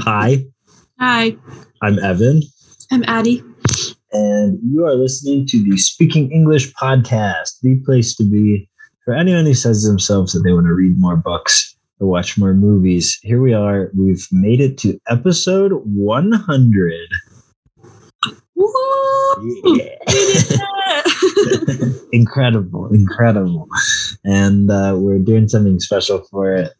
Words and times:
Hi, 0.00 0.44
Hi, 0.98 1.36
I'm 1.82 1.98
Evan, 1.98 2.42
I'm 2.90 3.04
Addie. 3.06 3.42
and 4.12 4.58
you 4.64 4.84
are 4.84 4.94
listening 4.94 5.46
to 5.48 5.62
the 5.62 5.76
Speaking 5.76 6.30
English 6.32 6.72
podcast, 6.74 7.60
the 7.62 7.80
place 7.84 8.16
to 8.16 8.24
be 8.24 8.68
for 9.04 9.14
anyone 9.14 9.44
who 9.44 9.54
says 9.54 9.82
to 9.82 9.88
themselves 9.88 10.32
that 10.32 10.40
they 10.40 10.52
want 10.52 10.66
to 10.66 10.72
read 10.72 10.98
more 10.98 11.16
books 11.16 11.76
or 12.00 12.08
watch 12.08 12.38
more 12.38 12.54
movies. 12.54 13.18
Here 13.22 13.40
we 13.40 13.52
are. 13.52 13.90
We've 13.96 14.26
made 14.32 14.60
it 14.60 14.78
to 14.78 14.98
episode 15.08 15.72
100. 15.84 17.08
Woo! 18.54 18.70
Yeah. 19.64 21.02
incredible, 22.12 22.92
incredible. 22.92 23.68
And 24.24 24.70
uh, 24.70 24.94
we're 24.98 25.18
doing 25.18 25.48
something 25.48 25.80
special 25.80 26.24
for 26.30 26.54
it 26.54 26.72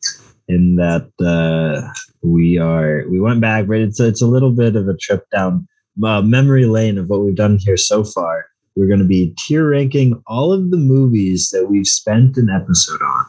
in 0.48 0.76
that 0.76 1.10
uh, 1.24 1.88
we 2.22 2.58
are 2.58 3.04
we 3.08 3.20
went 3.20 3.40
back, 3.40 3.66
but 3.66 3.78
it's 3.78 4.00
it's 4.00 4.22
a 4.22 4.26
little 4.26 4.50
bit 4.50 4.76
of 4.76 4.88
a 4.88 4.96
trip 4.96 5.24
down 5.30 5.66
uh, 6.04 6.22
memory 6.22 6.66
lane 6.66 6.98
of 6.98 7.08
what 7.08 7.20
we've 7.20 7.36
done 7.36 7.58
here 7.58 7.76
so 7.76 8.04
far. 8.04 8.46
We're 8.76 8.88
going 8.88 9.00
to 9.00 9.04
be 9.04 9.34
tier 9.38 9.68
ranking 9.68 10.22
all 10.26 10.52
of 10.52 10.70
the 10.70 10.78
movies 10.78 11.50
that 11.50 11.68
we've 11.68 11.86
spent 11.86 12.36
an 12.38 12.48
episode 12.48 13.00
on, 13.02 13.26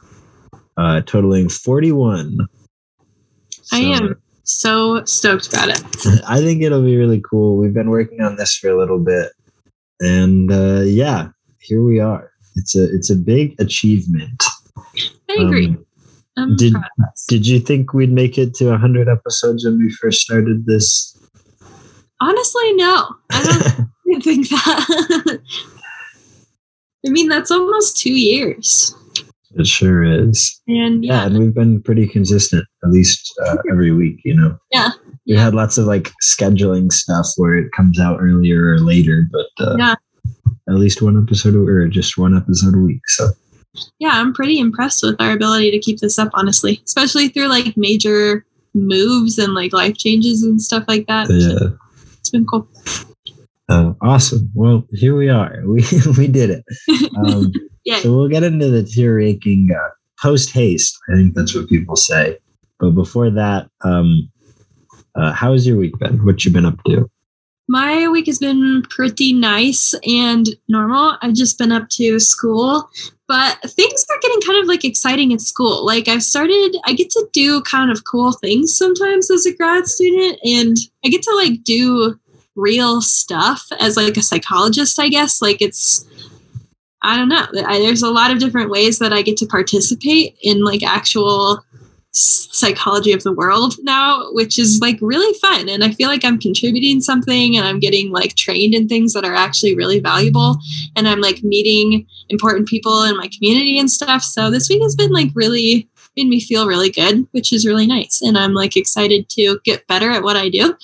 uh, 0.77 1.01
totaling 1.01 1.49
forty-one. 1.49 2.37
I 3.71 3.79
am 3.79 4.21
so 4.43 5.03
stoked 5.05 5.47
about 5.47 5.69
it. 5.69 5.81
I 6.27 6.39
think 6.39 6.61
it'll 6.63 6.83
be 6.83 6.97
really 6.97 7.21
cool. 7.29 7.57
We've 7.57 7.73
been 7.73 7.89
working 7.89 8.21
on 8.21 8.35
this 8.35 8.55
for 8.57 8.69
a 8.69 8.77
little 8.77 8.99
bit, 8.99 9.31
and 9.99 10.51
uh, 10.51 10.81
yeah, 10.81 11.29
here 11.59 11.81
we 11.81 11.99
are. 11.99 12.31
It's 12.55 12.75
a 12.75 12.83
it's 12.93 13.09
a 13.09 13.15
big 13.15 13.59
achievement. 13.59 14.43
I 15.29 15.33
agree. 15.39 15.67
Um, 15.67 15.85
I'm 16.37 16.55
did- 16.55 16.73
proud 16.73 16.85
of 16.99 17.05
us. 17.11 17.25
did 17.27 17.45
you 17.47 17.59
think 17.59 17.93
we'd 17.93 18.11
make 18.11 18.37
it 18.37 18.53
to 18.55 18.77
hundred 18.77 19.07
episodes 19.09 19.65
when 19.65 19.77
we 19.79 19.91
first 19.91 20.21
started 20.21 20.65
this? 20.65 21.15
Honestly, 22.21 22.73
no. 22.73 23.07
I 23.31 23.43
don't 24.05 24.21
think 24.23 24.49
that. 24.49 25.39
I 27.05 27.09
mean, 27.09 27.27
that's 27.27 27.51
almost 27.51 27.97
two 27.97 28.13
years. 28.13 28.95
it 29.55 29.67
sure 29.67 30.03
is. 30.03 30.61
And 30.67 31.03
Yeah, 31.03 31.13
yeah, 31.21 31.25
and 31.25 31.37
we've 31.37 31.53
been 31.53 31.81
pretty 31.81 32.07
consistent, 32.07 32.65
at 32.83 32.89
least 32.91 33.33
uh, 33.45 33.57
every 33.69 33.91
week. 33.91 34.19
You 34.23 34.35
know. 34.35 34.57
Yeah. 34.71 34.91
We 35.27 35.35
had 35.35 35.53
lots 35.53 35.77
of 35.77 35.85
like 35.85 36.11
scheduling 36.23 36.91
stuff 36.91 37.27
where 37.37 37.55
it 37.55 37.71
comes 37.73 37.99
out 37.99 38.19
earlier 38.21 38.71
or 38.71 38.79
later, 38.79 39.27
but 39.31 39.47
uh, 39.65 39.75
Yeah. 39.77 39.95
at 40.69 40.75
least 40.75 41.01
one 41.01 41.21
episode 41.21 41.55
a- 41.55 41.59
or 41.59 41.87
just 41.87 42.17
one 42.17 42.35
episode 42.35 42.75
a 42.75 42.79
week. 42.79 43.01
So 43.07 43.29
yeah, 43.99 44.11
I'm 44.13 44.33
pretty 44.33 44.59
impressed 44.59 45.03
with 45.03 45.15
our 45.19 45.31
ability 45.31 45.71
to 45.71 45.79
keep 45.79 45.99
this 45.99 46.19
up, 46.19 46.29
honestly, 46.33 46.81
especially 46.85 47.29
through 47.29 47.47
like 47.47 47.75
major 47.77 48.45
moves 48.73 49.37
and 49.37 49.53
like 49.53 49.73
life 49.73 49.97
changes 49.97 50.43
and 50.43 50.61
stuff 50.61 50.83
like 50.87 51.07
that. 51.07 51.27
yeah. 51.29 51.69
It's 52.19 52.29
been 52.29 52.45
cool. 52.45 52.67
Uh, 53.69 53.93
awesome. 54.01 54.49
Well, 54.55 54.85
here 54.91 55.15
we 55.15 55.29
are. 55.29 55.61
We 55.65 55.83
we 56.17 56.27
did 56.27 56.49
it. 56.49 56.63
Um, 57.17 57.51
Yeah. 57.85 57.99
so 57.99 58.15
we'll 58.15 58.29
get 58.29 58.43
into 58.43 58.69
the 58.69 58.83
tier 58.83 59.17
ranking 59.17 59.69
uh, 59.75 59.89
post 60.21 60.51
haste. 60.51 60.97
I 61.11 61.15
think 61.15 61.33
that's 61.35 61.53
what 61.55 61.67
people 61.69 61.95
say. 61.95 62.37
But 62.79 62.91
before 62.91 63.29
that, 63.31 63.69
um, 63.81 64.29
uh, 65.15 65.31
how 65.33 65.51
has 65.53 65.65
your 65.67 65.77
week 65.77 65.97
been? 65.99 66.23
What 66.25 66.43
you 66.45 66.51
been 66.51 66.65
up 66.65 66.81
to? 66.85 67.09
My 67.69 68.09
week 68.09 68.25
has 68.25 68.39
been 68.39 68.83
pretty 68.89 69.31
nice 69.31 69.95
and 70.05 70.47
normal. 70.67 71.17
I've 71.21 71.33
just 71.33 71.57
been 71.57 71.71
up 71.71 71.87
to 71.91 72.19
school, 72.19 72.89
but 73.27 73.57
things 73.61 74.05
are 74.09 74.19
getting 74.21 74.41
kind 74.41 74.59
of 74.61 74.67
like 74.67 74.83
exciting 74.83 75.31
at 75.31 75.39
school. 75.39 75.85
Like 75.85 76.09
I've 76.09 76.23
started, 76.23 76.75
I 76.85 76.93
get 76.93 77.09
to 77.11 77.25
do 77.31 77.61
kind 77.61 77.89
of 77.89 78.03
cool 78.03 78.33
things 78.33 78.77
sometimes 78.77 79.31
as 79.31 79.45
a 79.45 79.55
grad 79.55 79.87
student, 79.87 80.39
and 80.43 80.75
I 81.05 81.09
get 81.09 81.21
to 81.23 81.35
like 81.35 81.63
do 81.63 82.19
real 82.55 83.01
stuff 83.01 83.65
as 83.79 83.95
like 83.95 84.17
a 84.17 84.21
psychologist, 84.21 84.99
I 84.99 85.07
guess. 85.07 85.41
Like 85.41 85.61
it's, 85.61 86.05
I 87.01 87.15
don't 87.15 87.29
know. 87.29 87.47
I, 87.65 87.79
there's 87.79 88.03
a 88.03 88.11
lot 88.11 88.31
of 88.31 88.39
different 88.39 88.71
ways 88.71 88.99
that 88.99 89.13
I 89.13 89.21
get 89.21 89.37
to 89.37 89.45
participate 89.45 90.35
in 90.41 90.63
like 90.63 90.83
actual 90.83 91.63
psychology 92.13 93.11
of 93.11 93.23
the 93.23 93.33
world 93.33 93.73
now, 93.81 94.31
which 94.31 94.59
is 94.59 94.79
like 94.81 94.99
really 95.01 95.33
fun. 95.39 95.67
And 95.67 95.83
I 95.83 95.91
feel 95.91 96.07
like 96.07 96.23
I'm 96.23 96.39
contributing 96.39 97.01
something 97.01 97.57
and 97.57 97.65
I'm 97.65 97.79
getting 97.79 98.11
like 98.11 98.35
trained 98.35 98.75
in 98.75 98.87
things 98.87 99.13
that 99.13 99.25
are 99.25 99.33
actually 99.33 99.75
really 99.75 99.99
valuable. 99.99 100.57
And 100.95 101.07
I'm 101.07 101.21
like 101.21 101.43
meeting 101.43 102.05
important 102.29 102.67
people 102.67 103.03
in 103.03 103.17
my 103.17 103.29
community 103.35 103.79
and 103.79 103.89
stuff. 103.89 104.21
So 104.21 104.51
this 104.51 104.69
week 104.69 104.83
has 104.83 104.95
been 104.95 105.11
like 105.11 105.29
really 105.33 105.89
made 106.15 106.27
me 106.27 106.39
feel 106.39 106.67
really 106.67 106.91
good, 106.91 107.27
which 107.31 107.51
is 107.51 107.65
really 107.65 107.87
nice. 107.87 108.21
And 108.21 108.37
I'm 108.37 108.53
like 108.53 108.77
excited 108.77 109.27
to 109.29 109.59
get 109.63 109.87
better 109.87 110.11
at 110.11 110.21
what 110.21 110.35
I 110.35 110.49
do. 110.49 110.75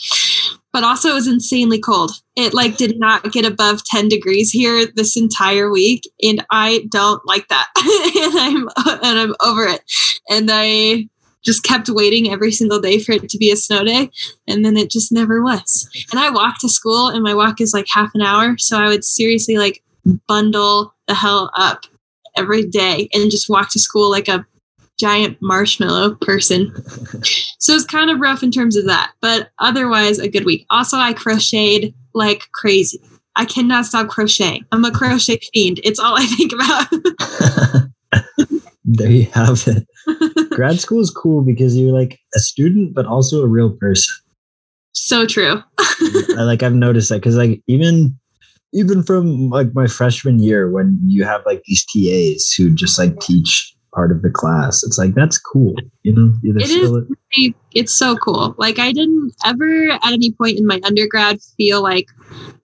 But 0.71 0.83
also 0.83 1.09
it 1.09 1.15
was 1.15 1.27
insanely 1.27 1.79
cold. 1.79 2.11
It 2.35 2.53
like 2.55 2.77
did 2.77 2.99
not 2.99 3.31
get 3.31 3.45
above 3.45 3.83
10 3.83 4.07
degrees 4.07 4.51
here 4.51 4.87
this 4.95 5.15
entire 5.15 5.69
week. 5.69 6.09
And 6.23 6.43
I 6.49 6.87
don't 6.91 7.23
like 7.25 7.47
that. 7.49 7.67
and 7.77 8.67
I'm 8.87 8.99
and 9.03 9.19
I'm 9.19 9.35
over 9.41 9.65
it. 9.65 9.81
And 10.29 10.49
I 10.51 11.07
just 11.43 11.63
kept 11.63 11.89
waiting 11.89 12.31
every 12.31 12.51
single 12.51 12.79
day 12.79 12.99
for 12.99 13.13
it 13.13 13.29
to 13.29 13.37
be 13.37 13.51
a 13.51 13.55
snow 13.55 13.83
day 13.83 14.09
and 14.47 14.65
then 14.65 14.75
it 14.77 14.89
just 14.89 15.11
never 15.11 15.41
was. 15.41 15.89
And 16.11 16.19
i 16.19 16.29
walk 16.29 16.59
to 16.59 16.69
school 16.69 17.07
and 17.09 17.23
my 17.23 17.33
walk 17.33 17.61
is 17.61 17.73
like 17.73 17.87
half 17.89 18.11
an 18.13 18.21
hour 18.21 18.57
so 18.57 18.77
i 18.77 18.87
would 18.87 19.03
seriously 19.03 19.57
like 19.57 19.83
bundle 20.27 20.93
the 21.07 21.13
hell 21.13 21.51
up 21.55 21.85
every 22.37 22.65
day 22.65 23.09
and 23.13 23.31
just 23.31 23.49
walk 23.49 23.69
to 23.71 23.79
school 23.79 24.09
like 24.09 24.27
a 24.27 24.45
giant 24.97 25.37
marshmallow 25.41 26.15
person. 26.15 26.73
So 27.59 27.73
it's 27.73 27.85
kind 27.85 28.09
of 28.09 28.19
rough 28.19 28.43
in 28.43 28.51
terms 28.51 28.75
of 28.75 28.85
that 28.87 29.13
but 29.21 29.49
otherwise 29.59 30.19
a 30.19 30.27
good 30.27 30.45
week. 30.45 30.65
Also 30.69 30.97
i 30.97 31.13
crocheted 31.13 31.93
like 32.13 32.49
crazy. 32.51 33.01
I 33.35 33.45
cannot 33.45 33.85
stop 33.85 34.09
crocheting. 34.09 34.65
I'm 34.71 34.83
a 34.83 34.91
crochet 34.91 35.39
fiend. 35.53 35.79
It's 35.83 35.99
all 35.99 36.15
i 36.17 36.25
think 36.25 36.51
about. 36.53 36.87
There 38.91 39.11
you 39.11 39.25
have 39.33 39.67
it. 39.67 39.87
Grad 40.59 40.77
school 40.79 40.99
is 40.99 41.09
cool 41.09 41.41
because 41.41 41.77
you're 41.77 41.97
like 41.97 42.19
a 42.35 42.39
student, 42.39 42.93
but 42.93 43.05
also 43.05 43.41
a 43.41 43.47
real 43.47 43.69
person. 43.71 44.13
so 44.91 45.25
true 45.25 45.63
I, 46.37 46.43
like 46.43 46.63
I've 46.63 46.73
noticed 46.73 47.07
that 47.09 47.21
because 47.21 47.37
like 47.37 47.61
even 47.67 48.17
even 48.73 49.03
from 49.03 49.49
like 49.49 49.73
my 49.73 49.87
freshman 49.87 50.37
year 50.39 50.69
when 50.69 50.99
you 51.05 51.23
have 51.23 51.41
like 51.45 51.61
these 51.65 51.85
TAs 51.85 52.51
who 52.51 52.75
just 52.75 52.99
like 52.99 53.17
teach 53.21 53.73
part 53.95 54.11
of 54.11 54.21
the 54.21 54.29
class, 54.29 54.83
it's 54.83 54.97
like 54.99 55.13
that's 55.15 55.37
cool. 55.39 55.73
You 56.03 56.13
know, 56.13 56.33
It 56.43 56.61
is 56.61 56.75
really- 56.75 57.55
it's 57.73 57.93
so 57.93 58.17
cool. 58.17 58.53
Like 58.57 58.79
I 58.79 58.91
didn't 58.91 59.31
ever 59.45 59.91
at 59.91 60.11
any 60.11 60.31
point 60.31 60.59
in 60.59 60.67
my 60.67 60.81
undergrad 60.83 61.39
feel 61.57 61.81
like 61.81 62.07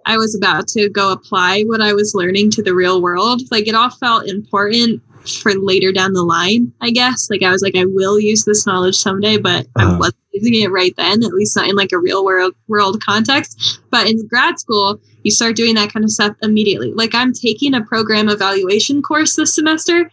I 0.05 0.17
was 0.17 0.35
about 0.35 0.67
to 0.69 0.89
go 0.89 1.11
apply 1.13 1.63
what 1.63 1.81
I 1.81 1.93
was 1.93 2.13
learning 2.13 2.51
to 2.51 2.61
the 2.61 2.75
real 2.75 3.01
world. 3.01 3.41
Like 3.51 3.67
it 3.67 3.73
all 3.75 3.89
felt 3.89 4.27
important 4.27 5.01
for 5.27 5.53
later 5.53 5.91
down 5.91 6.13
the 6.13 6.23
line, 6.23 6.71
I 6.81 6.91
guess. 6.91 7.29
Like 7.29 7.43
I 7.43 7.51
was 7.51 7.61
like, 7.61 7.75
I 7.75 7.85
will 7.85 8.19
use 8.19 8.45
this 8.45 8.65
knowledge 8.65 8.95
someday, 8.95 9.37
but 9.37 9.67
I 9.77 9.83
Uh-huh. 9.83 9.97
wasn't 9.99 10.17
using 10.33 10.55
it 10.61 10.71
right 10.71 10.93
then, 10.97 11.23
at 11.23 11.33
least 11.33 11.55
not 11.55 11.69
in 11.69 11.75
like 11.75 11.91
a 11.91 11.97
real 11.99 12.23
world 12.25 12.53
world 12.67 13.01
context. 13.03 13.79
But 13.89 14.07
in 14.07 14.25
grad 14.27 14.59
school, 14.59 14.99
you 15.23 15.31
start 15.31 15.55
doing 15.55 15.75
that 15.75 15.91
kind 15.91 16.03
of 16.03 16.11
stuff 16.11 16.35
immediately. 16.41 16.91
Like 16.93 17.15
I'm 17.15 17.33
taking 17.33 17.73
a 17.73 17.81
program 17.83 18.29
evaluation 18.29 19.01
course 19.01 19.35
this 19.35 19.55
semester 19.55 20.09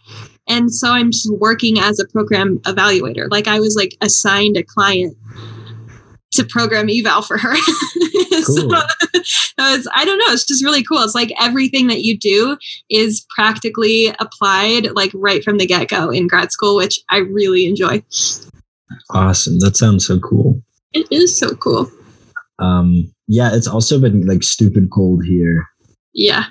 and 0.49 0.75
so 0.75 0.89
i'm 0.91 1.13
just 1.13 1.33
working 1.35 1.79
as 1.79 2.01
a 2.01 2.07
program 2.09 2.59
evaluator 2.61 3.31
like 3.31 3.47
i 3.47 3.61
was 3.61 3.77
like 3.77 3.97
assigned 4.01 4.57
a 4.57 4.63
client 4.65 5.17
to 6.33 6.45
program 6.45 6.89
eval 6.91 7.23
for 7.23 7.39
her 7.39 7.55
so 8.43 8.67
was, 8.67 9.89
i 9.95 10.05
don't 10.05 10.19
know 10.19 10.33
it's 10.33 10.47
just 10.47 10.65
really 10.65 10.83
cool 10.83 10.99
it's 11.03 11.15
like 11.15 11.33
everything 11.41 11.87
that 11.87 12.03
you 12.03 12.19
do 12.19 12.57
is 12.91 13.27
practically 13.35 14.15
applied 14.19 14.89
like 14.97 15.11
right 15.15 15.45
from 15.45 15.59
the 15.59 15.67
get-go 15.67 16.11
in 16.11 16.27
grad 16.27 16.51
school 16.51 16.77
which 16.77 16.99
i 17.11 17.19
really 17.19 17.67
enjoy 17.67 18.03
awesome. 19.11 19.59
That 19.61 19.77
sounds 19.77 20.07
so 20.07 20.19
cool. 20.21 20.63
it 20.93 21.07
is 21.11 21.39
so 21.39 21.55
cool 21.57 21.91
Um, 22.59 23.13
yeah, 23.29 23.55
it's 23.55 23.67
also 23.67 23.99
been 24.01 24.27
like 24.27 24.43
stupid 24.43 24.91
cold 24.93 25.25
here. 25.25 25.67
yeah 26.13 26.45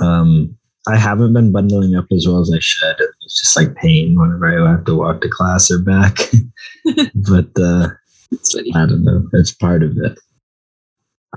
Um, 0.00 0.56
I 0.86 0.96
haven't 0.96 1.32
been 1.34 1.52
bundling 1.52 1.96
up 1.96 2.06
as 2.12 2.26
well 2.26 2.40
as 2.40 2.50
I 2.54 2.58
should. 2.60 2.96
It's 3.22 3.40
just 3.40 3.56
like 3.56 3.74
pain 3.74 4.18
whenever 4.18 4.66
I 4.66 4.70
have 4.70 4.84
to 4.86 4.94
walk 4.94 5.20
to 5.20 5.28
class 5.28 5.70
or 5.70 5.78
back. 5.80 6.16
but 7.28 7.48
uh, 7.60 7.88
it's 8.30 8.52
funny 8.52 8.72
I 8.74 8.86
don't 8.86 9.04
know. 9.04 9.26
It's 9.34 9.52
part 9.54 9.82
of 9.82 9.96
it. 9.98 10.18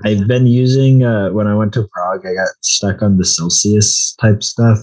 I've 0.04 0.26
been 0.26 0.46
using 0.46 1.04
uh, 1.04 1.30
when 1.30 1.46
I 1.46 1.54
went 1.54 1.74
to 1.74 1.86
Prague. 1.92 2.26
I 2.26 2.34
got 2.34 2.48
stuck 2.62 3.02
on 3.02 3.18
the 3.18 3.24
Celsius 3.24 4.14
type 4.20 4.42
stuff, 4.42 4.78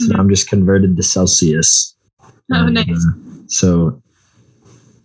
so 0.00 0.12
Mhm. 0.12 0.18
I'm 0.18 0.28
just 0.28 0.48
converted 0.48 0.96
to 0.96 1.02
Celsius. 1.02 1.96
oh 2.22 2.30
And, 2.50 2.74
nice 2.74 2.88
uh, 2.88 3.42
so 3.48 4.02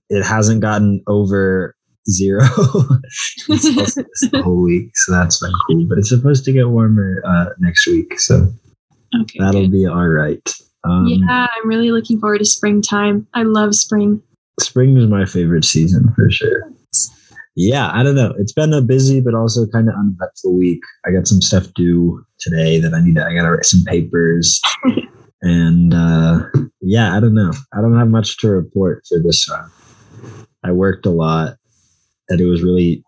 it 0.10 0.24
hasn't 0.24 0.62
gotten 0.62 1.02
over 1.07 1.75
zero 2.10 2.42
Celsius 3.48 3.96
the 4.31 4.42
whole 4.44 4.62
week, 4.62 4.92
so 4.98 5.12
that's 5.13 5.40
been 5.40 5.51
cool. 5.68 5.86
But 5.88 5.98
it's 6.00 6.10
supposed 6.10 6.44
to 6.46 6.51
get 6.51 6.69
warmer 6.69 7.22
uh, 7.25 7.46
next 7.60 7.88
week, 7.88 8.19
so 8.19 8.51
okay 9.22 9.40
that'll 9.40 9.62
good. 9.62 9.72
be 9.72 9.86
all 9.88 10.08
right. 10.08 10.48
Um, 10.84 11.08
yeah 11.08 11.48
i'm 11.56 11.68
really 11.68 11.90
looking 11.92 12.19
forward 12.19 12.38
to 12.38 12.46
springtime 12.46 13.25
i 13.34 13.42
love 13.42 13.74
spring 13.74 14.22
Spring 14.60 14.98
is 14.98 15.07
my 15.07 15.25
favorite 15.25 15.66
season 15.66 16.13
for 16.16 16.30
sure. 16.30 16.72
yeah, 17.56 17.92
I 17.94 18.04
don't 18.04 18.16
know. 18.16 18.34
It's 18.38 18.54
been 18.54 18.74
a 18.74 18.81
busy 18.81 19.19
but 19.19 19.34
also 19.34 19.68
kind 19.68 19.90
of 19.90 19.96
uneventful 19.96 20.57
week. 20.57 20.81
I 21.06 21.12
got 21.12 21.28
some 21.28 21.42
stuff 21.42 21.74
due 21.74 22.25
today 22.40 22.80
that 22.80 22.94
I 22.94 23.02
need 23.02 23.16
to. 23.16 23.25
I 23.25 23.34
got 23.34 23.44
to 23.44 23.52
write 23.52 23.66
some 23.66 23.84
papers, 23.86 24.62
and 25.42 25.94
uh, 25.94 26.40
yeah, 26.81 27.16
I 27.16 27.19
don't 27.19 27.36
know. 27.36 27.52
I 27.74 27.81
don't 27.81 27.98
have 27.98 28.07
much 28.07 28.38
to 28.40 28.50
report 28.50 29.04
for 29.07 29.19
this 29.19 29.48
one. 29.50 29.69
I 30.63 30.72
worked 30.72 31.06
a 31.06 31.12
lot, 31.12 31.56
and 32.30 32.40
it 32.40 32.46
was 32.46 32.63
really 32.63 33.04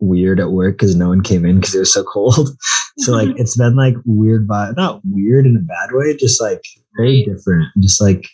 weird 0.00 0.40
at 0.40 0.50
work 0.50 0.74
because 0.74 0.94
no 0.94 1.08
one 1.08 1.22
came 1.22 1.44
in 1.44 1.60
because 1.60 1.74
it 1.74 1.80
was 1.80 1.92
so 1.92 2.04
cold. 2.04 2.50
so 2.98 3.12
like 3.12 3.30
it's 3.36 3.56
been 3.56 3.76
like 3.76 3.94
weird, 4.04 4.46
but 4.46 4.76
not 4.76 5.00
weird 5.04 5.46
in 5.46 5.56
a 5.56 5.60
bad 5.60 5.90
way, 5.92 6.16
just 6.16 6.40
like 6.40 6.62
very 6.96 7.24
different. 7.24 7.68
Just 7.80 8.00
like 8.00 8.28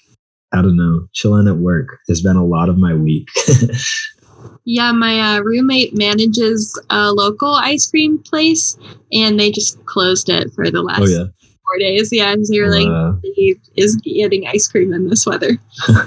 I 0.53 0.63
don't 0.63 0.77
know, 0.77 1.07
chilling 1.13 1.49
at 1.49 1.57
work 1.57 1.99
has 2.09 2.21
been 2.21 2.37
a 2.37 2.45
lot 2.45 2.69
of 2.69 2.79
my 2.79 2.95
week. 2.95 3.29
Yeah, 4.65 4.93
my 4.93 5.19
uh, 5.19 5.41
roommate 5.41 5.97
manages 5.97 6.81
a 6.91 7.13
local 7.13 7.55
ice 7.55 7.91
cream 7.91 8.19
place, 8.19 8.79
and 9.13 9.39
they 9.39 9.51
just 9.51 9.85
closed 9.87 10.29
it 10.29 10.53
for 10.55 10.71
the 10.71 10.83
last 10.83 11.01
oh 11.01 11.07
yeah, 11.07 11.25
four 11.25 11.79
days. 11.79 12.11
Yeah, 12.13 12.33
and 12.33 12.45
you're 12.49 12.71
like, 12.71 13.17
he 13.23 13.57
is 13.77 13.97
getting 13.97 14.47
ice 14.47 14.69
cream 14.69 14.93
in 14.93 15.09
this 15.09 15.27
weather. 15.27 15.59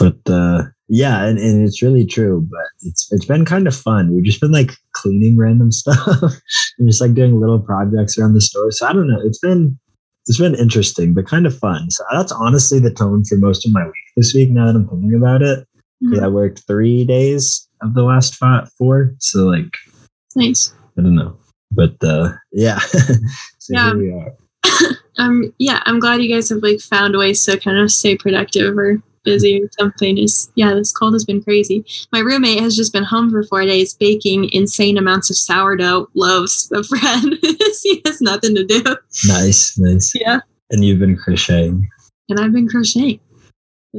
but 0.00 0.18
uh 0.30 0.62
yeah 0.88 1.24
and, 1.24 1.38
and 1.38 1.66
it's 1.66 1.82
really 1.82 2.06
true 2.06 2.46
but 2.50 2.66
it's 2.82 3.12
it's 3.12 3.24
been 3.24 3.44
kind 3.44 3.66
of 3.66 3.76
fun 3.76 4.12
we've 4.14 4.24
just 4.24 4.40
been 4.40 4.52
like 4.52 4.72
cleaning 4.92 5.36
random 5.36 5.70
stuff 5.80 6.22
and 6.78 6.88
just 6.88 7.00
like 7.00 7.14
doing 7.14 7.38
little 7.38 7.60
projects 7.60 8.16
around 8.16 8.34
the 8.34 8.40
store 8.40 8.70
so 8.70 8.86
i 8.86 8.92
don't 8.92 9.08
know 9.08 9.20
it's 9.22 9.38
been 9.38 9.78
it's 10.26 10.38
been 10.38 10.54
interesting 10.54 11.14
but 11.14 11.26
kind 11.26 11.46
of 11.46 11.56
fun. 11.58 11.90
So 11.90 12.04
that's 12.12 12.32
honestly 12.32 12.78
the 12.78 12.92
tone 12.92 13.24
for 13.24 13.36
most 13.36 13.66
of 13.66 13.72
my 13.72 13.84
week 13.84 13.94
this 14.16 14.34
week 14.34 14.50
now 14.50 14.66
that 14.66 14.76
i'm 14.76 14.86
thinking 14.88 15.14
about 15.14 15.42
it. 15.42 15.66
'Cause 16.08 16.18
i 16.20 16.28
worked 16.28 16.62
three 16.66 17.04
days 17.04 17.68
of 17.82 17.94
the 17.94 18.02
last 18.02 18.34
five, 18.36 18.70
four 18.78 19.14
so 19.18 19.44
like 19.46 19.72
Nice. 20.36 20.72
i 20.98 21.02
don't 21.02 21.14
know. 21.16 21.36
But 21.72 21.94
uh 22.02 22.32
yeah. 22.52 22.78
So 23.58 23.74
Yeah. 23.74 23.88
here 23.94 23.98
we 23.98 24.12
are. 24.12 24.32
Um, 25.18 25.52
yeah, 25.58 25.82
I'm 25.84 26.00
glad 26.00 26.22
you 26.22 26.34
guys 26.34 26.48
have 26.48 26.62
like 26.62 26.80
found 26.80 27.14
ways 27.18 27.44
to 27.44 27.58
kind 27.60 27.76
of 27.76 27.90
stay 27.92 28.16
productive 28.16 28.78
or 28.78 29.02
busy 29.24 29.62
or 29.62 29.68
something. 29.78 30.18
Is 30.18 30.50
yeah, 30.54 30.74
this 30.74 30.92
cold 30.92 31.14
has 31.14 31.24
been 31.24 31.42
crazy. 31.42 31.84
My 32.12 32.20
roommate 32.20 32.60
has 32.60 32.76
just 32.76 32.92
been 32.92 33.04
home 33.04 33.30
for 33.30 33.42
four 33.44 33.62
days 33.62 33.94
baking 33.94 34.50
insane 34.52 34.98
amounts 34.98 35.30
of 35.30 35.36
sourdough 35.36 36.08
loaves 36.14 36.70
of 36.72 36.88
bread. 36.88 37.22
he 37.82 38.02
has 38.06 38.20
nothing 38.20 38.54
to 38.54 38.64
do. 38.64 38.82
nice 39.26 39.78
nice 39.78 40.12
Yeah, 40.14 40.40
and 40.70 40.84
you've 40.84 40.98
been 40.98 41.16
crocheting 41.16 41.88
and 42.28 42.40
I've 42.40 42.52
been 42.52 42.68
crocheting. 42.68 43.20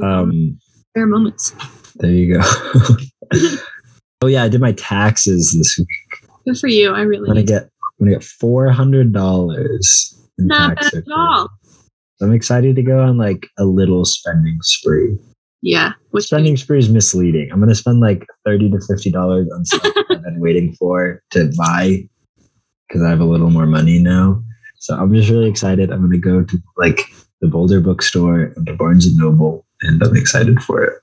um 0.02 0.58
spare 0.90 1.06
moments. 1.06 1.52
There 1.96 2.10
you 2.10 2.34
go. 2.34 2.40
oh 4.22 4.26
yeah, 4.26 4.42
I 4.44 4.48
did 4.48 4.60
my 4.60 4.72
taxes 4.72 5.52
this 5.52 5.78
week. 5.78 6.30
Good 6.46 6.58
for 6.58 6.68
you. 6.68 6.92
I 6.92 7.02
really 7.02 7.28
I'm 7.28 7.36
gonna 7.36 7.42
get 7.42 7.64
I'm 7.64 8.06
gonna 8.06 8.12
get 8.12 8.24
four 8.24 8.70
hundred 8.70 9.12
dollars 9.12 10.18
in 10.38 10.48
Not 10.48 10.76
bad 10.76 10.94
at 10.94 11.04
all. 11.14 11.48
So 12.22 12.28
I'm 12.28 12.34
excited 12.34 12.76
to 12.76 12.84
go 12.84 13.00
on 13.00 13.18
like 13.18 13.48
a 13.58 13.64
little 13.64 14.04
spending 14.04 14.56
spree. 14.62 15.18
Yeah, 15.60 15.94
which 16.12 16.26
spending 16.26 16.56
spree 16.56 16.78
is 16.78 16.88
misleading. 16.88 17.50
I'm 17.50 17.58
gonna 17.58 17.74
spend 17.74 17.98
like 17.98 18.24
thirty 18.46 18.70
to 18.70 18.80
fifty 18.80 19.10
dollars 19.10 19.48
on 19.52 19.64
stuff 19.64 19.92
I've 20.08 20.22
been 20.22 20.38
waiting 20.38 20.72
for 20.74 21.20
to 21.30 21.50
buy 21.58 22.08
because 22.86 23.02
I 23.02 23.10
have 23.10 23.18
a 23.18 23.24
little 23.24 23.50
more 23.50 23.66
money 23.66 23.98
now. 23.98 24.40
So 24.76 24.96
I'm 24.96 25.12
just 25.12 25.30
really 25.30 25.48
excited. 25.50 25.90
I'm 25.90 26.00
gonna 26.00 26.16
go 26.16 26.44
to 26.44 26.62
like 26.76 27.00
the 27.40 27.48
Boulder 27.48 27.80
bookstore 27.80 28.52
and 28.54 28.68
the 28.68 28.74
Barnes 28.74 29.04
and 29.04 29.16
Noble, 29.16 29.66
and 29.80 30.00
I'm 30.00 30.14
excited 30.14 30.62
for 30.62 30.84
it. 30.84 31.02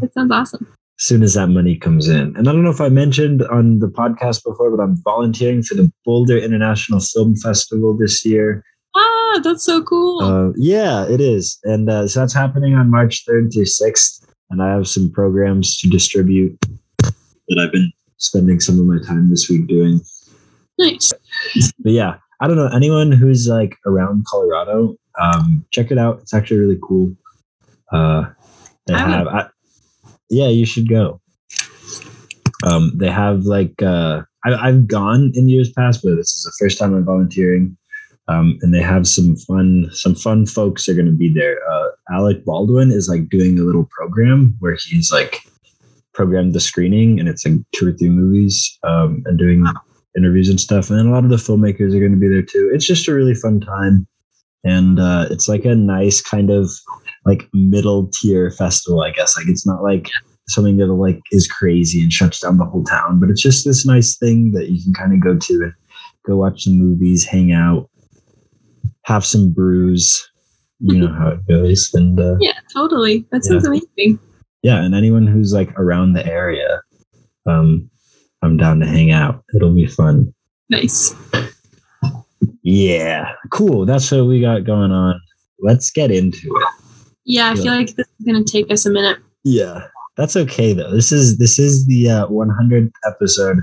that 0.00 0.14
sounds 0.14 0.30
awesome. 0.30 0.64
as 1.00 1.04
soon 1.04 1.24
as 1.24 1.34
that 1.34 1.48
money 1.48 1.76
comes 1.76 2.06
in. 2.06 2.36
And 2.36 2.48
I 2.48 2.52
don't 2.52 2.62
know 2.62 2.70
if 2.70 2.80
I 2.80 2.88
mentioned 2.88 3.42
on 3.50 3.80
the 3.80 3.88
podcast 3.88 4.44
before, 4.44 4.70
but 4.70 4.80
I'm 4.80 5.02
volunteering 5.02 5.64
for 5.64 5.74
the 5.74 5.90
Boulder 6.04 6.38
International 6.38 7.00
Film 7.00 7.34
Festival 7.34 7.96
this 7.96 8.24
year. 8.24 8.64
Ah, 8.94 9.40
that's 9.42 9.64
so 9.64 9.82
cool. 9.82 10.22
Uh, 10.22 10.52
yeah, 10.56 11.06
it 11.08 11.20
is. 11.20 11.58
And 11.64 11.88
uh, 11.88 12.06
so 12.06 12.20
that's 12.20 12.34
happening 12.34 12.74
on 12.74 12.90
March 12.90 13.24
3rd 13.26 13.52
through 13.52 13.64
6th. 13.64 14.26
And 14.50 14.62
I 14.62 14.72
have 14.72 14.86
some 14.86 15.10
programs 15.10 15.78
to 15.78 15.88
distribute 15.88 16.58
that 17.00 17.58
I've 17.58 17.72
been 17.72 17.90
spending 18.18 18.60
some 18.60 18.78
of 18.78 18.86
my 18.86 18.98
time 19.06 19.30
this 19.30 19.48
week 19.48 19.66
doing. 19.66 20.00
nice. 20.78 21.10
But 21.78 21.92
yeah, 21.92 22.16
I 22.40 22.46
don't 22.46 22.56
know. 22.56 22.68
Anyone 22.68 23.12
who's 23.12 23.48
like 23.48 23.76
around 23.86 24.26
Colorado, 24.26 24.96
um, 25.20 25.64
check 25.70 25.90
it 25.90 25.98
out. 25.98 26.20
It's 26.20 26.34
actually 26.34 26.58
really 26.60 26.78
cool. 26.82 27.12
Uh, 27.90 28.26
they 28.86 28.94
I 28.94 28.98
have, 28.98 29.26
I, 29.28 29.48
yeah, 30.28 30.48
you 30.48 30.66
should 30.66 30.88
go. 30.88 31.20
Um, 32.64 32.92
they 32.94 33.10
have 33.10 33.44
like 33.44 33.80
uh, 33.82 34.22
I, 34.44 34.54
I've 34.54 34.86
gone 34.86 35.32
in 35.34 35.48
years 35.48 35.72
past, 35.72 36.02
but 36.02 36.16
this 36.16 36.34
is 36.34 36.42
the 36.44 36.64
first 36.64 36.78
time 36.78 36.94
I'm 36.94 37.04
volunteering. 37.04 37.76
Um, 38.32 38.58
and 38.62 38.72
they 38.72 38.80
have 38.80 39.06
some 39.06 39.36
fun, 39.36 39.88
some 39.92 40.14
fun 40.14 40.46
folks 40.46 40.88
are 40.88 40.94
going 40.94 41.06
to 41.06 41.12
be 41.12 41.32
there. 41.32 41.58
Uh, 41.70 41.88
Alec 42.12 42.44
Baldwin 42.44 42.90
is 42.90 43.08
like 43.08 43.28
doing 43.28 43.58
a 43.58 43.62
little 43.62 43.88
program 43.90 44.56
where 44.60 44.76
he's 44.88 45.12
like 45.12 45.40
programmed 46.12 46.54
the 46.54 46.60
screening, 46.60 47.18
and 47.18 47.28
it's 47.28 47.44
like 47.46 47.58
two 47.74 47.88
or 47.88 47.92
three 47.92 48.10
movies, 48.10 48.78
um, 48.82 49.22
and 49.26 49.38
doing 49.38 49.64
interviews 50.16 50.48
and 50.48 50.60
stuff. 50.60 50.90
And 50.90 50.98
then 50.98 51.06
a 51.06 51.10
lot 51.12 51.24
of 51.24 51.30
the 51.30 51.36
filmmakers 51.36 51.94
are 51.94 52.00
going 52.00 52.12
to 52.12 52.18
be 52.18 52.28
there 52.28 52.42
too. 52.42 52.70
It's 52.74 52.86
just 52.86 53.08
a 53.08 53.14
really 53.14 53.34
fun 53.34 53.60
time. 53.60 54.06
And 54.64 55.00
uh, 55.00 55.26
it's 55.30 55.48
like 55.48 55.64
a 55.64 55.74
nice 55.74 56.20
kind 56.20 56.50
of 56.50 56.70
like 57.24 57.48
middle 57.52 58.08
tier 58.08 58.50
festival, 58.50 59.02
I 59.02 59.10
guess. 59.10 59.36
Like 59.36 59.48
it's 59.48 59.66
not 59.66 59.82
like 59.82 60.08
something 60.48 60.76
that 60.76 60.86
like 60.86 61.20
is 61.32 61.48
crazy 61.48 62.02
and 62.02 62.12
shuts 62.12 62.40
down 62.40 62.58
the 62.58 62.64
whole 62.64 62.84
town, 62.84 63.20
but 63.20 63.30
it's 63.30 63.42
just 63.42 63.64
this 63.64 63.86
nice 63.86 64.16
thing 64.16 64.52
that 64.52 64.70
you 64.70 64.82
can 64.82 64.94
kind 64.94 65.12
of 65.12 65.20
go 65.20 65.36
to 65.36 65.62
and 65.62 65.72
go 66.24 66.36
watch 66.36 66.64
some 66.64 66.78
movies, 66.78 67.24
hang 67.24 67.52
out, 67.52 67.88
have 69.04 69.24
some 69.24 69.52
brews. 69.52 70.28
You 70.80 70.98
know 70.98 71.12
how 71.12 71.28
it 71.28 71.46
goes. 71.48 71.90
And 71.94 72.18
uh, 72.18 72.36
Yeah, 72.40 72.58
totally. 72.74 73.24
That 73.30 73.44
sounds 73.44 73.66
amazing. 73.66 74.18
yeah, 74.62 74.82
and 74.82 74.94
anyone 74.94 75.26
who's 75.28 75.52
like 75.52 75.70
around 75.78 76.14
the 76.14 76.26
area, 76.26 76.82
um, 77.46 77.88
I'm 78.42 78.56
down 78.56 78.80
to 78.80 78.86
hang 78.86 79.12
out. 79.12 79.44
It'll 79.54 79.74
be 79.74 79.86
fun. 79.86 80.34
Nice. 80.70 81.14
Yeah, 82.62 83.32
cool. 83.50 83.86
That's 83.86 84.10
what 84.10 84.26
we 84.26 84.40
got 84.40 84.64
going 84.64 84.90
on. 84.92 85.20
Let's 85.60 85.90
get 85.90 86.10
into 86.10 86.38
it. 86.48 86.68
Yeah, 87.24 87.50
I 87.50 87.54
feel 87.54 87.66
Yeah. 87.66 87.74
like 87.76 87.94
this 87.94 88.06
is 88.18 88.26
gonna 88.26 88.44
take 88.44 88.70
us 88.72 88.84
a 88.86 88.90
minute. 88.90 89.18
Yeah, 89.44 89.86
that's 90.16 90.36
okay 90.36 90.72
though. 90.72 90.90
This 90.92 91.12
is 91.12 91.38
this 91.38 91.58
is 91.58 91.86
the 91.86 92.10
uh, 92.10 92.26
100th 92.28 92.90
episode 93.06 93.58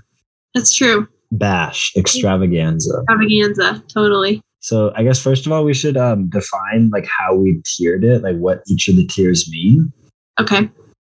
That's 0.56 0.74
true. 0.74 1.08
bash 1.32 1.92
extravaganza. 1.98 3.00
Extravaganza, 3.10 3.84
totally. 3.94 4.42
So 4.62 4.92
I 4.96 5.04
guess 5.04 5.22
first 5.22 5.46
of 5.46 5.52
all, 5.52 5.64
we 5.64 5.74
should 5.74 5.98
um, 5.98 6.30
define 6.30 6.90
like 6.92 7.08
how 7.08 7.36
we 7.36 7.62
tiered 7.66 8.04
it, 8.04 8.24
like 8.24 8.38
what 8.38 8.64
each 8.68 8.88
of 8.88 8.96
the 8.96 9.08
tiers 9.08 9.50
mean. 9.50 9.92
Okay. 10.40 10.70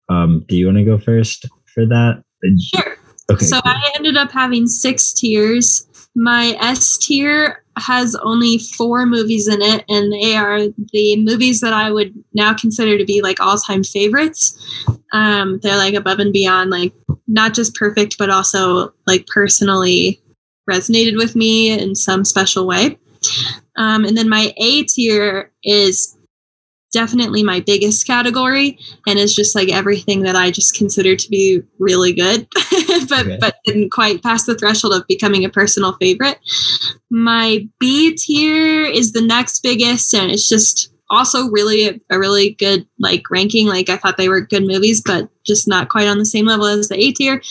Um, 0.08 0.44
do 0.48 0.56
you 0.56 0.66
want 0.66 0.78
to 0.78 0.84
go 0.84 0.98
first 0.98 1.46
for 1.72 1.86
that? 1.86 2.22
Sure. 2.74 2.96
Okay. 3.30 3.44
so 3.44 3.60
cool. 3.60 3.72
I 3.72 3.92
ended 3.94 4.16
up 4.16 4.30
having 4.30 4.66
six 4.66 5.12
tiers. 5.12 5.86
My 6.14 6.56
S 6.60 6.96
tier 6.98 7.62
has 7.76 8.16
only 8.16 8.58
four 8.58 9.06
movies 9.06 9.46
in 9.46 9.62
it, 9.62 9.84
and 9.88 10.12
they 10.12 10.34
are 10.34 10.60
the 10.92 11.16
movies 11.22 11.60
that 11.60 11.72
I 11.72 11.90
would 11.90 12.12
now 12.32 12.54
consider 12.54 12.98
to 12.98 13.04
be 13.04 13.22
like 13.22 13.40
all 13.40 13.56
time 13.56 13.84
favorites. 13.84 14.58
Um, 15.12 15.60
they're 15.62 15.76
like 15.76 15.94
above 15.94 16.18
and 16.18 16.32
beyond, 16.32 16.70
like 16.70 16.92
not 17.26 17.54
just 17.54 17.74
perfect, 17.74 18.16
but 18.18 18.30
also 18.30 18.92
like 19.06 19.26
personally 19.26 20.20
resonated 20.68 21.16
with 21.16 21.36
me 21.36 21.70
in 21.70 21.94
some 21.94 22.24
special 22.24 22.66
way. 22.66 22.98
Um, 23.76 24.04
and 24.04 24.16
then 24.16 24.28
my 24.28 24.52
A 24.56 24.84
tier 24.84 25.50
is 25.62 26.16
definitely 26.92 27.42
my 27.42 27.60
biggest 27.60 28.06
category 28.06 28.78
and 29.06 29.18
it's 29.18 29.34
just 29.34 29.54
like 29.54 29.70
everything 29.70 30.22
that 30.22 30.34
I 30.36 30.50
just 30.50 30.74
consider 30.74 31.16
to 31.16 31.28
be 31.28 31.60
really 31.78 32.12
good, 32.14 32.48
but 33.08 33.26
Okay. 33.26 33.38
but 33.40 33.56
didn't 33.64 33.90
quite 33.90 34.22
pass 34.22 34.46
the 34.46 34.54
threshold 34.54 34.94
of 34.94 35.06
becoming 35.06 35.44
a 35.44 35.50
personal 35.50 35.92
favorite. 35.94 36.38
My 37.10 37.68
B 37.78 38.14
tier 38.16 38.84
is 38.84 39.12
the 39.12 39.20
next 39.22 39.62
biggest, 39.62 40.14
and 40.14 40.30
it's 40.30 40.48
just 40.48 40.92
also 41.10 41.48
really 41.50 41.88
a, 41.88 41.98
a 42.10 42.18
really 42.18 42.50
good 42.50 42.86
like 42.98 43.22
ranking. 43.30 43.66
Like 43.66 43.88
I 43.88 43.96
thought 43.96 44.16
they 44.16 44.28
were 44.28 44.40
good 44.40 44.66
movies, 44.66 45.02
but 45.04 45.28
just 45.46 45.68
not 45.68 45.88
quite 45.88 46.08
on 46.08 46.18
the 46.18 46.26
same 46.26 46.46
level 46.46 46.66
as 46.66 46.88
the 46.88 46.98
A 46.98 47.12
tier. 47.12 47.42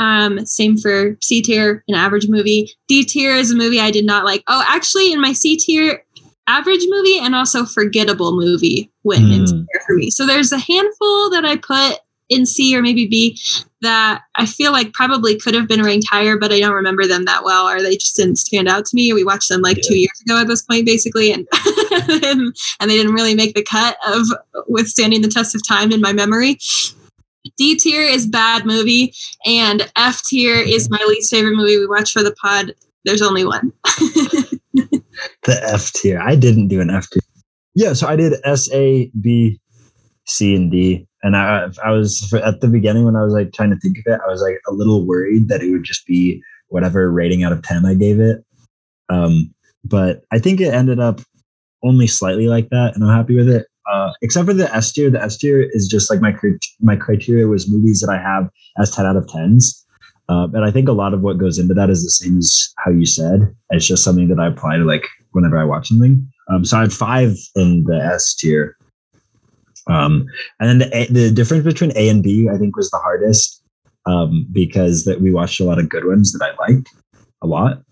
Um, 0.00 0.44
same 0.46 0.78
for 0.78 1.16
C 1.20 1.42
tier, 1.42 1.84
an 1.86 1.94
average 1.94 2.26
movie. 2.28 2.72
D 2.88 3.04
tier 3.04 3.32
is 3.36 3.50
a 3.50 3.54
movie 3.56 3.78
I 3.80 3.90
did 3.90 4.06
not 4.06 4.24
like. 4.24 4.42
Oh, 4.48 4.64
actually, 4.66 5.12
in 5.12 5.20
my 5.20 5.32
C 5.34 5.56
tier, 5.56 6.02
average 6.46 6.84
movie 6.88 7.18
and 7.18 7.34
also 7.36 7.64
forgettable 7.66 8.34
movie 8.36 8.90
went 9.04 9.30
in 9.30 9.44
Mm. 9.44 9.66
there 9.72 9.82
for 9.86 9.94
me. 9.94 10.10
So 10.10 10.26
there's 10.26 10.52
a 10.52 10.58
handful 10.58 11.30
that 11.30 11.44
I 11.44 11.56
put 11.56 12.00
in 12.30 12.46
C 12.46 12.74
or 12.76 12.80
maybe 12.82 13.06
B 13.08 13.38
that 13.82 14.22
I 14.36 14.46
feel 14.46 14.72
like 14.72 14.92
probably 14.92 15.36
could 15.38 15.54
have 15.54 15.68
been 15.68 15.82
ranked 15.82 16.06
higher, 16.08 16.36
but 16.38 16.50
I 16.52 16.60
don't 16.60 16.74
remember 16.74 17.06
them 17.06 17.24
that 17.26 17.44
well, 17.44 17.68
or 17.68 17.82
they 17.82 17.96
just 17.96 18.16
didn't 18.16 18.36
stand 18.36 18.68
out 18.68 18.86
to 18.86 18.96
me. 18.96 19.12
We 19.12 19.22
watched 19.24 19.48
them 19.48 19.60
like 19.62 19.76
Yeah. 19.78 19.82
two 19.88 19.98
years 19.98 20.20
ago 20.24 20.40
at 20.40 20.48
this 20.48 20.62
point, 20.62 20.86
basically, 20.86 21.32
and 21.32 21.46
and 22.80 22.90
they 22.90 22.96
didn't 22.96 23.12
really 23.14 23.34
make 23.34 23.54
the 23.54 23.62
cut 23.62 23.96
of 24.06 24.26
withstanding 24.66 25.20
the 25.22 25.28
test 25.28 25.54
of 25.54 25.66
time 25.66 25.92
in 25.92 26.00
my 26.00 26.12
memory. 26.12 26.58
D 27.56 27.76
tier 27.76 28.02
is 28.02 28.26
bad 28.26 28.66
movie, 28.66 29.14
and 29.46 29.90
F 29.96 30.22
tier 30.28 30.56
is 30.56 30.90
my 30.90 31.02
least 31.08 31.32
favorite 31.32 31.56
movie 31.56 31.78
we 31.78 31.86
watch 31.86 32.12
for 32.12 32.22
the 32.22 32.34
pod. 32.34 32.74
There's 33.04 33.22
only 33.22 33.44
one. 33.44 33.72
the 33.84 35.60
F 35.62 35.92
tier. 35.92 36.20
I 36.20 36.36
didn't 36.36 36.68
do 36.68 36.80
an 36.80 36.90
F 36.90 37.08
tier. 37.10 37.22
Yeah, 37.74 37.92
so 37.92 38.08
I 38.08 38.16
did 38.16 38.34
S, 38.44 38.70
A, 38.72 39.10
B, 39.20 39.58
C, 40.26 40.54
and 40.54 40.70
D. 40.70 41.06
And 41.22 41.36
I, 41.36 41.68
I 41.84 41.90
was 41.90 42.32
at 42.32 42.60
the 42.60 42.68
beginning 42.68 43.04
when 43.04 43.16
I 43.16 43.22
was 43.22 43.32
like 43.32 43.52
trying 43.52 43.70
to 43.70 43.78
think 43.78 43.98
of 43.98 44.04
it, 44.06 44.20
I 44.26 44.30
was 44.30 44.40
like 44.40 44.60
a 44.68 44.72
little 44.72 45.06
worried 45.06 45.48
that 45.48 45.62
it 45.62 45.70
would 45.70 45.84
just 45.84 46.06
be 46.06 46.42
whatever 46.68 47.10
rating 47.10 47.42
out 47.42 47.52
of 47.52 47.62
10 47.62 47.84
I 47.84 47.94
gave 47.94 48.20
it. 48.20 48.44
Um, 49.10 49.54
but 49.84 50.22
I 50.32 50.38
think 50.38 50.60
it 50.60 50.72
ended 50.72 51.00
up 51.00 51.20
only 51.82 52.06
slightly 52.06 52.46
like 52.46 52.68
that, 52.70 52.94
and 52.94 53.04
I'm 53.04 53.16
happy 53.16 53.34
with 53.34 53.48
it. 53.48 53.66
Uh, 53.90 54.12
except 54.22 54.46
for 54.46 54.54
the 54.54 54.72
S 54.74 54.92
tier. 54.92 55.10
The 55.10 55.22
S 55.22 55.36
tier 55.36 55.68
is 55.72 55.88
just 55.88 56.10
like 56.10 56.20
my 56.20 56.34
my 56.80 56.96
criteria 56.96 57.46
was 57.48 57.70
movies 57.70 58.00
that 58.00 58.10
I 58.10 58.18
have 58.18 58.48
as 58.78 58.94
10 58.94 59.04
out 59.04 59.16
of 59.16 59.26
10s. 59.26 59.84
Uh, 60.28 60.46
and 60.54 60.64
I 60.64 60.70
think 60.70 60.88
a 60.88 60.92
lot 60.92 61.12
of 61.12 61.22
what 61.22 61.38
goes 61.38 61.58
into 61.58 61.74
that 61.74 61.90
is 61.90 62.04
the 62.04 62.10
same 62.10 62.38
as 62.38 62.72
how 62.78 62.92
you 62.92 63.04
said. 63.04 63.52
It's 63.70 63.86
just 63.86 64.04
something 64.04 64.28
that 64.28 64.38
I 64.38 64.46
apply 64.46 64.76
to 64.76 64.84
like 64.84 65.04
whenever 65.32 65.58
I 65.58 65.64
watch 65.64 65.88
something. 65.88 66.30
Um, 66.48 66.64
so 66.64 66.78
I 66.78 66.82
had 66.82 66.92
five 66.92 67.36
in 67.56 67.82
the 67.84 67.96
S 67.96 68.34
tier. 68.36 68.76
Um, 69.88 70.26
and 70.60 70.68
then 70.68 70.78
the, 70.78 70.96
a, 70.96 71.06
the 71.12 71.30
difference 71.32 71.64
between 71.64 71.92
A 71.96 72.08
and 72.08 72.22
B, 72.22 72.48
I 72.48 72.58
think, 72.58 72.76
was 72.76 72.90
the 72.90 72.98
hardest 72.98 73.60
um, 74.06 74.46
because 74.52 75.04
that 75.04 75.20
we 75.20 75.32
watched 75.32 75.58
a 75.58 75.64
lot 75.64 75.80
of 75.80 75.88
good 75.88 76.04
ones 76.04 76.32
that 76.32 76.44
I 76.44 76.70
liked 76.70 76.88
a 77.42 77.48
lot. 77.48 77.82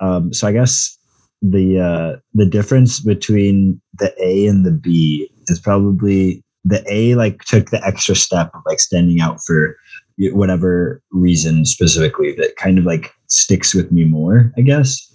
Um, 0.00 0.32
so 0.32 0.48
I 0.48 0.52
guess 0.52 0.98
the 1.42 1.78
uh, 1.78 2.20
the 2.32 2.46
difference 2.46 2.98
between 2.98 3.80
the 3.98 4.12
A 4.20 4.46
and 4.46 4.66
the 4.66 4.72
B 4.72 5.30
is 5.48 5.60
probably 5.60 6.42
the 6.64 6.84
A 6.90 7.14
like 7.14 7.42
took 7.44 7.70
the 7.70 7.84
extra 7.84 8.14
step 8.14 8.50
of 8.54 8.62
like 8.66 8.80
standing 8.80 9.20
out 9.20 9.38
for 9.46 9.76
whatever 10.18 11.02
reason 11.10 11.64
specifically 11.64 12.32
that 12.36 12.56
kind 12.56 12.78
of 12.78 12.84
like 12.84 13.12
sticks 13.28 13.74
with 13.74 13.92
me 13.92 14.04
more, 14.04 14.52
I 14.56 14.62
guess. 14.62 15.12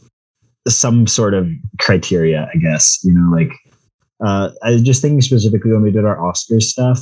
Some 0.68 1.08
sort 1.08 1.34
of 1.34 1.50
criteria, 1.80 2.50
I 2.54 2.58
guess, 2.58 3.00
you 3.04 3.14
know, 3.14 3.32
like 3.36 3.52
uh, 4.24 4.52
I 4.62 4.78
just 4.78 5.02
thinking 5.02 5.22
specifically 5.22 5.72
when 5.72 5.82
we 5.82 5.92
did 5.92 6.06
our 6.06 6.24
Oscar 6.24 6.60
stuff, 6.60 7.00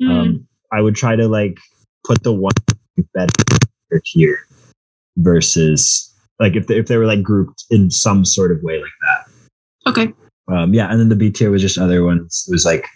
mm. 0.00 0.10
um, 0.10 0.48
I 0.72 0.80
would 0.80 0.94
try 0.94 1.16
to 1.16 1.28
like 1.28 1.58
put 2.04 2.22
the 2.22 2.32
one 2.32 2.52
better 3.12 3.32
tier 4.04 4.38
versus 5.16 6.12
like 6.38 6.56
if 6.56 6.66
they, 6.66 6.78
if 6.78 6.86
they 6.86 6.96
were 6.96 7.06
like 7.06 7.22
grouped 7.22 7.64
in 7.70 7.90
some 7.90 8.24
sort 8.24 8.52
of 8.52 8.62
way 8.62 8.80
like 8.80 8.90
that. 9.02 9.90
Okay. 9.90 10.12
Um, 10.50 10.74
yeah, 10.74 10.90
and 10.90 10.98
then 10.98 11.08
the 11.08 11.16
B 11.16 11.30
tier 11.30 11.50
was 11.50 11.62
just 11.62 11.78
other 11.78 12.04
ones. 12.04 12.44
It 12.48 12.52
was 12.52 12.64
like 12.64 12.86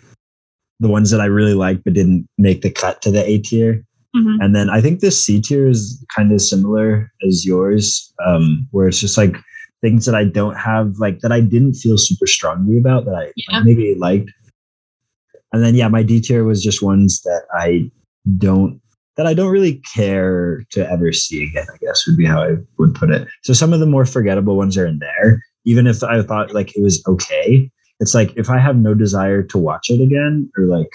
the 0.80 0.88
ones 0.88 1.10
that 1.10 1.20
I 1.20 1.26
really 1.26 1.54
liked 1.54 1.84
but 1.84 1.94
didn't 1.94 2.28
make 2.38 2.62
the 2.62 2.70
cut 2.70 3.02
to 3.02 3.10
the 3.10 3.24
A 3.28 3.38
tier. 3.38 3.84
Mm-hmm. 4.14 4.40
And 4.40 4.54
then 4.54 4.70
I 4.70 4.80
think 4.80 5.00
the 5.00 5.10
C 5.10 5.40
tier 5.40 5.68
is 5.68 6.04
kind 6.14 6.32
of 6.32 6.40
similar 6.40 7.10
as 7.26 7.44
yours, 7.44 8.12
um, 8.26 8.66
where 8.70 8.88
it's 8.88 9.00
just 9.00 9.18
like 9.18 9.36
things 9.82 10.06
that 10.06 10.14
I 10.14 10.24
don't 10.24 10.56
have, 10.56 10.94
like 10.98 11.20
that 11.20 11.32
I 11.32 11.40
didn't 11.40 11.74
feel 11.74 11.98
super 11.98 12.26
strongly 12.26 12.78
about 12.78 13.04
that 13.04 13.14
I 13.14 13.32
yeah. 13.36 13.60
maybe 13.60 13.94
liked. 13.94 14.30
And 15.52 15.62
then 15.62 15.74
yeah, 15.74 15.88
my 15.88 16.02
D 16.02 16.20
tier 16.20 16.44
was 16.44 16.62
just 16.62 16.82
ones 16.82 17.20
that 17.22 17.42
I 17.54 17.90
don't 18.38 18.80
that 19.16 19.26
I 19.26 19.32
don't 19.32 19.50
really 19.50 19.80
care 19.94 20.64
to 20.72 20.90
ever 20.90 21.12
see 21.12 21.44
again, 21.44 21.66
I 21.72 21.76
guess 21.78 22.06
would 22.06 22.18
be 22.18 22.26
how 22.26 22.42
I 22.42 22.56
would 22.78 22.94
put 22.94 23.10
it. 23.10 23.26
So 23.44 23.54
some 23.54 23.72
of 23.72 23.80
the 23.80 23.86
more 23.86 24.04
forgettable 24.04 24.56
ones 24.56 24.76
are 24.76 24.86
in 24.86 24.98
there. 24.98 25.40
Even 25.66 25.86
if 25.86 26.02
I 26.02 26.22
thought 26.22 26.54
like 26.54 26.76
it 26.76 26.82
was 26.82 27.02
okay, 27.06 27.70
it's 28.00 28.14
like 28.14 28.32
if 28.36 28.48
I 28.48 28.58
have 28.58 28.76
no 28.76 28.94
desire 28.94 29.42
to 29.42 29.58
watch 29.58 29.90
it 29.90 30.00
again 30.00 30.50
or 30.56 30.64
like 30.64 30.90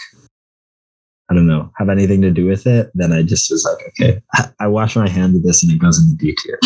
I 1.30 1.34
don't 1.34 1.48
know, 1.48 1.72
have 1.78 1.88
anything 1.88 2.22
to 2.24 2.32
do 2.32 2.46
with 2.46 2.68
it, 2.68 2.92
then 2.94 3.14
I 3.14 3.24
just 3.24 3.50
was 3.50 3.64
like, 3.64 3.86
okay, 3.88 4.22
I 4.60 4.68
wash 4.68 4.98
my 4.98 5.08
hand 5.08 5.34
of 5.36 5.44
this 5.44 5.64
and 5.64 5.72
it 5.72 5.80
goes 5.80 5.98
in 5.98 6.08
the 6.10 6.16
D 6.18 6.36
tier. 6.44 6.60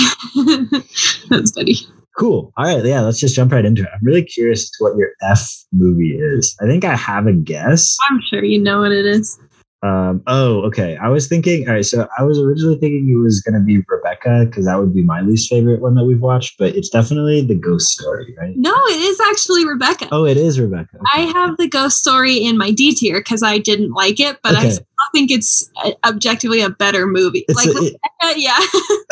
That's 1.29 1.51
funny. 1.51 1.75
Cool. 2.17 2.51
All 2.57 2.65
right. 2.65 2.83
Yeah, 2.83 3.01
let's 3.01 3.19
just 3.19 3.35
jump 3.35 3.51
right 3.51 3.63
into 3.63 3.83
it. 3.83 3.89
I'm 3.93 4.03
really 4.03 4.23
curious 4.23 4.69
to 4.71 4.83
what 4.83 4.97
your 4.97 5.09
F 5.21 5.51
movie 5.71 6.17
is. 6.17 6.55
I 6.61 6.65
think 6.65 6.83
I 6.83 6.95
have 6.95 7.27
a 7.27 7.33
guess. 7.33 7.95
I'm 8.09 8.21
sure 8.27 8.43
you 8.43 8.59
know 8.59 8.79
what 8.79 8.91
it 8.91 9.05
is. 9.05 9.37
Um, 9.85 10.23
oh, 10.25 10.61
okay. 10.63 10.97
I 10.97 11.09
was 11.09 11.27
thinking, 11.27 11.67
all 11.67 11.75
right. 11.75 11.85
So 11.85 12.07
I 12.17 12.23
was 12.23 12.39
originally 12.39 12.79
thinking 12.79 13.07
it 13.07 13.21
was 13.21 13.39
going 13.41 13.53
to 13.53 13.59
be 13.59 13.83
Rebecca 13.87 14.45
because 14.45 14.65
that 14.65 14.79
would 14.79 14.95
be 14.95 15.03
my 15.03 15.21
least 15.21 15.47
favorite 15.47 15.79
one 15.79 15.93
that 15.93 16.05
we've 16.05 16.21
watched, 16.21 16.57
but 16.57 16.75
it's 16.75 16.89
definitely 16.89 17.45
the 17.45 17.53
ghost 17.53 17.89
story, 17.89 18.35
right? 18.39 18.55
No, 18.57 18.73
it 18.87 18.99
is 18.99 19.19
actually 19.19 19.63
Rebecca. 19.67 20.07
Oh, 20.11 20.25
it 20.25 20.37
is 20.37 20.59
Rebecca. 20.59 20.95
Okay. 20.95 21.05
I 21.13 21.19
have 21.33 21.57
the 21.57 21.67
ghost 21.67 21.99
story 21.99 22.37
in 22.37 22.57
my 22.57 22.71
D 22.71 22.95
tier 22.95 23.19
because 23.19 23.43
I 23.43 23.59
didn't 23.59 23.91
like 23.91 24.19
it, 24.19 24.39
but 24.41 24.55
okay. 24.55 24.67
I 24.67 24.69
still 24.71 24.85
think 25.13 25.29
it's 25.29 25.69
uh, 25.83 25.91
objectively 26.03 26.61
a 26.61 26.71
better 26.71 27.05
movie. 27.05 27.45
It's 27.47 27.55
like 27.55 27.67
a, 27.67 27.79
Rebecca, 27.79 27.99
it, 28.23 28.39
yeah. 28.39 28.59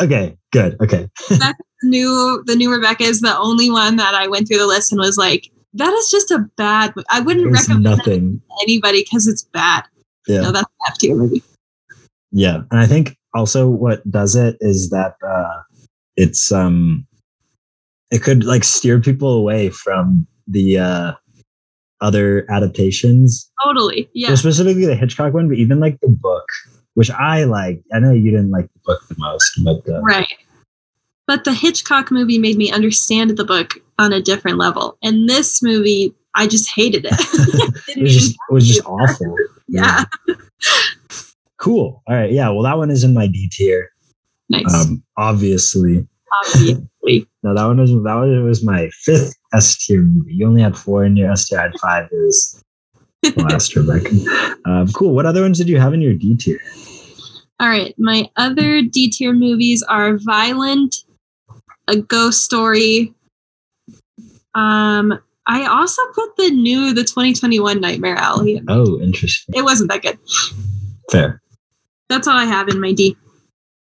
okay, 0.02 0.36
good. 0.50 0.76
Okay. 0.82 1.08
That's 1.28 1.58
new. 1.84 2.42
The 2.46 2.56
new 2.56 2.72
Rebecca 2.72 3.04
is 3.04 3.20
the 3.20 3.38
only 3.38 3.70
one 3.70 3.94
that 3.96 4.16
I 4.16 4.26
went 4.26 4.48
through 4.48 4.58
the 4.58 4.66
list 4.66 4.90
and 4.90 4.98
was 4.98 5.16
like, 5.16 5.52
that 5.74 5.92
is 5.92 6.08
just 6.10 6.32
a 6.32 6.40
bad. 6.56 6.94
I 7.10 7.20
wouldn't 7.20 7.44
There's 7.44 7.68
recommend 7.68 7.84
nothing. 7.84 8.42
anybody 8.62 9.04
because 9.04 9.28
it's 9.28 9.42
bad. 9.42 9.84
Yeah. 10.26 10.40
No, 10.40 10.52
that's 10.52 10.68
F 10.86 10.98
tier 10.98 11.14
movie. 11.14 11.42
Yeah. 12.32 12.62
And 12.70 12.80
I 12.80 12.86
think 12.86 13.16
also 13.34 13.68
what 13.68 14.08
does 14.10 14.36
it 14.36 14.56
is 14.60 14.90
that 14.90 15.16
uh 15.26 15.62
it's 16.16 16.52
um 16.52 17.06
it 18.10 18.22
could 18.22 18.44
like 18.44 18.64
steer 18.64 19.00
people 19.00 19.32
away 19.32 19.70
from 19.70 20.26
the 20.46 20.78
uh 20.78 21.12
other 22.00 22.44
adaptations. 22.50 23.50
Totally. 23.64 24.08
Yeah. 24.14 24.28
So 24.28 24.34
specifically 24.36 24.86
the 24.86 24.94
Hitchcock 24.94 25.32
one, 25.32 25.48
but 25.48 25.58
even 25.58 25.80
like 25.80 25.98
the 26.00 26.08
book, 26.08 26.44
which 26.94 27.10
I 27.10 27.44
like. 27.44 27.82
I 27.92 27.98
know 27.98 28.12
you 28.12 28.30
didn't 28.30 28.50
like 28.50 28.66
the 28.72 28.80
book 28.84 29.00
the 29.08 29.16
most, 29.18 29.60
but 29.64 29.88
uh, 29.88 30.00
right. 30.02 30.26
But 31.26 31.44
the 31.44 31.54
Hitchcock 31.54 32.10
movie 32.10 32.38
made 32.38 32.58
me 32.58 32.70
understand 32.70 33.36
the 33.36 33.44
book 33.44 33.74
on 33.98 34.12
a 34.12 34.20
different 34.20 34.58
level, 34.58 34.98
and 35.02 35.28
this 35.28 35.62
movie, 35.62 36.14
I 36.34 36.46
just 36.46 36.70
hated 36.70 37.06
it. 37.06 37.12
it, 37.96 38.02
was 38.02 38.12
just, 38.12 38.32
it 38.32 38.52
was 38.52 38.68
just 38.68 38.84
awful. 38.84 39.34
Yeah. 39.74 40.04
Cool. 41.58 42.02
All 42.06 42.14
right. 42.14 42.30
Yeah. 42.30 42.50
Well, 42.50 42.62
that 42.62 42.76
one 42.76 42.90
is 42.90 43.04
in 43.04 43.14
my 43.14 43.26
D 43.26 43.48
tier. 43.50 43.90
Nice. 44.50 44.72
Um, 44.74 45.02
obviously. 45.16 46.06
Obviously. 46.44 47.26
no, 47.42 47.54
that 47.54 47.64
one 47.64 47.78
was 47.78 47.90
that 47.90 48.14
one 48.14 48.44
was 48.44 48.62
my 48.62 48.90
fifth 48.90 49.34
S 49.54 49.76
tier 49.84 50.02
movie. 50.02 50.34
You 50.34 50.46
only 50.46 50.62
had 50.62 50.76
four 50.76 51.04
in 51.04 51.16
your 51.16 51.30
S 51.32 51.48
tier. 51.48 51.58
I 51.58 51.62
had 51.62 51.72
five. 51.80 52.08
It 52.12 52.16
was 52.16 52.62
last 53.36 53.74
Rebecca. 53.74 54.10
Um, 54.66 54.88
cool. 54.92 55.14
What 55.14 55.26
other 55.26 55.42
ones 55.42 55.58
did 55.58 55.68
you 55.68 55.80
have 55.80 55.94
in 55.94 56.00
your 56.00 56.14
D 56.14 56.36
tier? 56.36 56.60
All 57.60 57.68
right. 57.68 57.94
My 57.98 58.28
other 58.36 58.82
D 58.82 59.10
tier 59.10 59.32
movies 59.32 59.82
are 59.82 60.18
Violent, 60.18 60.96
A 61.88 61.96
Ghost 61.96 62.44
Story, 62.44 63.14
um, 64.54 65.18
I 65.46 65.66
also 65.66 66.02
put 66.14 66.36
the 66.36 66.50
new, 66.50 66.94
the 66.94 67.04
2021 67.04 67.80
Nightmare 67.80 68.16
Alley. 68.16 68.56
In 68.56 68.64
oh, 68.68 69.00
interesting. 69.00 69.54
It 69.54 69.62
wasn't 69.62 69.90
that 69.90 70.02
good. 70.02 70.18
Fair. 71.10 71.42
That's 72.08 72.26
all 72.26 72.36
I 72.36 72.44
have 72.44 72.68
in 72.68 72.80
my 72.80 72.92
D. 72.92 73.16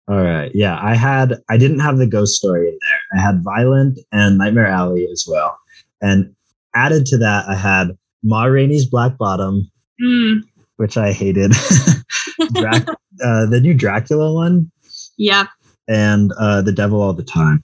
All 0.08 0.22
right. 0.22 0.52
Yeah, 0.54 0.80
I 0.82 0.96
had 0.96 1.36
I 1.50 1.58
didn't 1.58 1.80
have 1.80 1.98
the 1.98 2.08
ghost 2.08 2.36
story 2.36 2.68
in 2.68 2.78
there. 2.82 3.20
I 3.20 3.26
had 3.26 3.44
Violent 3.44 4.00
and 4.12 4.38
Nightmare 4.38 4.68
Alley 4.68 5.08
as 5.12 5.26
well. 5.28 5.58
And 6.02 6.36
added 6.76 7.06
to 7.08 7.18
that, 7.20 7.48
I 7.48 7.56
had 7.56 7.98
Ma 8.24 8.44
Rainey's 8.44 8.86
Black 8.86 9.18
Bottom, 9.18 9.72
mm. 10.02 10.42
which 10.78 10.98
I 10.98 11.12
hated. 11.12 11.54
Drac- 12.54 12.88
uh, 13.24 13.46
the 13.46 13.60
new 13.62 13.74
Dracula 13.74 14.34
one. 14.34 14.72
Yeah. 15.18 15.48
And 15.88 16.32
uh, 16.38 16.62
The 16.62 16.72
Devil 16.72 17.02
All 17.02 17.14
the 17.14 17.24
Time. 17.24 17.64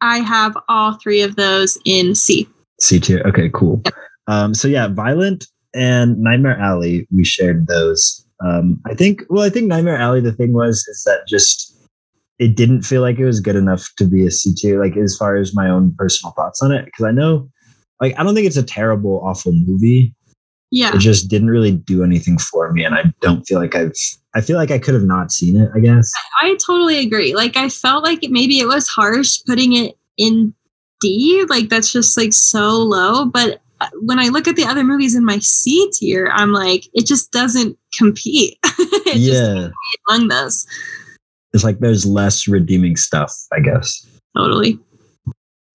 I 0.00 0.18
have 0.18 0.56
all 0.68 0.94
three 0.94 1.22
of 1.22 1.36
those 1.36 1.78
in 1.84 2.14
C. 2.14 2.48
C 2.82 2.98
tier. 2.98 3.22
Okay, 3.24 3.48
cool. 3.54 3.82
Um, 4.26 4.54
so 4.54 4.68
yeah, 4.68 4.88
Violent 4.88 5.46
and 5.74 6.18
Nightmare 6.18 6.58
Alley, 6.58 7.06
we 7.10 7.24
shared 7.24 7.66
those. 7.66 8.26
Um, 8.44 8.80
I 8.86 8.94
think. 8.94 9.22
Well, 9.30 9.44
I 9.44 9.50
think 9.50 9.66
Nightmare 9.66 9.96
Alley. 9.96 10.20
The 10.20 10.32
thing 10.32 10.52
was 10.52 10.84
is 10.88 11.02
that 11.06 11.26
just 11.28 11.72
it 12.38 12.56
didn't 12.56 12.82
feel 12.82 13.00
like 13.00 13.18
it 13.18 13.24
was 13.24 13.40
good 13.40 13.56
enough 13.56 13.88
to 13.98 14.04
be 14.04 14.26
a 14.26 14.30
C 14.30 14.52
tier. 14.54 14.82
Like 14.82 14.96
as 14.96 15.16
far 15.16 15.36
as 15.36 15.54
my 15.54 15.70
own 15.70 15.94
personal 15.96 16.32
thoughts 16.32 16.60
on 16.60 16.72
it, 16.72 16.86
because 16.86 17.04
I 17.04 17.12
know, 17.12 17.48
like, 18.00 18.18
I 18.18 18.24
don't 18.24 18.34
think 18.34 18.48
it's 18.48 18.56
a 18.56 18.64
terrible, 18.64 19.20
awful 19.24 19.52
movie. 19.52 20.12
Yeah, 20.72 20.94
it 20.94 20.98
just 20.98 21.28
didn't 21.28 21.50
really 21.50 21.72
do 21.72 22.02
anything 22.02 22.38
for 22.38 22.72
me, 22.72 22.82
and 22.82 22.94
I 22.94 23.04
don't 23.20 23.44
feel 23.44 23.60
like 23.60 23.76
I've. 23.76 23.92
I 24.34 24.40
feel 24.40 24.56
like 24.56 24.70
I 24.70 24.78
could 24.78 24.94
have 24.94 25.04
not 25.04 25.30
seen 25.30 25.60
it. 25.60 25.70
I 25.74 25.78
guess. 25.78 26.10
I 26.40 26.56
totally 26.66 26.98
agree. 26.98 27.34
Like 27.34 27.56
I 27.56 27.68
felt 27.68 28.02
like 28.02 28.24
it, 28.24 28.30
maybe 28.30 28.58
it 28.58 28.66
was 28.66 28.88
harsh 28.88 29.38
putting 29.46 29.74
it 29.74 29.94
in 30.16 30.54
D. 31.02 31.44
Like 31.48 31.68
that's 31.68 31.92
just 31.92 32.16
like 32.16 32.32
so 32.32 32.70
low. 32.78 33.26
But 33.26 33.60
uh, 33.80 33.88
when 34.00 34.18
I 34.18 34.28
look 34.28 34.46
at 34.46 34.56
the 34.56 34.64
other 34.64 34.84
movies 34.84 35.14
in 35.14 35.24
my 35.24 35.38
C 35.40 35.90
tier, 35.92 36.30
I'm 36.32 36.52
like, 36.52 36.86
it 36.94 37.06
just 37.06 37.32
doesn't 37.32 37.76
compete. 37.98 38.58
it 38.64 39.16
yeah. 39.16 39.68
among 40.08 40.28
those. 40.28 40.66
It's 41.52 41.64
like 41.64 41.80
there's 41.80 42.06
less 42.06 42.48
redeeming 42.48 42.96
stuff, 42.96 43.34
I 43.52 43.60
guess. 43.60 44.06
Totally. 44.36 44.78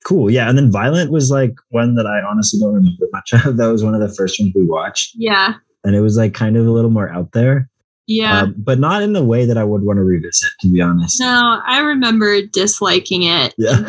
Cool. 0.05 0.31
Yeah. 0.31 0.47
And 0.47 0.57
then 0.57 0.71
Violent 0.71 1.11
was 1.11 1.29
like 1.29 1.53
one 1.69 1.95
that 1.95 2.07
I 2.07 2.21
honestly 2.21 2.59
don't 2.59 2.73
remember 2.73 3.07
much 3.11 3.33
of. 3.33 3.57
That 3.57 3.67
was 3.67 3.83
one 3.83 3.93
of 3.93 3.99
the 3.99 4.13
first 4.15 4.39
ones 4.39 4.53
we 4.55 4.65
watched. 4.65 5.11
Yeah. 5.15 5.55
And 5.83 5.95
it 5.95 6.01
was 6.01 6.17
like 6.17 6.33
kind 6.33 6.55
of 6.55 6.65
a 6.65 6.71
little 6.71 6.89
more 6.89 7.09
out 7.09 7.33
there. 7.33 7.69
Yeah. 8.07 8.43
Um, 8.43 8.55
but 8.57 8.79
not 8.79 9.03
in 9.03 9.11
the 9.13 9.23
way 9.23 9.45
that 9.45 9.57
I 9.57 9.65
would 9.65 9.83
want 9.83 9.97
to 9.97 10.03
revisit, 10.03 10.49
to 10.61 10.71
be 10.71 10.81
honest. 10.81 11.19
no, 11.19 11.61
I 11.65 11.79
remember 11.79 12.41
disliking 12.41 13.23
it. 13.23 13.53
Yeah. 13.57 13.81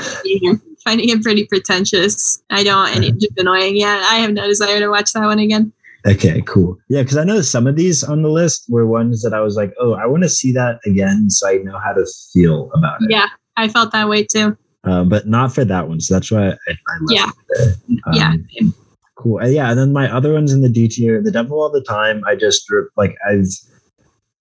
Finding 0.85 1.09
it 1.09 1.23
pretty 1.23 1.45
pretentious. 1.47 2.43
I 2.51 2.63
don't, 2.63 2.89
and 2.95 3.05
it's 3.05 3.19
just 3.25 3.39
annoying. 3.39 3.77
Yeah, 3.77 4.03
I 4.09 4.17
have 4.17 4.33
no 4.33 4.47
desire 4.47 4.79
to 4.81 4.89
watch 4.89 5.13
that 5.13 5.25
one 5.25 5.39
again. 5.39 5.73
Okay, 6.07 6.43
cool. 6.47 6.79
Yeah, 6.89 7.03
because 7.03 7.17
I 7.17 7.25
know 7.25 7.41
some 7.43 7.67
of 7.67 7.77
these 7.77 8.05
on 8.05 8.23
the 8.23 8.29
list 8.31 8.65
were 8.69 8.87
ones 8.87 9.23
that 9.23 9.35
I 9.35 9.41
was 9.41 9.57
like, 9.57 9.75
oh, 9.81 9.95
I 9.95 10.07
want 10.07 10.23
to 10.23 10.29
see 10.29 10.53
that 10.53 10.79
again 10.87 11.29
so 11.29 11.49
I 11.49 11.57
know 11.59 11.79
how 11.79 11.93
to 11.93 12.07
feel 12.33 12.71
about 12.75 13.03
it. 13.03 13.11
Yeah, 13.11 13.27
I 13.57 13.69
felt 13.69 13.93
that 13.93 14.09
way 14.09 14.25
too. 14.25 14.57
Uh, 14.85 15.05
but 15.05 15.27
not 15.27 15.53
for 15.53 15.65
that 15.65 15.89
one. 15.89 16.01
So 16.01 16.15
that's 16.15 16.31
why 16.31 16.49
I, 16.51 16.53
I 16.69 16.99
left 17.01 17.11
Yeah. 17.11 17.31
it 17.31 17.77
there. 17.89 18.15
yeah. 18.15 18.33
Um, 18.63 18.75
Cool. 19.17 19.41
Uh, 19.43 19.47
yeah, 19.49 19.69
and 19.71 19.79
then 19.79 19.93
my 19.93 20.09
other 20.15 20.33
ones 20.33 20.53
in 20.53 20.63
the 20.63 20.69
D 20.69 20.87
tier, 20.87 21.21
The 21.21 21.33
Devil 21.33 21.61
All 21.61 21.71
the 21.73 21.83
Time. 21.83 22.23
I 22.25 22.37
just 22.37 22.65
like 22.97 23.17
I've. 23.29 23.49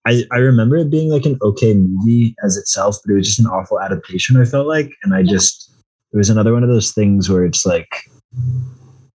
I, 0.05 0.23
I 0.31 0.37
remember 0.37 0.77
it 0.77 0.89
being 0.91 1.09
like 1.11 1.25
an 1.25 1.37
okay 1.41 1.73
movie 1.73 2.35
as 2.45 2.55
itself, 2.55 2.99
but 3.03 3.11
it 3.11 3.15
was 3.15 3.25
just 3.27 3.39
an 3.39 3.47
awful 3.47 3.81
adaptation. 3.81 4.37
I 4.39 4.45
felt 4.45 4.67
like, 4.67 4.91
and 5.03 5.13
I 5.15 5.23
just 5.23 5.66
it 6.13 6.17
was 6.17 6.29
another 6.29 6.53
one 6.53 6.63
of 6.63 6.69
those 6.69 6.91
things 6.91 7.29
where 7.29 7.45
it's 7.45 7.65
like 7.65 7.89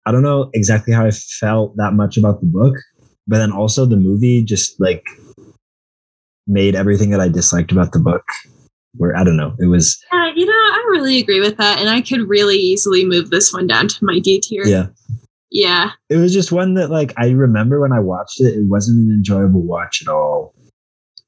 I 0.05 0.11
don't 0.11 0.23
know 0.23 0.49
exactly 0.53 0.93
how 0.93 1.05
I 1.05 1.11
felt 1.11 1.75
that 1.77 1.93
much 1.93 2.17
about 2.17 2.39
the 2.41 2.47
book, 2.47 2.75
but 3.27 3.37
then 3.37 3.51
also 3.51 3.85
the 3.85 3.97
movie 3.97 4.43
just 4.43 4.79
like 4.79 5.03
made 6.47 6.75
everything 6.75 7.09
that 7.11 7.19
I 7.19 7.27
disliked 7.27 7.71
about 7.71 7.91
the 7.91 7.99
book. 7.99 8.23
Where 8.97 9.15
I 9.15 9.23
don't 9.23 9.37
know, 9.37 9.53
it 9.59 9.67
was 9.67 9.99
Yeah, 10.11 10.31
you 10.35 10.47
know, 10.47 10.51
I 10.51 10.87
really 10.89 11.19
agree 11.19 11.39
with 11.39 11.57
that, 11.57 11.77
and 11.79 11.87
I 11.89 12.01
could 12.01 12.27
really 12.27 12.57
easily 12.57 13.05
move 13.05 13.29
this 13.29 13.53
one 13.53 13.67
down 13.67 13.87
to 13.87 14.05
my 14.05 14.17
D 14.19 14.39
tier. 14.41 14.65
yeah. 14.65 14.87
Yeah. 15.51 15.91
it 16.09 16.17
was 16.17 16.31
just 16.33 16.51
one 16.51 16.75
that 16.75 16.89
like 16.91 17.11
I 17.17 17.29
remember 17.29 17.79
when 17.81 17.91
I 17.91 17.99
watched 17.99 18.39
it, 18.41 18.53
it 18.55 18.67
wasn't 18.67 18.99
an 19.07 19.13
enjoyable 19.13 19.61
watch 19.61 20.01
at 20.01 20.07
all. 20.11 20.53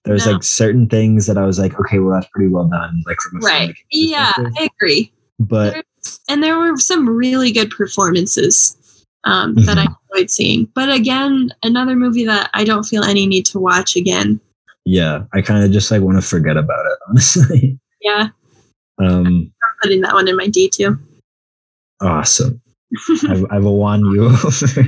There's 0.06 0.26
No. 0.26 0.34
like 0.34 0.44
certain 0.44 0.88
things 0.90 1.28
that 1.28 1.38
I 1.38 1.46
was 1.46 1.60
like, 1.60 1.80
okay, 1.80 2.00
well 2.00 2.14
that's 2.16 2.30
pretty 2.34 2.52
well 2.52 2.68
done, 2.68 3.04
like 3.08 3.18
from 3.20 3.38
a 3.42 3.46
Right. 3.46 3.76
Yeah. 3.92 4.32
I 4.38 4.70
agree. 4.76 5.12
But 5.46 5.86
And 6.30 6.42
there 6.44 6.58
were 6.58 6.78
some 6.78 7.08
really 7.10 7.52
good 7.52 7.70
performances 7.70 8.78
um, 9.24 9.54
that 9.66 9.78
I 9.78 9.86
enjoyed 10.16 10.30
seeing. 10.32 10.68
But 10.74 10.90
again, 10.92 11.50
another 11.64 11.96
movie 11.96 12.26
that 12.26 12.50
I 12.54 12.64
don't 12.64 12.84
feel 12.84 13.04
any 13.04 13.26
need 13.28 13.46
to 13.48 13.60
watch 13.60 13.96
again. 13.96 14.40
yeah, 14.86 15.24
I 15.34 15.42
kind 15.42 15.64
of 15.64 15.72
just 15.72 15.92
like 15.92 16.02
want 16.02 16.18
to 16.18 16.28
forget 16.28 16.58
about 16.58 16.86
it, 16.86 16.98
honestly. 17.10 17.80
Yeah, 18.02 18.30
Um, 19.00 19.52
I'm 19.64 19.76
putting 19.84 20.02
that 20.02 20.14
one 20.14 20.28
in 20.28 20.36
my 20.36 20.48
D 20.48 20.70
too. 20.70 20.98
awesome. 22.02 22.62
I've, 23.30 23.46
I've 23.52 23.64
won 23.64 24.02
you 24.06 24.26
over. 24.30 24.86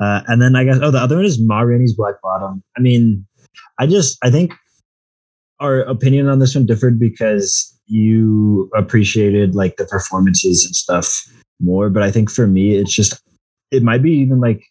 Uh, 0.00 0.20
and 0.26 0.42
then 0.42 0.56
I 0.56 0.64
guess 0.64 0.78
oh 0.82 0.90
the 0.90 0.98
other 0.98 1.16
one 1.16 1.24
is 1.24 1.38
Ma 1.40 1.60
Rainey's 1.60 1.94
Black 1.94 2.14
Bottom. 2.22 2.62
I 2.76 2.80
mean, 2.80 3.24
I 3.78 3.86
just 3.86 4.18
I 4.24 4.30
think 4.30 4.52
our 5.60 5.80
opinion 5.80 6.28
on 6.28 6.38
this 6.40 6.54
one 6.56 6.66
differed 6.66 6.98
because 6.98 7.71
you 7.86 8.70
appreciated 8.76 9.54
like 9.54 9.76
the 9.76 9.84
performances 9.86 10.64
and 10.64 10.74
stuff 10.74 11.22
more, 11.60 11.90
but 11.90 12.02
I 12.02 12.10
think 12.10 12.30
for 12.30 12.46
me 12.46 12.76
it's 12.76 12.94
just 12.94 13.20
it 13.70 13.82
might 13.82 14.02
be 14.02 14.12
even 14.12 14.40
like 14.40 14.62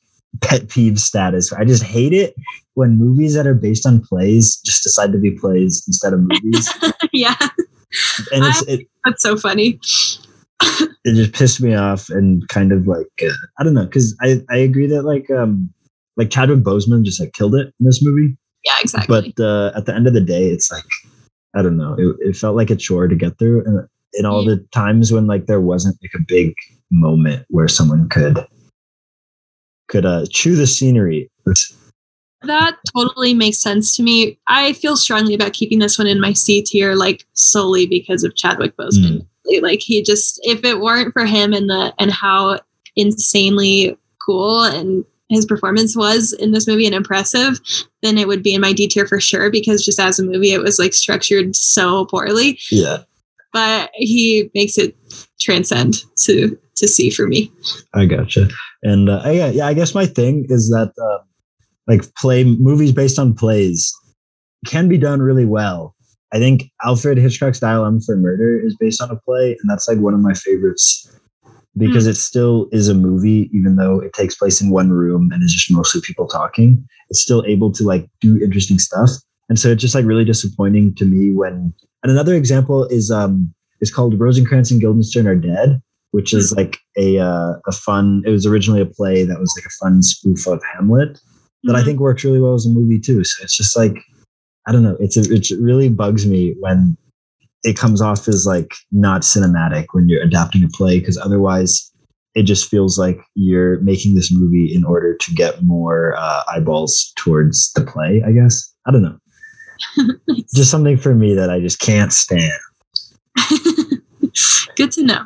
pet 0.41 0.69
peeve 0.69 0.99
status. 0.99 1.51
I 1.53 1.65
just 1.65 1.83
hate 1.83 2.13
it 2.13 2.35
when 2.75 2.97
movies 2.97 3.33
that 3.35 3.47
are 3.47 3.53
based 3.53 3.85
on 3.85 4.01
plays 4.01 4.57
just 4.65 4.83
decide 4.83 5.11
to 5.11 5.17
be 5.17 5.31
plays 5.31 5.83
instead 5.87 6.13
of 6.13 6.21
movies, 6.21 6.69
yeah, 7.11 7.35
and 8.31 8.45
it's 8.45 8.61
it, 8.63 8.87
that's 9.05 9.21
so 9.21 9.37
funny. 9.37 9.79
it 10.61 11.15
just 11.15 11.33
pissed 11.33 11.61
me 11.61 11.73
off 11.75 12.09
and 12.09 12.47
kind 12.47 12.71
of 12.71 12.87
like 12.87 13.07
uh, 13.23 13.33
I 13.59 13.63
don't 13.63 13.73
know 13.73 13.85
because 13.85 14.15
I 14.21 14.41
I 14.49 14.57
agree 14.57 14.87
that 14.87 15.03
like 15.03 15.29
um 15.31 15.69
like 16.17 16.29
Chadwick 16.29 16.59
Boseman 16.59 17.03
just 17.03 17.19
like 17.19 17.33
killed 17.33 17.55
it 17.55 17.73
in 17.79 17.85
this 17.85 18.03
movie, 18.03 18.37
Yeah, 18.63 18.75
exactly. 18.81 19.33
but 19.35 19.43
uh, 19.43 19.71
at 19.75 19.85
the 19.85 19.95
end 19.95 20.07
of 20.07 20.13
the 20.13 20.21
day, 20.21 20.49
it's 20.49 20.71
like 20.71 20.83
I 21.55 21.61
don't 21.61 21.77
know. 21.77 21.95
It, 21.97 22.29
it 22.29 22.35
felt 22.35 22.55
like 22.55 22.69
a 22.69 22.75
chore 22.75 23.07
to 23.07 23.15
get 23.15 23.37
through, 23.37 23.63
and 23.65 23.87
in 24.13 24.25
all 24.25 24.43
the 24.43 24.57
times 24.73 25.11
when 25.11 25.27
like 25.27 25.45
there 25.45 25.61
wasn't 25.61 25.97
like 26.01 26.13
a 26.15 26.23
big 26.27 26.53
moment 26.89 27.45
where 27.49 27.67
someone 27.67 28.09
could 28.09 28.45
could 29.87 30.05
uh 30.05 30.25
chew 30.29 30.55
the 30.55 30.67
scenery. 30.67 31.29
that 32.43 32.77
totally 32.95 33.33
makes 33.33 33.61
sense 33.61 33.95
to 33.95 34.03
me. 34.03 34.39
I 34.47 34.73
feel 34.73 34.97
strongly 34.97 35.33
about 35.33 35.53
keeping 35.53 35.79
this 35.79 35.97
one 35.97 36.07
in 36.07 36.19
my 36.19 36.33
C 36.33 36.61
tier, 36.61 36.95
like 36.95 37.25
solely 37.33 37.85
because 37.85 38.23
of 38.23 38.35
Chadwick 38.35 38.75
Boseman. 38.77 39.25
Like 39.61 39.81
he 39.81 40.01
just, 40.01 40.39
if 40.43 40.63
it 40.63 40.79
weren't 40.79 41.13
for 41.13 41.25
him 41.25 41.53
and 41.53 41.69
the 41.69 41.93
and 41.99 42.11
how 42.11 42.59
insanely 42.95 43.97
cool 44.25 44.63
and 44.63 45.05
his 45.31 45.45
performance 45.45 45.95
was 45.95 46.33
in 46.33 46.51
this 46.51 46.67
movie 46.67 46.85
and 46.85 46.95
impressive, 46.95 47.59
then 48.01 48.17
it 48.17 48.27
would 48.27 48.43
be 48.43 48.53
in 48.53 48.61
my 48.61 48.73
D 48.73 48.87
tier 48.87 49.07
for 49.07 49.19
sure. 49.19 49.49
Because 49.49 49.85
just 49.85 49.99
as 49.99 50.19
a 50.19 50.23
movie, 50.23 50.53
it 50.53 50.61
was 50.61 50.79
like 50.79 50.93
structured 50.93 51.55
so 51.55 52.05
poorly. 52.05 52.59
Yeah, 52.71 52.99
But 53.53 53.91
he 53.93 54.49
makes 54.53 54.77
it 54.77 54.95
transcend 55.39 56.03
to 56.25 56.57
to 56.77 56.87
see 56.87 57.09
for 57.09 57.27
me. 57.27 57.51
I 57.93 58.05
gotcha. 58.05 58.47
And 58.83 59.09
uh, 59.09 59.21
yeah, 59.25 59.47
yeah, 59.47 59.67
I 59.67 59.73
guess 59.73 59.93
my 59.93 60.05
thing 60.05 60.45
is 60.49 60.69
that 60.69 60.91
uh, 61.01 61.23
like 61.87 62.13
play 62.15 62.43
movies 62.43 62.91
based 62.91 63.19
on 63.19 63.33
plays 63.33 63.93
can 64.65 64.87
be 64.87 64.97
done 64.97 65.21
really 65.21 65.45
well. 65.45 65.95
I 66.33 66.39
think 66.39 66.63
Alfred 66.85 67.17
Hitchcock's 67.17 67.59
Dial 67.59 67.85
M 67.85 67.99
for 67.99 68.15
Murder 68.15 68.59
is 68.59 68.75
based 68.79 69.01
on 69.01 69.11
a 69.11 69.17
play, 69.17 69.57
and 69.59 69.69
that's 69.69 69.87
like 69.87 69.97
one 69.97 70.13
of 70.13 70.21
my 70.21 70.33
favorites 70.33 71.11
because 71.77 72.05
it 72.07 72.15
still 72.15 72.67
is 72.71 72.89
a 72.89 72.93
movie, 72.93 73.49
even 73.53 73.75
though 73.77 73.99
it 73.99 74.13
takes 74.13 74.35
place 74.35 74.61
in 74.61 74.69
one 74.69 74.89
room 74.91 75.31
and 75.31 75.41
is 75.43 75.53
just 75.53 75.71
mostly 75.71 76.01
people 76.01 76.27
talking. 76.27 76.85
It's 77.09 77.21
still 77.21 77.43
able 77.47 77.71
to 77.73 77.83
like 77.83 78.07
do 78.19 78.39
interesting 78.41 78.79
stuff, 78.79 79.09
and 79.49 79.57
so 79.59 79.69
it's 79.69 79.81
just 79.81 79.95
like 79.95 80.05
really 80.05 80.25
disappointing 80.25 80.95
to 80.95 81.05
me 81.05 81.31
when. 81.31 81.73
And 82.03 82.11
another 82.11 82.35
example 82.35 82.85
is 82.85 83.11
um 83.11 83.53
is 83.79 83.91
called 83.93 84.19
Rosencrantz 84.19 84.71
and 84.71 84.81
Guildenstern 84.81 85.27
Are 85.27 85.35
Dead, 85.35 85.81
which 86.11 86.33
is 86.33 86.51
like 86.55 86.77
a 86.97 87.19
uh, 87.19 87.53
a 87.67 87.71
fun. 87.71 88.23
It 88.25 88.31
was 88.31 88.45
originally 88.45 88.81
a 88.81 88.85
play 88.85 89.23
that 89.23 89.39
was 89.39 89.53
like 89.57 89.65
a 89.65 89.85
fun 89.85 90.01
spoof 90.03 90.47
of 90.47 90.61
Hamlet 90.73 91.19
that 91.63 91.75
I 91.75 91.81
Mhm. 91.81 91.85
think 91.85 91.99
works 91.99 92.23
really 92.23 92.41
well 92.41 92.53
as 92.55 92.65
a 92.65 92.69
movie 92.69 92.99
too. 92.99 93.23
So 93.23 93.43
it's 93.43 93.55
just 93.55 93.77
like 93.77 93.95
I 94.67 94.71
don't 94.71 94.83
know. 94.83 94.97
It's 94.99 95.17
a, 95.17 95.21
it 95.31 95.47
really 95.59 95.89
bugs 95.89 96.27
me 96.27 96.53
when 96.59 96.97
it 97.63 97.77
comes 97.77 98.01
off 98.01 98.27
as 98.27 98.45
like 98.45 98.73
not 98.91 99.21
cinematic 99.21 99.87
when 99.91 100.09
you're 100.09 100.23
adapting 100.23 100.63
a 100.63 100.67
play 100.69 100.99
because 100.99 101.17
otherwise 101.17 101.91
it 102.33 102.43
just 102.43 102.69
feels 102.69 102.97
like 102.97 103.19
you're 103.35 103.79
making 103.81 104.15
this 104.15 104.31
movie 104.31 104.73
in 104.73 104.83
order 104.83 105.15
to 105.15 105.33
get 105.33 105.63
more 105.63 106.15
uh, 106.17 106.43
eyeballs 106.47 107.11
towards 107.17 107.71
the 107.73 107.83
play. 107.83 108.23
I 108.25 108.31
guess 108.31 108.73
I 108.87 108.91
don't 108.91 109.01
know. 109.01 109.17
Just 110.55 110.71
something 110.71 110.97
for 110.97 111.15
me 111.15 111.33
that 111.33 111.49
I 111.49 111.59
just 111.59 111.79
can't 111.79 112.13
stand. 112.13 112.51
Good 114.75 114.91
to 114.93 115.03
know. 115.03 115.25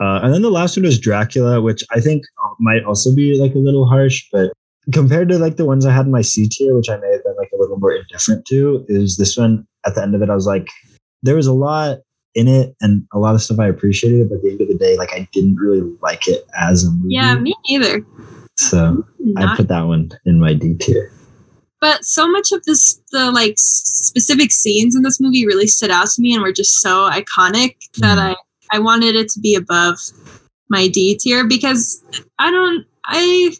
Uh, 0.00 0.20
and 0.22 0.34
then 0.34 0.42
the 0.42 0.50
last 0.50 0.76
one 0.76 0.84
was 0.84 0.98
Dracula, 0.98 1.62
which 1.62 1.82
I 1.90 2.00
think 2.00 2.24
might 2.58 2.84
also 2.84 3.14
be 3.14 3.40
like 3.40 3.54
a 3.54 3.58
little 3.58 3.86
harsh, 3.86 4.26
but 4.32 4.52
compared 4.92 5.28
to 5.28 5.38
like 5.38 5.56
the 5.56 5.64
ones 5.64 5.86
I 5.86 5.92
had 5.92 6.06
in 6.06 6.12
my 6.12 6.20
C 6.20 6.48
tier, 6.48 6.76
which 6.76 6.90
I 6.90 6.96
may 6.96 7.12
have 7.12 7.22
been 7.22 7.36
like 7.38 7.50
a 7.54 7.56
little 7.58 7.78
more 7.78 7.92
indifferent 7.92 8.44
to, 8.46 8.84
is 8.88 9.16
this 9.16 9.36
one 9.36 9.66
at 9.86 9.94
the 9.94 10.02
end 10.02 10.14
of 10.14 10.22
it, 10.22 10.30
I 10.30 10.34
was 10.34 10.46
like, 10.46 10.68
there 11.24 11.34
was 11.36 11.46
a 11.48 11.52
lot 11.52 11.98
in 12.36 12.46
it 12.48 12.74
and 12.80 13.04
a 13.12 13.18
lot 13.18 13.34
of 13.34 13.42
stuff 13.42 13.58
I 13.58 13.68
appreciated, 13.68 14.28
but 14.28 14.36
at 14.36 14.42
the 14.42 14.50
end 14.50 14.60
of 14.60 14.68
the 14.68 14.78
day, 14.78 14.96
like 14.96 15.12
I 15.12 15.28
didn't 15.32 15.56
really 15.56 15.80
like 16.02 16.28
it 16.28 16.44
as 16.60 16.84
a 16.84 16.90
movie. 16.90 17.14
Yeah, 17.14 17.34
me 17.36 17.54
either. 17.68 18.00
So 18.56 19.04
I 19.36 19.56
put 19.56 19.68
that 19.68 19.82
one 19.82 20.10
in 20.26 20.38
my 20.40 20.54
D 20.54 20.74
tier. 20.74 21.10
but 21.80 22.04
so 22.04 22.26
much 22.30 22.52
of 22.52 22.62
this 22.64 23.00
the 23.12 23.30
like 23.32 23.54
specific 23.56 24.50
scenes 24.52 24.94
in 24.96 25.02
this 25.02 25.20
movie 25.20 25.44
really 25.46 25.66
stood 25.66 25.90
out 25.90 26.06
to 26.08 26.22
me 26.22 26.32
and 26.34 26.42
were 26.42 26.52
just 26.52 26.80
so 26.80 27.10
iconic 27.10 27.76
that 27.98 28.16
Mhm. 28.18 28.34
i 28.72 28.76
i 28.76 28.78
wanted 28.78 29.14
it 29.16 29.28
to 29.30 29.40
be 29.40 29.54
above 29.54 29.98
my 30.70 30.88
d 30.88 31.16
tier 31.20 31.46
because 31.46 32.02
i 32.38 32.50
don't 32.50 32.86
i 33.06 33.52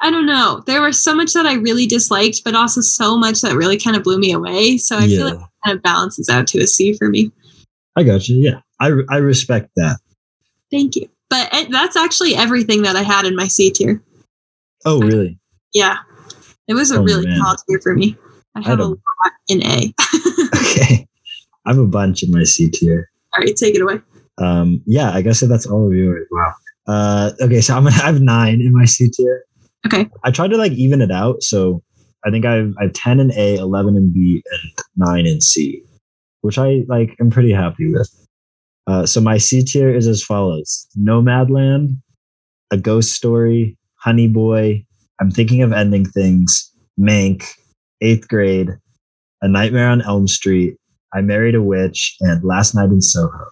i 0.00 0.10
don't 0.10 0.26
know 0.26 0.62
there 0.66 0.80
was 0.82 1.02
so 1.02 1.14
much 1.14 1.32
that 1.32 1.46
i 1.46 1.54
really 1.54 1.86
disliked 1.86 2.42
but 2.44 2.54
also 2.54 2.80
so 2.80 3.16
much 3.18 3.40
that 3.40 3.56
really 3.56 3.78
kind 3.78 3.96
of 3.96 4.02
blew 4.04 4.18
me 4.18 4.30
away 4.32 4.76
so 4.78 4.96
i 4.96 5.04
yeah, 5.04 5.16
feel 5.18 5.26
like 5.34 5.47
kind 5.64 5.76
of 5.76 5.82
balances 5.82 6.28
out 6.28 6.46
to 6.48 6.58
a 6.60 6.66
c 6.66 6.96
for 6.96 7.08
me 7.08 7.30
I 7.96 8.04
got 8.04 8.28
you. 8.28 8.36
Yeah, 8.36 8.60
I, 8.80 8.92
I 9.10 9.16
respect 9.16 9.70
that. 9.76 9.98
thank 10.70 10.96
you 10.96 11.08
but 11.30 11.50
that's 11.70 11.96
actually 11.96 12.34
everything 12.34 12.82
that 12.82 12.96
i 12.96 13.02
had 13.02 13.24
in 13.26 13.34
my 13.36 13.46
c 13.48 13.70
tier 13.70 14.02
Oh, 14.84 15.00
really? 15.00 15.38
yeah 15.74 15.96
it 16.68 16.74
was 16.74 16.90
a 16.90 16.98
Oh, 16.98 17.02
really 17.02 17.26
man. 17.26 17.38
tall 17.40 17.56
tier 17.68 17.80
for 17.82 17.94
me 17.94 18.16
i 18.54 18.60
have 18.62 18.80
a 18.80 18.84
lot 18.84 18.98
in 19.48 19.62
a 19.64 19.92
Okay. 20.54 21.06
I 21.66 21.70
have 21.72 21.78
a 21.78 21.86
bunch 21.86 22.22
in 22.22 22.30
my 22.30 22.44
C 22.44 22.70
tier. 22.70 23.10
all 23.36 23.42
right 23.44 23.54
take 23.56 23.74
it 23.74 23.82
away 23.82 24.00
Um, 24.38 24.82
yeah, 24.86 25.10
I 25.10 25.20
guess 25.20 25.40
that's 25.40 25.66
all 25.66 25.86
of 25.88 25.92
yours. 25.94 26.26
Wow. 26.30 26.52
Uh, 26.86 27.32
okay, 27.42 27.60
so 27.60 27.74
I'm 27.76 27.82
gonna 27.82 27.96
have 27.96 28.20
nine 28.22 28.60
in 28.62 28.72
my 28.72 28.84
C 28.86 29.10
tier. 29.10 29.42
Okay. 29.86 30.08
I 30.24 30.30
tried 30.30 30.48
to 30.52 30.56
like 30.56 30.72
even 30.72 31.02
it 31.02 31.10
out, 31.10 31.42
so 31.42 31.82
I 32.24 32.30
think 32.30 32.44
I've 32.44 32.74
I 32.78 32.84
have 32.84 32.92
ten 32.92 33.20
in 33.20 33.32
A, 33.32 33.56
eleven 33.56 33.96
in 33.96 34.12
B, 34.12 34.42
and 34.50 34.72
nine 34.96 35.26
in 35.26 35.40
C, 35.40 35.82
which 36.42 36.58
I 36.58 36.84
like. 36.88 37.16
am 37.20 37.30
pretty 37.30 37.52
happy 37.52 37.92
with. 37.92 38.10
Uh, 38.86 39.04
so 39.06 39.20
my 39.20 39.38
C 39.38 39.62
tier 39.62 39.90
is 39.94 40.06
as 40.06 40.22
follows: 40.22 40.86
Nomadland, 40.98 42.00
A 42.70 42.76
Ghost 42.76 43.12
Story, 43.12 43.76
Honey 43.96 44.28
Boy. 44.28 44.84
I'm 45.20 45.30
thinking 45.30 45.62
of 45.62 45.72
ending 45.72 46.04
things. 46.04 46.72
Mank, 46.98 47.44
Eighth 48.00 48.28
Grade, 48.28 48.70
A 49.42 49.48
Nightmare 49.48 49.88
on 49.88 50.02
Elm 50.02 50.26
Street, 50.26 50.76
I 51.14 51.20
Married 51.20 51.54
a 51.54 51.62
Witch, 51.62 52.16
and 52.20 52.42
Last 52.44 52.74
Night 52.74 52.90
in 52.90 53.00
Soho. 53.00 53.46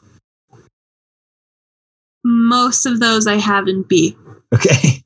Most 2.24 2.86
of 2.86 3.00
those 3.00 3.26
I 3.26 3.36
have 3.36 3.68
in 3.68 3.82
B. 3.82 4.16
Okay. 4.54 5.02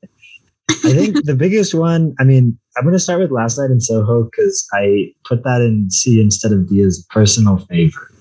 I 0.83 0.93
think 0.93 1.25
the 1.25 1.35
biggest 1.35 1.73
one, 1.73 2.15
I 2.19 2.23
mean, 2.23 2.57
I'm 2.77 2.83
going 2.83 2.93
to 2.93 2.99
start 2.99 3.19
with 3.19 3.31
Last 3.31 3.57
Night 3.57 3.71
in 3.71 3.81
Soho 3.81 4.23
because 4.23 4.67
I 4.73 5.13
put 5.25 5.43
that 5.43 5.61
in 5.61 5.89
C 5.91 6.21
instead 6.21 6.51
of 6.51 6.69
D 6.69 6.81
as 6.81 7.05
personal 7.09 7.57
favorite 7.57 8.11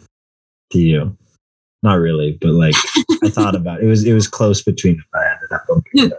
to 0.73 0.79
you. 0.79 1.17
Not 1.83 1.95
really, 1.95 2.37
but 2.41 2.51
like 2.51 2.75
I 3.25 3.31
thought 3.31 3.55
about 3.55 3.81
it. 3.81 3.85
it 3.85 3.89
was 3.89 4.05
it 4.05 4.13
was 4.13 4.29
close 4.29 4.63
between 4.63 4.97
if 4.97 5.05
I 5.15 5.33
ended 5.33 5.53
up 5.53 5.63
okay. 5.71 6.11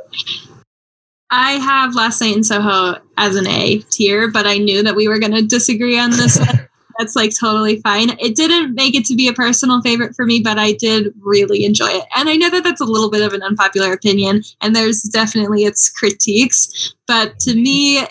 I 1.30 1.52
have 1.54 1.96
Last 1.96 2.20
Night 2.20 2.36
in 2.36 2.44
Soho 2.44 3.00
as 3.18 3.36
an 3.36 3.48
A 3.48 3.80
tier, 3.90 4.30
but 4.30 4.48
I 4.48 4.58
knew 4.58 4.84
that 4.84 4.96
we 4.96 5.08
were 5.08 5.20
going 5.20 5.34
to 5.34 5.44
disagree 5.44 5.98
on 6.00 6.12
this 6.12 6.38
one. 6.40 6.68
That's 7.02 7.16
like 7.16 7.32
totally 7.36 7.82
fine. 7.82 8.12
It 8.20 8.36
didn't 8.36 8.76
make 8.76 8.94
it 8.94 9.06
to 9.06 9.16
be 9.16 9.28
a 9.28 9.34
personal 9.34 9.82
favorite 9.82 10.16
for 10.16 10.24
me, 10.24 10.40
but 10.40 10.60
I 10.60 10.74
did 10.74 11.12
really 11.20 11.66
enjoy 11.66 11.88
it. 11.88 12.06
And 12.16 12.30
I 12.30 12.36
know 12.36 12.52
that 12.52 12.64
that's 12.64 12.80
a 12.80 12.86
little 12.86 13.10
bit 13.10 13.24
of 13.24 13.34
an 13.34 13.42
unpopular 13.42 13.92
opinion, 13.92 14.44
and 14.62 14.76
there's 14.76 15.02
definitely 15.02 15.64
its 15.64 15.90
critiques. 15.90 16.94
But 17.08 17.40
to 17.40 17.56
me, 17.56 18.06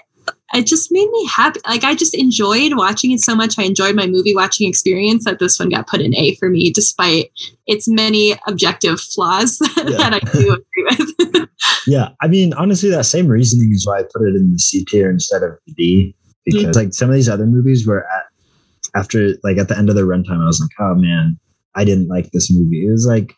it 0.55 0.67
just 0.67 0.91
made 0.91 1.09
me 1.09 1.29
happy. 1.29 1.61
Like 1.69 1.85
I 1.85 1.95
just 1.95 2.17
enjoyed 2.17 2.77
watching 2.77 3.13
it 3.13 3.21
so 3.21 3.37
much. 3.37 3.61
I 3.61 3.63
enjoyed 3.63 3.95
my 3.95 4.09
movie 4.09 4.35
watching 4.35 4.69
experience 4.69 5.25
that 5.25 5.39
this 5.39 5.61
one 5.61 5.69
got 5.69 5.87
put 5.87 6.01
in 6.01 6.13
A 6.17 6.35
for 6.35 6.49
me, 6.49 6.73
despite 6.73 7.31
its 7.69 7.87
many 7.87 8.35
objective 8.49 9.01
flaws 9.01 9.61
yeah. 9.77 9.85
that 9.85 10.15
I 10.15 10.19
do 10.19 10.57
agree 10.57 11.29
with. 11.29 11.49
yeah, 11.87 12.09
I 12.21 12.27
mean, 12.27 12.55
honestly, 12.55 12.91
that 12.91 13.07
same 13.07 13.29
reasoning 13.29 13.71
is 13.73 13.87
why 13.87 14.01
I 14.01 14.03
put 14.03 14.23
it 14.23 14.35
in 14.35 14.53
the 14.53 14.59
C 14.59 14.85
tier 14.85 15.09
instead 15.09 15.45
of 15.45 15.53
the 15.69 15.75
D. 15.75 16.17
Because 16.45 16.63
mm-hmm. 16.65 16.73
like 16.73 16.95
some 16.95 17.09
of 17.09 17.15
these 17.15 17.29
other 17.29 17.47
movies 17.47 17.87
were 17.87 18.05
at 18.05 18.25
after 18.95 19.35
like 19.43 19.59
at 19.59 19.69
the 19.69 19.79
end 19.79 19.89
of 19.89 19.97
the 19.97 20.03
runtime, 20.03 20.43
I 20.43 20.47
was 20.47 20.61
like, 20.61 20.71
oh 20.79 20.95
man, 20.95 21.39
I 21.75 21.85
didn't 21.85 22.09
like 22.09 22.31
this 22.31 22.51
movie. 22.51 22.87
It 22.87 22.91
was 22.91 23.07
like 23.07 23.35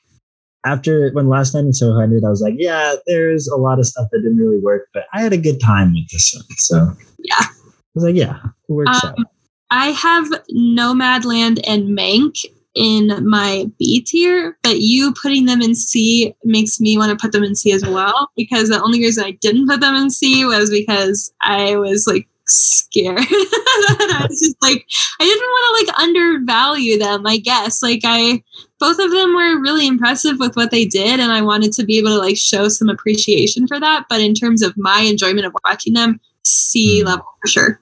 after 0.64 1.10
when 1.12 1.28
last 1.28 1.54
night 1.54 1.64
in 1.64 1.72
Soho 1.72 2.00
ended, 2.00 2.24
I 2.24 2.30
was 2.30 2.40
like, 2.40 2.54
yeah, 2.56 2.94
there's 3.06 3.48
a 3.48 3.56
lot 3.56 3.78
of 3.78 3.86
stuff 3.86 4.08
that 4.12 4.20
didn't 4.20 4.38
really 4.38 4.58
work, 4.58 4.88
but 4.94 5.04
I 5.12 5.22
had 5.22 5.32
a 5.32 5.38
good 5.38 5.60
time 5.60 5.92
with 5.92 6.08
this 6.10 6.32
one. 6.34 6.44
So 6.58 6.92
yeah, 7.18 7.40
I 7.40 7.48
was 7.94 8.04
like, 8.04 8.14
yeah, 8.14 8.38
it 8.68 8.72
works 8.72 9.04
um, 9.04 9.10
out. 9.10 9.26
I 9.70 9.88
have 9.88 10.26
Nomadland 10.54 11.60
and 11.66 11.96
Mank 11.98 12.44
in 12.74 13.28
my 13.28 13.66
B 13.78 14.02
tier, 14.02 14.56
but 14.62 14.78
you 14.78 15.14
putting 15.20 15.46
them 15.46 15.60
in 15.62 15.74
C 15.74 16.34
makes 16.44 16.80
me 16.80 16.96
want 16.96 17.10
to 17.10 17.22
put 17.22 17.32
them 17.32 17.42
in 17.42 17.54
C 17.54 17.72
as 17.72 17.84
well. 17.84 18.30
Because 18.36 18.68
the 18.68 18.82
only 18.82 19.00
reason 19.00 19.24
I 19.24 19.32
didn't 19.32 19.68
put 19.68 19.80
them 19.80 19.94
in 19.94 20.10
C 20.10 20.44
was 20.44 20.70
because 20.70 21.32
I 21.42 21.76
was 21.76 22.06
like 22.06 22.28
scared. 22.52 23.18
I 23.20 24.26
was 24.28 24.40
just 24.40 24.56
like, 24.62 24.86
I 25.20 25.24
didn't 25.24 25.40
want 25.40 25.86
to 25.86 25.92
like 25.92 26.02
undervalue 26.02 26.98
them, 26.98 27.26
I 27.26 27.38
guess. 27.38 27.82
Like 27.82 28.00
I 28.04 28.42
both 28.78 28.98
of 28.98 29.10
them 29.10 29.34
were 29.34 29.60
really 29.60 29.86
impressive 29.86 30.38
with 30.38 30.56
what 30.56 30.70
they 30.70 30.84
did 30.84 31.20
and 31.20 31.32
I 31.32 31.42
wanted 31.42 31.72
to 31.74 31.84
be 31.84 31.98
able 31.98 32.10
to 32.10 32.18
like 32.18 32.36
show 32.36 32.68
some 32.68 32.88
appreciation 32.88 33.66
for 33.66 33.78
that. 33.80 34.06
But 34.08 34.20
in 34.20 34.34
terms 34.34 34.62
of 34.62 34.74
my 34.76 35.00
enjoyment 35.00 35.46
of 35.46 35.54
watching 35.64 35.94
them, 35.94 36.20
C 36.44 37.02
mm. 37.02 37.06
level 37.06 37.26
for 37.40 37.48
sure. 37.48 37.80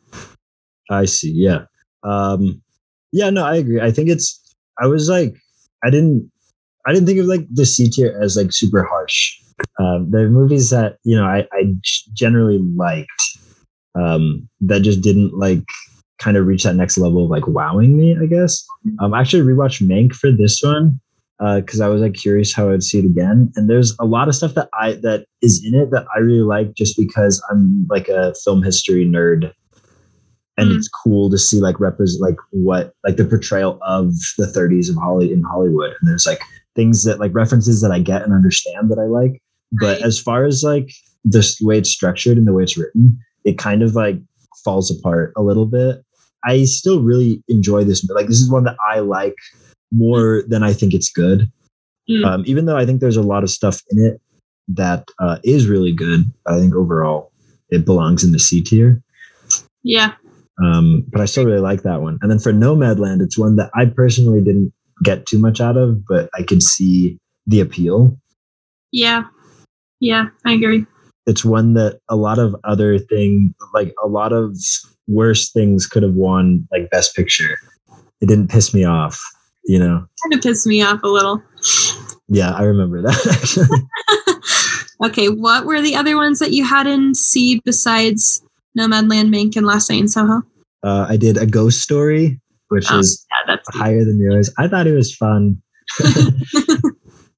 I 0.91 1.05
see, 1.05 1.33
yeah. 1.33 1.65
Um 2.03 2.63
yeah, 3.13 3.31
no, 3.31 3.45
I 3.45 3.57
agree. 3.57 3.81
I 3.81 3.91
think 3.91 4.09
it's 4.09 4.41
I 4.81 4.87
was 4.87 5.09
like 5.09 5.35
I 5.85 5.91
didn't 5.91 6.31
I 6.87 6.93
didn't 6.93 7.07
think 7.07 7.21
of 7.21 7.27
like 7.27 7.47
the 7.51 7.67
C 7.67 7.89
tier 7.89 8.19
as 8.23 8.37
like 8.37 8.53
super 8.53 8.85
harsh. 8.85 9.37
Um, 9.79 10.11
the 10.11 10.29
movies 10.29 10.71
that 10.71 10.97
you 11.05 11.17
know 11.17 11.25
I, 11.25 11.47
I 11.53 11.75
generally 12.15 12.59
liked 12.77 13.39
um, 13.95 14.49
that 14.61 14.83
just 14.83 15.01
didn't 15.01 15.35
like 15.35 15.65
kind 16.19 16.37
of 16.37 16.47
reach 16.47 16.65
that 16.65 16.77
next 16.77 16.99
level 16.99 17.25
of 17.25 17.31
like 17.31 17.47
wowing 17.47 17.97
me, 17.97 18.17
I 18.21 18.27
guess. 18.27 18.65
Um, 19.01 19.15
I 19.15 19.21
actually 19.21 19.43
rewatched 19.43 19.87
Mank 19.87 20.13
for 20.13 20.31
this 20.31 20.61
one 20.63 21.01
because 21.39 21.81
uh, 21.81 21.87
I 21.87 21.89
was 21.89 22.03
like 22.03 22.15
curious 22.15 22.55
how 22.55 22.71
I'd 22.71 22.83
see 22.83 22.99
it 22.99 23.07
again. 23.07 23.51
And 23.57 23.69
there's 23.69 23.97
a 23.99 24.05
lot 24.05 24.29
of 24.29 24.35
stuff 24.35 24.55
that 24.55 24.69
I 24.79 24.93
that 25.03 25.25
is 25.41 25.65
in 25.65 25.75
it 25.75 25.91
that 25.91 26.07
I 26.15 26.19
really 26.19 26.43
like 26.43 26.75
just 26.75 26.99
because 26.99 27.43
I'm 27.51 27.87
like 27.89 28.09
a 28.09 28.35
film 28.45 28.63
history 28.63 29.07
nerd. 29.07 29.53
And 30.59 30.71
mm. 30.71 30.77
it's 30.77 30.89
cool 30.89 31.31
to 31.31 31.39
see 31.39 31.61
like 31.61 31.81
represent 31.81 32.21
like 32.21 32.37
what 32.51 32.93
like 33.05 33.17
the 33.17 33.25
portrayal 33.25 33.79
of 33.83 34.13
the 34.37 34.47
30s 34.47 34.91
of 34.91 34.97
Holly 34.97 35.33
in 35.33 35.43
Hollywood. 35.43 35.95
And 35.99 36.11
there's 36.11 36.27
like 36.27 36.41
things 36.77 37.05
that 37.05 37.19
like 37.19 37.35
references 37.35 37.81
that 37.81 37.91
I 37.91 38.01
get 38.01 38.23
and 38.23 38.35
understand 38.35 38.91
that 38.91 38.99
I 38.99 39.07
like. 39.07 39.41
But 39.73 40.01
right. 40.01 40.03
as 40.03 40.21
far 40.21 40.45
as 40.45 40.63
like 40.63 40.91
the 41.25 41.57
way 41.63 41.79
it's 41.79 41.91
structured 41.91 42.37
and 42.37 42.47
the 42.47 42.53
way 42.53 42.65
it's 42.65 42.77
written, 42.77 43.19
it 43.45 43.59
kind 43.59 43.83
of 43.83 43.95
like 43.95 44.19
falls 44.65 44.91
apart 44.91 45.33
a 45.37 45.43
little 45.43 45.67
bit. 45.67 46.03
I 46.45 46.65
still 46.65 47.03
really 47.03 47.43
enjoy 47.49 47.85
this. 47.85 48.09
Like 48.09 48.27
this 48.27 48.41
is 48.41 48.51
one 48.51 48.65
that 48.65 48.77
I 48.91 49.01
like 49.01 49.37
more 49.93 50.43
than 50.49 50.63
I 50.63 50.73
think 50.73 50.95
it's 50.95 51.11
good. 51.11 51.51
Mm. 52.09 52.25
Um, 52.25 52.43
even 52.47 52.65
though 52.65 52.77
I 52.77 52.87
think 52.87 53.01
there's 53.01 53.17
a 53.17 53.23
lot 53.23 53.43
of 53.43 53.51
stuff 53.51 53.83
in 53.91 54.05
it 54.05 54.21
that 54.69 55.09
uh, 55.19 55.39
is 55.45 55.67
really 55.67 55.93
good, 55.93 56.25
I 56.47 56.59
think 56.59 56.75
overall 56.75 57.33
it 57.69 57.85
belongs 57.85 58.25
in 58.25 58.33
the 58.33 58.39
C 58.39 58.63
tier. 58.63 59.03
Yeah. 59.83 60.15
Um, 60.63 61.05
but 61.09 61.21
I 61.21 61.25
still 61.25 61.45
really 61.45 61.61
like 61.61 61.83
that 61.83 62.03
one. 62.03 62.19
And 62.23 62.31
then 62.31 62.39
for 62.39 62.53
Nomadland, 62.53 63.23
it's 63.23 63.39
one 63.39 63.57
that 63.57 63.71
I 63.75 63.87
personally 63.87 64.41
didn't 64.41 64.73
get 65.03 65.27
too 65.27 65.39
much 65.39 65.61
out 65.61 65.77
of, 65.77 66.07
but 66.07 66.29
I 66.35 66.43
could 66.43 66.63
see 66.63 67.19
the 67.47 67.61
appeal. 67.61 68.19
Yeah. 68.93 69.25
Yeah, 70.01 70.29
I 70.45 70.53
agree 70.53 70.87
it's 71.31 71.45
one 71.45 71.75
that 71.75 72.01
a 72.09 72.17
lot 72.17 72.39
of 72.39 72.55
other 72.65 72.99
thing 72.99 73.55
like 73.73 73.95
a 74.05 74.09
lot 74.09 74.33
of 74.33 74.57
worse 75.09 75.51
things 75.51 75.87
could 75.87 76.03
have 76.03 76.15
won 76.15 76.69
like 76.71 76.91
best 76.91 77.17
picture. 77.17 77.57
It 78.21 78.27
didn't 78.27 78.51
piss 78.51 78.75
me 78.75 78.85
off 78.85 79.19
you 79.65 79.79
know? 79.79 80.07
Kind 80.23 80.35
of 80.35 80.43
pissed 80.43 80.67
me 80.67 80.83
off 80.83 81.03
a 81.03 81.09
little. 81.09 81.43
Yeah 82.29 82.53
i 82.53 82.63
remember 82.63 83.03
that 83.03 83.83
okay 85.05 85.29
what 85.29 85.67
were 85.67 85.81
the 85.83 85.97
other 85.97 86.17
ones 86.17 86.39
that 86.39 86.53
you 86.53 86.65
had 86.65 86.87
in 86.87 87.13
c 87.13 87.61
besides 87.65 88.41
nomadland 88.79 89.35
Mank 89.35 89.57
and 89.57 89.67
last 89.67 89.91
night 89.91 90.01
in 90.01 90.09
soho? 90.09 90.43
Uh, 90.85 91.07
i 91.09 91.17
did 91.17 91.37
a 91.37 91.45
ghost 91.45 91.81
story 91.81 92.41
which 92.69 92.87
oh, 92.91 93.01
is 93.01 93.27
yeah, 93.49 93.57
higher 93.71 94.05
than 94.05 94.21
yours. 94.21 94.49
I 94.59 94.69
thought 94.69 94.87
it 94.87 94.95
was 94.95 95.13
fun 95.13 95.61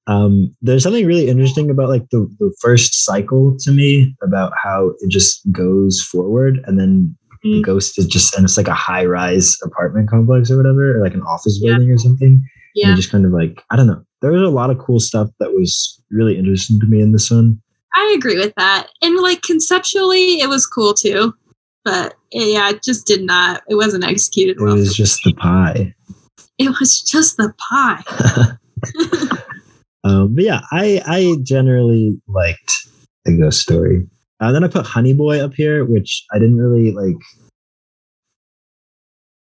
um, 0.07 0.55
there's 0.61 0.83
something 0.83 1.07
really 1.07 1.29
interesting 1.29 1.71
about 1.71 1.89
like 1.89 2.09
the, 2.11 2.29
the 2.39 2.55
first 2.61 3.05
cycle 3.05 3.57
to 3.61 3.71
me 3.71 4.15
about 4.23 4.53
how 4.61 4.93
it 5.01 5.09
just 5.09 5.41
goes 5.53 6.03
forward 6.03 6.61
and 6.67 6.79
then 6.79 7.17
mm-hmm. 7.45 7.57
the 7.57 7.63
ghost 7.63 7.99
is 7.99 8.07
just 8.07 8.35
and 8.35 8.45
it's 8.45 8.57
like 8.57 8.69
a 8.69 8.75
high 8.75 9.05
rise 9.05 9.57
apartment 9.63 10.11
complex 10.11 10.51
or 10.51 10.57
whatever 10.57 10.97
or 10.97 11.03
like 11.03 11.15
an 11.15 11.23
office 11.23 11.61
building 11.63 11.89
yeah. 11.89 11.95
or 11.95 11.99
something 11.99 12.43
yeah. 12.75 12.89
and 12.89 12.97
just 12.97 13.13
kind 13.13 13.25
of 13.25 13.33
like 13.33 13.63
i 13.71 13.77
don't 13.77 13.87
know. 13.87 14.03
There 14.23 14.33
was 14.33 14.43
a 14.43 14.55
lot 14.55 14.71
of 14.71 14.79
cool 14.79 15.01
stuff 15.01 15.29
that 15.41 15.51
was 15.51 16.01
really 16.13 16.39
interesting 16.39 16.79
to 16.79 16.87
me 16.87 17.01
in 17.01 17.11
this 17.11 17.29
one. 17.29 17.61
I 17.93 18.15
agree 18.17 18.39
with 18.39 18.55
that 18.57 18.89
and 19.03 19.17
like 19.19 19.43
conceptually 19.43 20.41
it 20.41 20.49
was 20.49 20.67
cool 20.67 20.95
too 20.95 21.35
but 21.85 22.15
yeah 22.33 22.71
it 22.71 22.83
just 22.83 23.07
did 23.07 23.23
not 23.23 23.63
it 23.69 23.77
wasn't 23.77 24.05
executed 24.05 24.57
it 24.57 24.63
well 24.63 24.75
was 24.75 24.97
just 24.97 25.21
the 25.25 25.35
pie. 25.35 25.95
It 26.59 26.71
was 26.81 27.03
just 27.03 27.37
the 27.37 27.53
pie 27.71 28.03
Um, 30.05 30.35
but 30.35 30.45
yeah, 30.45 30.61
I 30.71 31.03
I 31.07 31.37
generally 31.43 32.21
liked 32.27 32.73
the 33.25 33.37
ghost 33.37 33.61
story. 33.61 34.07
Uh, 34.41 34.51
then 34.51 34.65
I 34.65 34.69
put 34.69 34.85
Honey 34.85 35.13
Boy 35.13 35.41
up 35.41 35.55
here, 35.55 35.85
which 35.85 36.25
I 36.33 36.39
didn't 36.39 36.59
really 36.59 36.93
like. 36.93 37.21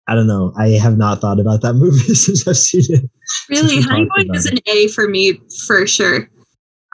I 0.08 0.14
don't 0.14 0.26
know. 0.26 0.52
I 0.58 0.70
have 0.70 0.96
not 0.96 1.20
thought 1.20 1.38
about 1.38 1.62
that 1.62 1.74
movie 1.74 1.98
since 2.14 2.46
I've 2.48 2.56
seen 2.56 2.82
it. 2.88 3.10
Really, 3.48 3.80
Honey 3.80 4.06
Boy 4.06 4.24
is 4.34 4.46
an 4.46 4.58
A 4.66 4.88
for 4.88 5.08
me 5.08 5.40
for 5.66 5.86
sure. 5.86 6.28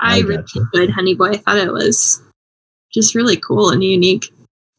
I, 0.00 0.16
I 0.16 0.20
really 0.20 0.44
enjoyed 0.56 0.90
Honey 0.90 1.14
Boy. 1.14 1.30
I 1.30 1.36
thought 1.38 1.58
it 1.58 1.72
was 1.72 2.22
just 2.92 3.14
really 3.14 3.36
cool 3.36 3.70
and 3.70 3.82
unique. 3.82 4.26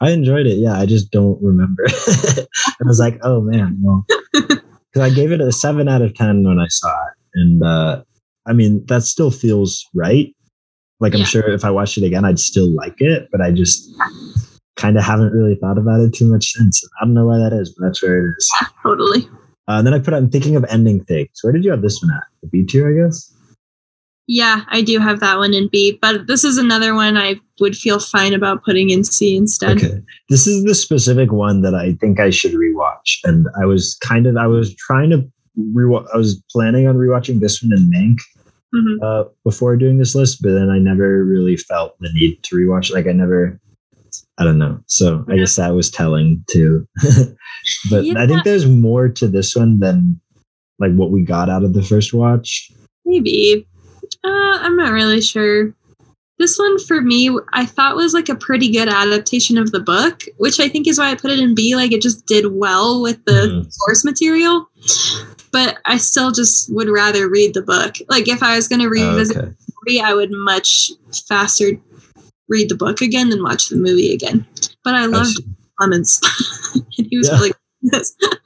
I 0.01 0.11
enjoyed 0.11 0.45
it. 0.45 0.57
Yeah, 0.57 0.77
I 0.77 0.85
just 0.85 1.09
don't 1.11 1.41
remember. 1.41 1.85
I 1.87 2.83
was 2.85 2.99
like, 2.99 3.17
oh 3.23 3.41
man, 3.41 3.79
well, 3.81 4.05
because 4.33 4.61
I 5.01 5.09
gave 5.09 5.31
it 5.31 5.41
a 5.41 5.51
seven 5.51 5.87
out 5.87 6.01
of 6.01 6.13
ten 6.13 6.43
when 6.43 6.59
I 6.59 6.67
saw 6.67 6.89
it, 6.89 7.13
and 7.33 7.63
uh, 7.63 8.03
I 8.47 8.53
mean, 8.53 8.85
that 8.87 9.03
still 9.03 9.31
feels 9.31 9.85
right. 9.93 10.33
Like 10.99 11.13
I'm 11.13 11.25
sure 11.25 11.49
if 11.49 11.65
I 11.65 11.71
watched 11.71 11.97
it 11.97 12.05
again, 12.05 12.23
I'd 12.23 12.39
still 12.39 12.69
like 12.69 12.95
it, 12.99 13.27
but 13.31 13.41
I 13.41 13.51
just 13.51 13.89
kind 14.75 14.97
of 14.97 15.03
haven't 15.03 15.33
really 15.33 15.55
thought 15.55 15.77
about 15.77 15.99
it 15.99 16.13
too 16.13 16.31
much 16.31 16.53
since. 16.53 16.81
I 17.01 17.05
don't 17.05 17.13
know 17.13 17.25
why 17.25 17.37
that 17.37 17.53
is, 17.53 17.73
but 17.77 17.85
that's 17.85 18.01
where 18.01 18.19
it 18.19 18.33
is. 18.37 18.51
totally. 18.83 19.27
Uh, 19.67 19.79
and 19.79 19.87
then 19.87 19.93
I 19.93 19.99
put 19.99 20.13
I'm 20.13 20.29
thinking 20.29 20.55
of 20.55 20.65
ending 20.69 21.03
things. 21.03 21.29
Where 21.41 21.51
did 21.51 21.65
you 21.65 21.71
have 21.71 21.81
this 21.81 22.01
one 22.01 22.15
at? 22.15 22.23
The 22.41 22.47
B 22.47 22.65
tier, 22.65 22.89
I 22.89 23.07
guess? 23.07 23.31
Yeah, 24.27 24.61
I 24.69 24.81
do 24.81 24.99
have 24.99 25.19
that 25.19 25.37
one 25.37 25.53
in 25.53 25.67
B, 25.67 25.99
but 26.01 26.25
this 26.27 26.43
is 26.43 26.57
another 26.57 26.95
one 26.95 27.15
I 27.15 27.39
would 27.59 27.77
feel 27.77 27.99
fine 27.99 28.33
about 28.33 28.63
putting 28.63 28.89
in 28.89 29.03
C 29.03 29.35
instead. 29.37 29.77
Okay. 29.77 30.01
This 30.29 30.47
is 30.47 30.63
the 30.63 30.73
specific 30.73 31.31
one 31.31 31.61
that 31.61 31.75
I 31.75 31.93
think 31.93 32.19
I 32.19 32.31
should 32.31 32.53
rewatch. 32.53 33.19
And 33.23 33.47
I 33.59 33.65
was 33.65 33.97
kind 34.01 34.25
of 34.25 34.37
I 34.37 34.47
was 34.47 34.75
trying 34.75 35.09
to 35.11 35.29
rewatch 35.59 36.07
I 36.13 36.17
was 36.17 36.41
planning 36.51 36.87
on 36.87 36.95
rewatching 36.95 37.39
this 37.39 37.61
one 37.61 37.73
in 37.73 37.89
Mank 37.91 38.17
mm-hmm. 38.75 39.03
uh, 39.03 39.23
before 39.43 39.77
doing 39.77 39.97
this 39.97 40.15
list, 40.15 40.41
but 40.41 40.53
then 40.53 40.69
I 40.69 40.79
never 40.79 41.23
really 41.23 41.57
felt 41.57 41.95
the 41.99 42.11
need 42.13 42.43
to 42.43 42.55
rewatch. 42.55 42.91
Like 42.91 43.07
I 43.07 43.11
never, 43.11 43.59
I 44.37 44.43
don't 44.43 44.57
know. 44.57 44.79
So 44.87 45.25
I 45.29 45.37
guess 45.37 45.55
that 45.55 45.73
was 45.73 45.89
telling 45.89 46.43
too. 46.49 46.87
but 47.89 48.05
I 48.17 48.27
think 48.27 48.43
there's 48.43 48.67
more 48.67 49.09
to 49.09 49.27
this 49.27 49.55
one 49.55 49.79
than 49.79 50.19
like 50.79 50.93
what 50.93 51.11
we 51.11 51.23
got 51.23 51.49
out 51.49 51.63
of 51.63 51.73
the 51.73 51.83
first 51.83 52.13
watch. 52.13 52.71
Maybe. 53.05 53.67
Uh, 54.23 54.59
I'm 54.61 54.75
not 54.75 54.91
really 54.91 55.21
sure. 55.21 55.73
This 56.37 56.57
one 56.59 56.77
for 56.79 57.01
me, 57.01 57.29
I 57.53 57.65
thought 57.65 57.95
was 57.95 58.13
like 58.13 58.27
a 58.27 58.35
pretty 58.35 58.69
good 58.69 58.89
adaptation 58.89 59.57
of 59.57 59.71
the 59.71 59.79
book, 59.79 60.23
which 60.37 60.59
I 60.59 60.67
think 60.67 60.85
is 60.87 60.99
why 60.99 61.09
I 61.11 61.15
put 61.15 61.31
it 61.31 61.39
in 61.39 61.55
B. 61.55 61.75
Like 61.75 61.93
it 61.93 62.01
just 62.01 62.25
did 62.25 62.47
well 62.51 63.01
with 63.01 63.23
the 63.25 63.31
Mhm. 63.47 63.71
source 63.71 64.03
material. 64.03 64.69
But 65.51 65.77
I 65.85 65.95
still 65.97 66.31
just 66.31 66.69
would 66.73 66.89
rather 66.89 67.29
read 67.29 67.53
the 67.53 67.61
book. 67.61 67.95
Like 68.09 68.27
if 68.27 68.43
I 68.43 68.55
was 68.57 68.67
going 68.67 68.81
to 68.81 68.87
Oh, 68.87 68.89
revisit 68.89 69.37
okay. 69.37 69.45
the 69.47 69.73
movie, 69.87 70.01
I 70.01 70.13
would 70.13 70.31
much 70.31 70.91
faster 71.29 71.71
read 72.49 72.67
the 72.69 72.75
book 72.75 73.01
again 73.01 73.29
than 73.29 73.41
watch 73.41 73.69
the 73.69 73.77
movie 73.77 74.13
again. 74.13 74.45
But 74.83 74.95
I 74.95 75.05
loved. 75.05 75.39
Plemons, 75.81 76.19
and 76.97 77.07
he 77.09 77.17
was 77.17 77.27
Yeah. 77.27 77.33
really 77.35 77.49
good 77.49 77.91
this. 77.91 78.15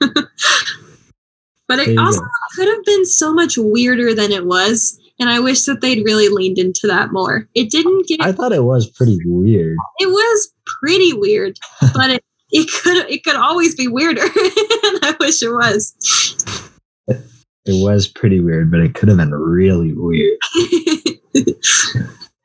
but 1.68 1.78
it 1.78 1.96
also 1.98 2.20
go. 2.20 2.26
could 2.56 2.66
have 2.68 2.84
been 2.84 3.06
so 3.06 3.32
much 3.32 3.56
weirder 3.56 4.14
than 4.14 4.32
it 4.32 4.44
was. 4.46 4.98
And 5.20 5.28
I 5.28 5.38
wish 5.38 5.64
that 5.64 5.82
they'd 5.82 6.02
really 6.04 6.28
leaned 6.28 6.58
into 6.58 6.86
that 6.86 7.12
more. 7.12 7.46
It 7.54 7.70
didn't 7.70 8.08
get 8.08 8.22
I 8.22 8.32
thought 8.32 8.52
it 8.52 8.64
was 8.64 8.88
pretty 8.88 9.18
weird. 9.26 9.76
it 9.98 10.06
was 10.06 10.52
pretty 10.64 11.12
weird, 11.12 11.58
but 11.94 12.10
it, 12.10 12.24
it 12.50 12.68
could 12.82 13.08
it 13.10 13.22
could 13.22 13.36
always 13.36 13.76
be 13.76 13.86
weirder. 13.86 14.22
and 14.24 14.32
I 14.34 15.14
wish 15.20 15.42
it 15.42 15.50
was. 15.50 15.94
It 17.66 17.84
was 17.84 18.08
pretty 18.08 18.40
weird, 18.40 18.70
but 18.70 18.80
it 18.80 18.94
could 18.94 19.10
have 19.10 19.18
been 19.18 19.34
really 19.34 19.92
weird. 19.92 20.38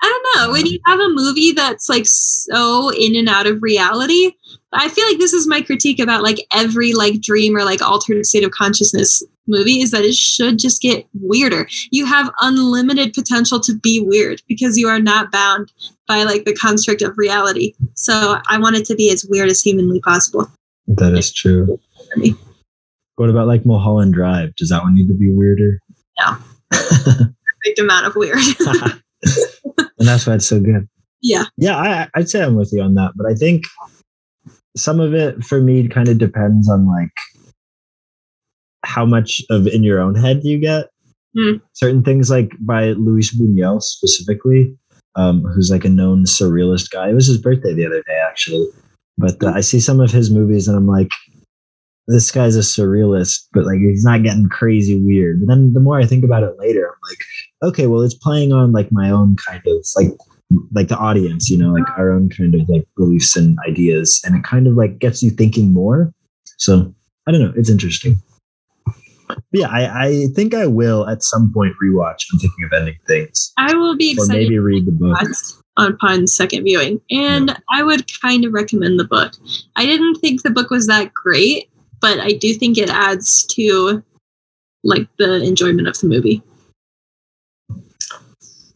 I 0.06 0.20
don't 0.36 0.48
know. 0.48 0.52
When 0.52 0.66
you 0.66 0.78
have 0.86 1.00
a 1.00 1.10
movie 1.10 1.54
that's 1.54 1.88
like 1.88 2.06
so 2.06 2.92
in 2.92 3.16
and 3.16 3.30
out 3.30 3.48
of 3.48 3.64
reality, 3.64 4.34
I 4.74 4.90
feel 4.90 5.08
like 5.08 5.18
this 5.18 5.34
is 5.34 5.48
my 5.48 5.62
critique 5.62 6.00
about 6.00 6.22
like 6.22 6.46
every 6.52 6.92
like 6.94 7.22
dream 7.22 7.56
or 7.56 7.64
like 7.64 7.82
altered 7.82 8.24
state 8.26 8.44
of 8.44 8.52
consciousness 8.52 9.24
movie 9.48 9.82
is 9.82 9.92
that 9.92 10.04
it 10.04 10.16
should 10.16 10.60
just 10.60 10.82
get 10.82 11.06
weirder. 11.14 11.68
You 11.92 12.06
have 12.06 12.32
unlimited 12.42 13.14
potential 13.14 13.60
to 13.62 13.78
be 13.78 14.02
weird 14.02 14.42
because 14.48 14.78
you 14.78 14.88
are 14.88 15.00
not 15.00 15.32
bound 15.32 15.72
by 16.08 16.24
like 16.24 16.46
the 16.46 16.54
construct 16.54 17.02
of 17.02 17.18
reality. 17.18 17.74
So 17.94 18.38
I 18.48 18.60
want 18.60 18.76
it 18.76 18.86
to 18.86 18.96
be 18.96 19.12
as 19.12 19.26
weird 19.30 19.50
as 19.50 19.62
humanly 19.62 20.00
possible. 20.02 20.50
That 20.88 21.14
is 21.14 21.34
true. 21.34 21.80
What 23.16 23.30
about 23.30 23.48
like 23.48 23.66
Mulholland 23.66 24.14
Drive? 24.14 24.56
Does 24.56 24.70
that 24.70 24.84
one 24.84 24.94
need 24.94 25.08
to 25.08 25.14
be 25.14 25.32
weirder? 25.32 25.80
No. 26.20 26.38
Big 27.64 27.80
amount 27.80 28.06
of 28.06 28.16
weird. 28.16 28.38
and 28.66 29.86
that's 29.98 30.28
why 30.28 30.36
it's 30.36 30.48
so 30.48 30.60
good. 30.60 30.88
yeah. 31.22 31.46
Yeah, 31.58 31.78
I, 31.78 32.08
I'd 32.14 32.30
say 32.30 32.44
I'm 32.44 32.56
with 32.56 32.72
you 32.72 32.82
on 32.82 32.94
that, 32.96 33.14
but 33.16 33.26
I 33.26 33.34
think 33.34 33.66
some 34.78 35.00
of 35.00 35.14
it 35.14 35.44
for 35.44 35.62
me 35.62 35.88
kind 35.88 36.08
of 36.10 36.18
depends 36.18 36.70
on 36.70 36.86
like 36.88 37.12
how 38.86 39.06
much 39.06 39.42
of 39.50 39.68
in 39.68 39.84
your 39.84 40.00
own 40.00 40.16
head 40.16 40.42
do 40.42 40.50
you 40.50 40.60
get. 40.60 40.88
Hmm. 41.38 41.58
Certain 41.74 42.04
things 42.04 42.30
like 42.30 42.52
by 42.62 42.92
Luis 42.92 43.36
Buñuel 43.36 43.82
specifically, 43.82 44.76
um, 45.16 45.44
who's 45.44 45.70
like 45.70 45.84
a 45.84 45.90
known 45.90 46.24
surrealist 46.24 46.92
guy. 46.92 47.10
It 47.10 47.14
was 47.14 47.28
his 47.28 47.38
birthday 47.38 47.74
the 47.74 47.86
other 47.86 48.02
day, 48.04 48.20
actually. 48.30 48.68
But 49.18 49.44
uh, 49.44 49.52
I 49.54 49.62
see 49.62 49.80
some 49.80 50.00
of 50.00 50.12
his 50.12 50.32
movies 50.32 50.68
and 50.68 50.78
I'm 50.78 50.88
like, 50.88 51.12
this 52.08 52.32
guy's 52.32 52.56
a 52.56 52.60
surrealist, 52.60 53.48
but 53.54 53.66
like 53.66 53.80
he's 53.80 54.04
not 54.04 54.24
getting 54.24 54.48
crazy 54.50 55.02
weird. 55.02 55.42
But 55.42 55.54
then 55.54 55.74
the 55.74 55.80
more 55.80 56.00
I 56.00 56.06
think 56.06 56.24
about 56.24 56.44
it 56.44 56.58
later, 56.60 56.88
I'm 56.88 57.10
like, 57.10 57.72
okay, 57.72 57.88
well, 57.88 58.02
it's 58.02 58.14
playing 58.14 58.54
on 58.54 58.72
like 58.72 58.92
my 58.92 59.10
own 59.10 59.36
kind 59.48 59.62
of 59.66 59.86
like 59.96 60.12
like 60.74 60.88
the 60.88 60.98
audience, 60.98 61.50
you 61.50 61.58
know, 61.58 61.74
like 61.74 61.90
our 61.98 62.12
own 62.12 62.30
kind 62.30 62.54
of 62.54 62.70
like 62.70 62.88
beliefs 62.96 63.36
and 63.36 63.58
ideas, 63.68 64.22
and 64.24 64.36
it 64.36 64.44
kind 64.44 64.68
of 64.68 64.76
like 64.76 65.00
gets 65.00 65.24
you 65.24 65.32
thinking 65.32 65.74
more. 65.74 66.14
So 66.58 66.94
I 67.28 67.32
don't 67.32 67.42
know, 67.42 67.54
it's 67.56 67.70
interesting. 67.70 68.18
But 69.28 69.40
yeah, 69.52 69.68
I, 69.70 70.08
I 70.08 70.26
think 70.36 70.54
I 70.54 70.68
will 70.68 71.08
at 71.08 71.24
some 71.24 71.52
point 71.54 71.74
rewatch. 71.84 72.24
I'm 72.32 72.40
thinking 72.40 72.66
of 72.66 72.74
ending 72.74 72.98
things, 73.08 73.54
I 73.58 73.74
will 73.76 73.96
be 73.96 74.12
excited. 74.12 74.32
or 74.32 74.42
maybe 74.44 74.60
read 74.60 74.86
the 74.86 74.92
book. 74.92 75.18
on 75.78 75.94
upon 75.94 76.28
second 76.28 76.64
viewing. 76.64 77.02
And 77.12 77.58
I 77.70 77.84
would 77.84 78.10
kind 78.22 78.46
of 78.46 78.54
recommend 78.54 79.00
the 79.00 79.06
book. 79.06 79.34
I 79.76 79.86
didn't 79.86 80.16
think 80.16 80.44
the 80.44 80.50
book 80.52 80.70
was 80.70 80.88
that 80.88 81.14
great, 81.14 81.70
but 82.02 82.20
I 82.20 82.32
do 82.32 82.54
think 82.54 82.78
it 82.78 82.90
adds 82.90 83.46
to 83.52 84.04
like 84.84 85.08
the 85.18 85.44
enjoyment 85.44 85.88
of 85.88 85.98
the 86.00 86.08
movie. 86.08 86.44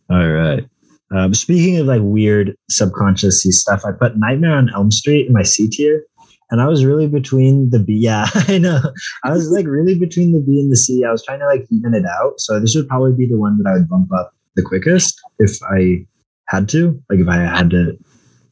All 0.09 0.27
right. 0.27 0.67
Um, 1.15 1.33
speaking 1.33 1.77
of 1.77 1.87
like 1.87 2.01
weird 2.03 2.55
subconscious 2.69 3.43
stuff, 3.43 3.83
I 3.85 3.91
put 3.91 4.17
Nightmare 4.17 4.55
on 4.55 4.69
Elm 4.73 4.91
Street 4.91 5.27
in 5.27 5.33
my 5.33 5.43
C 5.43 5.67
tier, 5.67 6.03
and 6.51 6.61
I 6.61 6.67
was 6.67 6.85
really 6.85 7.07
between 7.07 7.69
the 7.69 7.79
B. 7.79 7.93
Yeah, 7.99 8.27
I 8.33 8.57
know. 8.57 8.79
I 9.23 9.31
was 9.31 9.51
like 9.51 9.67
really 9.67 9.97
between 9.97 10.31
the 10.31 10.39
B 10.39 10.59
and 10.59 10.71
the 10.71 10.77
C. 10.77 11.03
I 11.03 11.11
was 11.11 11.23
trying 11.23 11.39
to 11.39 11.45
like 11.45 11.65
even 11.69 11.93
it 11.93 12.05
out. 12.05 12.39
So 12.39 12.59
this 12.59 12.75
would 12.75 12.87
probably 12.87 13.13
be 13.13 13.27
the 13.27 13.37
one 13.37 13.57
that 13.57 13.69
I 13.69 13.73
would 13.73 13.89
bump 13.89 14.11
up 14.13 14.33
the 14.55 14.63
quickest 14.63 15.19
if 15.37 15.59
I 15.63 16.05
had 16.47 16.69
to. 16.69 16.99
Like 17.09 17.19
if 17.19 17.27
I 17.27 17.37
had 17.37 17.69
to 17.71 17.97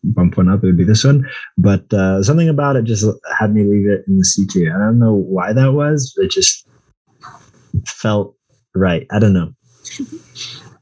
bump 0.03 0.37
one 0.37 0.49
up, 0.49 0.63
it 0.63 0.67
would 0.67 0.77
be 0.77 0.83
this 0.83 1.03
one. 1.03 1.27
But 1.57 1.91
uh, 1.93 2.21
something 2.23 2.49
about 2.49 2.75
it 2.75 2.83
just 2.83 3.05
had 3.39 3.53
me 3.53 3.63
leave 3.63 3.89
it 3.89 4.03
in 4.07 4.17
the 4.17 4.25
C 4.25 4.45
tier. 4.45 4.75
I 4.75 4.85
don't 4.85 4.99
know 4.99 5.13
why 5.13 5.53
that 5.53 5.73
was. 5.73 6.13
It 6.17 6.29
just 6.29 6.67
felt 7.85 8.35
right. 8.75 9.07
I 9.11 9.19
don't 9.19 9.33
know. 9.33 9.53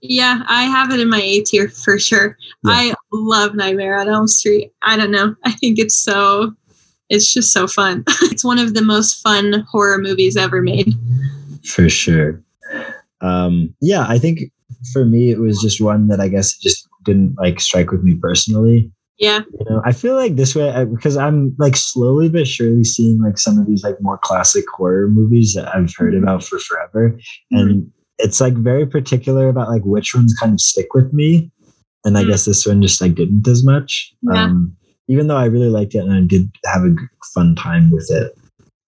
Yeah, 0.02 0.42
I 0.48 0.64
have 0.64 0.92
it 0.92 1.00
in 1.00 1.10
my 1.10 1.22
A 1.22 1.42
tier 1.42 1.70
for 1.70 1.98
sure. 1.98 2.38
Yeah. 2.64 2.72
I 2.72 2.94
love 3.12 3.56
Nightmare 3.56 3.98
on 3.98 4.10
Elm 4.10 4.28
Street. 4.28 4.72
I 4.82 4.98
don't 4.98 5.12
know. 5.12 5.36
I 5.46 5.52
think 5.52 5.80
it's 5.80 5.96
so 5.96 6.54
it's 7.10 7.34
just 7.34 7.52
so 7.54 7.68
fun. 7.68 8.04
it's 8.24 8.44
one 8.44 8.60
of 8.60 8.74
the 8.74 8.82
most 8.82 9.22
fun 9.22 9.66
horror 9.72 9.98
movies 10.00 10.36
ever 10.38 10.62
made. 10.62 10.94
for 11.64 11.90
sure. 11.90 12.42
Um, 13.22 13.74
yeah, 13.82 14.06
I 14.08 14.18
think 14.20 14.52
for 14.94 15.06
me 15.06 15.32
it 15.32 15.40
was 15.40 15.60
just 15.62 15.82
one 15.82 16.08
that 16.10 16.20
I 16.20 16.28
guess 16.28 16.58
just 16.58 16.88
didn't 17.04 17.36
like 17.38 17.60
strike 17.60 17.92
with 17.92 18.04
me 18.04 18.16
personally. 18.16 18.92
Yeah. 19.18 19.42
You 19.60 19.66
know, 19.70 19.82
I 19.86 19.94
feel 19.94 20.16
like 20.16 20.36
this 20.36 20.56
way 20.56 20.70
I, 20.72 20.84
because 20.84 21.16
I'm 21.16 21.56
like 21.58 21.76
slowly 21.78 22.28
but 22.28 22.48
surely 22.48 22.84
seeing 22.84 23.22
like 23.22 23.38
some 23.38 23.58
of 23.58 23.66
these 23.68 23.84
like 23.84 23.96
more 24.02 24.18
classic 24.18 24.66
horror 24.76 25.08
movies 25.08 25.54
that 25.54 25.74
I've 25.74 25.94
heard 25.96 26.16
about 26.16 26.44
for 26.44 26.60
forever, 26.60 27.18
and 27.52 27.90
it's 28.18 28.42
like 28.42 28.56
very 28.56 28.86
particular 28.86 29.48
about 29.48 29.70
like 29.70 29.84
which 29.86 30.14
ones 30.14 30.36
kind 30.38 30.52
of 30.54 30.60
stick 30.60 30.94
with 30.94 31.14
me, 31.14 31.50
and 32.04 32.18
I 32.18 32.24
Mm. 32.24 32.28
guess 32.30 32.44
this 32.46 32.66
one 32.66 32.82
just 32.82 33.00
like 33.00 33.16
didn't 33.16 33.48
as 33.48 33.64
much. 33.64 34.14
Yeah. 34.24 34.44
Um, 34.46 34.76
even 35.08 35.28
though 35.28 35.38
I 35.38 35.46
really 35.46 35.70
liked 35.70 35.96
it 35.96 36.00
and 36.00 36.14
I 36.14 36.22
did 36.22 36.50
have 36.66 36.84
a 36.84 36.96
fun 37.34 37.56
time 37.56 37.92
with 37.92 38.10
it. 38.12 38.38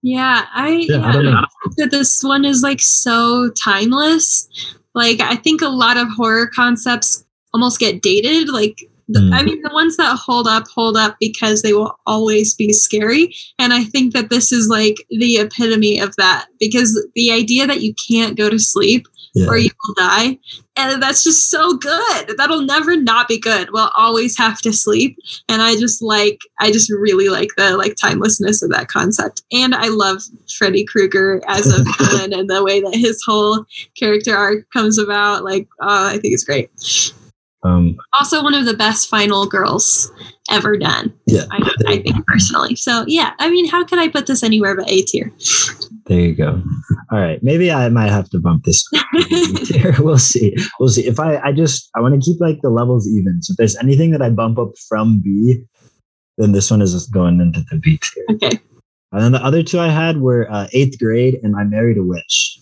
Yeah, 0.01 0.45
I 0.53 0.85
Yeah, 0.87 1.01
I 1.05 1.11
don't 1.11 1.25
know. 1.25 1.45
that 1.77 1.91
this 1.91 2.23
one 2.23 2.45
is 2.45 2.61
like 2.63 2.79
so 2.79 3.49
timeless. 3.51 4.47
Like 4.93 5.19
I 5.21 5.35
think 5.35 5.61
a 5.61 5.69
lot 5.69 5.97
of 5.97 6.07
horror 6.15 6.47
concepts 6.47 7.25
almost 7.53 7.79
get 7.79 8.01
dated. 8.01 8.49
Like 8.49 8.79
the, 9.09 9.19
Mm. 9.19 9.33
I 9.33 9.41
mean, 9.43 9.61
the 9.61 9.69
ones 9.73 9.95
that 9.97 10.17
hold 10.17 10.47
up 10.47 10.67
hold 10.67 10.97
up 10.97 11.15
because 11.19 11.61
they 11.61 11.71
will 11.73 11.97
always 12.05 12.53
be 12.53 12.73
scary. 12.73 13.33
And 13.57 13.73
I 13.73 13.85
think 13.85 14.13
that 14.13 14.29
this 14.29 14.51
is 14.51 14.67
like 14.67 14.97
the 15.09 15.37
epitome 15.37 15.97
of 15.99 16.15
that 16.17 16.47
because 16.59 17.01
the 17.15 17.31
idea 17.31 17.65
that 17.67 17.81
you 17.81 17.93
can't 18.09 18.37
go 18.37 18.49
to 18.49 18.59
sleep 18.59 19.07
Yeah. 19.37 19.47
or 19.47 19.57
you 19.57 19.69
will 19.87 19.93
die. 19.95 20.37
And 20.75 21.01
that's 21.01 21.23
just 21.23 21.49
so 21.49 21.75
good. 21.77 22.37
That'll 22.37 22.61
never 22.61 22.95
not 22.95 23.27
be 23.27 23.39
good. 23.39 23.69
We'll 23.71 23.91
always 23.95 24.37
have 24.37 24.61
to 24.61 24.73
sleep. 24.73 25.17
And 25.49 25.61
I 25.61 25.75
just 25.75 26.01
like, 26.01 26.39
I 26.59 26.71
just 26.71 26.91
really 26.91 27.29
like 27.29 27.49
the 27.57 27.77
like 27.77 27.95
timelessness 27.95 28.61
of 28.63 28.71
that 28.71 28.87
concept. 28.87 29.43
And 29.51 29.73
I 29.75 29.87
love 29.87 30.21
Freddy 30.57 30.85
Krueger 30.85 31.41
as 31.47 31.67
a 31.67 31.83
villain 31.97 32.33
and 32.33 32.49
the 32.49 32.63
way 32.63 32.81
that 32.81 32.95
his 32.95 33.21
whole 33.25 33.65
character 33.97 34.35
arc 34.35 34.69
comes 34.71 34.97
about. 34.97 35.43
Like, 35.43 35.67
uh, 35.81 36.11
I 36.13 36.19
think 36.19 36.33
it's 36.33 36.43
great. 36.43 36.69
Um, 37.67 37.97
Also, 38.19 38.41
one 38.43 38.53
of 38.53 38.65
the 38.65 38.73
best 38.73 39.09
final 39.09 39.45
girls 39.45 40.11
ever 40.49 40.77
done. 40.77 41.13
yeah. 41.25 41.43
I, 41.51 41.71
I 41.87 41.97
think 42.01 42.25
personally. 42.25 42.75
So 42.75 43.03
yeah, 43.07 43.33
I 43.39 43.49
mean, 43.49 43.67
how 43.67 43.83
could 43.83 43.99
I 43.99 44.07
put 44.07 44.27
this 44.27 44.43
anywhere 44.43 44.75
but 44.75 44.89
A 44.89 45.01
tier? 45.03 45.31
There 46.05 46.19
you 46.19 46.35
go. 46.35 46.61
All 47.11 47.19
right. 47.19 47.41
Maybe 47.43 47.69
I 47.71 47.89
might 47.89 48.09
have 48.11 48.29
to 48.29 48.39
bump 48.39 48.63
this 48.63 48.85
tier. 49.65 49.93
We'll 49.99 50.17
see. 50.17 50.55
We'll 50.79 50.89
see. 50.89 51.05
If 51.05 51.19
I, 51.19 51.37
I 51.39 51.51
just, 51.51 51.89
I 51.95 51.99
want 52.01 52.13
to 52.15 52.21
keep 52.25 52.39
like 52.39 52.61
the 52.61 52.69
levels 52.69 53.07
even. 53.09 53.41
So 53.41 53.51
if 53.51 53.57
there's 53.57 53.75
anything 53.77 54.11
that 54.11 54.21
I 54.21 54.29
bump 54.29 54.57
up 54.57 54.77
from 54.87 55.19
B, 55.19 55.63
then 56.37 56.53
this 56.53 56.71
one 56.71 56.81
is 56.81 56.93
just 56.93 57.11
going 57.11 57.41
into 57.41 57.59
the 57.69 57.77
B 57.79 57.99
tier. 58.01 58.25
okay. 58.31 58.59
And 59.11 59.21
then 59.23 59.31
the 59.33 59.43
other 59.43 59.63
two 59.63 59.79
I 59.79 59.89
had 59.89 60.17
were 60.21 60.49
uh, 60.51 60.67
eighth 60.73 60.97
grade 60.99 61.39
and 61.43 61.55
I 61.57 61.63
married 61.65 61.97
a 61.97 62.03
witch. 62.03 62.59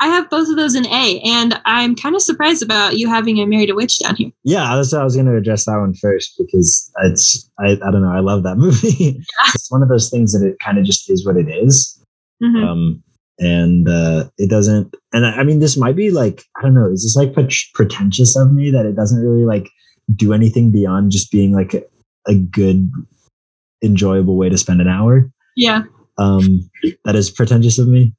I 0.00 0.08
have 0.08 0.30
both 0.30 0.48
of 0.48 0.56
those 0.56 0.74
in 0.74 0.86
A, 0.86 1.20
and 1.24 1.60
I'm 1.64 1.94
kind 1.94 2.14
of 2.14 2.22
surprised 2.22 2.62
about 2.62 2.98
you 2.98 3.08
having 3.08 3.38
a 3.38 3.46
Married 3.46 3.70
a 3.70 3.74
Witch 3.74 3.98
down 3.98 4.16
here. 4.16 4.30
Yeah, 4.44 4.76
that's 4.76 4.94
I 4.94 5.02
was 5.04 5.14
going 5.14 5.26
to 5.26 5.36
address 5.36 5.64
that 5.64 5.78
one 5.78 5.94
first 5.94 6.34
because 6.38 6.90
it's, 7.04 7.50
I, 7.58 7.72
I 7.72 7.90
don't 7.90 8.02
know. 8.02 8.12
I 8.12 8.20
love 8.20 8.42
that 8.44 8.56
movie. 8.58 9.20
it's 9.54 9.70
one 9.70 9.82
of 9.82 9.88
those 9.88 10.10
things 10.10 10.32
that 10.32 10.46
it 10.46 10.58
kind 10.60 10.78
of 10.78 10.84
just 10.84 11.10
is 11.10 11.26
what 11.26 11.36
it 11.36 11.48
is. 11.48 11.94
Mhm. 12.42 12.64
um 12.64 13.02
and 13.40 13.88
uh 13.88 14.28
it 14.38 14.48
doesn't 14.48 14.94
and 15.12 15.26
I, 15.26 15.38
I 15.38 15.42
mean 15.42 15.58
this 15.58 15.76
might 15.76 15.94
be 15.96 16.10
like 16.12 16.44
i 16.56 16.62
don't 16.62 16.74
know 16.74 16.88
is 16.88 17.02
this 17.02 17.16
like 17.16 17.32
pret- 17.34 17.52
pretentious 17.74 18.36
of 18.36 18.52
me 18.52 18.70
that 18.70 18.86
it 18.86 18.94
doesn't 18.94 19.20
really 19.20 19.44
like 19.44 19.68
do 20.14 20.32
anything 20.32 20.70
beyond 20.70 21.10
just 21.10 21.30
being 21.30 21.52
like 21.52 21.74
a, 21.74 21.82
a 22.26 22.34
good, 22.34 22.90
enjoyable 23.82 24.36
way 24.36 24.48
to 24.48 24.58
spend 24.58 24.80
an 24.80 24.88
hour. 24.88 25.30
Yeah. 25.56 25.82
Um, 26.18 26.68
that 27.04 27.14
is 27.14 27.30
pretentious 27.30 27.78
of 27.78 27.88
me. 27.88 28.14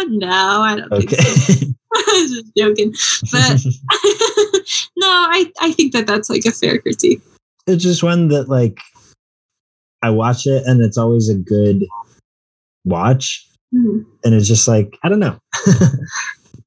Uh 0.00 0.04
no, 0.08 0.28
I 0.62 0.76
don't 0.76 0.92
Okay. 0.92 1.06
think 1.16 1.20
so. 1.20 1.66
I 1.94 2.20
was 2.22 2.30
just 2.42 2.56
joking. 2.56 2.92
But 3.32 3.60
no, 4.96 5.06
I, 5.08 5.52
I 5.60 5.72
think 5.72 5.92
that 5.92 6.06
that's 6.06 6.28
like 6.30 6.44
a 6.46 6.52
fair 6.52 6.78
critique. 6.78 7.20
it's 7.66 7.82
just 7.82 8.02
one 8.02 8.28
that 8.28 8.48
like 8.48 8.78
I 10.02 10.10
watch 10.10 10.46
it 10.46 10.62
and 10.66 10.82
it's 10.82 10.96
always 10.98 11.28
a 11.28 11.34
good 11.34 11.84
watch. 12.84 13.46
Mhm. 13.74 14.04
And 14.24 14.34
it's 14.34 14.46
just 14.48 14.68
like, 14.68 14.96
I 15.02 15.08
don't 15.08 15.18
know. 15.20 15.38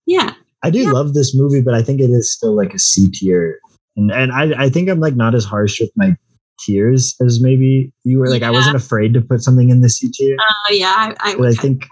Yeah. 0.06 0.34
I 0.64 0.70
do 0.70 0.80
Yeah. 0.80 0.92
love 0.92 1.14
this 1.14 1.34
movie, 1.36 1.62
but 1.62 1.74
I 1.74 1.82
think 1.82 2.00
it 2.02 2.10
is 2.10 2.32
still 2.32 2.56
like 2.56 2.74
a 2.74 2.80
C 2.80 3.10
tier. 3.12 3.60
And 3.98 4.12
and 4.12 4.32
I, 4.32 4.66
I 4.66 4.70
think 4.70 4.90
I'm 4.90 5.00
like 5.00 5.16
not 5.16 5.34
as 5.36 5.44
harsh 5.46 5.80
with 5.82 5.92
my 5.96 6.16
tiers 6.60 7.16
as 7.26 7.42
maybe 7.42 7.92
you 8.04 8.20
were. 8.20 8.30
Like 8.30 8.44
I 8.44 8.52
wasn't 8.52 8.76
afraid 8.76 9.14
to 9.16 9.22
put 9.22 9.42
something 9.42 9.70
in 9.70 9.82
the 9.82 9.90
C 9.90 10.10
tier. 10.14 10.38
Oh 10.40 10.74
yeah, 10.74 11.14
I, 11.20 11.32
I 11.34 11.48
I 11.48 11.54
think 11.54 11.86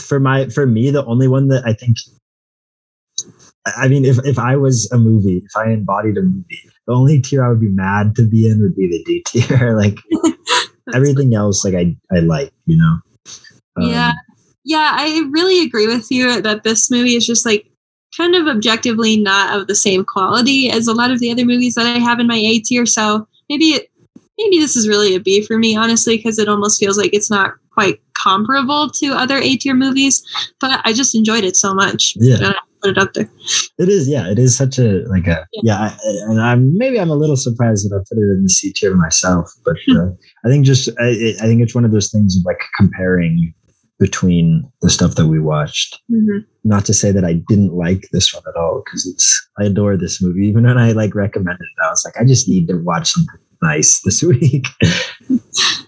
for 0.00 0.20
my 0.20 0.48
for 0.48 0.66
me, 0.66 0.90
the 0.90 1.04
only 1.04 1.28
one 1.28 1.48
that 1.48 1.64
I 1.66 1.72
think 1.72 1.96
I 3.76 3.88
mean, 3.88 4.04
if, 4.04 4.18
if 4.24 4.38
I 4.38 4.56
was 4.56 4.90
a 4.92 4.98
movie, 4.98 5.42
if 5.44 5.56
I 5.56 5.70
embodied 5.70 6.16
a 6.16 6.22
movie, 6.22 6.62
the 6.86 6.94
only 6.94 7.20
tier 7.20 7.44
I 7.44 7.48
would 7.48 7.60
be 7.60 7.68
mad 7.68 8.14
to 8.16 8.26
be 8.26 8.48
in 8.48 8.62
would 8.62 8.76
be 8.76 8.88
the 8.88 9.04
D 9.04 9.22
tier. 9.26 9.76
like 9.76 9.98
everything 10.94 11.34
else, 11.34 11.64
like 11.64 11.74
I 11.74 11.96
I 12.14 12.20
like, 12.20 12.52
you 12.66 12.76
know. 12.78 12.98
Um, 13.76 13.90
Yeah. 13.90 14.12
Yeah, 14.64 14.92
I 14.94 15.26
really 15.30 15.64
agree 15.64 15.86
with 15.86 16.10
you 16.10 16.42
that 16.42 16.62
this 16.62 16.90
movie 16.90 17.14
is 17.14 17.26
just 17.26 17.46
like 17.46 17.70
kind 18.16 18.34
of 18.34 18.46
objectively 18.46 19.16
not 19.16 19.58
of 19.58 19.66
the 19.66 19.74
same 19.74 20.04
quality 20.04 20.70
as 20.70 20.86
a 20.86 20.92
lot 20.92 21.10
of 21.10 21.20
the 21.20 21.30
other 21.30 21.44
movies 21.44 21.74
that 21.74 21.86
I 21.86 21.98
have 21.98 22.20
in 22.20 22.26
my 22.26 22.36
A 22.36 22.58
tier. 22.60 22.84
So 22.84 23.26
maybe 23.48 23.70
it, 23.70 23.90
maybe 24.36 24.58
this 24.58 24.76
is 24.76 24.88
really 24.88 25.14
a 25.14 25.20
B 25.20 25.42
for 25.42 25.58
me, 25.58 25.74
honestly, 25.76 26.16
because 26.16 26.38
it 26.38 26.48
almost 26.48 26.78
feels 26.78 26.98
like 26.98 27.14
it's 27.14 27.30
not 27.30 27.54
quite 27.72 28.00
comparable 28.28 28.90
to 29.00 29.06
other 29.22 29.38
A 29.38 29.56
tier 29.56 29.74
movies. 29.74 30.22
But 30.60 30.80
I 30.84 30.92
just 30.92 31.14
enjoyed 31.14 31.44
it 31.44 31.56
so 31.56 31.74
much. 31.74 32.14
Yeah. 32.16 32.52
put 32.82 32.90
it 32.92 32.98
up 32.98 33.12
there. 33.14 33.28
It 33.78 33.88
is, 33.88 34.08
yeah. 34.08 34.30
It 34.30 34.38
is 34.38 34.56
such 34.56 34.78
a 34.78 35.02
like 35.08 35.26
a 35.26 35.36
Yeah. 35.52 35.62
yeah. 35.64 35.78
I, 35.78 35.96
and 36.30 36.40
I'm 36.40 36.76
maybe 36.78 37.00
I'm 37.00 37.10
a 37.10 37.16
little 37.22 37.36
surprised 37.36 37.82
that 37.88 37.96
I 37.96 37.98
put 38.08 38.18
it 38.18 38.30
in 38.36 38.42
the 38.44 38.48
C 38.50 38.72
tier 38.72 38.94
myself, 38.94 39.50
but 39.64 39.76
uh, 39.96 40.08
I 40.44 40.48
think 40.48 40.64
just 40.64 40.88
I, 41.00 41.08
I 41.42 41.46
think 41.48 41.60
it's 41.62 41.74
one 41.74 41.84
of 41.84 41.90
those 41.92 42.10
things 42.10 42.36
of 42.36 42.44
like 42.44 42.60
comparing 42.76 43.52
between 43.98 44.62
the 44.80 44.90
stuff 44.90 45.16
that 45.16 45.26
we 45.26 45.40
watched. 45.40 45.98
Mhm. 46.08 46.44
Not 46.62 46.84
to 46.84 46.94
say 46.94 47.10
that 47.10 47.24
I 47.24 47.34
didn't 47.48 47.74
like 47.74 48.02
this 48.12 48.32
one 48.32 48.44
at 48.48 48.54
all, 48.60 48.82
because 48.84 49.06
it's 49.06 49.26
I 49.58 49.64
adore 49.64 49.96
this 49.96 50.22
movie. 50.22 50.46
Even 50.46 50.62
when 50.64 50.78
I 50.78 50.92
like 50.92 51.16
recommended 51.16 51.66
it, 51.74 51.84
I 51.84 51.90
was 51.90 52.04
like, 52.04 52.14
I 52.20 52.24
just 52.24 52.48
need 52.48 52.68
to 52.68 52.76
watch 52.76 53.10
something 53.10 53.40
nice 53.62 54.00
this 54.04 54.22
week. 54.22 54.66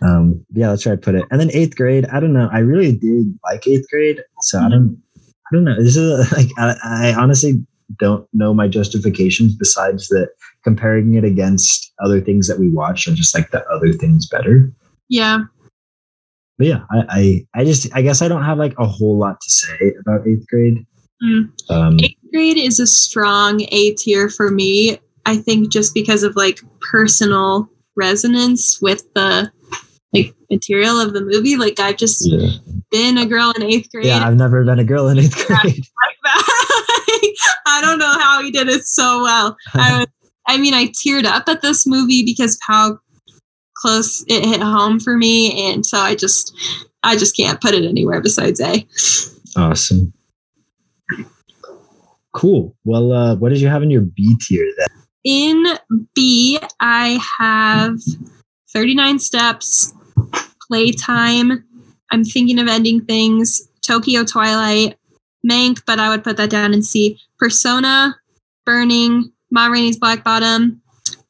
um, 0.03 0.45
yeah, 0.53 0.69
that's 0.69 0.87
where 0.87 0.95
I 0.95 0.97
put 0.97 1.15
it. 1.15 1.25
And 1.31 1.41
then 1.41 1.51
eighth 1.53 1.77
grade, 1.77 2.07
I 2.13 2.21
don't 2.21 2.33
know. 2.33 2.49
I 2.53 2.59
really 2.59 2.93
did 2.93 3.39
like 3.45 3.67
eighth 3.67 3.89
grade, 3.91 4.21
so 4.43 4.59
I 4.61 4.69
don't. 4.69 5.01
I 5.17 5.57
don't 5.57 5.65
know. 5.65 5.83
This 5.83 5.97
is 5.97 6.33
like 6.37 6.49
I, 6.59 6.77
I 6.85 7.15
honestly 7.15 7.55
don't 7.99 8.27
know 8.33 8.55
my 8.55 8.69
justifications 8.69 9.57
besides 9.57 10.07
that 10.09 10.31
comparing 10.63 11.15
it 11.15 11.25
against 11.25 11.93
other 12.05 12.21
things 12.21 12.47
that 12.47 12.59
we 12.59 12.71
watch 12.71 13.09
are 13.09 13.15
just 13.15 13.35
like 13.35 13.51
the 13.51 13.67
other 13.67 13.93
things 13.93 14.29
better. 14.29 14.73
Yeah. 15.09 15.41
But 16.57 16.67
yeah, 16.69 16.83
I, 16.93 17.05
I 17.09 17.61
I 17.61 17.65
just 17.65 17.89
I 17.95 18.03
guess 18.03 18.23
I 18.23 18.29
don't 18.29 18.45
have 18.45 18.59
like 18.59 18.75
a 18.79 18.87
whole 18.87 19.19
lot 19.19 19.41
to 19.41 19.51
say 19.51 19.93
about 20.01 20.27
eighth 20.27 20.47
grade. 20.47 20.87
Mm. 21.23 21.51
Um, 21.71 22.01
Eighth 22.01 22.17
grade 22.33 22.57
is 22.57 22.81
a 22.81 22.87
strong 22.87 23.63
A 23.73 23.95
tier 23.95 24.29
for 24.29 24.51
me. 24.51 24.99
I 25.31 25.37
think 25.37 25.71
just 25.71 25.95
because 25.95 26.25
of 26.25 26.35
like 26.35 26.59
personal 26.81 27.71
resonance 27.95 28.81
with 28.83 29.05
the 29.15 29.53
like 30.13 30.35
material 30.51 31.01
of 31.01 31.13
the 31.13 31.25
movie. 31.25 31.57
Like 31.57 31.79
I've 31.79 31.97
just 31.97 32.29
yeah. 32.29 32.51
been 32.91 33.17
a 33.17 33.27
girl 33.27 33.53
in 33.57 33.63
eighth 33.63 33.93
grade. 33.93 34.07
yeah, 34.07 34.27
I've 34.27 34.37
never 34.37 34.65
been 34.65 34.81
a 34.81 34.85
girl 34.85 35.09
in 35.09 35.21
eighth 35.21 35.37
grade. 35.47 35.85
I 37.67 37.81
don't 37.81 37.99
know 37.99 38.19
how 38.19 38.43
he 38.43 38.51
did 38.51 38.69
it 38.69 38.85
so 38.85 39.23
well. 39.23 39.57
I 39.75 39.99
was, 39.99 40.07
I 40.49 40.59
mean, 40.59 40.75
I 40.75 40.87
teared 40.87 41.27
up 41.27 41.49
at 41.49 41.63
this 41.63 41.87
movie 41.87 42.25
because 42.25 42.55
of 42.55 42.61
how 42.67 42.99
close 43.77 44.25
it 44.27 44.45
hit 44.45 44.61
home 44.61 44.99
for 44.99 45.17
me, 45.17 45.71
and 45.71 45.87
so 45.87 45.99
I 45.99 46.17
just, 46.17 46.53
I 47.05 47.17
just 47.17 47.37
can't 47.37 47.61
put 47.61 47.75
it 47.75 47.85
anywhere 47.85 48.21
besides 48.21 48.61
A. 48.61 48.85
awesome. 49.57 50.13
Cool. 52.33 52.77
Well, 52.85 53.13
uh, 53.13 53.37
what 53.37 53.51
did 53.51 53.61
you 53.61 53.69
have 53.69 53.83
in 53.83 53.91
your 53.91 54.03
B 54.03 54.37
tier 54.41 54.67
then? 54.77 55.00
In 55.25 55.65
B, 56.15 56.59
I 56.81 57.19
have 57.39 57.99
39 58.73 59.19
steps, 59.19 59.93
playtime. 60.67 61.65
I'm 62.11 62.25
thinking 62.25 62.59
of 62.59 62.69
ending 62.69 63.05
things. 63.05 63.69
Tokyo 63.83 64.25
Twilight, 64.25 64.97
Mank, 65.49 65.83
but 65.87 65.99
I 65.99 66.09
would 66.09 66.25
put 66.25 66.37
that 66.37 66.51
down 66.51 66.73
in 66.73 66.83
C. 66.83 67.19
Persona, 67.39 68.17
Burning, 68.65 69.33
Ma 69.51 69.67
Rainey's 69.67 69.99
Black 69.99 70.23
Bottom, 70.25 70.81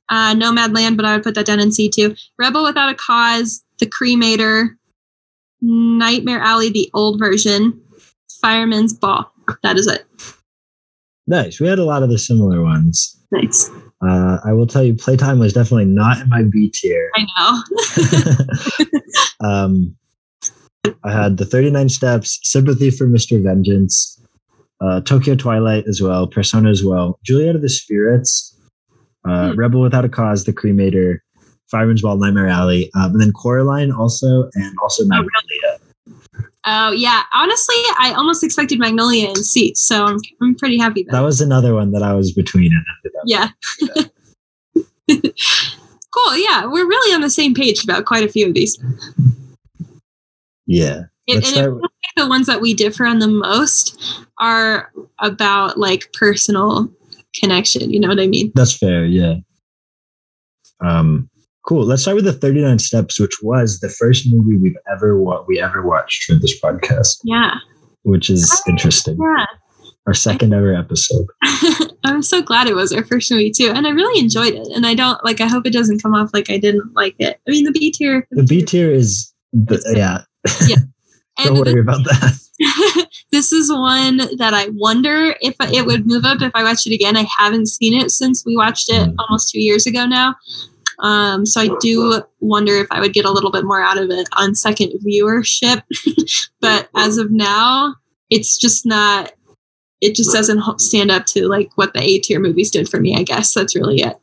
uh, 0.08 0.34
Nomadland, 0.34 0.96
but 0.96 1.06
I 1.06 1.14
would 1.14 1.22
put 1.22 1.34
that 1.34 1.46
down 1.46 1.60
in 1.60 1.72
C 1.72 1.88
too. 1.88 2.14
Rebel 2.38 2.64
Without 2.64 2.90
a 2.90 2.94
Cause, 2.94 3.64
The 3.78 3.86
Cremator, 3.86 4.76
Nightmare 5.62 6.40
Alley, 6.40 6.70
the 6.70 6.90
old 6.94 7.18
version, 7.18 7.80
Fireman's 8.40 8.92
Ball. 8.92 9.30
That 9.62 9.78
is 9.78 9.86
it. 9.86 10.06
Nice. 11.30 11.60
We 11.60 11.68
had 11.68 11.78
a 11.78 11.84
lot 11.84 12.02
of 12.02 12.10
the 12.10 12.18
similar 12.18 12.60
ones. 12.60 13.16
Nice. 13.30 13.70
Uh, 14.04 14.38
I 14.44 14.52
will 14.52 14.66
tell 14.66 14.82
you, 14.82 14.94
playtime 14.94 15.38
was 15.38 15.52
definitely 15.52 15.84
not 15.84 16.18
in 16.20 16.28
my 16.28 16.42
B 16.42 16.72
tier. 16.74 17.08
I 17.14 17.62
know. 19.40 19.48
um, 19.48 19.96
I 21.04 21.12
had 21.12 21.36
the 21.36 21.44
39 21.44 21.88
Steps, 21.88 22.40
Sympathy 22.42 22.90
for 22.90 23.06
Mr. 23.06 23.40
Vengeance, 23.40 24.20
uh, 24.80 25.02
Tokyo 25.02 25.36
Twilight 25.36 25.84
as 25.86 26.02
well, 26.02 26.26
Persona 26.26 26.68
as 26.68 26.82
well, 26.82 27.20
Juliet 27.22 27.54
of 27.54 27.62
the 27.62 27.68
Spirits, 27.68 28.58
uh, 29.24 29.52
Hmm. 29.52 29.58
Rebel 29.58 29.82
Without 29.82 30.04
a 30.04 30.08
Cause, 30.08 30.44
The 30.44 30.52
Cremator, 30.52 31.18
Fireman's 31.70 32.02
Ball, 32.02 32.16
Nightmare 32.16 32.48
Alley, 32.48 32.90
um, 32.96 33.12
and 33.12 33.20
then 33.20 33.32
Coraline 33.32 33.92
also, 33.92 34.50
and 34.54 34.76
also 34.82 35.04
Magnolia. 35.04 35.30
Oh 35.64 35.69
yeah, 36.66 37.22
honestly, 37.34 37.76
I 37.98 38.14
almost 38.16 38.44
expected 38.44 38.78
Magnolia 38.78 39.28
in 39.28 39.36
C, 39.36 39.74
so 39.74 40.04
I'm, 40.04 40.18
I'm 40.42 40.54
pretty 40.54 40.78
happy 40.78 41.04
That 41.04 41.10
about. 41.10 41.24
was 41.24 41.40
another 41.40 41.74
one 41.74 41.92
that 41.92 42.02
I 42.02 42.12
was 42.14 42.32
between 42.32 42.72
and 42.72 42.84
ended 43.04 43.16
up. 43.18 43.24
Yeah. 43.26 43.48
cool. 46.14 46.36
Yeah, 46.36 46.66
we're 46.66 46.86
really 46.86 47.14
on 47.14 47.20
the 47.20 47.30
same 47.30 47.54
page 47.54 47.84
about 47.84 48.04
quite 48.04 48.24
a 48.24 48.28
few 48.28 48.48
of 48.48 48.54
these. 48.54 48.78
Yeah. 50.66 51.04
It, 51.26 51.36
and 51.36 51.44
it 51.44 51.46
start 51.46 51.70
feels 51.70 51.80
like 51.82 51.90
the 52.16 52.28
ones 52.28 52.46
that 52.46 52.60
we 52.60 52.74
differ 52.74 53.06
on 53.06 53.20
the 53.20 53.28
most 53.28 54.26
are 54.38 54.92
about 55.20 55.78
like 55.78 56.12
personal 56.12 56.92
connection. 57.34 57.90
You 57.90 58.00
know 58.00 58.08
what 58.08 58.20
I 58.20 58.26
mean? 58.26 58.52
That's 58.54 58.76
fair. 58.76 59.04
Yeah. 59.04 59.36
Um, 60.84 61.29
cool. 61.70 61.86
Let's 61.86 62.02
start 62.02 62.16
with 62.16 62.24
the 62.24 62.32
39 62.32 62.80
Steps, 62.80 63.20
which 63.20 63.36
was 63.42 63.78
the 63.78 63.88
first 63.88 64.26
movie 64.28 64.56
we've 64.56 64.76
ever 64.92 65.16
wa- 65.16 65.44
we 65.46 65.60
ever 65.60 65.86
watched 65.86 66.24
for 66.24 66.34
this 66.34 66.60
podcast, 66.60 67.18
Yeah. 67.22 67.52
which 68.02 68.28
is 68.28 68.60
interesting. 68.66 69.16
Yeah. 69.20 69.46
Our 70.08 70.14
second 70.14 70.52
ever 70.52 70.74
episode. 70.74 71.26
I'm 72.04 72.22
so 72.22 72.42
glad 72.42 72.66
it 72.66 72.74
was 72.74 72.92
our 72.92 73.04
first 73.04 73.30
movie 73.30 73.52
too, 73.52 73.70
and 73.72 73.86
I 73.86 73.90
really 73.90 74.18
enjoyed 74.18 74.54
it. 74.54 74.66
And 74.74 74.84
I 74.84 74.94
don't 74.94 75.22
like. 75.24 75.40
I 75.40 75.46
hope 75.46 75.64
it 75.64 75.72
doesn't 75.72 76.02
come 76.02 76.12
off 76.14 76.30
like 76.34 76.50
I 76.50 76.58
didn't 76.58 76.92
like 76.96 77.14
it. 77.20 77.38
I 77.46 77.50
mean, 77.52 77.64
the 77.64 77.70
B 77.70 77.92
tier. 77.92 78.26
The 78.32 78.42
B 78.42 78.62
tier 78.62 78.90
is, 78.90 79.32
the, 79.52 79.76
good. 79.76 79.96
yeah. 79.96 80.22
Don't 81.44 81.58
worry 81.64 81.80
about 81.80 82.02
that. 82.04 82.38
this 83.32 83.52
is 83.52 83.70
one 83.70 84.16
that 84.38 84.52
I 84.52 84.68
wonder 84.74 85.34
if 85.40 85.54
it 85.60 85.86
would 85.86 86.06
move 86.06 86.24
up 86.24 86.42
if 86.42 86.50
I 86.54 86.62
watched 86.64 86.86
it 86.86 86.94
again. 86.94 87.16
I 87.16 87.26
haven't 87.38 87.66
seen 87.68 87.94
it 87.98 88.10
since 88.10 88.44
we 88.44 88.56
watched 88.56 88.90
it 88.90 89.08
Mm. 89.08 89.14
almost 89.18 89.50
two 89.50 89.60
years 89.60 89.86
ago 89.86 90.04
now. 90.06 90.34
Um, 91.02 91.46
so 91.46 91.60
I 91.60 91.68
do 91.80 92.22
wonder 92.40 92.74
if 92.74 92.86
I 92.90 93.00
would 93.00 93.12
get 93.12 93.24
a 93.24 93.30
little 93.30 93.50
bit 93.50 93.64
more 93.64 93.82
out 93.82 93.98
of 93.98 94.10
it 94.10 94.28
on 94.36 94.54
second 94.54 94.92
viewership. 95.04 95.82
but 96.60 96.88
as 96.96 97.18
of 97.18 97.30
now, 97.30 97.94
it's 98.28 98.56
just 98.56 98.86
not. 98.86 99.32
It 100.00 100.14
just 100.14 100.32
doesn't 100.32 100.80
stand 100.80 101.10
up 101.10 101.26
to 101.26 101.46
like 101.46 101.70
what 101.74 101.92
the 101.92 102.00
A 102.00 102.20
tier 102.20 102.40
movies 102.40 102.70
did 102.70 102.88
for 102.88 102.98
me. 102.98 103.14
I 103.14 103.22
guess 103.22 103.52
that's 103.52 103.76
really 103.76 104.00
it. 104.00 104.16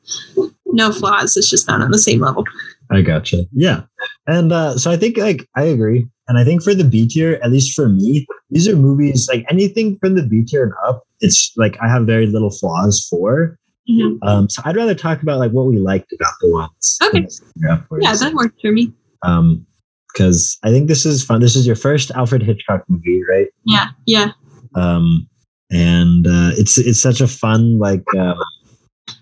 No 0.65 0.91
flaws. 0.91 1.37
It's 1.37 1.51
just 1.51 1.67
not 1.67 1.83
on 1.83 1.91
the 1.91 1.99
same 1.99 2.19
level. 2.19 2.45
I 2.89 3.01
gotcha. 3.01 3.43
Yeah. 3.51 3.83
And 4.25 4.51
uh, 4.51 4.77
so 4.77 4.89
I 4.89 4.97
think 4.97 5.17
like 5.17 5.47
I 5.55 5.63
agree. 5.63 6.07
And 6.27 6.37
I 6.37 6.43
think 6.43 6.63
for 6.63 6.73
the 6.73 6.83
B 6.83 7.07
tier, 7.07 7.39
at 7.43 7.51
least 7.51 7.75
for 7.75 7.87
me, 7.87 8.25
these 8.49 8.67
are 8.67 8.75
movies 8.75 9.29
like 9.31 9.45
anything 9.49 9.97
from 9.99 10.15
the 10.15 10.23
B 10.23 10.43
tier 10.45 10.63
and 10.63 10.73
up, 10.85 11.03
it's 11.19 11.51
like 11.57 11.77
I 11.81 11.87
have 11.87 12.05
very 12.05 12.27
little 12.27 12.51
flaws 12.51 13.05
for. 13.09 13.57
Mhm. 13.89 14.17
Um, 14.21 14.49
so 14.49 14.61
I'd 14.65 14.75
rather 14.75 14.93
talk 14.95 15.21
about 15.21 15.39
like 15.39 15.51
what 15.51 15.65
we 15.67 15.77
liked 15.77 16.11
about 16.13 16.33
the 16.41 16.49
ones. 16.51 16.97
Okay. 17.03 17.21
than 17.21 17.29
figure 17.29 17.69
out 17.69 17.87
for 17.87 18.01
Yeah, 18.01 18.15
that 18.15 18.33
worked 18.33 18.59
for 18.61 18.71
me. 18.71 18.91
um 19.23 19.65
because 20.13 20.57
i 20.63 20.69
think 20.69 20.87
this 20.87 21.05
is 21.05 21.23
fun 21.23 21.41
this 21.41 21.55
is 21.55 21.67
your 21.67 21.75
first 21.75 22.11
alfred 22.11 22.41
hitchcock 22.41 22.81
movie 22.87 23.21
right 23.29 23.47
Yeah, 23.65 23.87
yeah. 24.05 24.31
um 24.75 25.27
and 25.71 26.25
uh 26.25 26.51
it's 26.57 26.77
it's 26.77 26.99
such 27.01 27.19
a 27.21 27.27
fun 27.27 27.77
like 27.79 28.03
um 28.17 28.37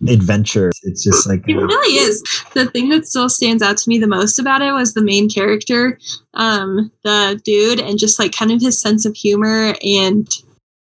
adventure. 0.07 0.71
It's 0.83 1.03
just 1.03 1.27
like 1.27 1.43
It 1.47 1.53
really 1.55 1.95
is. 1.97 2.21
The 2.53 2.65
thing 2.65 2.89
that 2.89 3.07
still 3.07 3.29
stands 3.29 3.61
out 3.61 3.77
to 3.77 3.89
me 3.89 3.99
the 3.99 4.07
most 4.07 4.39
about 4.39 4.61
it 4.63 4.71
was 4.71 4.93
the 4.93 5.01
main 5.03 5.29
character, 5.29 5.99
um, 6.33 6.91
the 7.03 7.39
dude, 7.45 7.79
and 7.79 7.99
just 7.99 8.17
like 8.19 8.31
kind 8.35 8.51
of 8.51 8.59
his 8.61 8.81
sense 8.81 9.05
of 9.05 9.15
humor 9.15 9.75
and 9.83 10.27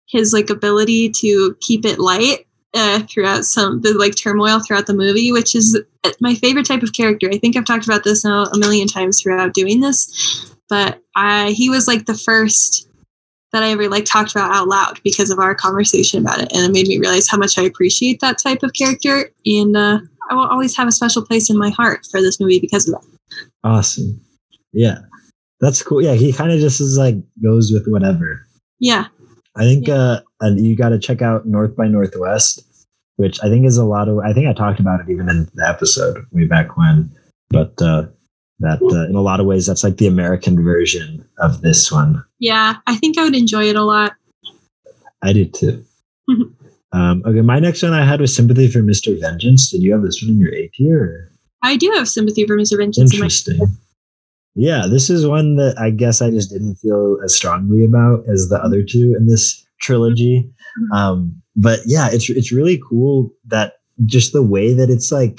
his 0.10 0.34
like 0.34 0.50
ability 0.50 1.10
to 1.10 1.56
keep 1.62 1.86
it 1.86 2.00
light 2.00 2.46
uh, 2.74 3.02
throughout 3.10 3.46
some 3.46 3.82
the 3.82 3.94
like 3.94 4.16
turmoil 4.16 4.60
throughout 4.60 4.88
the 4.88 4.94
movie, 4.94 5.32
which 5.32 5.56
is 5.56 5.80
my 6.20 6.36
favorite 6.36 6.66
type 6.66 6.84
of 6.84 6.94
character. 6.94 7.30
I 7.32 7.38
think 7.38 7.56
I've 7.56 7.66
talked 7.66 7.86
about 7.86 8.04
this 8.04 8.24
now 8.24 8.44
a 8.44 8.58
million 8.58 8.88
times 8.88 9.22
throughout 9.22 9.54
doing 9.54 9.82
this, 9.82 10.56
but 10.70 11.02
I 11.16 11.52
he 11.52 11.70
was 11.70 11.88
like 11.88 12.06
the 12.06 12.18
first 12.18 12.88
that 13.52 13.64
I 13.64 13.72
ever 13.72 13.90
like 13.90 14.06
talked 14.06 14.32
about 14.32 14.54
out 14.56 14.68
loud 14.68 15.02
because 15.04 15.30
of 15.30 15.40
our 15.40 15.54
conversation 15.54 16.22
about 16.22 16.40
it, 16.42 16.52
and 16.54 16.64
it 16.64 16.72
made 16.72 16.88
me 16.88 17.00
realize 17.00 17.28
how 17.28 17.38
much 17.38 17.58
I 17.58 17.64
appreciate 17.64 18.20
that 18.22 18.38
type 18.42 18.64
of 18.64 18.74
character, 18.74 19.30
and 19.46 19.76
uh, 19.76 20.00
I 20.30 20.36
will 20.36 20.48
always 20.48 20.76
have 20.78 20.88
a 20.88 20.92
special 20.92 21.26
place 21.26 21.50
in 21.50 21.58
my 21.58 21.70
heart 21.70 22.08
for 22.10 22.22
this 22.22 22.40
movie 22.40 22.60
because 22.60 22.88
of 22.88 22.96
that. 22.96 23.50
awesome. 23.64 24.22
Yeah, 24.72 25.00
that's 25.60 25.84
cool. 25.84 26.02
Yeah, 26.02 26.14
he 26.14 26.32
kind 26.32 26.52
of 26.52 26.62
just 26.62 26.80
is 26.80 26.98
like 26.98 27.16
goes 27.44 27.72
with 27.74 27.86
whatever. 27.88 28.48
Yeah, 28.80 29.08
I 29.58 29.64
think 29.64 29.90
uh, 29.90 30.22
and 30.42 30.60
you 30.60 30.76
got 30.76 30.90
to 30.90 31.00
check 31.00 31.22
out 31.22 31.46
North 31.48 31.76
by 31.76 31.88
Northwest, 31.88 32.64
which 33.18 33.40
I 33.44 33.48
think 33.50 33.66
is 33.66 33.78
a 33.78 33.86
lot 33.86 34.10
of. 34.10 34.20
I 34.20 34.34
think 34.34 34.48
I 34.48 34.54
talked 34.54 34.80
about 34.80 35.00
it 35.02 35.10
even 35.10 35.30
in 35.30 35.50
the 35.54 35.68
episode 35.68 36.26
way 36.32 36.46
back 36.46 36.76
when, 36.78 37.10
but 37.50 37.82
uh, 37.82 38.08
that 38.60 38.82
uh, 38.82 39.08
in 39.10 39.16
a 39.16 39.22
lot 39.22 39.40
of 39.40 39.46
ways 39.46 39.66
that's 39.66 39.84
like 39.84 39.98
the 39.98 40.08
American 40.08 40.64
version 40.64 41.28
of 41.40 41.62
this 41.62 41.92
one. 41.92 42.24
yeah, 42.40 42.76
I 42.88 42.96
think 42.98 43.18
I 43.18 43.24
would 43.24 43.36
enjoy 43.36 43.66
it 43.70 43.76
a 43.76 43.84
lot. 43.84 44.14
I 45.24 45.34
did 45.34 45.54
too. 45.54 45.84
um, 46.92 47.24
okay, 47.26 47.42
my 47.42 47.60
next 47.60 47.84
one 47.84 47.94
I 47.94 48.06
had 48.06 48.20
was 48.22 48.36
Sympathy 48.36 48.68
for 48.70 48.80
Mr. 48.80 49.20
Vengeance. 49.20 49.70
Did 49.70 49.82
you 49.84 49.92
have 49.94 50.02
this 50.02 50.22
one 50.22 50.32
in 50.32 50.40
your 50.40 50.54
A 50.54 50.68
tier? 50.74 51.04
or- 51.04 51.28
I 51.64 51.78
do 51.78 51.92
have 51.96 52.10
sympathy 52.10 52.46
for 52.48 52.58
Mr. 52.58 52.78
Vengeance 52.78 53.14
in 53.14 53.20
my 53.20 53.26
Interesting. 53.26 53.60
Yeah, 54.56 54.88
this 54.90 55.10
is 55.12 55.28
one 55.28 55.56
that 55.58 55.78
I 55.80 55.92
guess 55.92 56.22
I 56.22 56.30
just 56.32 56.50
didn't 56.52 56.76
feel 56.76 57.20
as 57.24 57.36
strongly 57.36 57.86
about 57.86 58.26
as 58.28 58.50
the 58.50 58.58
other 58.62 58.84
two 58.84 59.16
in 59.16 59.28
this 59.28 59.64
trilogy. 59.82 60.50
Mhm. 60.80 60.98
Um, 60.98 61.42
but 61.56 61.80
yeah, 61.86 62.10
it's 62.12 62.30
it's 62.30 62.52
really 62.52 62.82
cool 62.90 63.32
that 63.48 63.74
just 64.06 64.32
the 64.34 64.42
way 64.44 64.74
that 64.74 64.90
it's 64.90 65.12
like 65.12 65.38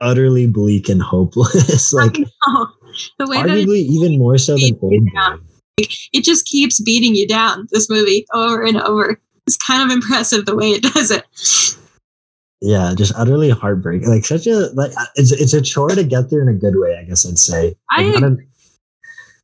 utterly 0.00 0.46
bleak 0.46 0.88
and 0.88 1.02
hopeless, 1.02 1.92
like 1.92 2.14
the 2.14 3.26
way 3.26 3.42
that 3.42 3.58
it, 3.58 3.68
even 3.68 4.18
more 4.18 4.38
so 4.38 4.56
than 4.56 4.78
old. 4.80 4.92
It 5.78 6.24
just 6.24 6.46
keeps 6.46 6.80
beating 6.80 7.14
you 7.14 7.26
down, 7.28 7.66
this 7.70 7.90
movie, 7.90 8.24
over 8.32 8.64
and 8.64 8.80
over. 8.80 9.20
It's 9.46 9.58
kind 9.58 9.82
of 9.82 9.94
impressive 9.94 10.46
the 10.46 10.56
way 10.56 10.70
it 10.70 10.82
does 10.82 11.10
it. 11.10 11.24
Yeah, 12.62 12.94
just 12.96 13.12
utterly 13.16 13.50
heartbreaking. 13.50 14.08
Like 14.08 14.24
such 14.24 14.46
a 14.46 14.70
like 14.72 14.92
it's 15.16 15.32
it's 15.32 15.52
a 15.52 15.60
chore 15.60 15.90
to 15.90 16.02
get 16.02 16.30
through 16.30 16.42
in 16.42 16.48
a 16.48 16.54
good 16.58 16.74
way. 16.76 16.96
I 16.98 17.04
guess 17.04 17.26
I'd 17.26 17.38
say. 17.38 17.76
Like, 17.96 18.06
I 18.06 18.18
not, 18.18 18.22
a- 18.22 18.36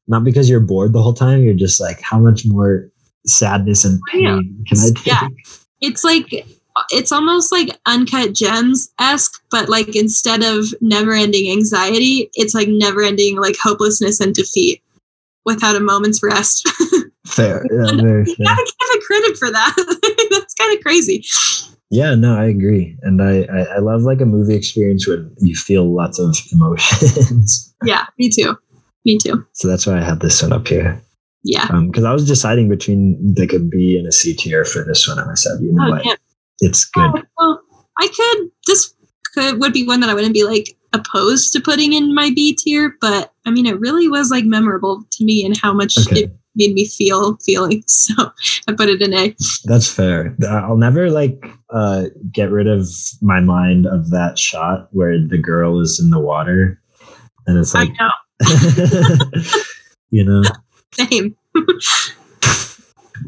not 0.09 0.25
because 0.25 0.49
you're 0.49 0.61
bored 0.61 0.95
the 0.95 1.03
whole 1.03 1.13
time. 1.13 1.43
You're 1.43 1.55
just 1.55 1.81
like, 1.81 2.01
how 2.01 2.19
much 2.19 2.47
more 2.47 2.91
sadness 3.27 3.85
and 3.85 4.01
pain 4.11 4.65
can 4.69 4.79
I 4.79 4.91
take? 4.95 5.07
Yeah. 5.07 5.29
it's 5.81 6.05
like 6.05 6.47
it's 6.91 7.13
almost 7.13 7.53
like 7.53 7.79
uncut 7.87 8.33
gems 8.33 8.93
esque, 8.99 9.43
but 9.51 9.69
like 9.69 9.95
instead 9.95 10.43
of 10.43 10.67
never 10.81 11.13
ending 11.13 11.51
anxiety, 11.51 12.31
it's 12.35 12.55
like 12.55 12.69
never 12.69 13.03
ending 13.03 13.37
like 13.37 13.57
hopelessness 13.63 14.21
and 14.21 14.35
defeat 14.35 14.83
without 15.45 15.77
a 15.77 15.81
moment's 15.81 16.23
rest. 16.23 16.69
Fair. 17.27 17.65
Yeah, 17.71 17.93
very 18.03 18.25
you 18.27 18.35
fair. 18.35 18.47
gotta 18.47 18.63
give 18.63 18.89
it 18.91 19.05
credit 19.05 19.37
for 19.39 19.51
that. 19.51 20.29
That's 20.31 20.55
kind 20.55 20.77
of 20.77 20.83
crazy. 20.83 21.25
Yeah, 21.91 22.15
no, 22.15 22.37
I 22.37 22.47
agree. 22.47 22.97
And 23.03 23.23
I, 23.23 23.43
I, 23.43 23.61
I 23.75 23.79
love 23.79 24.03
like 24.03 24.21
a 24.21 24.27
movie 24.27 24.55
experience 24.55 25.07
when 25.07 25.35
you 25.39 25.55
feel 25.55 25.95
lots 25.95 26.19
of 26.19 26.35
emotions. 26.53 27.69
Yeah, 27.85 28.07
me 28.17 28.29
too. 28.29 28.57
Me 29.05 29.19
too. 29.19 29.45
so 29.55 29.67
that's 29.67 29.89
why 29.89 29.99
I 29.99 30.03
have 30.03 30.21
this 30.21 30.41
one 30.41 30.53
up 30.53 30.69
here. 30.69 31.03
Yeah. 31.45 31.67
Um, 31.71 31.89
because 31.89 32.05
I 32.05 32.13
was 32.13 32.27
deciding 32.27 32.69
between 32.69 33.35
like 33.39 33.53
a 33.53 33.59
B 33.59 33.97
and 33.99 34.07
a 34.07 34.13
C 34.13 34.35
tier 34.35 34.65
for 34.65 34.85
this 34.85 35.07
one, 35.09 35.19
and 35.19 35.31
I 35.31 35.35
said, 35.35 35.61
you 35.61 35.73
know 35.73 35.87
Oh, 35.87 35.91
what, 35.91 36.05
yeah. 36.05 36.15
it's 36.61 36.85
good. 36.85 37.11
Oh, 37.15 37.23
well, 37.39 37.61
I 37.99 38.07
could. 38.09 38.51
This 38.67 38.95
could 39.35 39.61
would 39.61 39.73
be 39.73 39.87
one 39.87 40.01
that 40.01 40.11
I 40.11 40.15
wouldn't 40.15 40.35
be 40.35 40.45
like 40.45 40.77
opposed 40.93 41.53
to 41.55 41.61
putting 41.61 41.95
in 41.95 42.15
my 42.15 42.31
B 42.35 42.55
tier, 42.55 42.97
but 43.01 43.33
I 43.47 43.51
mean, 43.51 43.67
it 43.67 43.81
really 43.81 44.09
was 44.09 44.31
like 44.31 44.45
memorable 44.45 45.03
to 45.11 45.25
me 45.25 45.45
and 45.45 45.57
how 45.57 45.73
much 45.73 45.97
Okay. 46.07 46.25
it 46.25 46.37
made 46.55 46.75
me 46.75 46.87
feel 46.87 47.37
feeling. 47.45 47.83
So 47.89 48.15
I 48.69 48.73
put 48.73 48.89
it 48.91 49.01
in 49.03 49.15
A. 49.15 49.35
That's 49.65 49.91
fair. 49.93 50.37
I'll 50.49 50.77
never 50.77 51.11
like 51.11 51.45
uh 51.71 52.05
get 52.31 52.51
rid 52.51 52.69
of 52.69 52.87
my 53.21 53.41
mind 53.41 53.87
of 53.87 54.11
that 54.11 54.39
shot 54.39 54.89
where 54.93 55.17
the 55.19 55.39
girl 55.39 55.81
is 55.81 55.99
in 55.99 56.11
the 56.11 56.21
water, 56.21 56.81
and 57.47 57.59
it's 57.59 57.75
I 57.75 57.81
like, 57.85 57.93
know. 57.99 58.11
you 60.11 60.25
know, 60.25 60.43
Same. 60.93 61.37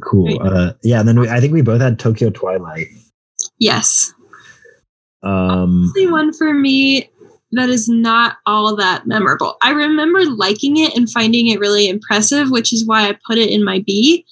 cool. 0.01 0.43
Uh, 0.43 0.73
yeah. 0.83 1.01
And 1.01 1.09
then 1.09 1.21
we, 1.21 1.29
I 1.29 1.41
think 1.41 1.53
we 1.53 1.62
both 1.62 1.81
had 1.81 1.99
Tokyo 1.99 2.31
Twilight. 2.31 2.89
Yes. 3.59 4.12
Um, 5.23 5.93
Only 5.97 6.11
one 6.11 6.33
for 6.33 6.53
me 6.53 7.11
that 7.53 7.69
is 7.69 7.89
not 7.89 8.37
all 8.47 8.77
that 8.77 9.07
memorable. 9.07 9.57
I 9.62 9.71
remember 9.71 10.25
liking 10.25 10.77
it 10.77 10.97
and 10.97 11.11
finding 11.11 11.49
it 11.49 11.61
really 11.61 11.89
impressive, 11.89 12.51
which 12.51 12.73
is 12.73 12.87
why 12.87 13.09
I 13.09 13.19
put 13.27 13.39
it 13.39 13.51
in 13.51 13.65
my 13.65 13.83
B. 13.87 14.27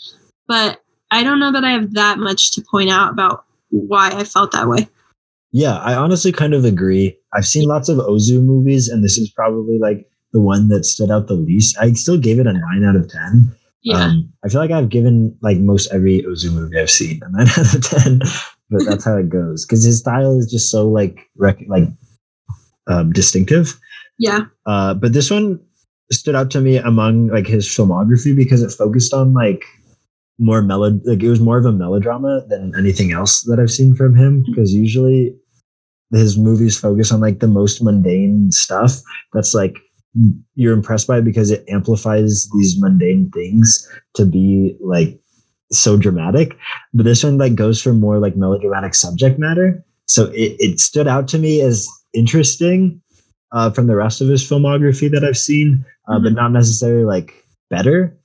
But 0.48 0.80
I 1.10 1.22
don't 1.22 1.38
know 1.38 1.52
that 1.52 1.64
I 1.64 1.70
have 1.70 1.94
that 1.94 2.18
much 2.18 2.52
to 2.52 2.64
point 2.70 2.90
out 2.90 3.12
about 3.12 3.44
why 3.70 4.10
I 4.10 4.24
felt 4.24 4.52
that 4.52 4.68
way. 4.68 4.88
Yeah, 5.52 5.76
I 5.76 5.94
honestly 5.94 6.32
kind 6.32 6.54
of 6.54 6.64
agree. 6.64 7.16
I've 7.34 7.46
seen 7.46 7.68
lots 7.68 7.88
of 7.88 7.98
Ozu 7.98 8.42
movies, 8.42 8.88
and 8.88 9.04
this 9.04 9.18
is 9.18 9.30
probably 9.30 9.78
like 9.78 10.06
the 10.32 10.40
one 10.40 10.68
that 10.68 10.84
stood 10.84 11.10
out 11.10 11.28
the 11.28 11.34
least. 11.34 11.76
I 11.78 11.92
still 11.92 12.18
gave 12.18 12.38
it 12.38 12.46
a 12.46 12.52
nine 12.52 12.84
out 12.84 12.96
of 12.96 13.08
ten. 13.08 13.54
Yeah. 13.82 13.96
Um, 13.96 14.32
I 14.44 14.48
feel 14.48 14.60
like 14.60 14.70
I've 14.70 14.88
given 14.88 15.36
like 15.42 15.58
most 15.58 15.92
every 15.92 16.22
Ozu 16.22 16.52
movie 16.52 16.78
I've 16.78 16.90
seen 16.90 17.20
a 17.24 17.28
nine 17.36 17.48
out 17.48 17.74
of 17.74 17.82
ten, 17.82 18.20
but 18.70 18.84
that's 18.86 19.04
how 19.04 19.16
it 19.16 19.28
goes 19.28 19.66
because 19.66 19.84
his 19.84 19.98
style 19.98 20.38
is 20.38 20.50
just 20.50 20.70
so 20.70 20.88
like 20.88 21.28
rec- 21.36 21.66
like 21.68 21.88
um, 22.86 23.12
distinctive. 23.12 23.78
yeah. 24.18 24.40
Uh, 24.66 24.94
but 24.94 25.12
this 25.12 25.30
one 25.30 25.60
stood 26.10 26.34
out 26.34 26.50
to 26.50 26.60
me 26.60 26.76
among 26.76 27.28
like 27.28 27.46
his 27.46 27.66
filmography 27.66 28.36
because 28.36 28.62
it 28.62 28.70
focused 28.70 29.14
on 29.14 29.32
like 29.32 29.64
more 30.38 30.62
melo 30.62 30.90
like 31.04 31.22
it 31.22 31.28
was 31.28 31.40
more 31.40 31.58
of 31.58 31.64
a 31.64 31.72
melodrama 31.72 32.44
than 32.48 32.72
anything 32.76 33.12
else 33.12 33.42
that 33.42 33.58
I've 33.60 33.70
seen 33.70 33.94
from 33.94 34.14
him 34.14 34.44
because 34.46 34.72
usually 34.72 35.34
his 36.10 36.36
movies 36.36 36.78
focus 36.78 37.10
on 37.12 37.20
like 37.20 37.40
the 37.40 37.48
most 37.48 37.82
mundane 37.82 38.50
stuff 38.52 39.00
that's 39.32 39.54
like 39.54 39.78
you're 40.54 40.74
impressed 40.74 41.06
by 41.06 41.18
it 41.18 41.24
because 41.24 41.50
it 41.50 41.64
amplifies 41.68 42.48
these 42.54 42.78
mundane 42.80 43.30
things 43.30 43.88
to 44.14 44.26
be 44.26 44.76
like 44.80 45.18
so 45.70 45.96
dramatic 45.96 46.56
but 46.92 47.04
this 47.04 47.24
one 47.24 47.38
like 47.38 47.54
goes 47.54 47.80
for 47.80 47.94
more 47.94 48.18
like 48.18 48.36
melodramatic 48.36 48.94
subject 48.94 49.38
matter 49.38 49.82
so 50.06 50.26
it, 50.26 50.56
it 50.58 50.80
stood 50.80 51.08
out 51.08 51.28
to 51.28 51.38
me 51.38 51.62
as 51.62 51.88
interesting 52.12 53.00
uh, 53.52 53.70
from 53.70 53.86
the 53.86 53.96
rest 53.96 54.20
of 54.20 54.28
his 54.28 54.42
filmography 54.42 55.10
that 55.10 55.24
I've 55.24 55.36
seen, 55.36 55.84
uh, 56.08 56.18
but 56.18 56.32
not 56.32 56.52
necessarily 56.52 57.04
like 57.04 57.46
better. 57.70 58.18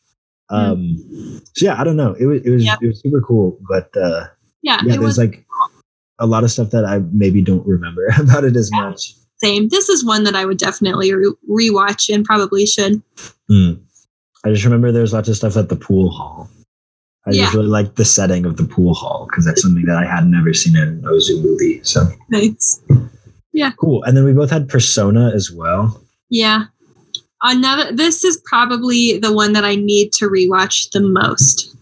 Um, 0.50 1.42
so 1.56 1.66
yeah, 1.66 1.80
I 1.80 1.84
don't 1.84 1.98
know. 1.98 2.14
It 2.14 2.26
was 2.26 2.42
it 2.44 2.50
was 2.50 2.66
Yep. 2.66 2.80
it 2.82 2.88
was 2.88 3.02
super 3.02 3.22
cool, 3.22 3.60
but 3.70 3.90
uh, 3.98 4.28
Yeah. 4.62 4.80
yeah, 4.84 4.94
there's 4.94 5.00
was 5.00 5.18
like 5.18 5.46
a 6.20 6.26
lot 6.26 6.44
of 6.44 6.52
stuff 6.52 6.72
that 6.72 6.86
I 6.86 7.00
maybe 7.12 7.42
don't 7.42 7.66
remember 7.68 8.08
about 8.20 8.46
it 8.46 8.56
as 8.56 8.72
much. 8.72 9.14
Same. 9.44 9.70
This 9.70 9.90
is 9.90 10.04
one 10.06 10.24
that 10.24 10.36
I 10.36 10.46
would 10.46 10.58
definitely 10.58 11.14
re- 11.14 11.34
rewatch 11.50 12.14
and 12.14 12.26
probably 12.26 12.66
should. 12.66 13.02
Hmm. 13.50 13.74
I 14.46 14.50
just 14.52 14.64
remember 14.64 14.92
there's 14.92 15.14
lots 15.14 15.30
of 15.30 15.36
stuff 15.36 15.58
at 15.58 15.70
the 15.70 15.76
pool 15.76 16.10
hall. 16.10 16.50
I 17.28 17.32
Yeah. 17.32 17.44
just 17.44 17.56
really 17.56 17.68
like 17.68 17.96
the 17.96 18.06
setting 18.06 18.46
of 18.46 18.56
the 18.58 18.64
pool 18.64 18.94
hall 18.94 19.28
because 19.30 19.44
that's 19.46 19.62
something 19.62 19.86
that 19.86 19.98
I 19.98 20.06
had 20.06 20.28
never 20.28 20.54
seen 20.54 20.78
in 20.78 20.84
an 20.84 21.02
Ozu 21.02 21.42
movie. 21.44 21.82
So 21.84 22.08
nice. 22.30 22.82
Yeah. 23.54 23.72
cool. 23.80 24.04
And 24.04 24.16
then 24.16 24.24
we 24.24 24.34
both 24.34 24.50
had 24.52 24.70
Persona 24.70 25.32
as 25.34 25.52
well. 25.52 26.02
Yeah. 26.30 26.66
Another 27.44 27.92
this 27.92 28.24
is 28.24 28.42
probably 28.46 29.18
the 29.20 29.34
one 29.34 29.54
that 29.54 29.66
I 29.66 29.76
need 29.76 30.12
to 30.14 30.26
rewatch 30.30 30.90
the 30.92 31.02
most. 31.02 31.76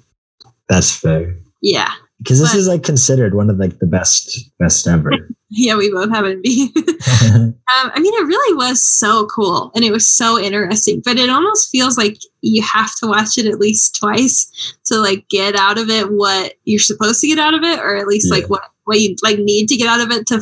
That's 0.68 0.92
fair. 0.92 1.36
Yeah. 1.62 1.92
Because 2.20 2.40
this 2.40 2.56
is 2.56 2.68
like 2.68 2.84
considered 2.84 3.36
one 3.36 3.50
of 3.50 3.58
like 3.58 3.78
the 3.80 3.86
best 3.86 4.50
best 4.60 4.88
ever. 4.88 5.12
Yeah, 5.58 5.78
we 5.78 5.90
both 5.90 6.10
have 6.12 6.26
it 6.26 6.40
in 6.44 6.74
um, 7.32 7.92
I 7.94 8.00
mean, 8.00 8.14
it 8.14 8.26
really 8.28 8.56
was 8.56 8.86
so 8.86 9.26
cool 9.28 9.72
and 9.74 9.86
it 9.86 9.92
was 9.92 10.08
so 10.08 10.38
interesting, 10.40 11.02
but 11.06 11.18
it 11.18 11.30
almost 11.30 11.70
feels 11.70 11.98
like 11.98 12.18
you 12.42 12.62
have 12.62 12.92
to 13.00 13.08
watch 13.08 13.38
it 13.38 13.46
at 13.46 13.60
least 13.60 13.96
twice 13.98 14.52
to 14.86 14.98
like 14.98 15.28
get 15.30 15.56
out 15.56 15.78
of 15.78 15.90
it 15.90 16.12
what 16.12 16.56
you're 16.66 16.80
supposed 16.80 17.22
to 17.22 17.28
get 17.28 17.40
out 17.40 17.54
of 17.54 17.64
it, 17.64 17.80
or 17.80 17.96
at 17.96 18.08
least 18.08 18.28
Yeah. 18.30 18.40
like 18.40 18.50
what 18.50 18.64
what 18.84 19.00
you 19.00 19.16
like 19.24 19.40
need 19.40 19.68
to 19.70 19.78
get 19.78 19.88
out 19.88 20.02
of 20.02 20.12
it 20.12 20.28
to 20.28 20.42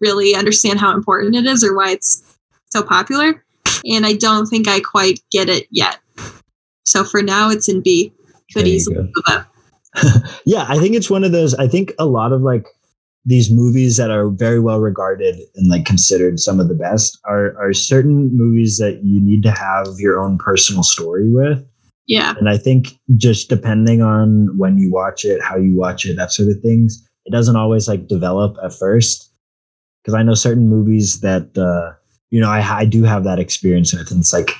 really 0.00 0.34
understand 0.34 0.80
how 0.80 0.94
important 0.94 1.36
it 1.36 1.44
is 1.46 1.62
or 1.62 1.76
why 1.76 1.90
it's 1.90 2.22
so 2.70 2.82
popular. 2.82 3.44
And 3.84 4.06
I 4.06 4.14
don't 4.14 4.46
think 4.46 4.66
I 4.66 4.80
quite 4.80 5.20
get 5.30 5.48
it 5.50 5.66
yet. 5.70 5.98
So 6.84 7.04
for 7.04 7.22
now, 7.22 7.50
it's 7.50 7.68
in 7.68 7.82
B. 7.82 8.12
Could 8.52 8.66
easily 8.66 8.96
move 8.96 9.12
up. 9.28 9.46
yeah, 10.44 10.64
I 10.68 10.78
think 10.78 10.94
it's 10.94 11.10
one 11.10 11.24
of 11.24 11.32
those. 11.32 11.54
I 11.54 11.68
think 11.68 11.92
a 11.98 12.06
lot 12.06 12.32
of 12.32 12.42
like 12.42 12.66
these 13.26 13.50
movies 13.50 13.96
that 13.96 14.10
are 14.10 14.28
very 14.28 14.60
well 14.60 14.80
regarded 14.80 15.36
and 15.56 15.68
like 15.68 15.84
considered 15.86 16.38
some 16.40 16.60
of 16.60 16.68
the 16.68 16.74
best 16.74 17.18
are 17.24 17.56
are 17.58 17.72
certain 17.72 18.36
movies 18.36 18.78
that 18.78 19.02
you 19.02 19.20
need 19.20 19.42
to 19.42 19.50
have 19.50 19.86
your 19.98 20.20
own 20.20 20.38
personal 20.38 20.82
story 20.82 21.30
with. 21.32 21.64
Yeah. 22.06 22.34
And 22.38 22.48
I 22.50 22.58
think 22.58 22.98
just 23.16 23.48
depending 23.48 24.02
on 24.02 24.56
when 24.58 24.76
you 24.78 24.90
watch 24.92 25.24
it, 25.24 25.40
how 25.42 25.56
you 25.56 25.74
watch 25.74 26.04
it, 26.04 26.16
that 26.16 26.32
sort 26.32 26.50
of 26.50 26.60
things, 26.60 27.02
it 27.24 27.30
doesn't 27.32 27.56
always 27.56 27.88
like 27.88 28.08
develop 28.08 28.56
at 28.62 28.74
first. 28.74 29.30
Because 30.02 30.14
I 30.14 30.22
know 30.22 30.34
certain 30.34 30.68
movies 30.68 31.20
that 31.20 31.56
uh, 31.56 31.94
you 32.30 32.40
know 32.40 32.50
I 32.50 32.60
I 32.80 32.84
do 32.84 33.04
have 33.04 33.24
that 33.24 33.38
experience 33.38 33.94
with, 33.94 34.10
and 34.10 34.20
it's 34.20 34.32
like 34.34 34.50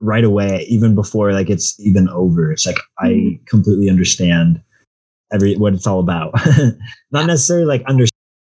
right 0.00 0.24
away, 0.24 0.64
even 0.68 0.94
before 0.94 1.32
like 1.32 1.50
it's 1.50 1.78
even 1.80 2.08
over, 2.08 2.52
it's 2.52 2.66
like 2.66 2.78
I 2.98 3.08
Mhm. 3.10 3.46
completely 3.46 3.90
understand 3.90 4.62
every 5.32 5.56
what 5.56 5.74
it's 5.74 5.86
all 5.86 6.00
about. 6.00 6.32
Not 7.12 7.26
Yeah. 7.26 7.26
necessarily 7.26 7.66
like 7.66 7.82
under 7.86 8.04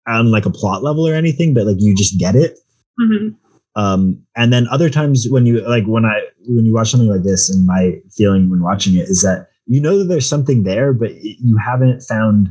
on 0.07 0.31
like 0.31 0.45
a 0.45 0.49
plot 0.51 0.83
level 0.83 1.07
or 1.07 1.13
anything, 1.13 1.53
but 1.53 1.65
like 1.65 1.77
you 1.79 1.95
just 1.95 2.17
get 2.19 2.35
it. 2.35 2.57
hmm 2.99 3.29
Um, 3.75 4.21
and 4.35 4.51
then 4.51 4.67
other 4.67 4.89
times 4.89 5.27
when 5.29 5.45
you 5.45 5.61
like 5.67 5.85
when 5.85 6.05
I 6.05 6.21
when 6.47 6.65
you 6.65 6.73
watch 6.73 6.91
something 6.91 7.09
like 7.09 7.23
this, 7.23 7.49
and 7.49 7.65
my 7.65 7.99
feeling 8.15 8.49
when 8.49 8.61
watching 8.61 8.95
it 8.95 9.07
is 9.09 9.21
that 9.21 9.49
you 9.67 9.79
know 9.79 9.97
that 9.99 10.05
there's 10.05 10.27
something 10.27 10.63
there, 10.63 10.93
but 10.93 11.11
you 11.21 11.57
haven't 11.57 12.01
found 12.01 12.49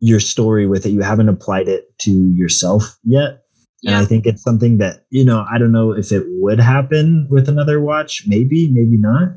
your 0.00 0.20
story 0.20 0.66
with 0.66 0.86
it. 0.86 0.90
You 0.90 1.02
haven't 1.02 1.28
applied 1.28 1.68
it 1.68 1.96
to 2.00 2.10
yourself 2.30 2.98
yet. 3.04 3.42
And 3.86 3.96
I 3.96 4.04
think 4.04 4.26
it's 4.26 4.42
something 4.42 4.78
that, 4.78 5.06
you 5.10 5.24
know, 5.24 5.46
I 5.50 5.58
don't 5.58 5.72
know 5.72 5.92
if 5.92 6.12
it 6.12 6.24
would 6.26 6.60
happen 6.60 7.26
with 7.30 7.48
another 7.48 7.80
watch, 7.80 8.24
maybe, 8.26 8.68
maybe 8.68 8.96
not. 8.96 9.28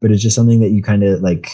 But 0.00 0.12
it's 0.12 0.22
just 0.22 0.36
something 0.36 0.60
that 0.60 0.70
you 0.70 0.82
kind 0.82 1.02
of 1.02 1.20
like 1.20 1.48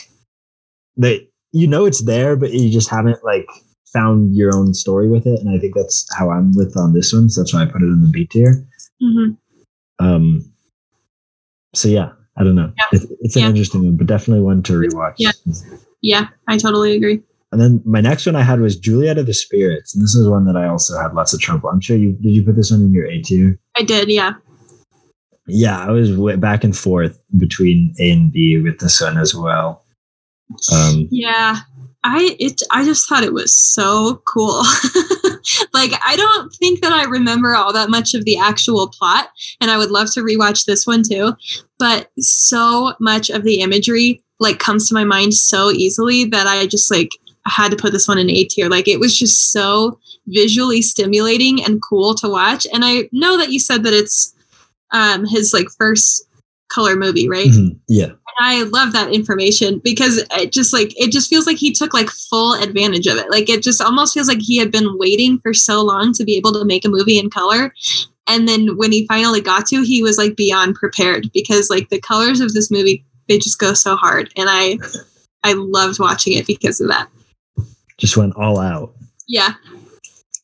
that 0.96 1.26
you 1.54 1.66
know 1.68 1.84
it's 1.86 2.02
there, 2.02 2.36
but 2.36 2.52
you 2.52 2.70
just 2.70 2.90
haven't 2.90 3.24
like 3.24 3.46
found 3.92 4.34
your 4.34 4.54
own 4.54 4.74
story 4.74 5.08
with 5.08 5.24
it. 5.26 5.40
And 5.40 5.48
I 5.48 5.58
think 5.58 5.74
that's 5.74 6.06
how 6.18 6.30
I'm 6.30 6.52
with 6.54 6.76
on 6.76 6.92
this 6.92 7.12
one. 7.12 7.30
So 7.30 7.40
that's 7.40 7.54
why 7.54 7.62
I 7.62 7.66
put 7.66 7.82
it 7.82 7.86
in 7.86 8.02
the 8.02 8.08
B 8.08 8.26
tier. 8.26 8.66
hmm 9.00 9.30
Um 10.00 10.52
so 11.74 11.88
yeah, 11.88 12.10
I 12.36 12.44
don't 12.44 12.56
know. 12.56 12.72
Yeah. 12.76 12.84
It's, 12.92 13.06
it's 13.20 13.36
an 13.36 13.42
Yeah. 13.42 13.48
interesting 13.50 13.84
one, 13.84 13.96
but 13.96 14.06
definitely 14.06 14.44
one 14.44 14.62
to 14.64 14.72
rewatch. 14.74 15.14
Yeah. 15.18 15.32
Yeah, 16.02 16.28
I 16.48 16.58
totally 16.58 16.94
agree. 16.96 17.22
And 17.52 17.60
then 17.60 17.80
my 17.84 18.00
next 18.00 18.26
one 18.26 18.36
I 18.36 18.42
had 18.42 18.60
was 18.60 18.76
Juliet 18.76 19.16
of 19.16 19.26
the 19.26 19.32
Spirits, 19.32 19.94
and 19.94 20.02
this 20.02 20.14
is 20.16 20.28
one 20.28 20.44
that 20.46 20.56
I 20.56 20.66
also 20.66 20.98
had 21.00 21.14
lots 21.14 21.32
of 21.32 21.40
trouble. 21.40 21.70
I'm 21.70 21.80
sure 21.80 21.96
you 21.96 22.12
did. 22.12 22.32
You 22.34 22.42
put 22.42 22.56
this 22.56 22.72
one 22.72 22.80
in 22.82 22.92
your 22.92 23.06
A 23.06 23.22
tier? 23.22 23.58
I 23.76 23.82
did, 23.84 24.08
yeah. 24.10 24.32
Yeah, 25.46 25.78
I 25.78 25.90
was 25.92 26.10
back 26.38 26.64
and 26.64 26.76
forth 26.76 27.18
between 27.38 27.94
A 28.00 28.10
and 28.10 28.32
B 28.32 28.60
with 28.60 28.80
this 28.80 29.00
one 29.00 29.18
as 29.18 29.34
well. 29.34 29.83
Um, 30.72 31.08
Yeah. 31.10 31.60
I 32.06 32.36
it 32.38 32.60
I 32.70 32.84
just 32.84 33.08
thought 33.08 33.24
it 33.24 33.32
was 33.32 33.56
so 33.56 34.22
cool. 34.26 34.58
like 35.72 35.92
I 36.06 36.16
don't 36.16 36.52
think 36.52 36.80
that 36.82 36.92
I 36.92 37.04
remember 37.04 37.54
all 37.54 37.72
that 37.72 37.88
much 37.88 38.12
of 38.12 38.24
the 38.26 38.36
actual 38.36 38.88
plot 38.88 39.30
and 39.60 39.70
I 39.70 39.78
would 39.78 39.90
love 39.90 40.12
to 40.12 40.20
rewatch 40.20 40.66
this 40.66 40.86
one 40.86 41.02
too, 41.02 41.32
but 41.78 42.10
so 42.18 42.94
much 43.00 43.30
of 43.30 43.42
the 43.42 43.60
imagery 43.60 44.22
like 44.38 44.58
comes 44.58 44.86
to 44.88 44.94
my 44.94 45.04
mind 45.04 45.32
so 45.32 45.70
easily 45.70 46.26
that 46.26 46.46
I 46.46 46.66
just 46.66 46.90
like 46.90 47.08
had 47.46 47.70
to 47.70 47.76
put 47.76 47.92
this 47.92 48.06
one 48.06 48.18
in 48.18 48.28
A 48.30 48.44
tier. 48.44 48.68
Like 48.68 48.86
it 48.86 49.00
was 49.00 49.18
just 49.18 49.50
so 49.50 49.98
visually 50.26 50.82
stimulating 50.82 51.64
and 51.64 51.80
cool 51.82 52.14
to 52.16 52.28
watch 52.28 52.66
and 52.72 52.84
I 52.84 53.08
know 53.12 53.38
that 53.38 53.50
you 53.50 53.58
said 53.58 53.82
that 53.84 53.94
it's 53.94 54.34
um 54.90 55.24
his 55.24 55.54
like 55.54 55.68
first 55.78 56.28
color 56.68 56.96
movie, 56.96 57.28
right? 57.28 57.48
mhm, 57.48 57.78
yeah, 57.88 58.10
I 58.38 58.62
love 58.64 58.92
that 58.92 59.12
information 59.12 59.80
because 59.82 60.24
it 60.32 60.52
just 60.52 60.72
like 60.72 60.92
it 61.00 61.12
just 61.12 61.28
feels 61.30 61.46
like 61.46 61.56
he 61.56 61.72
took 61.72 61.94
like 61.94 62.08
full 62.08 62.54
advantage 62.54 63.06
of 63.06 63.16
it. 63.16 63.30
Like 63.30 63.48
it 63.48 63.62
just 63.62 63.80
almost 63.80 64.14
feels 64.14 64.28
like 64.28 64.40
he 64.40 64.58
had 64.58 64.70
been 64.70 64.98
waiting 64.98 65.38
for 65.40 65.54
so 65.54 65.82
long 65.82 66.12
to 66.14 66.24
be 66.24 66.36
able 66.36 66.52
to 66.52 66.64
make 66.64 66.84
a 66.84 66.90
movie 66.90 67.18
in 67.18 67.30
color. 67.30 67.72
And 68.26 68.48
then 68.48 68.76
when 68.76 68.90
he 68.90 69.06
finally 69.06 69.40
got 69.40 69.66
to, 69.66 69.82
he 69.82 70.02
was 70.02 70.18
like 70.18 70.36
beyond 70.36 70.76
prepared 70.76 71.30
because 71.32 71.70
like 71.70 71.88
the 71.90 72.00
colors 72.00 72.40
of 72.40 72.54
this 72.54 72.70
movie 72.70 73.04
they 73.28 73.38
just 73.38 73.58
go 73.58 73.72
so 73.72 73.96
hard 73.96 74.30
and 74.36 74.48
I 74.50 74.78
I 75.44 75.52
loved 75.54 75.98
watching 75.98 76.34
it 76.34 76.46
because 76.46 76.80
of 76.80 76.88
that. 76.88 77.08
just 77.98 78.16
went 78.16 78.34
all 78.36 78.58
out. 78.58 78.94
Yeah. 79.28 79.54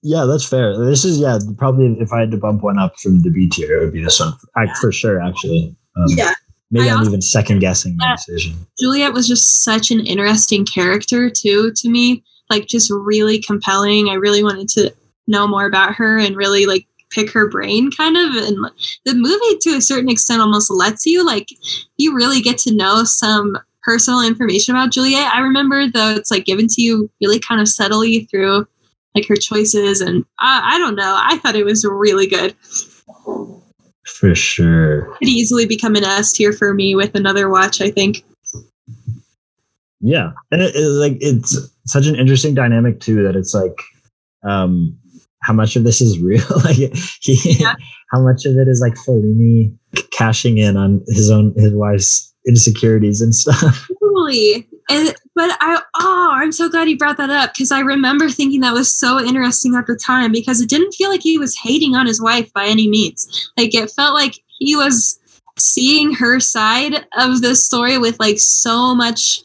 Yeah, 0.03 0.25
that's 0.25 0.47
fair. 0.47 0.79
This 0.79 1.05
is 1.05 1.19
yeah, 1.19 1.39
probably 1.59 1.97
if 2.01 2.13
I 2.13 2.21
had 2.21 2.31
to 2.31 2.37
bump 2.37 2.63
one 2.63 2.79
up 2.79 2.99
from 2.99 3.21
the 3.21 3.31
B 3.31 3.49
tier, 3.49 3.79
it 3.79 3.85
would 3.85 3.93
be 3.93 4.03
this 4.03 4.21
one 4.21 4.33
I, 4.57 4.73
for 4.81 4.93
sure. 4.93 5.21
Actually, 5.21 5.75
um, 5.97 6.05
Yeah. 6.09 6.33
Maybe 6.71 6.89
I 6.89 6.95
I'm 6.95 7.05
even 7.05 7.23
second 7.23 7.59
guessing 7.59 7.97
my 7.97 8.15
decision. 8.17 8.67
Juliet 8.79 9.13
was 9.13 9.27
just 9.27 9.65
such 9.65 9.91
an 9.91 10.07
interesting 10.07 10.65
character 10.65 11.29
too 11.29 11.73
to 11.77 11.89
me. 11.89 12.23
Like 12.49 12.67
just 12.67 12.91
really 12.91 13.41
compelling. 13.41 14.09
I 14.09 14.15
really 14.15 14.43
wanted 14.43 14.69
to 14.71 14.95
know 15.27 15.47
more 15.47 15.67
about 15.67 15.95
her 15.95 16.19
and 16.19 16.37
really 16.37 16.67
like 16.67 16.87
pick 17.11 17.31
her 17.33 17.49
brain 17.49 17.91
kind 17.91 18.17
of 18.17 18.35
and 18.35 18.57
the 19.05 19.15
movie 19.15 19.59
to 19.61 19.77
a 19.77 19.81
certain 19.81 20.09
extent 20.09 20.41
almost 20.41 20.71
lets 20.71 21.05
you 21.05 21.27
like 21.27 21.49
you 21.97 22.15
really 22.15 22.41
get 22.41 22.57
to 22.57 22.75
know 22.75 23.03
some 23.05 23.59
personal 23.83 24.21
information 24.23 24.75
about 24.77 24.93
Juliet. 24.93 25.33
I 25.35 25.41
remember 25.41 25.89
though 25.89 26.11
it's 26.11 26.31
like 26.31 26.45
given 26.45 26.69
to 26.69 26.83
you 26.83 27.11
really 27.21 27.41
kind 27.41 27.61
of 27.61 27.69
subtly 27.69 28.27
through 28.27 28.67
like 29.15 29.27
her 29.27 29.37
choices 29.37 30.01
and 30.01 30.25
I, 30.39 30.75
I 30.75 30.79
don't 30.79 30.95
know. 30.95 31.19
I 31.21 31.39
thought 31.39 31.57
it 31.57 31.65
was 31.65 31.85
really 31.85 32.29
good. 32.29 32.55
For 34.19 34.35
sure. 34.35 35.15
Could 35.17 35.29
easily 35.29 35.67
become 35.67 35.95
an 35.95 36.05
S 36.05 36.33
tier 36.33 36.53
for 36.53 36.75
me 36.75 36.95
with 36.95 37.15
another 37.15 37.49
watch, 37.49 37.81
I 37.81 37.91
think. 37.91 38.25
Yeah, 40.01 40.31
and 40.51 40.63
it, 40.63 40.75
it, 40.75 40.89
like 40.89 41.19
it's 41.21 41.59
such 41.87 42.07
an 42.07 42.17
interesting 42.17 42.55
dynamic 42.55 43.01
too 43.01 43.23
that 43.23 43.37
it's 43.37 43.55
like, 43.55 43.79
um, 44.43 44.97
how 45.43 45.53
much 45.53 45.77
of 45.77 45.85
this 45.85 46.01
is 46.01 46.19
real? 46.19 46.45
like, 46.65 46.77
he, 46.77 47.57
Yeah. 47.61 47.75
how 48.13 48.21
much 48.21 48.45
of 48.45 48.57
it 48.57 48.69
is 48.69 48.81
like 48.81 48.95
Fellini 48.95 49.75
cashing 50.13 50.59
in 50.59 50.77
on 50.77 51.03
his 51.09 51.31
own 51.31 51.55
his 51.57 51.73
wife's 51.75 52.35
insecurities 52.47 53.21
and 53.21 53.35
stuff. 53.35 53.89
Totally. 54.01 54.67
And 54.91 55.15
but 55.37 55.57
I 55.61 55.81
oh, 56.01 56.31
I'm 56.33 56.51
so 56.51 56.69
glad 56.69 56.89
you 56.89 56.99
brought 56.99 57.17
that 57.19 57.31
up 57.31 57.55
because 57.55 57.71
I 57.71 57.81
remember 57.81 58.29
thinking 58.29 58.61
that 58.61 58.75
was 58.75 58.95
so 58.95 59.21
interesting 59.21 59.77
at 59.77 59.87
the 59.87 59.97
time 59.97 60.33
because 60.33 60.61
it 60.61 60.69
didn't 60.69 60.93
feel 60.93 61.11
like 61.11 61.23
he 61.23 61.39
was 61.39 61.57
hating 61.57 61.95
on 61.95 62.07
his 62.07 62.21
wife 62.21 62.53
by 62.53 62.67
any 62.67 62.89
means. 62.89 63.51
Like 63.57 63.75
it 63.75 63.91
felt 63.93 64.15
like 64.15 64.41
he 64.59 64.75
was 64.75 65.21
seeing 65.59 66.13
her 66.15 66.41
side 66.41 67.07
of 67.17 67.41
the 67.41 67.55
story 67.55 67.99
with 67.99 68.19
like 68.19 68.39
so 68.39 68.95
much 68.95 69.43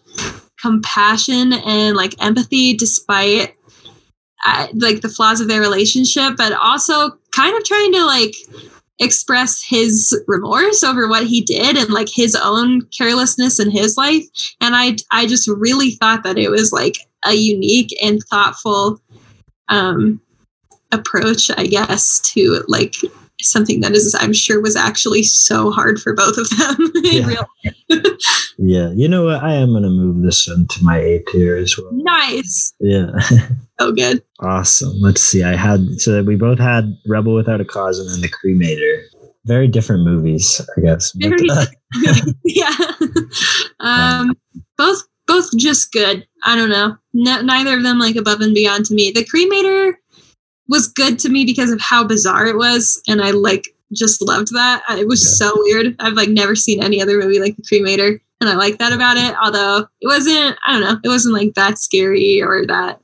compassion 0.60 1.54
and 1.54 1.96
like 1.96 2.22
empathy 2.24 2.76
despite 2.76 3.56
uh, 4.46 4.68
like 4.76 5.02
the 5.02 5.10
flaws 5.10 5.42
of 5.42 5.48
their 5.48 5.62
relationship 5.62 6.36
but 6.38 6.54
also 6.54 7.12
kind 7.32 7.56
of 7.56 7.64
trying 7.64 7.92
to 7.92 8.06
like 8.06 8.36
express 9.00 9.62
his 9.62 10.18
remorse 10.28 10.84
over 10.84 11.08
what 11.08 11.26
he 11.26 11.42
did 11.42 11.76
and 11.78 11.90
like 11.90 12.10
his 12.10 12.36
own 12.36 12.82
carelessness 12.98 13.60
in 13.60 13.70
his 13.70 13.98
life. 13.98 14.24
And 14.62 14.76
i 14.76 14.96
i 15.12 15.26
just 15.26 15.48
really 15.48 15.92
thought 15.92 16.24
that 16.24 16.38
it 16.38 16.50
was 16.50 16.72
like 16.72 16.96
a 17.26 17.34
unique 17.34 17.96
and 18.02 18.22
thoughtful 18.30 19.02
um 19.70 20.22
approach 20.92 21.50
i 21.58 21.66
guess 21.66 22.20
to 22.20 22.64
like 22.68 22.96
something 23.46 23.80
that 23.82 23.92
is 23.94 24.16
i'm 24.20 24.34
sure 24.34 24.62
was 24.62 24.76
actually 24.76 25.24
so 25.24 25.72
hard 25.72 26.00
for 26.00 26.14
both 26.14 26.38
of 26.38 26.50
them 26.52 26.76
in 26.96 27.04
Yeah. 27.22 27.28
real 27.28 27.46
Yeah, 28.58 28.92
you 28.96 29.08
know 29.10 29.26
what? 29.26 29.44
I 29.44 29.54
am 29.54 29.74
gonna 29.74 29.90
move 29.90 30.24
this 30.24 30.48
into 30.48 30.82
my 30.84 30.98
A 30.98 31.20
tier 31.28 31.58
as 31.58 31.78
well. 31.78 31.90
nice 31.92 32.74
Yeah, 32.80 33.08
so 33.80 33.92
good 33.92 34.24
awesome. 34.40 34.94
Let's 35.02 35.22
see. 35.22 35.44
I 35.44 35.56
had 35.58 36.00
so 36.00 36.24
we 36.24 36.36
both 36.38 36.58
had 36.60 36.86
Rebel 37.06 37.34
Without 37.36 37.60
a 37.62 37.66
Cause 37.66 38.00
and 38.00 38.10
then 38.10 38.22
The 38.22 38.30
Cremator. 38.30 39.04
Very 39.46 39.68
different 39.68 40.04
movies, 40.06 40.62
I 40.78 40.82
guess. 40.82 41.12
But, 41.12 41.34
uh, 41.50 41.66
yeah 42.46 42.76
um 43.82 44.34
both 44.78 45.02
both 45.28 45.50
just 45.58 45.92
good 45.92 46.26
i 46.44 46.56
don't 46.56 46.70
know 46.70 46.96
no, 47.14 47.42
neither 47.42 47.76
of 47.78 47.84
them 47.84 48.00
like 48.00 48.16
above 48.16 48.42
and 48.42 48.54
beyond 48.54 48.86
to 48.86 48.94
me 48.94 49.12
the 49.12 49.24
cremator 49.26 49.94
was 50.70 50.88
good 50.88 51.20
to 51.20 51.30
me 51.30 51.46
because 51.46 51.72
of 51.72 51.80
how 51.82 52.04
bizarre 52.04 52.48
it 52.48 52.58
was 52.58 53.02
and 53.08 53.22
i 53.22 53.32
like 53.32 53.68
just 53.94 54.22
loved 54.22 54.48
that 54.54 54.84
it 54.92 55.08
was 55.08 55.24
Yeah. 55.24 55.48
so 55.48 55.54
weird 55.58 55.96
i've 56.00 56.14
like 56.14 56.30
never 56.30 56.56
seen 56.56 56.84
any 56.84 57.02
other 57.02 57.20
movie 57.20 57.40
like 57.40 57.56
the 57.56 57.64
cremator 57.64 58.20
and 58.42 58.50
i 58.50 58.56
like 58.56 58.78
that 58.80 58.94
about 58.94 59.18
it 59.18 59.36
although 59.42 59.88
it 60.02 60.08
wasn't 60.08 60.58
i 60.66 60.72
don't 60.72 60.82
know 60.82 61.00
it 61.04 61.08
wasn't 61.08 61.34
like 61.36 61.54
that 61.54 61.78
scary 61.78 62.42
or 62.42 62.66
that 62.66 63.00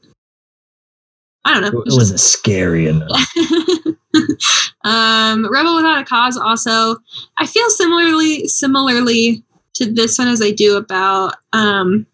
i 1.46 1.54
don't 1.54 1.62
know 1.62 1.82
it 1.82 1.94
wasn't 1.94 2.20
scary 2.20 2.88
enough. 2.88 3.10
um, 4.84 5.48
Rebel 5.50 5.76
Without 5.78 6.02
a 6.02 6.06
Cause 6.06 6.38
also, 6.38 6.98
I 7.40 7.46
feel 7.46 7.70
similarly 7.70 8.48
similarly 8.48 9.44
to 9.76 9.92
this 9.92 10.20
one 10.20 10.28
as 10.28 10.42
I 10.42 10.52
do 10.52 10.76
about 10.76 11.36
um, 11.54 12.06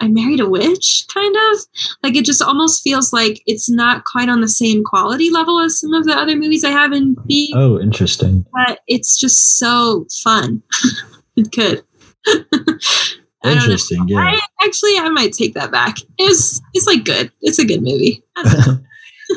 I 0.00 0.08
Married 0.08 0.40
a 0.40 0.48
Witch, 0.48 1.06
kind 1.12 1.34
of. 1.52 1.58
Like 2.02 2.16
it 2.16 2.24
just 2.24 2.42
almost 2.42 2.82
feels 2.82 3.12
like 3.12 3.42
it's 3.46 3.70
not 3.70 4.04
quite 4.04 4.28
on 4.28 4.40
the 4.40 4.48
same 4.48 4.82
quality 4.84 5.30
level 5.30 5.60
as 5.60 5.78
some 5.80 5.92
of 5.94 6.04
the 6.04 6.12
other 6.14 6.36
movies 6.36 6.64
I 6.64 6.70
have 6.70 6.92
in 6.92 7.16
B, 7.26 7.52
Oh, 7.56 7.80
interesting. 7.80 8.44
but 8.52 8.80
it's 8.88 9.18
just 9.18 9.58
so 9.58 10.06
fun. 10.22 10.62
it 11.36 11.52
could. 11.52 11.82
I 12.26 13.48
don't 13.48 13.56
know. 13.56 13.62
Interesting. 13.64 14.08
Yeah. 14.08 14.18
I 14.20 14.40
actually 14.64 14.96
I 14.98 15.08
might 15.10 15.32
take 15.34 15.54
that 15.54 15.70
back. 15.70 15.98
It's 16.18 16.60
it's 16.72 16.86
like 16.86 17.04
good. 17.04 17.30
It's 17.42 17.58
a 17.58 17.64
good 17.66 17.82
movie. 17.82 18.22
I 18.36 18.42
don't 18.42 18.66
know. 18.66 18.78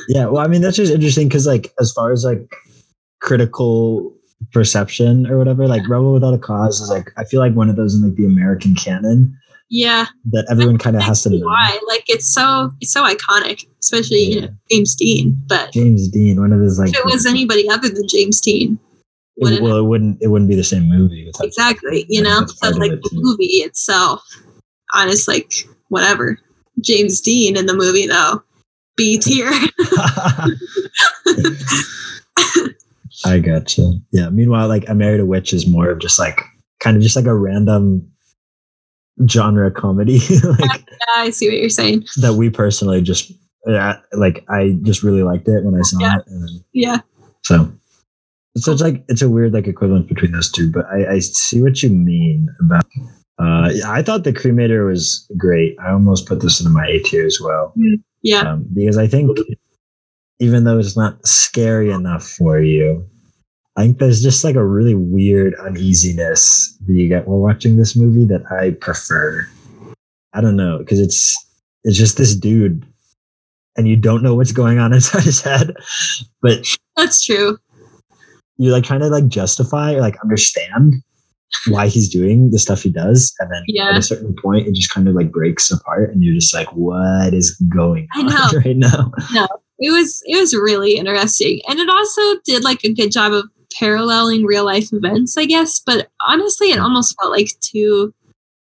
yeah. 0.08 0.26
Well, 0.28 0.44
I 0.44 0.48
mean, 0.48 0.62
that's 0.62 0.78
just 0.78 0.94
interesting 0.94 1.28
because, 1.28 1.46
like, 1.46 1.74
as 1.80 1.92
far 1.92 2.12
as 2.12 2.24
like 2.24 2.56
critical 3.20 4.14
perception 4.54 5.28
or 5.28 5.38
whatever, 5.38 5.68
like 5.68 5.88
Rebel 5.90 6.14
Without 6.14 6.34
a 6.34 6.38
Cause 6.38 6.80
is 6.80 6.90
like 6.90 7.12
I 7.18 7.26
feel 7.26 7.40
like 7.42 7.54
one 7.54 7.70
of 7.70 7.76
those 7.76 7.96
in 7.96 8.02
like 8.04 8.16
the 8.16 8.26
American 8.26 8.76
canon 8.76 9.38
Yeah. 9.70 10.06
that 10.32 10.48
everyone 10.50 10.78
kind 10.78 10.96
of 10.96 11.02
has 11.04 11.24
to 11.24 11.30
know. 11.30 11.46
Why? 11.46 11.78
Like 11.88 12.06
it's 12.08 12.34
so 12.34 12.72
it's 12.82 12.92
so 12.94 13.04
iconic, 13.04 13.66
especially 13.82 14.24
you 14.24 14.42
know 14.42 14.50
James 14.72 14.96
Dean. 14.96 15.40
But 15.48 15.72
James 15.74 16.08
Dean, 16.08 16.40
one 16.40 16.54
of 16.54 16.62
his 16.62 16.80
like. 16.80 16.90
if 16.90 16.96
it 16.96 17.06
was 17.06 17.26
anybody 17.26 17.70
other 17.70 17.90
than 17.90 18.08
James 18.08 18.40
Dean, 18.42 18.80
it- 19.38 19.62
well, 19.62 19.78
it 19.78 19.84
wouldn't. 19.84 20.18
It 20.22 20.28
wouldn't 20.28 20.50
be 20.50 20.56
the 20.56 20.64
same 20.64 20.88
movie. 20.90 21.30
Exactly, 21.42 22.06
you 22.10 22.24
Yeah, 22.24 22.30
know. 22.30 22.46
So 22.48 22.70
like 22.70 22.94
it, 22.94 23.04
the 23.04 23.10
movie 23.14 23.58
itself, 23.64 24.24
honest, 24.94 25.28
like 25.28 25.52
whatever. 25.90 26.40
James 26.80 27.20
Dean 27.22 27.58
in 27.58 27.66
the 27.66 27.76
movie 27.76 28.08
though, 28.08 28.42
B 28.96 29.18
tier. 29.20 29.52
I 33.26 33.40
gotcha. 33.40 33.94
Yeah. 34.12 34.30
Meanwhile, 34.30 34.68
like 34.68 34.90
I 34.90 34.94
Married 34.94 35.20
a 35.20 35.26
Witch 35.26 35.54
is 35.54 35.68
more 35.68 35.90
of 35.90 36.00
just 36.00 36.20
like 36.20 36.40
kind 36.80 36.96
of 36.96 37.04
just 37.04 37.16
like 37.16 37.26
a 37.26 37.36
random 37.36 38.10
genre 39.30 39.72
comedy 39.72 40.20
like 40.60 40.86
yeah, 40.90 41.18
I 41.18 41.30
see 41.32 41.48
what 41.48 41.58
you're 41.58 41.70
saying. 41.70 42.06
that 42.22 42.34
we 42.36 42.50
personally 42.50 43.02
just 43.02 43.32
yeah, 43.66 43.98
like 44.14 44.46
I 44.50 44.78
just 44.84 45.04
really 45.04 45.24
liked 45.24 45.48
it 45.48 45.64
when 45.66 45.76
I 45.76 45.82
saw 45.82 46.00
Yeah. 46.00 46.18
it. 46.18 46.24
Then, 46.28 46.48
Yeah. 46.74 46.98
so 47.44 47.72
so 48.58 48.72
it's 48.72 48.82
like 48.82 49.04
it's 49.08 49.22
a 49.22 49.30
weird 49.30 49.54
like 49.54 49.68
equivalence 49.68 50.08
between 50.08 50.32
those 50.32 50.52
two, 50.52 50.72
but 50.72 50.86
I, 50.88 51.14
I 51.16 51.20
see 51.20 51.62
what 51.62 51.82
you 51.84 51.90
mean 51.90 52.48
about 52.62 52.86
uh 53.40 53.70
yeah, 53.74 53.92
I 53.92 54.02
thought 54.04 54.24
the 54.24 54.34
cremator 54.34 54.88
was 54.88 55.30
great. 55.38 55.76
I 55.84 55.92
almost 55.92 56.26
put 56.28 56.42
this 56.42 56.60
into 56.60 56.72
my 56.72 56.86
A 56.88 57.00
tier 57.00 57.26
as 57.26 57.40
well. 57.42 57.74
Yeah. 58.24 58.42
um, 58.42 58.66
because 58.74 58.98
I 58.98 59.08
think 59.08 59.38
even 60.40 60.64
though 60.64 60.78
it's 60.80 60.96
not 60.98 61.26
scary 61.26 61.92
enough 61.92 62.24
for 62.28 62.60
you, 62.62 63.06
I 63.78 63.82
think 63.82 64.00
there's 64.00 64.24
just 64.24 64.44
like 64.44 64.56
a 64.56 64.66
really 64.66 64.96
weird 64.96 65.54
uneasiness 65.56 66.76
that 66.88 66.94
you 66.94 67.08
get 67.08 67.28
while 67.28 67.40
watching 67.40 67.78
this 67.78 67.96
movie 67.96 68.26
that 68.26 68.42
I 68.52 68.72
prefer. 68.72 69.48
I 70.34 70.42
don't 70.42 70.56
know 70.56 70.80
because 70.80 71.00
it's 71.00 71.36
it's 71.84 71.96
just 71.98 72.18
this 72.18 72.36
dude, 72.36 72.86
and 73.78 73.88
you 73.88 73.96
don't 73.96 74.24
know 74.24 74.36
what's 74.36 74.52
going 74.52 74.80
on 74.80 74.94
inside 74.94 75.24
his 75.24 75.42
head, 75.42 75.74
but 76.42 76.66
That's 76.96 77.24
true. 77.24 77.58
you're 78.58 78.74
like 78.74 78.84
trying 78.84 79.00
to 79.02 79.08
like 79.10 79.28
justify 79.28 79.94
or 79.94 80.02
like 80.02 80.18
understand 80.24 80.96
why 81.68 81.88
he's 81.88 82.10
doing 82.10 82.50
the 82.52 82.60
stuff 82.60 82.82
he 82.82 82.90
does, 82.90 83.34
and 83.40 83.50
then 83.52 83.64
Yeah. 83.68 83.90
at 83.92 83.98
a 83.98 84.02
certain 84.02 84.36
point, 84.44 84.68
it 84.68 84.74
just 84.74 84.90
kind 84.90 85.08
of 85.08 85.16
like 85.16 85.32
breaks 85.32 85.72
apart, 85.72 86.12
and 86.12 86.24
you're 86.24 86.34
just 86.36 86.54
like, 86.54 86.68
what 86.74 87.34
is 87.34 87.52
going 87.74 88.08
I 88.16 88.22
on 88.22 88.26
know. 88.26 88.60
right 88.66 88.76
now? 88.76 89.12
It 89.80 89.92
was 89.92 90.22
it 90.26 90.38
was 90.40 90.56
really 90.56 90.98
interesting. 90.98 91.62
And 91.70 91.80
it 91.80 91.90
also 91.90 92.22
did 92.44 92.64
like 92.64 92.84
a 92.84 92.92
good 92.94 93.12
job 93.12 93.32
of 93.34 93.46
paralleling 93.80 94.44
real 94.46 94.66
life 94.66 94.92
events, 94.94 95.38
I 95.38 95.46
guess. 95.46 95.80
But 95.80 96.08
honestly 96.28 96.72
it 96.72 96.80
almost 96.80 97.16
felt 97.20 97.32
like 97.32 97.50
too 97.62 98.14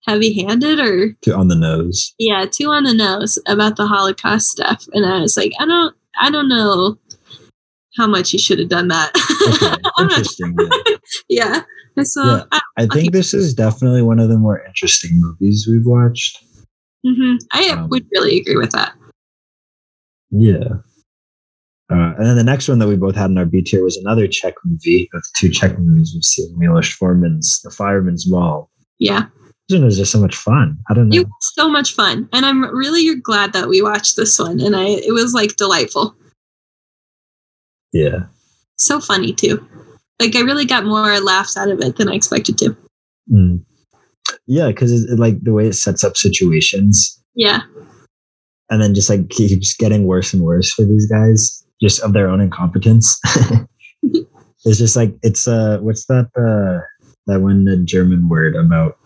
heavy 0.07 0.43
handed 0.43 0.81
or 0.81 1.13
to 1.23 1.37
on 1.37 1.49
the 1.49 1.55
nose. 1.55 2.13
yeah, 2.19 2.45
too 2.51 2.71
on 2.71 2.85
the 2.85 2.95
nose 2.95 3.39
about 3.47 3.77
the 3.77 3.87
Holocaust 3.87 4.49
stuff. 4.51 4.85
And 4.93 5.07
I 5.07 5.21
was 5.21 5.37
like, 5.37 5.53
I 5.61 5.67
don't 5.67 5.95
I 6.21 6.31
don't 6.31 6.49
know 6.49 6.99
how 7.97 8.07
much 8.07 8.33
you 8.33 8.39
should 8.39 8.59
have 8.59 8.69
done 8.69 8.89
that. 8.89 9.11
Okay, 9.43 9.77
not- 9.83 9.93
interesting. 10.11 10.57
yeah. 11.29 11.63
yeah. 11.97 12.03
So 12.05 12.25
Yeah. 12.25 12.43
I, 12.53 12.61
I 12.79 12.87
think 12.87 13.13
this 13.13 13.35
is 13.35 13.53
definitely 13.55 14.03
one 14.03 14.19
of 14.19 14.29
the 14.29 14.39
more 14.39 14.65
interesting 14.65 15.11
movies 15.21 15.67
we've 15.69 15.85
watched. 15.87 16.39
mhm, 17.05 17.39
I 17.53 17.69
Um, 17.71 17.89
would 17.91 18.07
really 18.13 18.39
agree 18.41 18.57
with 18.57 18.71
that. 18.71 18.95
Yeah. 20.31 20.69
Uh, 21.93 22.15
and 22.17 22.27
then 22.27 22.37
the 22.37 22.45
next 22.45 22.69
one 22.69 22.79
that 22.79 22.89
we 22.89 22.97
both 22.97 23.15
had 23.15 23.31
in 23.31 23.39
our 23.39 23.45
B 23.45 23.63
tier 23.63 23.83
was 23.85 23.97
another 23.97 24.27
Czech 24.27 24.55
movie. 24.65 25.09
Of 25.15 25.23
the 25.23 25.29
two 25.35 25.49
Czech 25.51 25.79
movies 25.79 26.13
we've 26.15 26.25
seen, 26.25 26.59
Milos 26.59 26.89
Forman's 26.89 27.61
The 27.63 27.71
Fireman's 27.71 28.25
Ball. 28.25 28.71
Yeah. 28.99 29.27
This 29.69 29.77
one 29.79 29.85
was 29.85 29.97
just 29.97 30.13
so 30.13 30.21
much 30.21 30.35
fun. 30.37 30.79
I 30.91 30.95
don't 30.95 31.09
know. 31.09 31.17
It 31.21 31.27
was 31.27 31.53
so 31.55 31.69
much 31.69 31.95
fun. 31.95 32.29
And 32.33 32.45
I'm 32.45 32.63
really 32.75 33.15
glad 33.21 33.53
that 33.53 33.69
we 33.69 33.81
watched 33.83 34.17
this 34.17 34.39
one. 34.39 34.61
And 34.61 34.75
I 34.77 34.85
it 34.87 35.13
was 35.13 35.35
like 35.35 35.57
delightful. 35.57 36.15
yeah. 37.93 38.25
So 38.77 39.01
funny 39.01 39.33
too. 39.33 39.65
Like 40.21 40.35
I 40.37 40.41
really 40.41 40.65
got 40.65 40.85
more 40.85 41.21
laughs 41.21 41.57
out 41.57 41.69
of 41.71 41.81
it 41.81 41.97
than 41.97 42.09
I 42.09 42.15
expected 42.15 42.59
to. 42.59 42.77
Mm. 43.33 43.65
Yeah, 44.47 44.69
because 44.69 44.93
it, 44.93 45.11
it, 45.11 45.19
like 45.19 45.41
the 45.43 45.53
way 45.53 45.67
it 45.69 45.75
sets 45.75 46.03
up 46.05 46.17
situations 46.17 47.23
Yeah. 47.35 47.61
and 48.71 48.81
then 48.83 48.95
just 48.95 49.09
like 49.11 49.29
keeps 49.31 49.77
getting 49.77 50.07
worse 50.07 50.33
and 50.33 50.43
worse 50.43 50.73
for 50.73 50.85
these 50.85 51.07
guys, 51.07 51.62
just 51.83 52.01
of 52.01 52.13
their 52.15 52.29
own 52.29 52.41
incompetence. 52.41 53.21
it's 54.65 54.79
just 54.79 54.97
like 54.97 55.15
it's 55.23 55.47
uh 55.49 55.79
what's 55.81 56.07
that 56.07 56.27
uh 56.37 56.81
that 57.27 57.41
one 57.41 57.69
uh, 57.69 57.77
German 57.85 58.29
word 58.29 58.57
about 58.57 58.97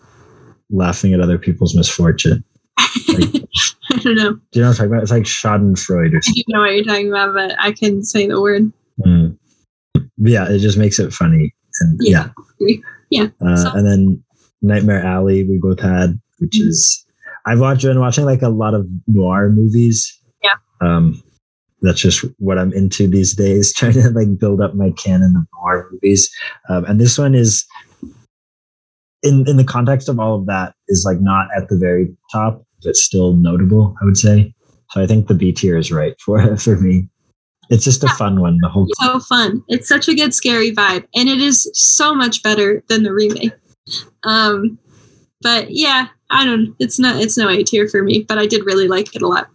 laughing 0.69 1.13
at 1.13 1.19
other 1.19 1.37
people's 1.37 1.75
misfortune? 1.75 2.43
Like, 3.09 3.43
I 3.91 3.97
don't 3.97 4.15
know. 4.15 4.33
Do 4.33 4.59
you 4.59 4.61
know 4.61 4.67
what 4.69 4.71
I'm 4.71 4.73
talking 4.75 4.91
about? 4.91 5.01
It's 5.03 5.11
like 5.11 5.23
Schadenfreude 5.23 6.13
or 6.13 6.17
I 6.17 6.21
something. 6.21 6.43
do 6.47 6.53
know 6.53 6.59
what 6.61 6.73
you're 6.73 6.83
talking 6.83 7.09
about, 7.09 7.33
but 7.33 7.55
I 7.59 7.71
can 7.71 8.03
say 8.03 8.27
the 8.27 8.39
word. 8.41 8.71
Mm. 9.05 9.37
Yeah, 10.17 10.49
it 10.49 10.59
just 10.59 10.77
makes 10.77 10.99
it 10.99 11.13
funny. 11.13 11.53
And 11.81 11.99
yeah. 12.01 12.29
Yeah. 12.59 12.75
Yeah. 13.09 13.27
Uh, 13.45 13.55
So- 13.55 13.71
and 13.73 13.85
then 13.87 14.23
Nightmare 14.63 15.03
Alley 15.03 15.43
we 15.43 15.57
both 15.59 15.79
had, 15.79 16.19
which 16.39 16.57
Mhm. 16.59 16.67
is 16.67 17.05
I've 17.45 17.59
watched 17.59 17.83
been 17.83 17.99
watching 17.99 18.25
like 18.25 18.41
a 18.41 18.49
lot 18.49 18.73
of 18.73 18.87
noir 19.07 19.49
movies. 19.49 20.11
Yeah. 20.43 20.55
Um 20.81 21.21
that's 21.81 21.99
just 21.99 22.25
what 22.39 22.57
I'm 22.57 22.73
into 22.73 23.07
these 23.07 23.35
days, 23.35 23.73
trying 23.77 23.93
to 23.93 24.09
like 24.09 24.37
build 24.37 24.61
up 24.61 24.75
my 24.75 24.91
canon 24.91 25.35
of 25.35 25.47
noir 25.59 25.89
movies. 25.91 26.29
Um, 26.69 26.85
and 26.85 26.99
this 26.99 27.17
one 27.17 27.35
is 27.35 27.65
in 29.23 29.47
in 29.47 29.57
the 29.57 29.63
context 29.63 30.09
of 30.09 30.19
all 30.19 30.35
of 30.35 30.45
that 30.47 30.73
is 30.87 31.03
like 31.05 31.19
not 31.21 31.47
at 31.55 31.69
the 31.69 31.77
very 31.77 32.15
top, 32.31 32.63
but 32.83 32.95
still 32.95 33.33
notable, 33.33 33.95
I 34.01 34.05
would 34.05 34.17
say. 34.17 34.53
So 34.91 35.01
I 35.01 35.07
think 35.07 35.27
the 35.27 35.33
B 35.33 35.51
tier 35.51 35.77
is 35.77 35.91
right 35.91 36.13
for 36.23 36.55
for 36.57 36.77
me. 36.77 37.09
It's 37.69 37.83
just 37.83 38.03
a 38.03 38.07
fun 38.09 38.39
one. 38.39 38.57
The 38.61 38.69
whole 38.69 38.87
So 39.01 39.19
fun. 39.19 39.61
It's 39.67 39.89
such 39.89 40.07
a 40.07 40.15
good 40.15 40.33
scary 40.33 40.71
vibe. 40.71 41.05
And 41.13 41.27
it 41.27 41.39
is 41.41 41.69
so 41.73 42.15
much 42.15 42.41
better 42.41 42.81
than 42.87 43.03
the 43.03 43.13
remake. 43.13 43.51
Um 44.23 44.79
but 45.41 45.67
yeah, 45.69 46.07
I 46.29 46.45
don't 46.45 46.75
it's 46.79 46.97
not 46.97 47.21
it's 47.21 47.37
no 47.37 47.49
A 47.49 47.63
tier 47.63 47.87
for 47.87 48.03
me, 48.03 48.25
but 48.27 48.37
I 48.37 48.47
did 48.47 48.65
really 48.65 48.87
like 48.87 49.13
it 49.15 49.21
a 49.21 49.27
lot. 49.27 49.49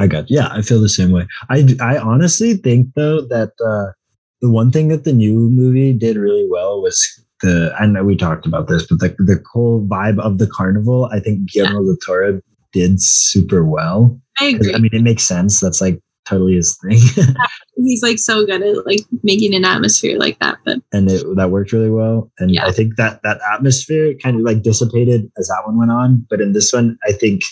I 0.00 0.06
got 0.06 0.30
yeah, 0.30 0.48
I 0.50 0.62
feel 0.62 0.80
the 0.80 0.88
same 0.88 1.12
way. 1.12 1.26
I 1.48 1.68
I 1.80 1.98
honestly 1.98 2.54
think 2.54 2.88
though 2.96 3.20
that 3.22 3.52
uh, 3.64 3.92
the 4.40 4.50
one 4.50 4.70
thing 4.70 4.88
that 4.88 5.04
the 5.04 5.12
new 5.12 5.34
movie 5.34 5.92
did 5.92 6.16
really 6.16 6.46
well 6.50 6.80
was 6.80 6.98
the 7.42 7.74
I 7.78 7.86
know 7.86 8.02
we 8.02 8.16
talked 8.16 8.46
about 8.46 8.66
this, 8.68 8.86
but 8.86 9.00
the 9.00 9.08
the 9.18 9.42
whole 9.52 9.86
vibe 9.86 10.18
of 10.18 10.38
the 10.38 10.46
carnival. 10.46 11.04
I 11.12 11.20
think 11.20 11.50
Guillermo 11.50 11.84
del 11.84 11.96
Toro 12.04 12.40
did 12.72 13.02
super 13.02 13.64
well. 13.64 14.18
I 14.40 14.46
agree. 14.46 14.74
I 14.74 14.78
mean, 14.78 14.90
it 14.92 15.02
makes 15.02 15.24
sense. 15.24 15.60
That's 15.60 15.82
like 15.82 16.00
totally 16.26 16.54
his 16.54 16.78
thing, 16.78 16.98
He's 17.76 18.02
like 18.02 18.18
so 18.18 18.46
good 18.46 18.62
at 18.62 18.86
like 18.86 19.00
making 19.22 19.54
an 19.54 19.64
atmosphere 19.64 20.18
like 20.18 20.38
that. 20.38 20.58
But 20.64 20.78
and 20.92 21.10
it, 21.10 21.24
that 21.36 21.50
worked 21.50 21.72
really 21.72 21.90
well. 21.90 22.30
And 22.38 22.52
Yeah. 22.52 22.66
I 22.66 22.72
think 22.72 22.96
that 22.96 23.20
that 23.22 23.40
atmosphere 23.52 24.14
kind 24.22 24.36
of 24.36 24.42
like 24.42 24.62
dissipated 24.62 25.30
as 25.38 25.48
that 25.48 25.62
one 25.66 25.76
went 25.78 25.90
on. 25.90 26.24
But 26.30 26.40
in 26.40 26.52
this 26.52 26.72
one, 26.72 26.98
I 27.06 27.12
think 27.12 27.42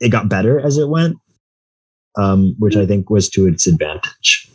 it 0.00 0.10
got 0.10 0.28
better 0.28 0.60
as 0.60 0.78
it 0.78 0.88
went, 0.88 1.16
um, 2.16 2.54
which 2.58 2.76
I 2.76 2.86
think 2.86 3.10
was 3.10 3.28
to 3.30 3.46
its 3.46 3.66
advantage. 3.66 4.50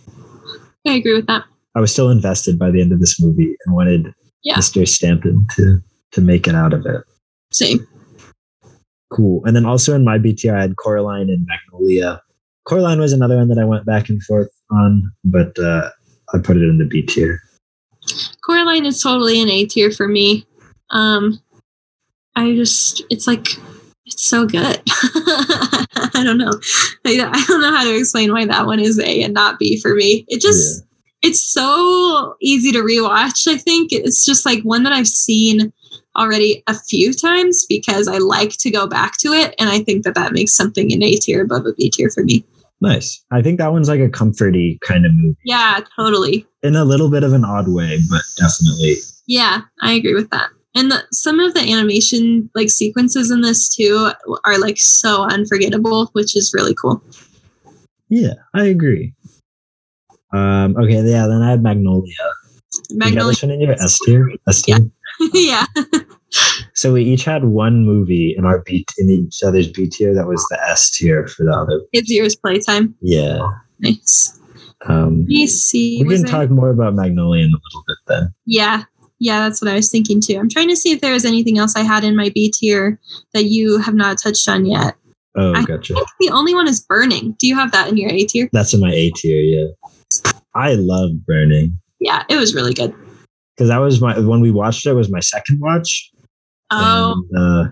I 0.87 0.93
agree 0.93 1.15
with 1.15 1.27
that. 1.27 1.43
I 1.75 1.79
was 1.81 1.91
still 1.91 2.09
invested 2.09 2.57
by 2.57 2.71
the 2.71 2.81
end 2.81 2.91
of 2.91 2.99
this 2.99 3.19
movie 3.19 3.55
and 3.65 3.75
wanted 3.75 4.13
Yeah. 4.43 4.55
Mr. 4.55 4.87
Stanton 4.87 5.45
to 5.55 5.81
to 6.11 6.21
make 6.21 6.47
it 6.47 6.55
out 6.55 6.73
of 6.73 6.85
it. 6.85 7.01
Same. 7.51 7.85
Cool. 9.11 9.43
And 9.45 9.55
then 9.55 9.65
also 9.65 9.93
in 9.93 10.03
my 10.03 10.17
B 10.17 10.33
tier, 10.33 10.55
I 10.55 10.61
had 10.61 10.75
Coraline 10.77 11.29
and 11.29 11.45
Magnolia. 11.45 12.21
Coraline 12.65 12.99
was 12.99 13.13
another 13.13 13.37
one 13.37 13.47
that 13.49 13.59
I 13.59 13.65
went 13.65 13.85
back 13.85 14.09
and 14.09 14.23
forth 14.23 14.49
on, 14.71 15.11
but 15.23 15.57
uh, 15.59 15.89
I 16.33 16.39
put 16.39 16.57
it 16.57 16.63
in 16.63 16.77
the 16.77 16.85
B 16.85 17.01
tier. 17.01 17.39
Coraline 18.45 18.85
is 18.85 19.01
totally 19.01 19.41
an 19.41 19.49
A 19.49 19.65
tier 19.65 19.91
for 19.91 20.07
me. 20.07 20.45
Um, 20.89 21.39
I 22.35 22.53
just, 22.55 23.03
it's 23.09 23.27
like, 23.27 23.47
it's 24.05 24.23
so 24.23 24.45
good. 24.45 24.81
I 24.87 26.21
don't 26.23 26.37
know. 26.37 26.51
I, 27.05 27.15
don't 27.47 27.61
know 27.61 27.75
how 27.75 27.83
to 27.83 27.97
explain 27.97 28.31
why 28.31 28.45
that 28.45 28.65
one 28.65 28.79
is 28.79 28.99
A 28.99 29.23
and 29.23 29.33
not 29.33 29.59
B 29.59 29.79
for 29.79 29.95
me. 29.95 30.25
It 30.27 30.41
just, 30.41 30.85
it's 31.21 31.41
so 31.43 32.35
easy 32.41 32.71
to 32.71 32.79
rewatch. 32.79 33.47
I 33.47 33.57
think 33.57 33.91
it's 33.91 34.25
just 34.25 34.45
like 34.45 34.61
one 34.63 34.83
that 34.83 34.93
I've 34.93 35.07
seen 35.07 35.73
already 36.15 36.63
a 36.67 36.75
few 36.75 37.13
times 37.13 37.65
because 37.67 38.07
I 38.07 38.17
like 38.19 38.51
to 38.59 38.71
go 38.71 38.87
back 38.87 39.17
to 39.19 39.29
it. 39.33 39.55
And 39.59 39.69
I 39.69 39.79
think 39.79 40.03
that 40.03 40.15
that 40.15 40.33
makes 40.33 40.55
something 40.55 40.93
an 40.93 41.03
A 41.03 41.15
tier 41.15 41.43
above 41.43 41.65
a 41.65 41.73
B 41.73 41.89
tier 41.89 42.09
for 42.09 42.23
me. 42.23 42.45
Nice. 42.81 43.23
I 43.31 43.41
think 43.41 43.57
that 43.57 43.71
one's 43.71 43.89
like 43.89 44.01
a 44.01 44.09
comforty 44.09 44.79
kind 44.81 45.05
of 45.05 45.13
movie 45.15 45.37
Yeah, 45.45 45.79
totally. 45.95 46.45
in 46.61 46.75
a 46.75 46.85
little 46.85 47.09
bit 47.09 47.23
of 47.23 47.33
an 47.33 47.43
odd 47.45 47.67
way, 47.69 47.99
but 48.09 48.21
definitely. 48.37 48.95
Yeah, 49.27 49.61
I 49.81 49.93
agree 49.93 50.13
with 50.13 50.29
that. 50.31 50.49
And 50.75 50.91
the, 50.91 51.03
some 51.11 51.39
of 51.39 51.53
the 51.53 51.71
animation 51.71 52.49
like 52.53 52.69
sequences 52.69 53.31
in 53.31 53.41
this 53.41 53.73
too 53.73 54.11
are 54.43 54.59
like 54.59 54.77
so 54.77 55.23
unforgettable, 55.23 56.07
which 56.13 56.35
is 56.35 56.53
really 56.53 56.75
cool. 56.79 57.01
Yeah, 58.09 58.33
I 58.53 58.65
agree. 58.65 59.13
Um, 60.33 60.75
okay, 60.77 61.01
yeah, 61.01 61.27
then 61.27 61.41
I 61.41 61.49
had 61.51 61.63
Magnolia. 61.63 62.13
Magnolia. 62.91 63.29
this 63.29 63.43
one 63.43 63.51
in 63.51 63.61
your 63.61 63.73
S 63.73 63.99
tier? 64.05 64.29
S 64.47 64.61
tier? 64.61 64.79
yeah. 65.33 65.65
So 66.73 66.91
we 66.91 67.03
each 67.03 67.23
had 67.23 67.45
one 67.45 67.85
movie 67.85 68.35
in 68.37 68.45
our 68.45 68.61
B 68.61 68.85
in 68.97 69.09
each 69.09 69.41
other's 69.43 69.71
B 69.71 69.87
tier 69.87 70.13
that 70.13 70.27
was 70.27 70.45
the 70.49 70.61
S 70.69 70.91
tier 70.91 71.25
for 71.27 71.45
the 71.45 71.51
other. 71.51 71.81
It's 71.93 72.09
yours 72.09 72.35
playtime. 72.35 72.93
Yeah. 72.99 73.39
Nice. 73.79 74.39
Um, 74.85 75.19
Let 75.19 75.27
me 75.27 75.47
see. 75.47 76.03
we 76.03 76.15
can 76.15 76.25
talk 76.25 76.49
more 76.49 76.69
about 76.69 76.93
Magnolia 76.93 77.45
in 77.45 77.51
a 77.51 77.53
little 77.53 77.83
bit 77.87 77.97
then. 78.07 78.33
Yeah. 78.45 78.83
Yeah, 79.19 79.39
that's 79.47 79.61
what 79.61 79.71
I 79.71 79.75
was 79.75 79.89
thinking 79.89 80.19
too. 80.21 80.37
I'm 80.37 80.49
trying 80.49 80.69
to 80.69 80.75
see 80.75 80.91
if 80.91 81.01
there 81.01 81.13
was 81.13 81.25
anything 81.25 81.57
else 81.57 81.75
I 81.75 81.83
had 81.83 82.03
in 82.03 82.15
my 82.15 82.29
B 82.29 82.51
tier 82.51 82.99
that 83.33 83.45
you 83.45 83.79
have 83.79 83.95
not 83.95 84.17
touched 84.21 84.47
on 84.49 84.65
yet. 84.65 84.95
Oh, 85.37 85.53
I- 85.53 85.63
gotcha. 85.63 85.93
I 85.93 85.97
think 85.97 86.09
the 86.19 86.29
only 86.31 86.53
one 86.53 86.67
is 86.67 86.81
burning. 86.81 87.35
Do 87.39 87.47
you 87.47 87.55
have 87.55 87.71
that 87.71 87.89
in 87.89 87.97
your 87.97 88.09
A 88.11 88.25
tier? 88.25 88.49
That's 88.53 88.73
in 88.73 88.79
my 88.81 88.91
A 88.91 89.11
tier. 89.11 89.39
Yeah. 89.41 90.31
I 90.53 90.73
love 90.75 91.11
Burning 91.25 91.77
Yeah, 91.99 92.23
it 92.29 92.37
was 92.37 92.55
really 92.55 92.73
good. 92.73 92.93
because 93.55 93.69
that 93.69 93.77
was 93.79 93.99
my 94.01 94.17
when 94.19 94.39
we 94.41 94.51
watched 94.51 94.85
it 94.85 94.93
was 94.93 95.11
my 95.11 95.19
second 95.19 95.59
watch. 95.59 96.11
Oh, 96.71 97.21
And, 97.31 97.37
uh, 97.37 97.71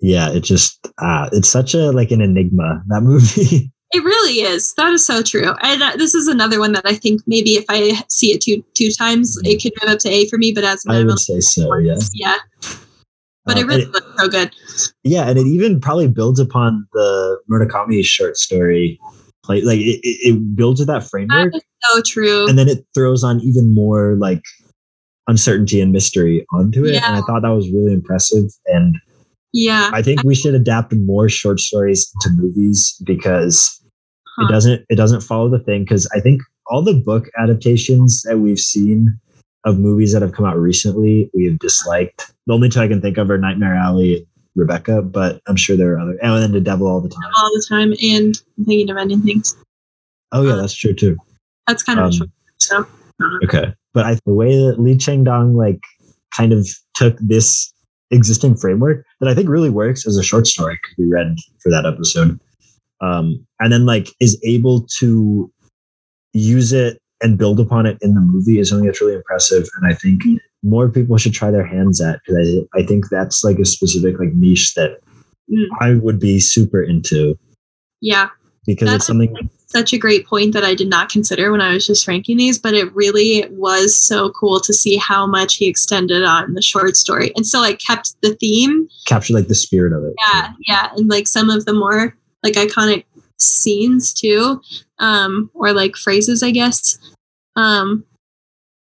yeah, 0.00 0.30
it 0.30 0.40
just 0.40 0.78
ah, 1.00 1.28
it's 1.32 1.48
such 1.48 1.74
a 1.74 1.90
like 1.92 2.10
an 2.10 2.20
enigma 2.20 2.82
that 2.88 3.00
movie. 3.02 3.72
It 3.92 4.04
really 4.04 4.40
is. 4.40 4.74
That 4.74 4.92
is 4.92 5.06
so 5.06 5.22
true. 5.22 5.54
And 5.62 5.82
uh, 5.82 5.96
this 5.96 6.14
is 6.14 6.28
another 6.28 6.58
one 6.60 6.72
that 6.72 6.84
I 6.86 6.94
think 6.94 7.22
maybe 7.26 7.52
if 7.54 7.64
I 7.68 8.02
see 8.08 8.32
it 8.32 8.40
two 8.40 8.62
two 8.74 8.90
times, 8.90 9.38
it 9.44 9.62
could 9.62 9.72
move 9.82 9.94
up 9.94 9.98
to 10.00 10.08
A 10.10 10.26
for 10.28 10.38
me. 10.38 10.52
But 10.52 10.64
as 10.64 10.84
I 10.88 11.02
would 11.04 11.18
say 11.18 11.40
so. 11.40 11.74
Yeah. 11.78 11.96
yeah. 12.14 12.34
But 13.44 13.56
Um, 13.56 13.62
it 13.62 13.66
really 13.66 13.86
was 13.86 14.02
so 14.18 14.28
good. 14.28 14.54
yeah, 15.04 15.26
and 15.28 15.38
it 15.38 15.46
even 15.46 15.80
probably 15.80 16.06
builds 16.08 16.38
upon 16.38 16.86
the 16.92 17.38
Murakami 17.50 18.04
short 18.04 18.36
story. 18.36 19.00
Like, 19.48 19.64
like 19.64 19.80
it, 19.80 20.00
it 20.02 20.54
builds 20.56 20.80
with 20.80 20.88
that 20.88 21.04
framework, 21.08 21.52
That 21.52 21.56
is 21.58 21.62
so 21.90 22.02
true. 22.02 22.46
and 22.46 22.58
then 22.58 22.68
it 22.68 22.84
throws 22.94 23.24
on 23.24 23.40
even 23.40 23.74
more 23.74 24.16
like 24.16 24.42
uncertainty 25.28 25.80
and 25.80 25.92
mystery 25.92 26.44
onto 26.52 26.84
it. 26.84 26.96
And 27.02 27.16
I 27.16 27.20
thought 27.22 27.40
that 27.40 27.48
was 27.48 27.70
really 27.70 27.94
impressive. 27.94 28.44
And 28.66 28.96
yeah. 29.52 29.90
I 29.92 30.02
think 30.02 30.22
we 30.24 30.34
should 30.34 30.54
adapt 30.54 30.92
more 30.94 31.28
short 31.28 31.60
stories 31.60 32.10
to 32.22 32.30
movies 32.30 33.00
because 33.04 33.74
Huh. 34.36 34.46
it 34.46 34.52
doesn't 34.52 34.84
it 34.88 34.94
doesn't 34.96 35.22
follow 35.22 35.48
the 35.48 35.58
thing. 35.58 35.82
Because 35.84 36.06
I 36.14 36.20
think 36.20 36.42
all 36.68 36.82
the 36.82 36.94
book 36.94 37.28
adaptations 37.38 38.22
that 38.22 38.38
we've 38.38 38.58
seen 38.60 39.18
of 39.64 39.78
movies 39.80 40.12
that 40.12 40.22
have 40.22 40.32
come 40.32 40.44
out 40.46 40.56
recently, 40.58 41.28
we 41.34 41.46
have 41.46 41.58
disliked. 41.58 42.32
The 42.46 42.54
only 42.54 42.68
two 42.68 42.80
I 42.80 42.86
can 42.88 43.00
think 43.00 43.18
of 43.18 43.30
are 43.30 43.38
Nightmare 43.38 43.74
Alley 43.74 44.26
Rebecca, 44.54 45.02
but 45.02 45.40
I'm 45.48 45.56
sure 45.56 45.76
there 45.76 45.94
are 45.94 45.98
other. 45.98 46.16
And 46.22 46.40
then 46.42 46.52
The 46.52 46.60
Devil 46.60 46.86
All 46.86 47.00
the 47.00 47.08
Time. 47.08 47.30
all 47.36 47.50
the 47.52 47.66
time 47.68 47.94
and 48.02 48.40
I'm 48.58 48.64
thinking 48.64 48.90
of 48.90 48.96
ending 48.96 49.22
things. 49.22 49.56
Oh 50.32 50.42
yeah, 50.42 50.54
that's 50.56 50.74
true 50.74 50.94
too. 50.94 51.16
That's 51.66 51.82
kind 51.82 51.98
of 51.98 52.04
Um, 52.06 52.10
a 52.10 52.12
short. 52.14 52.30
So 52.58 52.86
Okay, 53.44 53.74
but 53.94 54.06
I 54.06 54.18
the 54.24 54.32
way 54.34 54.56
that 54.56 54.80
Lee 54.80 54.96
Chang 54.96 55.24
Dong 55.24 55.56
like 55.56 55.80
kind 56.36 56.52
of 56.52 56.68
took 56.94 57.16
this 57.18 57.72
existing 58.10 58.56
framework 58.56 59.04
that 59.20 59.28
I 59.28 59.34
think 59.34 59.48
really 59.48 59.70
works 59.70 60.06
as 60.06 60.16
a 60.16 60.22
short 60.22 60.46
story. 60.46 60.78
Could 60.84 61.02
be 61.02 61.10
read 61.10 61.36
for 61.62 61.70
that 61.70 61.86
episode, 61.86 62.38
um, 63.00 63.46
and 63.60 63.72
then 63.72 63.86
like 63.86 64.08
is 64.20 64.40
able 64.44 64.86
to 64.98 65.50
use 66.32 66.72
it 66.72 66.98
and 67.20 67.36
build 67.38 67.58
upon 67.58 67.86
it 67.86 67.98
in 68.00 68.14
the 68.14 68.20
movie 68.20 68.58
is 68.58 68.68
something 68.68 68.86
that's 68.86 69.00
really 69.00 69.14
impressive, 69.14 69.66
and 69.76 69.90
I 69.90 69.94
think 69.94 70.22
more 70.62 70.88
people 70.88 71.16
should 71.18 71.34
try 71.34 71.50
their 71.50 71.66
hands 71.66 72.00
at 72.00 72.20
because 72.26 72.66
I, 72.74 72.80
I 72.80 72.86
think 72.86 73.08
that's 73.10 73.44
like 73.44 73.58
a 73.58 73.64
specific 73.64 74.18
like 74.18 74.32
niche 74.34 74.74
that 74.74 74.98
Mm. 75.50 75.66
I 75.80 75.94
would 75.94 76.20
be 76.20 76.40
super 76.40 76.82
into. 76.82 77.38
Yeah, 78.00 78.28
because 78.66 78.90
That's 78.90 79.02
it's 79.02 79.06
something 79.06 79.34
such 79.68 79.92
a 79.92 79.98
great 79.98 80.26
point 80.26 80.54
that 80.54 80.64
I 80.64 80.74
did 80.74 80.88
not 80.88 81.10
consider 81.10 81.52
when 81.52 81.60
I 81.60 81.74
was 81.74 81.86
just 81.86 82.08
ranking 82.08 82.38
these, 82.38 82.58
but 82.58 82.74
it 82.74 82.94
really 82.94 83.46
was 83.50 83.98
so 83.98 84.30
cool 84.30 84.60
to 84.60 84.72
see 84.72 84.96
how 84.96 85.26
much 85.26 85.56
he 85.56 85.68
extended 85.68 86.24
on 86.24 86.54
the 86.54 86.62
short 86.62 86.96
story 86.96 87.32
and 87.36 87.46
still 87.46 87.60
like 87.60 87.78
kept 87.78 88.20
the 88.22 88.34
theme. 88.36 88.88
Captured 89.06 89.34
like 89.34 89.48
the 89.48 89.54
spirit 89.54 89.92
of 89.92 90.04
it. 90.04 90.14
Yeah, 90.26 90.52
yeah, 90.66 90.88
and 90.96 91.08
like 91.08 91.26
some 91.26 91.50
of 91.50 91.66
the 91.66 91.74
more 91.74 92.16
like 92.42 92.54
iconic 92.54 93.04
scenes 93.36 94.12
too, 94.14 94.60
um, 95.00 95.50
or 95.52 95.72
like 95.72 95.96
phrases, 95.96 96.42
I 96.42 96.50
guess. 96.50 96.98
Um, 97.54 98.04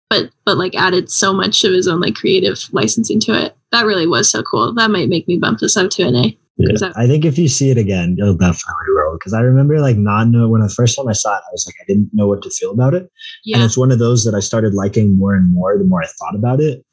but 0.10 0.32
but 0.46 0.58
like 0.58 0.76
added 0.76 1.10
so 1.10 1.34
much 1.34 1.64
of 1.64 1.72
his 1.72 1.88
own 1.88 2.02
like 2.02 2.16
creative 2.16 2.60
licensing 2.74 3.22
to 3.22 3.46
it. 3.46 3.56
That 3.72 3.86
really 3.86 4.06
was 4.06 4.30
so 4.30 4.44
cool. 4.44 4.74
That 4.74 4.92
might 4.92 5.10
make 5.10 5.30
me 5.30 5.38
bump 5.38 5.60
this 5.60 5.78
up 5.78 5.90
to 5.92 6.04
an 6.04 6.16
A. 6.16 6.38
Yeah. 6.58 6.74
That- 6.80 6.94
I 6.98 7.08
think 7.08 7.26
if 7.26 7.38
you 7.38 7.48
see 7.48 7.72
it 7.72 7.78
again, 7.78 8.16
you'll 8.18 8.36
definitely 8.36 8.86
roll. 8.96 9.14
Because 9.18 9.34
I 9.34 9.42
remember 9.42 9.80
like 9.80 9.98
not 9.98 10.28
know 10.28 10.50
when 10.50 10.62
the 10.62 10.70
first 10.70 10.96
time 10.96 11.08
I 11.08 11.14
saw 11.14 11.34
it, 11.36 11.42
I 11.48 11.52
was 11.52 11.66
like, 11.68 11.76
I 11.82 11.86
didn't 11.88 12.10
know 12.14 12.28
what 12.28 12.42
to 12.44 12.50
feel 12.52 12.72
about 12.72 12.94
it. 12.94 13.10
Yeah. 13.44 13.58
And 13.58 13.66
it's 13.66 13.78
one 13.78 13.92
of 13.92 14.00
those 14.00 14.24
that 14.26 14.36
I 14.36 14.40
started 14.40 14.74
liking 14.74 15.18
more 15.18 15.34
and 15.34 15.52
more 15.54 15.78
the 15.78 15.84
more 15.84 16.02
I 16.04 16.08
thought 16.08 16.36
about 16.36 16.60
it. 16.60 16.84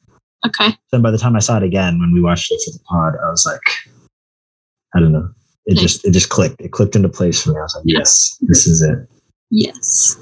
Okay. 0.45 0.75
Then 0.91 1.01
by 1.03 1.11
the 1.11 1.17
time 1.19 1.35
I 1.35 1.39
saw 1.39 1.57
it 1.57 1.63
again, 1.63 1.99
when 1.99 2.11
we 2.13 2.21
watched 2.21 2.51
it 2.51 2.59
for 2.65 2.71
the 2.71 2.83
pod, 2.85 3.13
I 3.23 3.29
was 3.29 3.45
like, 3.45 3.61
I 4.95 4.99
don't 4.99 5.11
know. 5.11 5.29
It 5.67 5.75
Nice. 5.75 5.81
just 5.83 6.05
it 6.07 6.11
just 6.11 6.29
clicked. 6.29 6.59
It 6.59 6.71
clicked 6.71 6.95
into 6.95 7.07
place 7.09 7.43
for 7.43 7.51
me. 7.51 7.57
I 7.57 7.61
was 7.61 7.75
like, 7.75 7.83
yes, 7.85 8.35
this 8.41 8.65
is 8.65 8.81
it. 8.81 8.97
Yes. 9.51 10.17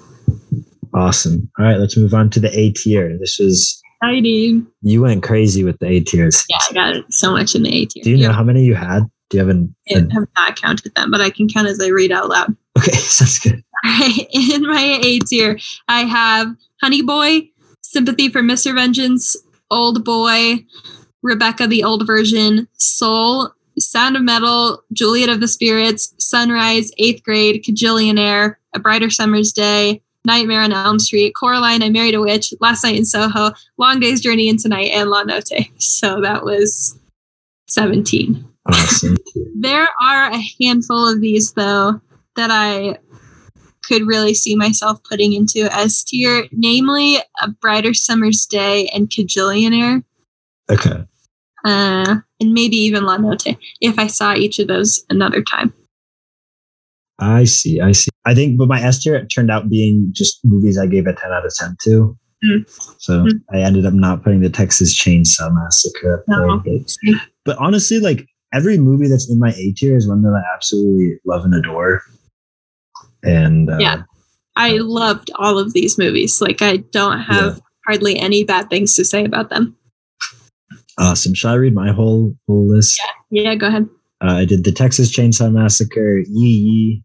Awesome. 0.93 1.49
All 1.57 1.65
right, 1.65 1.77
let's 1.79 1.95
move 1.95 2.13
on 2.13 2.29
to 2.31 2.39
the 2.39 2.49
A 2.59 2.71
tier. 2.71 3.17
This 3.19 3.39
is 3.39 3.81
Exciting. 4.01 4.67
you 4.81 5.01
went 5.01 5.23
crazy 5.23 5.63
with 5.63 5.77
the 5.79 5.87
A 5.87 5.99
tiers. 6.01 6.43
Yeah, 6.49 6.57
I 6.69 6.73
got 6.73 7.03
so 7.13 7.31
much 7.31 7.55
in 7.55 7.63
the 7.63 7.69
A 7.69 7.85
tier. 7.85 8.03
Do 8.03 8.09
you 8.11 8.17
know 8.17 8.33
how 8.33 8.43
many 8.43 8.63
you 8.65 8.75
had? 8.75 9.03
Do 9.29 9.37
you 9.37 9.39
have 9.45 9.49
an, 9.49 9.75
I 9.89 9.99
have 10.11 10.27
not 10.35 10.59
counted 10.59 10.95
them, 10.95 11.11
but 11.11 11.21
I 11.21 11.29
can 11.29 11.47
count 11.47 11.67
as 11.67 11.79
I 11.79 11.87
read 11.87 12.11
out 12.11 12.29
loud. 12.29 12.55
okay? 12.77 12.91
Sounds 12.97 13.39
good. 13.39 13.63
Alright, 13.85 14.27
in 14.33 14.63
my 14.63 14.99
A 15.03 15.19
tier, 15.19 15.59
I 15.87 16.01
have 16.01 16.55
Honey 16.81 17.01
Boy, 17.01 17.49
Sympathy 17.81 18.29
for 18.29 18.41
Mr. 18.41 18.73
Vengeance, 18.73 19.35
Old 19.71 20.03
Boy, 20.03 20.65
Rebecca 21.21 21.67
the 21.67 21.83
Old 21.83 22.07
Version, 22.07 22.67
Soul, 22.73 23.53
Sound 23.77 24.17
of 24.17 24.23
Metal, 24.23 24.83
Juliet 24.93 25.29
of 25.29 25.39
the 25.39 25.47
Spirits, 25.47 26.13
Sunrise, 26.17 26.91
Eighth 26.97 27.23
Grade, 27.23 27.63
Kajillionaire, 27.63 28.55
A 28.73 28.79
Brighter 28.79 29.09
Summer's 29.09 29.53
Day, 29.53 30.01
Nightmare 30.25 30.61
on 30.61 30.73
Elm 30.73 30.99
Street, 30.99 31.33
Coraline, 31.39 31.81
I 31.81 31.89
Married 31.89 32.15
a 32.15 32.21
Witch, 32.21 32.53
Last 32.59 32.83
Night 32.83 32.97
in 32.97 33.05
Soho, 33.05 33.51
Long 33.77 33.99
Day's 33.99 34.21
Journey 34.21 34.49
into 34.49 34.67
Night, 34.67 34.91
and 34.91 35.09
La 35.09 35.23
Notte. 35.23 35.69
So 35.77 36.21
that 36.21 36.43
was 36.43 36.97
17. 37.67 38.48
Awesome. 38.67 39.17
There 39.59 39.87
are 40.01 40.31
a 40.31 40.39
handful 40.61 41.07
of 41.11 41.21
these 41.21 41.53
though 41.53 41.99
that 42.35 42.49
I 42.51 42.97
could 43.85 44.05
really 44.05 44.33
see 44.33 44.55
myself 44.55 45.01
putting 45.09 45.33
into 45.33 45.61
S 45.73 46.03
tier, 46.03 46.45
namely 46.51 47.17
A 47.41 47.47
Brighter 47.61 47.93
Summer's 47.93 48.45
Day 48.45 48.87
and 48.89 49.09
Kajillionaire, 49.09 50.03
Okay. 50.69 51.03
uh, 51.65 52.15
and 52.39 52.53
maybe 52.53 52.75
even 52.77 53.03
La 53.05 53.17
Notte 53.17 53.57
if 53.81 53.97
I 53.97 54.07
saw 54.07 54.35
each 54.35 54.59
of 54.59 54.67
those 54.67 55.03
another 55.09 55.41
time. 55.41 55.73
I 57.17 57.45
see. 57.45 57.81
I 57.81 57.91
see. 57.91 58.09
I 58.25 58.33
think, 58.35 58.57
but 58.57 58.67
my 58.67 58.79
S 58.81 59.01
tier 59.03 59.25
turned 59.25 59.49
out 59.51 59.69
being 59.69 60.09
just 60.13 60.39
movies 60.45 60.77
I 60.77 60.85
gave 60.85 61.07
a 61.07 61.13
10 61.13 61.31
out 61.31 61.45
of 61.45 61.53
10 61.55 61.75
to. 61.83 62.17
Mm. 62.45 62.95
So 63.01 63.23
Mm. 63.25 63.41
I 63.51 63.57
ended 63.59 63.85
up 63.85 63.93
not 63.93 64.23
putting 64.23 64.39
the 64.41 64.49
Texas 64.49 64.95
Chainsaw 64.97 65.51
Massacre. 65.53 66.19
up 66.19 66.23
No. 66.29 66.61
there. 66.63 66.79
But, 67.03 67.15
but 67.43 67.57
honestly, 67.57 67.99
like 67.99 68.25
every 68.53 68.77
movie 68.77 69.07
that's 69.07 69.29
in 69.29 69.39
my 69.39 69.51
A 69.51 69.71
tier 69.75 69.95
is 69.97 70.07
one 70.07 70.21
that 70.23 70.29
I 70.33 70.55
absolutely 70.55 71.19
love 71.25 71.45
and 71.45 71.53
adore. 71.53 72.01
And 73.23 73.69
uh, 73.69 73.77
Yeah. 73.79 74.03
I 74.55 74.77
loved 74.77 75.31
all 75.35 75.57
of 75.57 75.73
these 75.73 75.97
movies. 75.97 76.41
Like 76.41 76.61
I 76.61 76.77
don't 76.77 77.19
have 77.21 77.61
hardly 77.87 78.17
any 78.19 78.43
bad 78.43 78.69
things 78.69 78.93
to 78.95 79.05
say 79.05 79.23
about 79.23 79.49
them. 79.49 79.75
awesome. 80.97 81.33
Shall 81.33 81.53
I 81.53 81.55
read 81.55 81.73
my 81.73 81.91
whole 81.91 82.35
whole 82.47 82.67
list? 82.67 82.99
Yeah, 83.31 83.55
go 83.55 83.67
ahead. 83.67 83.87
Uh, 84.21 84.33
I 84.33 84.45
did 84.45 84.65
the 84.65 84.71
Texas 84.73 85.15
Chainsaw 85.15 85.49
Massacre, 85.51 86.17
Yi 86.27 86.49
Yi, 86.49 87.03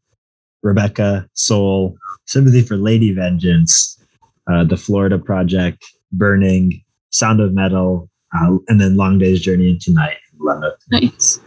Rebecca, 0.65 1.29
Soul, 1.35 1.97
Sympathy 2.27 2.63
for 2.63 2.77
Lady 2.77 3.13
Vengeance, 3.13 4.03
uh, 4.51 4.65
The 4.65 4.77
Florida 4.77 5.17
Project, 5.19 5.85
Burning, 6.11 6.83
Sound 7.11 7.41
of 7.41 7.53
Metal, 7.55 8.11
uh, 8.37 8.57
and 8.67 8.81
then 8.81 8.97
Long 8.97 9.19
Day's 9.19 9.41
Journey 9.41 9.69
into 9.71 9.93
Night. 9.93 10.17
Love 10.45 10.63
it. 10.65 10.75
Nice. 10.91 11.41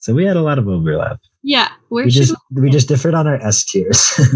So 0.00 0.12
we 0.14 0.24
had 0.24 0.36
a 0.36 0.42
lot 0.42 0.58
of 0.58 0.68
overlap. 0.68 1.18
Yeah, 1.42 1.68
where 1.88 2.04
We 2.04 2.10
should 2.10 2.26
just 2.26 2.34
we 2.52 2.70
just 2.70 2.88
differed 2.88 3.14
on 3.14 3.26
our 3.26 3.36
S 3.36 3.64
tiers. 3.64 4.12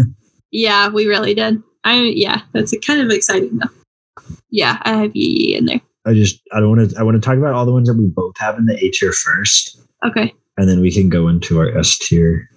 Yeah, 0.51 0.87
we 0.87 1.07
really 1.07 1.33
did. 1.33 1.61
I 1.83 1.99
yeah, 2.03 2.41
that's 2.53 2.73
kind 2.85 3.01
of 3.01 3.09
exciting 3.09 3.57
though. 3.57 4.23
Yeah, 4.49 4.77
I 4.83 4.93
have 4.93 5.13
Yi 5.13 5.25
Yi 5.49 5.55
in 5.57 5.65
there. 5.65 5.81
I 6.05 6.13
just 6.13 6.39
I 6.53 6.61
don't 6.61 6.69
want 6.77 6.89
to 6.91 6.97
I 6.97 7.03
want 7.03 7.15
to 7.15 7.25
talk 7.25 7.37
about 7.37 7.53
all 7.53 7.65
the 7.65 7.73
ones 7.73 7.89
that 7.89 7.97
we 7.97 8.07
both 8.07 8.33
have 8.39 8.57
in 8.57 8.65
the 8.65 8.75
A 8.77 8.89
tier 8.91 9.11
first, 9.11 9.77
Okay. 10.05 10.33
and 10.57 10.69
then 10.69 10.79
we 10.79 10.89
can 10.89 11.09
go 11.09 11.27
into 11.27 11.59
our 11.59 11.77
S 11.77 11.97
tier 11.97 12.49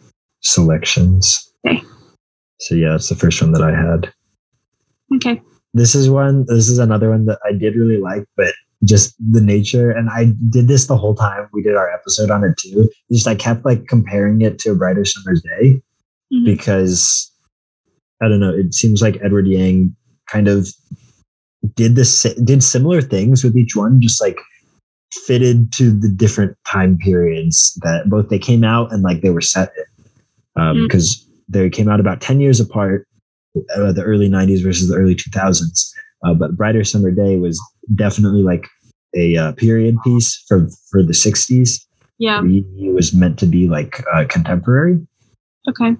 selections. 0.42 1.52
Okay. 1.66 1.82
So 2.60 2.76
yeah, 2.76 2.90
that's 2.90 3.08
the 3.08 3.16
first 3.16 3.42
one 3.42 3.50
that 3.52 3.62
I 3.62 3.72
had. 3.72 4.12
Okay. 5.16 5.42
this 5.74 5.96
is 5.96 6.08
one 6.08 6.44
this 6.46 6.68
is 6.68 6.78
another 6.78 7.10
one 7.10 7.26
that 7.26 7.38
i 7.44 7.52
did 7.52 7.74
really 7.74 7.98
like 7.98 8.24
but 8.36 8.54
just 8.84 9.14
the 9.32 9.40
nature 9.40 9.90
and 9.90 10.08
i 10.10 10.26
did 10.48 10.66
this 10.68 10.86
the 10.86 10.96
whole 10.96 11.14
time 11.14 11.46
we 11.52 11.62
did 11.62 11.76
our 11.76 11.90
episode 11.92 12.30
on 12.30 12.42
it 12.44 12.56
too 12.56 12.88
just 13.12 13.26
i 13.26 13.34
kept 13.34 13.64
like 13.64 13.86
comparing 13.88 14.40
it 14.40 14.58
to 14.58 14.70
a 14.70 14.74
brighter 14.74 15.04
summer's 15.04 15.42
day 15.42 15.80
Mhm. 16.32 16.44
because 16.44 17.26
I 18.22 18.28
don't 18.28 18.38
know. 18.38 18.52
It 18.54 18.72
seems 18.74 19.00
like 19.02 19.18
Edward 19.22 19.46
Yang 19.48 19.96
kind 20.30 20.46
of 20.46 20.68
did 21.74 21.96
this 21.96 22.22
did 22.44 22.62
similar 22.62 23.00
things 23.00 23.42
with 23.42 23.56
each 23.56 23.74
one, 23.74 24.00
just 24.00 24.20
like 24.20 24.38
fitted 25.26 25.72
to 25.72 25.90
the 25.90 26.08
different 26.08 26.56
time 26.66 26.98
periods 26.98 27.76
that 27.82 28.08
both 28.08 28.28
they 28.28 28.38
came 28.38 28.62
out 28.62 28.92
and 28.92 29.02
like 29.02 29.22
they 29.22 29.30
were 29.30 29.40
set 29.40 29.72
in. 29.76 30.62
Um, 30.62 30.76
Mm. 30.76 30.82
because 30.86 31.26
they 31.48 31.68
came 31.70 31.88
out 31.88 31.98
about 31.98 32.20
10 32.20 32.40
years 32.40 32.60
apart, 32.60 33.08
uh, 33.74 33.90
the 33.92 34.02
early 34.04 34.28
90s 34.28 34.62
versus 34.62 34.88
the 34.88 34.96
early 34.96 35.16
2000s. 35.16 35.90
Uh, 36.24 36.34
but 36.34 36.56
Brighter 36.56 36.84
Summer 36.84 37.10
Day 37.10 37.36
was 37.38 37.58
definitely 37.94 38.42
like 38.42 38.66
a 39.16 39.36
uh, 39.36 39.52
period 39.52 39.96
piece 40.04 40.42
for 40.48 40.68
for 40.90 41.02
the 41.02 41.12
60s. 41.12 41.84
Yeah. 42.18 42.42
It 42.44 42.94
was 42.94 43.14
meant 43.14 43.38
to 43.38 43.46
be 43.46 43.68
like 43.68 44.04
uh, 44.12 44.24
contemporary. 44.28 45.04
Okay. 45.68 45.96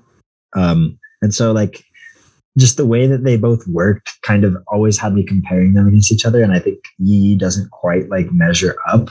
Um, 0.55 0.99
and 1.23 1.35
so 1.35 1.53
like 1.53 1.83
just 2.59 2.77
the 2.77 2.87
way 2.87 3.07
that 3.07 3.25
they 3.25 3.37
both 3.37 3.67
worked 3.69 4.11
kind 4.23 4.45
of 4.45 4.57
always 4.69 4.99
had 4.99 5.15
me 5.15 5.23
comparing 5.25 5.75
them 5.75 5.87
against 5.89 6.13
each 6.13 6.27
other. 6.27 6.43
And 6.43 6.53
I 6.53 6.59
think 6.59 6.79
Yi 6.99 7.15
Yi 7.17 7.37
doesn't 7.37 7.71
quite 7.71 8.09
like 8.11 8.31
measure 8.33 8.77
up 8.89 9.09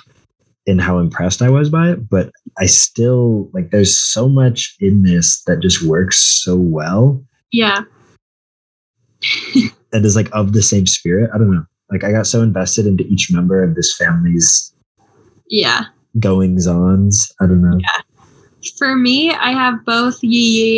in 0.65 0.77
how 0.77 0.99
impressed 0.99 1.41
I 1.41 1.49
was 1.49 1.69
by 1.69 1.89
it, 1.89 2.09
but 2.09 2.31
I 2.59 2.67
still 2.67 3.49
like 3.53 3.71
there's 3.71 3.97
so 3.97 4.29
much 4.29 4.75
in 4.79 5.01
this 5.03 5.41
that 5.47 5.61
just 5.61 5.81
works 5.83 6.19
so 6.19 6.55
well 6.55 7.23
Yeah. 7.51 7.79
and 9.93 10.05
is 10.05 10.15
like 10.15 10.29
of 10.31 10.53
the 10.53 10.61
same 10.61 10.85
spirit. 10.85 11.31
I 11.33 11.37
don't 11.37 11.51
know. 11.51 11.65
Like 11.91 12.03
I 12.03 12.11
got 12.11 12.27
so 12.27 12.41
invested 12.41 12.85
into 12.85 13.03
each 13.05 13.31
member 13.31 13.63
of 13.63 13.75
this 13.75 13.95
family's 13.97 14.73
Yeah. 15.49 15.85
goings 16.19 16.67
ons. 16.67 17.31
I 17.41 17.45
don't 17.47 17.61
know. 17.61 17.77
Yeah. 17.79 18.01
For 18.77 18.95
me, 18.95 19.31
I 19.31 19.51
have 19.51 19.85
both 19.85 20.21
Yi 20.21 20.29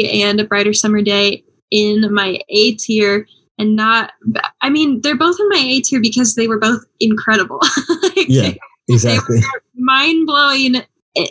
Yi 0.05 0.21
and 0.23 0.39
A 0.39 0.43
Brighter 0.45 0.73
Summer 0.73 1.01
Day 1.01 1.43
in 1.71 2.13
my 2.13 2.39
A 2.49 2.75
tier 2.75 3.25
and 3.57 3.75
not 3.75 4.11
I 4.61 4.69
mean, 4.69 5.01
they're 5.01 5.17
both 5.17 5.39
in 5.39 5.49
my 5.49 5.57
A 5.57 5.81
tier 5.81 5.99
because 6.01 6.35
they 6.35 6.47
were 6.47 6.59
both 6.59 6.83
incredible. 6.99 7.59
like, 8.03 8.27
Yeah, 8.29 8.53
exactly. 8.87 9.39
mind 9.75 10.27
blowing, 10.27 10.81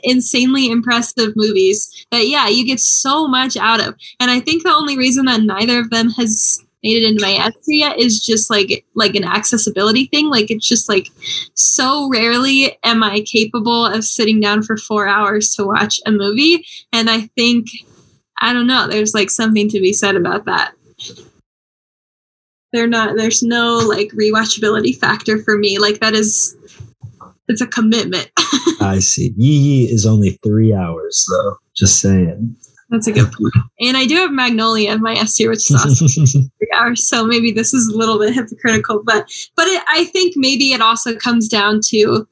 insanely 0.05 0.71
impressive 0.71 1.33
movies 1.37 2.07
that, 2.11 2.27
yeah, 2.27 2.49
you 2.49 2.67
get 2.67 2.81
so 2.81 3.27
much 3.29 3.57
out 3.57 3.81
of. 3.81 3.95
And 4.19 4.31
I 4.31 4.41
think 4.41 4.63
the 4.63 4.75
only 4.75 4.99
reason 4.99 5.25
that 5.27 5.43
neither 5.43 5.79
of 5.79 5.91
them 5.91 6.11
has 6.11 6.63
made 6.83 7.03
it 7.03 7.09
into 7.09 7.25
my 7.25 7.33
S 7.33 7.55
yet 7.67 7.99
is 7.99 8.25
just 8.25 8.51
like 8.51 8.85
like 8.95 9.15
an 9.15 9.25
accessibility 9.25 10.07
thing. 10.07 10.29
Like 10.29 10.51
it's 10.51 10.67
just 10.67 10.89
like 10.89 11.09
so 11.55 12.09
rarely 12.11 12.79
am 12.85 13.03
I 13.03 13.21
capable 13.21 13.87
of 13.87 14.05
sitting 14.05 14.41
down 14.41 14.63
for 14.63 14.77
four 14.77 15.07
hours 15.07 15.55
to 15.55 15.65
watch 15.65 16.01
a 16.07 16.11
movie. 16.11 16.65
And 16.93 17.11
I 17.11 17.23
think 17.37 17.67
I 18.41 18.53
don't 18.53 18.67
know, 18.67 18.89
there's 18.89 19.15
like 19.15 19.31
something 19.31 19.69
to 19.69 19.81
be 19.81 19.93
said 19.93 20.17
about 20.17 20.47
that. 20.47 20.73
They're 22.73 22.87
not 22.87 23.17
there's 23.17 23.43
no 23.43 23.79
like 23.79 24.09
rewatchability 24.13 24.97
factor 24.97 25.43
for 25.43 25.59
me. 25.59 25.79
Like 25.79 26.01
that 26.01 26.15
is 26.15 26.57
it's 27.49 27.61
a 27.61 27.67
commitment. 27.67 28.31
I 28.81 29.01
see. 29.01 29.35
Yee 29.37 29.59
Yi 29.59 29.93
is 29.93 30.07
only 30.07 30.39
three 30.45 30.73
hours 30.73 31.27
though. 31.29 31.57
Just 31.75 32.01
saying. 32.01 32.57
That's 32.91 33.07
a 33.07 33.13
good 33.13 33.33
point. 33.33 33.55
And 33.79 33.97
I 33.97 34.05
do 34.05 34.17
have 34.17 34.33
Magnolia 34.33 34.93
in 34.93 35.01
my 35.01 35.15
S 35.15 35.37
tier, 35.37 35.49
which 35.49 35.71
is 35.71 35.77
awesome. 35.77 36.27
three 36.59 36.71
hours. 36.75 37.09
So 37.09 37.25
maybe 37.25 37.53
this 37.53 37.73
is 37.73 37.89
a 37.89 37.97
little 37.97 38.19
bit 38.19 38.35
hypocritical, 38.35 39.03
but 39.05 39.31
but 39.57 39.67
it, 39.69 39.83
I 39.89 40.05
think 40.07 40.35
maybe 40.37 40.73
it 40.73 40.81
also 40.81 41.17
comes 41.17 41.49
down 41.49 41.81
to, 41.89 42.27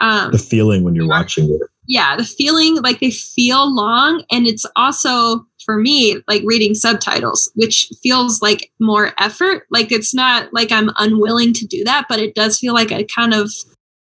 um, 0.00 0.32
the 0.32 0.38
feeling 0.38 0.82
when 0.82 0.96
you're 0.96 1.08
watching 1.08 1.44
it. 1.52 1.60
yeah, 1.86 2.16
the 2.16 2.24
feeling 2.24 2.82
like 2.82 2.98
they 2.98 3.12
feel 3.12 3.72
long, 3.72 4.24
and 4.30 4.46
it's 4.46 4.66
also 4.74 5.46
for 5.64 5.76
me 5.76 6.20
like 6.26 6.42
reading 6.44 6.74
subtitles, 6.74 7.52
which 7.54 7.88
feels 8.02 8.42
like 8.42 8.72
more 8.80 9.12
effort. 9.18 9.66
Like 9.70 9.92
it's 9.92 10.12
not 10.12 10.52
like 10.52 10.72
I'm 10.72 10.90
unwilling 10.98 11.52
to 11.54 11.66
do 11.66 11.84
that, 11.84 12.06
but 12.08 12.18
it 12.18 12.34
does 12.34 12.58
feel 12.58 12.74
like 12.74 12.90
a 12.90 13.04
kind 13.04 13.34
of 13.34 13.52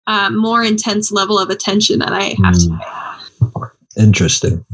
uh, 0.07 0.31
more 0.31 0.63
intense 0.63 1.11
level 1.11 1.41
of 1.41 1.51
attention 1.51 1.99
that 1.99 2.13
I 2.13 2.37
have 2.45 2.55
to. 2.55 2.69
Hmm. 2.71 3.65
Interesting. 3.99 4.65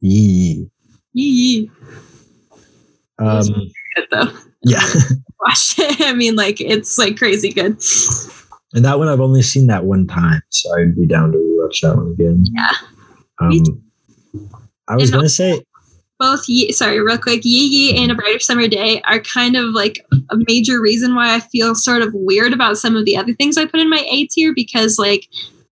Yi. 0.00 0.70
Yee. 1.12 1.70
Um, 3.18 3.46
Good 3.94 4.06
though. 4.10 4.28
yeah. 4.62 4.80
Watch 5.40 5.74
it. 5.78 6.00
I 6.02 6.12
mean, 6.14 6.36
like 6.36 6.60
it's 6.60 6.98
like 6.98 7.16
crazy 7.16 7.52
good. 7.52 7.78
And 8.74 8.84
that 8.84 8.98
one 8.98 9.08
I've 9.08 9.20
only 9.20 9.42
seen 9.42 9.68
that 9.68 9.84
one 9.84 10.06
time, 10.06 10.42
so 10.50 10.68
I'd 10.78 10.96
be 10.96 11.06
down 11.06 11.32
to 11.32 11.38
rewatch 11.38 11.80
that 11.82 11.96
one 11.96 12.12
again. 12.12 12.44
Yeah. 12.52 12.72
Um, 13.40 13.82
I 14.88 14.96
was 14.96 15.10
And 15.10 15.18
gonna 15.18 15.28
say, 15.28 15.62
both 16.18 16.48
Ye- 16.48 16.72
sorry 16.72 17.00
real 17.00 17.18
quick 17.18 17.44
Yi 17.44 17.64
Yi 17.92 18.02
and 18.02 18.10
a 18.10 18.14
brighter 18.14 18.38
summer 18.40 18.66
day 18.68 19.00
are 19.02 19.20
kind 19.20 19.56
of 19.56 19.66
like 19.74 20.04
a 20.30 20.36
major 20.48 20.80
reason 20.80 21.14
why 21.14 21.34
i 21.34 21.40
feel 21.40 21.74
sort 21.74 22.00
of 22.02 22.10
weird 22.14 22.52
about 22.54 22.78
some 22.78 22.96
of 22.96 23.04
the 23.04 23.16
other 23.16 23.34
things 23.34 23.58
i 23.58 23.66
put 23.66 23.80
in 23.80 23.90
my 23.90 24.04
a 24.10 24.26
tier 24.28 24.54
because 24.54 24.98
like 24.98 25.28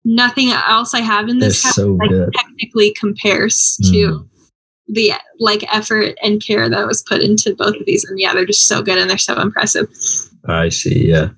nothing 0.06 0.50
else 0.52 0.94
i 0.94 1.00
have 1.00 1.30
in 1.30 1.40
this 1.40 1.62
so 1.62 1.94
like 1.94 2.10
technically 2.34 2.94
compares 3.00 3.78
Mm. 3.84 3.92
to 3.92 4.30
the 4.94 5.14
like 5.40 5.64
effort 5.74 6.16
and 6.24 6.44
care 6.46 6.68
that 6.70 6.86
was 6.88 7.02
put 7.04 7.22
into 7.22 7.56
both 7.56 7.76
of 7.76 7.86
these 7.86 8.04
and 8.04 8.20
yeah 8.20 8.34
they're 8.34 8.46
just 8.46 8.68
so 8.68 8.82
good 8.82 8.98
and 8.98 9.10
they're 9.10 9.18
so 9.18 9.40
impressive 9.40 9.88
I 10.48 10.70
see. 10.70 11.08
Yeah, 11.08 11.30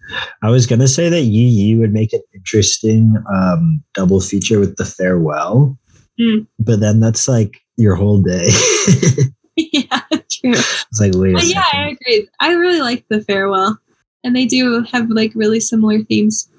I 0.44 0.50
was 0.50 0.66
gonna 0.66 0.88
say 0.88 1.10
that 1.10 1.24
Yi 1.24 1.44
Yi 1.44 1.76
would 1.76 1.92
make 1.92 2.14
an 2.14 2.22
interesting 2.34 3.14
um, 3.30 3.84
double 3.96 4.22
feature 4.22 4.62
with 4.62 4.78
the 4.78 4.86
farewell, 4.86 5.78
Mm. 6.18 6.48
but 6.58 6.80
then 6.80 7.02
that's 7.02 7.28
like 7.28 7.58
your 7.76 7.96
whole 7.96 8.22
day. 8.22 8.48
yeah 9.58 10.00
true 10.32 10.52
it's 10.54 11.00
like 11.02 11.12
wait 11.16 11.36
yeah 11.44 11.64
i 11.74 11.90
agree 11.90 12.28
i 12.40 12.54
really 12.54 12.80
like 12.82 13.06
the 13.10 13.22
farewell 13.24 13.78
and 14.24 14.36
they 14.36 14.46
do 14.46 14.82
have 14.84 15.10
like 15.10 15.32
really 15.36 15.60
similar 15.60 16.00
themes 16.04 16.50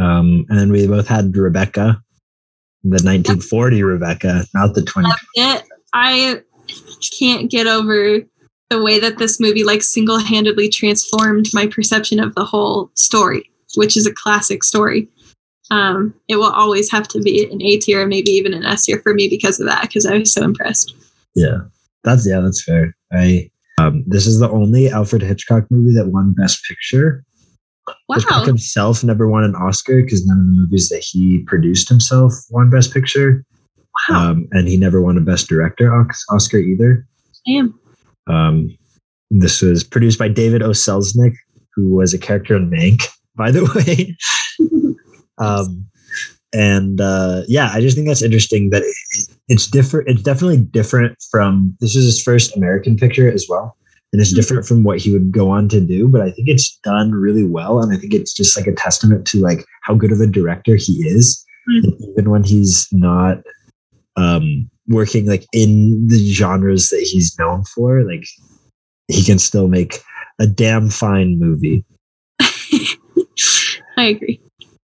Um, 0.00 0.46
and 0.48 0.58
then 0.58 0.72
we 0.72 0.86
both 0.86 1.06
had 1.06 1.36
Rebecca, 1.36 2.02
the 2.82 3.02
1940 3.04 3.82
Rebecca, 3.82 4.44
not 4.54 4.74
the 4.74 4.82
20. 4.82 5.08
I 5.92 6.40
can't 7.18 7.50
get 7.50 7.66
over 7.66 8.20
the 8.70 8.82
way 8.82 8.98
that 8.98 9.18
this 9.18 9.38
movie 9.38 9.64
like 9.64 9.82
single-handedly 9.82 10.70
transformed 10.70 11.48
my 11.52 11.66
perception 11.66 12.18
of 12.18 12.34
the 12.34 12.44
whole 12.44 12.90
story, 12.94 13.50
which 13.74 13.96
is 13.96 14.06
a 14.06 14.14
classic 14.14 14.64
story. 14.64 15.08
Um, 15.70 16.14
it 16.28 16.36
will 16.36 16.50
always 16.50 16.90
have 16.90 17.06
to 17.08 17.20
be 17.20 17.44
an 17.50 17.60
A 17.60 17.78
tier, 17.78 18.06
maybe 18.06 18.30
even 18.30 18.54
an 18.54 18.64
S 18.64 18.86
tier 18.86 19.00
for 19.00 19.12
me 19.12 19.28
because 19.28 19.60
of 19.60 19.66
that, 19.66 19.82
because 19.82 20.06
I 20.06 20.18
was 20.18 20.32
so 20.32 20.42
impressed. 20.42 20.94
Yeah, 21.34 21.58
that's 22.04 22.26
yeah, 22.26 22.40
that's 22.40 22.64
fair. 22.64 22.96
I 23.12 23.50
um, 23.78 24.04
this 24.06 24.26
is 24.26 24.38
the 24.38 24.50
only 24.50 24.90
Alfred 24.90 25.22
Hitchcock 25.22 25.66
movie 25.70 25.94
that 25.94 26.08
won 26.08 26.32
Best 26.32 26.64
Picture. 26.64 27.24
Hitchcock 28.14 28.40
Wow. 28.40 28.44
himself 28.46 29.04
never 29.04 29.28
won 29.28 29.44
an 29.44 29.54
Oscar 29.54 30.02
because 30.02 30.26
none 30.26 30.38
of 30.40 30.46
the 30.46 30.52
movies 30.52 30.88
that 30.88 31.02
he 31.02 31.42
produced 31.46 31.88
himself 31.88 32.32
won 32.50 32.70
Best 32.70 32.92
Picture, 32.92 33.44
Wow. 34.08 34.30
um, 34.30 34.48
and 34.52 34.68
he 34.68 34.76
never 34.76 35.00
won 35.00 35.16
a 35.16 35.20
Best 35.20 35.48
Director 35.48 35.92
Oscar 36.30 36.58
either. 36.58 37.06
Damn. 37.46 37.78
Um, 38.26 38.76
this 39.30 39.62
was 39.62 39.84
produced 39.84 40.18
by 40.18 40.28
David 40.28 40.62
O. 40.62 40.70
Selznick, 40.70 41.34
who 41.74 41.94
was 41.94 42.12
a 42.12 42.18
character 42.18 42.56
in 42.56 42.68
Mank, 42.70 43.02
by 43.36 43.50
the 43.50 43.64
way. 43.74 44.16
um, 45.38 45.86
and 46.52 47.00
uh, 47.00 47.42
yeah, 47.46 47.70
I 47.72 47.80
just 47.80 47.96
think 47.96 48.08
that's 48.08 48.22
interesting 48.22 48.70
that 48.70 48.82
it, 48.82 49.36
it's 49.48 49.66
different. 49.68 50.08
It's 50.08 50.22
definitely 50.22 50.58
different 50.58 51.16
from 51.30 51.76
this 51.80 51.94
is 51.94 52.04
his 52.06 52.22
first 52.22 52.56
American 52.56 52.96
picture 52.96 53.30
as 53.30 53.46
well, 53.48 53.76
and 54.12 54.20
it's 54.20 54.32
different 54.32 54.66
from 54.66 54.82
what 54.82 54.98
he 54.98 55.12
would 55.12 55.30
go 55.32 55.50
on 55.50 55.68
to 55.68 55.80
do. 55.80 56.08
But 56.08 56.20
I 56.22 56.30
think 56.30 56.48
it's 56.48 56.78
done 56.82 57.12
really 57.12 57.44
well, 57.44 57.80
and 57.80 57.92
I 57.92 57.96
think 57.96 58.14
it's 58.14 58.32
just 58.32 58.56
like 58.56 58.66
a 58.66 58.74
testament 58.74 59.26
to 59.28 59.40
like 59.40 59.64
how 59.82 59.94
good 59.94 60.12
of 60.12 60.20
a 60.20 60.26
director 60.26 60.76
he 60.76 61.04
is, 61.06 61.44
Mhm. 61.68 62.10
Even 62.10 62.30
when 62.30 62.44
he's 62.44 62.88
not 62.92 63.42
um, 64.16 64.68
working 64.88 65.26
like 65.26 65.46
in 65.52 66.06
the 66.08 66.32
genres 66.32 66.88
that 66.88 67.00
he's 67.00 67.38
known 67.38 67.64
for, 67.64 68.02
like 68.02 68.24
he 69.08 69.22
can 69.24 69.38
still 69.38 69.68
make 69.68 69.98
a 70.38 70.46
damn 70.46 70.90
fine 70.90 71.38
movie. 71.38 71.84
I 73.96 74.04
agree. 74.04 74.40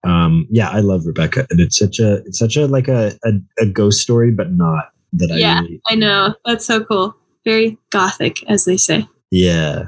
Um, 0.04 0.46
yeah, 0.50 0.70
I 0.70 0.80
love 0.80 1.06
Rebecca, 1.06 1.46
and 1.50 1.60
it's 1.60 1.76
such 1.76 1.98
a 1.98 2.16
it's 2.26 2.38
such 2.38 2.56
a 2.56 2.66
like 2.66 2.88
a 2.88 3.12
a, 3.24 3.32
a 3.60 3.66
ghost 3.66 4.00
story, 4.00 4.30
but 4.30 4.52
not 4.52 4.90
that 5.14 5.30
Yeah, 5.30 5.58
I 5.58 5.60
really, 5.62 5.80
I 5.88 5.94
know. 5.96 6.34
That's 6.44 6.64
so 6.64 6.84
cool. 6.84 7.16
Very 7.48 7.78
gothic, 7.88 8.44
as 8.46 8.66
they 8.66 8.76
say. 8.76 9.08
Yeah. 9.30 9.84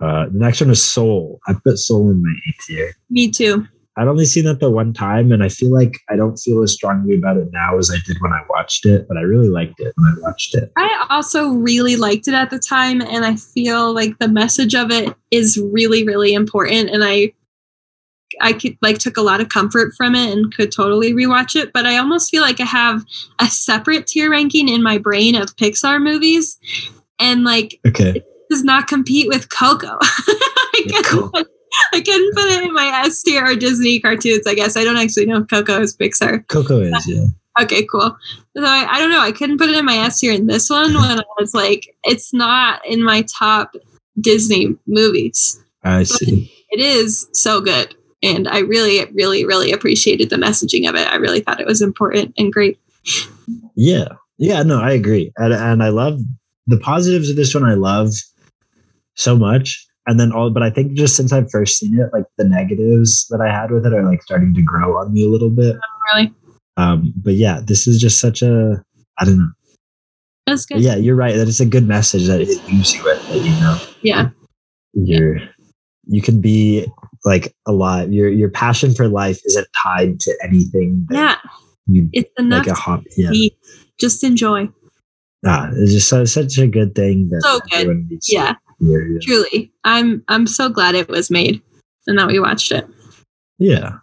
Uh, 0.00 0.26
the 0.26 0.38
next 0.38 0.60
one 0.60 0.70
is 0.70 0.80
Soul. 0.80 1.40
I 1.48 1.54
put 1.64 1.78
Soul 1.78 2.10
in 2.10 2.22
my 2.22 2.30
A 2.30 2.52
tier. 2.64 2.92
Me 3.10 3.28
too. 3.28 3.66
I'd 3.96 4.06
only 4.06 4.24
seen 4.24 4.44
that 4.44 4.60
the 4.60 4.70
one 4.70 4.92
time, 4.92 5.32
and 5.32 5.42
I 5.42 5.48
feel 5.48 5.74
like 5.74 5.98
I 6.08 6.14
don't 6.14 6.36
feel 6.36 6.62
as 6.62 6.72
strongly 6.72 7.16
about 7.16 7.38
it 7.38 7.48
now 7.52 7.76
as 7.76 7.90
I 7.90 7.96
did 8.06 8.18
when 8.20 8.32
I 8.32 8.40
watched 8.48 8.86
it. 8.86 9.08
But 9.08 9.16
I 9.16 9.22
really 9.22 9.48
liked 9.48 9.80
it 9.80 9.92
when 9.96 10.12
I 10.12 10.20
watched 10.20 10.54
it. 10.54 10.70
I 10.76 11.06
also 11.10 11.48
really 11.48 11.96
liked 11.96 12.28
it 12.28 12.34
at 12.34 12.50
the 12.50 12.60
time, 12.60 13.00
and 13.00 13.24
I 13.24 13.34
feel 13.34 13.92
like 13.92 14.16
the 14.20 14.28
message 14.28 14.76
of 14.76 14.92
it 14.92 15.12
is 15.32 15.58
really, 15.72 16.04
really 16.04 16.34
important. 16.34 16.90
And 16.90 17.02
I 17.02 17.32
I 18.40 18.52
could 18.52 18.76
like 18.82 18.98
took 18.98 19.16
a 19.16 19.22
lot 19.22 19.40
of 19.40 19.48
comfort 19.48 19.94
from 19.96 20.14
it 20.14 20.32
and 20.32 20.54
could 20.54 20.70
totally 20.72 21.12
rewatch 21.12 21.56
it. 21.56 21.72
But 21.72 21.86
I 21.86 21.96
almost 21.96 22.30
feel 22.30 22.42
like 22.42 22.60
I 22.60 22.64
have 22.64 23.04
a 23.40 23.46
separate 23.46 24.06
tier 24.06 24.30
ranking 24.30 24.68
in 24.68 24.82
my 24.82 24.98
brain 24.98 25.34
of 25.34 25.56
Pixar 25.56 26.00
movies, 26.02 26.58
and 27.18 27.44
like 27.44 27.80
Okay. 27.86 28.10
it 28.16 28.24
does 28.50 28.64
not 28.64 28.86
compete 28.88 29.28
with 29.28 29.50
Coco. 29.50 29.98
I, 30.02 30.82
Yeah, 30.86 31.02
cool. 31.06 31.30
put, 31.30 31.46
I 31.92 32.00
couldn't 32.00 32.34
put 32.34 32.44
it 32.46 32.64
in 32.64 32.72
my 32.72 33.02
S 33.04 33.22
tier 33.22 33.44
or 33.44 33.54
Disney 33.56 34.00
cartoons. 34.00 34.46
I 34.46 34.54
guess 34.54 34.76
I 34.76 34.84
don't 34.84 34.96
actually 34.96 35.26
know 35.26 35.38
if 35.38 35.48
Coco 35.48 35.80
is 35.80 35.96
Pixar. 35.96 36.46
Coco 36.48 36.80
is, 36.80 37.06
yeah. 37.08 37.24
Okay, 37.60 37.84
cool. 37.90 38.16
So 38.56 38.62
I, 38.64 38.86
I 38.88 38.98
don't 39.00 39.10
know. 39.10 39.20
I 39.20 39.32
couldn't 39.32 39.58
put 39.58 39.68
it 39.68 39.76
in 39.76 39.84
my 39.84 39.96
S 39.96 40.20
tier 40.20 40.32
in 40.32 40.46
this 40.46 40.70
one 40.70 40.94
when 40.94 41.18
I 41.18 41.24
was 41.40 41.54
like, 41.54 41.92
it's 42.04 42.32
not 42.32 42.80
in 42.86 43.02
my 43.02 43.22
top 43.22 43.74
Disney 44.20 44.76
movies. 44.86 45.60
I 45.82 46.04
see. 46.04 46.52
It 46.70 46.80
is 46.80 47.28
so 47.32 47.60
good. 47.60 47.96
And 48.22 48.48
I 48.48 48.60
really, 48.60 49.04
really, 49.14 49.44
really 49.44 49.70
appreciated 49.72 50.30
the 50.30 50.36
messaging 50.36 50.88
of 50.88 50.94
it. 50.96 51.06
I 51.06 51.16
really 51.16 51.40
thought 51.40 51.60
it 51.60 51.66
was 51.66 51.80
important 51.82 52.34
and 52.36 52.52
great. 52.52 52.78
Yeah. 53.76 54.08
Yeah, 54.38 54.62
no, 54.62 54.80
I 54.80 54.92
agree. 54.92 55.32
And, 55.36 55.52
and 55.52 55.82
I 55.82 55.88
love 55.88 56.20
the 56.66 56.78
positives 56.78 57.30
of 57.30 57.36
this 57.36 57.54
one. 57.54 57.64
I 57.64 57.74
love 57.74 58.10
so 59.14 59.36
much. 59.36 59.84
And 60.06 60.18
then 60.18 60.32
all, 60.32 60.50
but 60.50 60.62
I 60.62 60.70
think 60.70 60.92
just 60.94 61.16
since 61.16 61.32
I've 61.32 61.50
first 61.50 61.78
seen 61.78 61.98
it, 61.98 62.10
like 62.12 62.24
the 62.38 62.44
negatives 62.44 63.26
that 63.30 63.40
I 63.40 63.52
had 63.52 63.70
with 63.70 63.84
it 63.86 63.92
are 63.92 64.02
like 64.04 64.22
starting 64.22 64.54
to 64.54 64.62
grow 64.62 64.96
on 64.98 65.12
me 65.12 65.24
a 65.24 65.28
little 65.28 65.50
bit. 65.50 65.76
Really, 66.14 66.32
Um, 66.76 67.12
but 67.16 67.34
yeah, 67.34 67.60
this 67.62 67.86
is 67.86 68.00
just 68.00 68.20
such 68.20 68.40
a, 68.42 68.82
I 69.18 69.24
don't 69.24 69.38
know. 69.38 69.50
that's 70.46 70.66
But 70.66 70.80
yeah, 70.80 70.96
you're 70.96 71.14
right. 71.16 71.34
That 71.36 71.46
it's 71.48 71.60
a 71.60 71.66
good 71.66 71.86
message 71.86 72.26
that 72.26 72.40
it 72.40 72.48
leaves 72.66 72.94
you 72.94 73.04
with. 73.04 73.28
That 73.28 73.38
you 73.38 73.50
know, 73.60 73.78
Yeah. 74.02 74.30
you're, 74.94 75.40
you 76.06 76.22
can 76.22 76.40
be 76.40 76.86
like 77.24 77.54
a 77.66 77.72
lot. 77.72 78.12
Your 78.12 78.28
your 78.28 78.48
passion 78.50 78.94
for 78.94 79.08
life 79.08 79.40
isn't 79.46 79.66
tied 79.82 80.20
to 80.20 80.38
anything. 80.42 81.06
Yeah. 81.10 81.36
You 81.86 82.08
It's 82.12 82.30
enough 82.38 82.66
like 82.66 82.76
a 82.76 82.78
hobby. 82.78 83.10
Yeah. 83.16 83.48
just 83.98 84.22
enjoy. 84.24 84.68
Ah, 85.46 85.70
it's 85.74 85.92
just 85.92 86.08
so, 86.08 86.24
such 86.24 86.58
a 86.58 86.66
good 86.66 86.94
thing 86.94 87.28
that 87.30 87.42
So 87.42 87.60
good. 87.60 87.72
everyone 87.74 88.06
needs 88.10 88.26
to 88.26 88.34
Yeah. 88.34 88.54
hear, 88.80 89.06
yeah. 89.06 89.18
Truly. 89.22 89.72
I'm 89.84 90.22
I'm 90.28 90.46
so 90.46 90.68
glad 90.68 90.94
it 90.94 91.08
was 91.08 91.30
made 91.30 91.62
and 92.06 92.18
that 92.18 92.26
we 92.26 92.38
watched 92.40 92.72
it. 92.72 92.86
Yeah. 93.58 93.98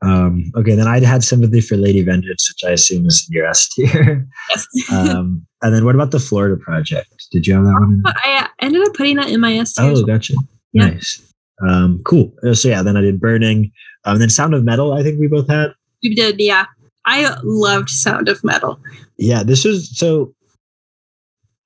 Um, 0.00 0.52
okay, 0.54 0.76
then 0.76 0.86
I'd 0.86 1.02
had 1.02 1.24
sympathy 1.24 1.60
for 1.60 1.76
Lady 1.76 2.02
Vengeance, 2.02 2.48
which 2.52 2.68
I 2.68 2.72
assume 2.72 3.06
is 3.06 3.26
in 3.28 3.34
your 3.36 3.46
S 3.46 3.68
tier. 3.68 4.28
Yes. 4.50 4.66
um, 4.92 5.44
and 5.62 5.74
then 5.74 5.84
what 5.84 5.96
about 5.96 6.12
the 6.12 6.20
Florida 6.20 6.56
Project? 6.56 7.12
Did 7.32 7.46
you 7.48 7.54
have 7.54 7.64
that 7.64 7.72
one? 7.72 8.02
I 8.06 8.42
uh, 8.44 8.46
ended 8.60 8.86
up 8.86 8.94
putting 8.94 9.16
that 9.16 9.28
in 9.28 9.40
my 9.40 9.54
S 9.56 9.74
tier. 9.74 9.86
Oh, 9.86 10.02
gotcha. 10.04 10.34
Yeah. 10.72 10.90
Nice. 10.90 11.20
Um, 11.66 12.00
cool. 12.04 12.32
Uh, 12.46 12.54
So 12.54 12.68
yeah, 12.68 12.82
then 12.82 12.96
I 12.96 13.00
did 13.00 13.20
Burning. 13.20 13.72
Um, 14.04 14.14
and 14.14 14.22
then 14.22 14.30
Sound 14.30 14.54
of 14.54 14.64
Metal. 14.64 14.92
I 14.92 15.02
think 15.02 15.18
we 15.18 15.26
both 15.26 15.48
had. 15.48 15.72
We 16.02 16.14
did, 16.14 16.40
yeah. 16.40 16.66
I 17.04 17.34
loved 17.42 17.88
Sound 17.88 18.28
of 18.28 18.42
Metal. 18.44 18.80
Yeah, 19.16 19.42
this 19.42 19.64
was 19.64 19.96
so. 19.96 20.34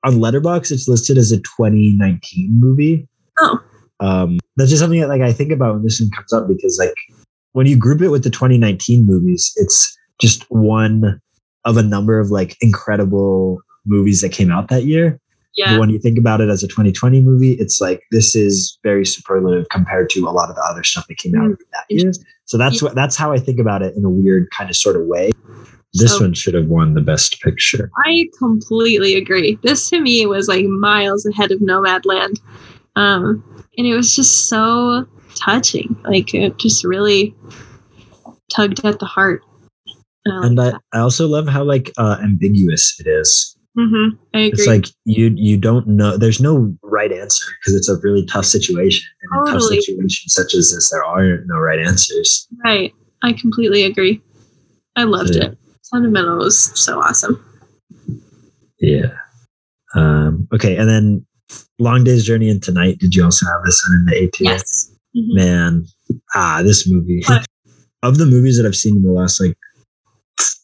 On 0.04 0.14
Letterboxd, 0.14 0.72
it's 0.72 0.88
listed 0.88 1.16
as 1.16 1.30
a 1.30 1.36
2019 1.36 2.48
movie. 2.60 3.06
Oh. 3.38 3.60
Um, 4.00 4.40
that's 4.56 4.70
just 4.70 4.80
something 4.80 5.00
that 5.00 5.08
like 5.08 5.20
I 5.20 5.32
think 5.32 5.52
about 5.52 5.74
when 5.74 5.84
this 5.84 6.00
one 6.00 6.10
comes 6.10 6.32
up 6.32 6.48
because 6.48 6.76
like 6.76 6.94
when 7.52 7.66
you 7.66 7.76
group 7.76 8.02
it 8.02 8.08
with 8.08 8.24
the 8.24 8.30
2019 8.30 9.06
movies, 9.06 9.52
it's 9.56 9.96
just 10.20 10.44
one 10.50 11.20
of 11.64 11.76
a 11.76 11.82
number 11.82 12.18
of 12.18 12.30
like 12.30 12.56
incredible 12.60 13.60
movies 13.86 14.20
that 14.20 14.32
came 14.32 14.50
out 14.50 14.68
that 14.68 14.84
year. 14.84 15.20
Yeah. 15.56 15.78
When 15.78 15.90
you 15.90 15.98
think 15.98 16.18
about 16.18 16.40
it 16.40 16.48
as 16.48 16.62
a 16.62 16.68
2020 16.68 17.20
movie, 17.20 17.52
it's 17.52 17.80
like 17.80 18.02
this 18.10 18.34
is 18.34 18.78
very 18.82 19.04
superlative 19.04 19.68
compared 19.70 20.08
to 20.10 20.20
a 20.26 20.30
lot 20.30 20.48
of 20.48 20.56
the 20.56 20.62
other 20.62 20.82
stuff 20.82 21.06
that 21.08 21.18
came 21.18 21.34
out 21.34 21.50
Mm, 21.50 21.56
that 21.72 21.84
year. 21.90 22.12
So 22.46 22.56
that's 22.58 22.82
what 22.82 22.94
that's 22.94 23.16
how 23.16 23.32
I 23.32 23.38
think 23.38 23.58
about 23.60 23.82
it 23.82 23.94
in 23.96 24.04
a 24.04 24.10
weird 24.10 24.48
kind 24.50 24.70
of 24.70 24.76
sort 24.76 24.96
of 24.96 25.06
way. 25.06 25.30
This 25.94 26.12
So- 26.16 26.22
one 26.22 26.32
should 26.34 26.54
have 26.54 26.66
won 26.68 26.94
the 26.94 27.02
best 27.02 27.40
picture. 27.42 27.90
I 28.06 28.28
completely 28.38 29.14
agree. 29.16 29.58
This 29.62 29.90
to 29.90 30.00
me 30.00 30.24
was 30.26 30.48
like 30.48 30.64
miles 30.64 31.26
ahead 31.26 31.52
of 31.52 31.60
Nomadland. 31.60 32.40
Um, 32.96 33.42
and 33.76 33.86
it 33.86 33.94
was 33.94 34.16
just 34.16 34.48
so 34.48 35.06
touching. 35.34 35.94
Like 36.04 36.34
it 36.34 36.58
just 36.58 36.82
really 36.84 37.34
tugged 38.54 38.84
at 38.84 38.98
the 39.00 39.06
heart. 39.06 39.42
Um, 40.26 40.42
And 40.44 40.60
I, 40.60 40.72
I 40.94 41.00
also 41.00 41.26
love 41.26 41.48
how 41.48 41.62
like 41.64 41.90
uh, 41.98 42.18
ambiguous 42.22 42.96
it 43.00 43.06
is. 43.06 43.51
Mhm, 43.78 44.18
I 44.34 44.38
agree. 44.38 44.50
It's 44.58 44.66
like 44.66 44.86
you 45.04 45.32
you 45.36 45.56
don't 45.56 45.86
know. 45.86 46.16
There's 46.16 46.40
no 46.40 46.76
right 46.82 47.12
answer 47.12 47.44
because 47.60 47.74
it's 47.74 47.88
a 47.88 47.96
really 48.02 48.24
tough 48.26 48.44
situation. 48.46 49.04
And 49.22 49.40
in 49.40 49.52
tough 49.52 49.62
Totally. 49.62 49.80
situations 49.80 50.24
such 50.34 50.54
as 50.54 50.72
this, 50.72 50.90
there 50.90 51.04
are 51.04 51.38
no 51.46 51.58
right 51.58 51.78
answers. 51.78 52.46
right. 52.64 52.92
I 53.22 53.32
completely 53.34 53.84
agree. 53.84 54.20
I 54.96 55.04
loved 55.04 55.36
Yeah. 55.36 55.44
it. 55.44 55.58
Of 55.92 56.38
was 56.38 56.58
so 56.78 57.00
awesome. 57.00 57.42
Yeah. 58.80 59.12
Um, 59.94 60.48
okay, 60.52 60.76
and 60.76 60.88
then 60.88 61.24
Long 61.78 62.02
Day's 62.02 62.24
Journey 62.24 62.48
into 62.48 62.72
Night. 62.72 62.98
Did 62.98 63.14
you 63.14 63.22
also 63.24 63.46
have 63.46 63.64
this 63.64 63.80
one 63.88 63.98
in 63.98 64.04
the 64.06 64.16
A 64.16 64.26
tier? 64.30 64.50
Yes. 64.52 64.90
Mhm. 65.16 65.34
Man, 65.34 65.86
ah, 66.34 66.62
this 66.64 66.88
movie. 66.88 67.22
Of 68.02 68.18
the 68.18 68.26
movies 68.26 68.56
that 68.56 68.66
I've 68.66 68.74
seen 68.74 68.96
in 68.96 69.02
the 69.04 69.12
last 69.12 69.40
like 69.40 69.56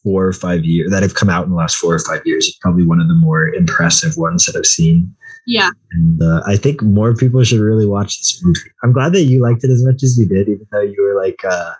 four 0.09 0.27
or 0.27 0.33
five 0.33 0.65
years 0.65 0.91
that 0.91 1.03
have 1.03 1.15
come 1.15 1.29
out 1.29 1.45
in 1.45 1.51
the 1.51 1.57
last 1.57 1.77
four 1.77 1.95
or 1.95 1.99
five 1.99 2.23
years, 2.25 2.49
it's 2.49 2.57
probably 2.57 2.87
one 2.87 2.99
of 2.99 3.09
the 3.09 3.15
more 3.15 3.49
impressive 3.49 4.17
ones 4.17 4.47
that 4.47 4.57
I've 4.57 4.65
seen. 4.65 5.15
Yeah. 5.47 5.69
And 5.93 6.23
uh, 6.23 6.41
I 6.47 6.57
think 6.57 6.81
more 6.81 7.15
people 7.15 7.45
should 7.45 7.61
really 7.61 7.85
watch 7.85 8.19
this 8.19 8.41
movie. 8.43 8.71
I'm 8.83 8.95
glad 8.95 9.13
that 9.13 9.25
you 9.25 9.43
liked 9.43 9.65
it 9.65 9.71
as 9.71 9.85
much 9.85 10.03
as 10.03 10.19
you 10.19 10.27
did, 10.27 10.49
even 10.49 10.67
though 10.73 10.81
you 10.81 11.03
were 11.03 11.23
like 11.23 11.45
uh, 11.45 11.75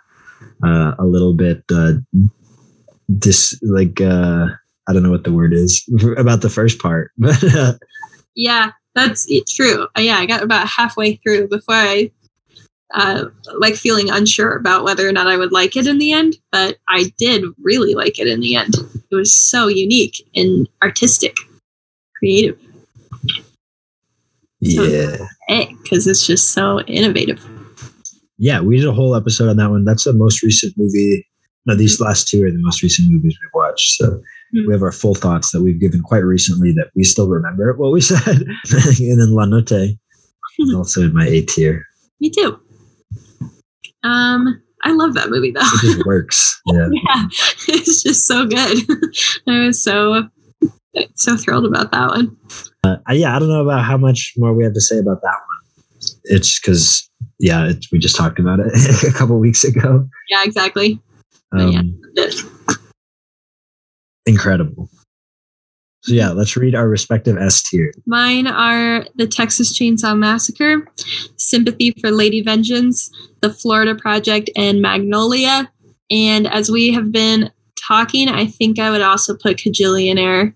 uh, 0.63 0.95
a 0.99 1.07
little 1.07 1.33
bit 1.33 1.65
uh, 1.73 1.95
dis 3.19 3.59
like 3.63 4.03
uh, 4.03 4.49
I 4.87 4.93
don't 4.93 5.03
know 5.03 5.11
what 5.11 5.25
the 5.25 5.33
word 5.33 5.55
is 5.55 5.83
about 6.19 6.43
the 6.43 6.51
first 6.51 6.81
part, 6.81 7.13
but 7.17 7.43
uh, 7.45 7.73
Yeah, 8.35 8.73
that's 8.95 9.27
true. 9.55 9.89
Yeah, 9.97 10.19
I 10.19 10.27
got 10.27 10.43
about 10.43 10.69
halfway 10.69 11.17
through 11.17 11.49
before 11.49 11.75
I 11.75 12.13
uh, 12.95 13.27
like 13.59 13.75
feeling 13.75 14.11
unsure 14.11 14.57
about 14.57 14.85
whether 14.85 15.07
or 15.09 15.13
not 15.13 15.27
I 15.27 15.37
would 15.37 15.53
like 15.53 15.77
it 15.77 15.87
in 15.87 15.99
the 15.99 16.13
end, 16.13 16.37
but 16.53 16.77
I 16.89 17.13
did 17.19 17.45
really 17.63 17.95
like 17.95 18.19
it 18.19 18.27
in 18.27 18.41
the 18.41 18.57
end. 18.57 18.75
It 19.11 19.15
was 19.15 19.35
so 19.35 19.67
unique 19.69 20.17
and 20.35 20.69
artistic, 20.83 21.37
creative, 22.17 22.59
yeah, 24.61 25.17
because 25.83 26.07
it's 26.07 26.27
just 26.27 26.53
so 26.53 26.81
innovative. 26.83 27.45
yeah, 28.39 28.61
we 28.61 28.77
did 28.79 28.87
a 28.87 28.93
whole 28.93 29.15
episode 29.15 29.49
on 29.49 29.57
that 29.57 29.71
one. 29.71 29.85
That's 29.85 30.05
the 30.05 30.13
most 30.13 30.43
recent 30.43 30.75
movie. 30.77 31.27
No, 31.67 31.75
these 31.77 32.01
last 32.01 32.29
two 32.29 32.45
are 32.45 32.51
the 32.51 32.59
most 32.61 32.83
recent 32.83 33.11
movies 33.11 33.37
we've 33.41 33.51
watched. 33.55 33.97
So 33.97 34.21
Hmm. 34.51 34.67
we 34.67 34.73
have 34.73 34.83
our 34.83 34.93
full 34.93 35.15
thoughts 35.15 35.51
that 35.53 35.61
we've 35.61 35.79
given 35.79 36.01
quite 36.01 36.25
recently 36.25 36.73
that 36.73 36.89
we 36.97 37.05
still 37.05 37.29
remember 37.29 37.71
what 37.75 37.93
we 37.93 38.01
said. 38.13 38.25
and 38.73 39.21
then 39.21 39.33
La 39.35 39.45
Notte 39.45 39.95
is 40.59 40.75
also 40.75 41.03
in 41.03 41.13
my 41.13 41.27
A 41.27 41.43
tier. 41.43 41.85
Me 42.19 42.31
too. 42.31 42.59
Um, 44.05 44.63
I 44.85 44.93
love 44.93 45.15
that 45.15 45.31
movie 45.31 45.51
though. 45.51 45.61
It 45.61 45.81
just 45.81 46.07
works. 46.07 46.55
Yeah. 46.71 46.89
yeah, 46.93 47.25
it's 47.69 48.03
just 48.03 48.27
so 48.27 48.47
good. 48.47 48.79
I 49.49 49.67
was 49.67 49.83
so 49.83 50.29
so 51.15 51.37
thrilled 51.37 51.65
about 51.65 51.93
that 51.93 52.11
one. 52.11 52.37
Uh, 52.85 52.97
yeah, 53.11 53.35
I 53.35 53.39
don't 53.39 53.49
know 53.49 53.63
about 53.63 53.85
how 53.85 53.97
much 53.97 54.35
more 54.37 54.53
we 54.53 54.65
have 54.65 54.75
to 54.75 54.81
say 54.81 54.99
about 54.99 55.23
that 55.23 55.37
one. 55.47 56.15
It's 56.25 56.61
because, 56.61 57.09
yeah, 57.39 57.69
it's, 57.69 57.91
we 57.91 57.99
just 57.99 58.17
talked 58.17 58.39
about 58.39 58.61
it 58.61 58.73
a 59.09 59.13
couple 59.17 59.39
weeks 59.39 59.65
ago. 59.65 60.07
Yeah, 60.29 60.43
exactly. 60.45 61.01
But 61.51 61.73
yeah. 61.73 61.79
Um, 61.79 62.01
incredible. 64.27 64.91
So, 66.03 66.15
yeah, 66.15 66.31
let's 66.31 66.57
read 66.57 66.75
our 66.75 66.89
respective 66.89 67.37
S 67.37 67.63
tier. 67.63 67.93
Mine 68.07 68.47
are 68.47 69.05
the 69.17 69.27
Texas 69.27 69.77
Chainsaw 69.77 70.17
Massacre, 70.17 70.87
Sympathy 71.37 71.93
for 72.01 72.11
Lady 72.11 72.41
Vengeance, 72.41 73.11
The 73.41 73.53
Florida 73.53 73.95
Project, 73.95 74.49
and 74.57 74.81
Magnolia. 74.81 75.71
And 76.11 76.47
as 76.47 76.71
we 76.71 76.93
have 76.93 77.11
been 77.11 77.51
talking, 77.87 78.29
I 78.29 78.47
think 78.47 78.79
I 78.79 78.91
would 78.91 79.03
also 79.03 79.37
put 79.37 79.57
Kajillionaire 79.57 80.55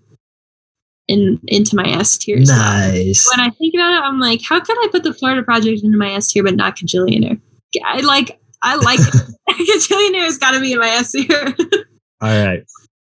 in 1.07 1.39
into 1.47 1.75
my 1.75 1.89
S 1.89 2.17
tier. 2.17 2.39
Nice. 2.39 3.29
When 3.35 3.45
I 3.45 3.49
think 3.51 3.73
about 3.75 3.93
it, 3.93 4.01
I'm 4.03 4.19
like, 4.19 4.41
how 4.41 4.59
could 4.59 4.77
I 4.77 4.87
put 4.91 5.03
The 5.03 5.13
Florida 5.13 5.43
Project 5.43 5.83
into 5.83 5.97
my 5.97 6.13
S 6.13 6.31
tier 6.31 6.43
but 6.43 6.55
not 6.55 6.77
Kajillionaire? 6.77 7.39
I 7.85 7.99
like 7.99 8.39
I 8.61 8.75
like 8.75 8.99
it. 9.01 9.35
Kajillionaire 9.49 10.25
has 10.25 10.37
got 10.37 10.51
to 10.51 10.61
be 10.61 10.73
in 10.73 10.79
my 10.79 10.89
S 10.89 11.11
tier. 11.11 11.55
All 12.21 12.45
right. 12.45 12.63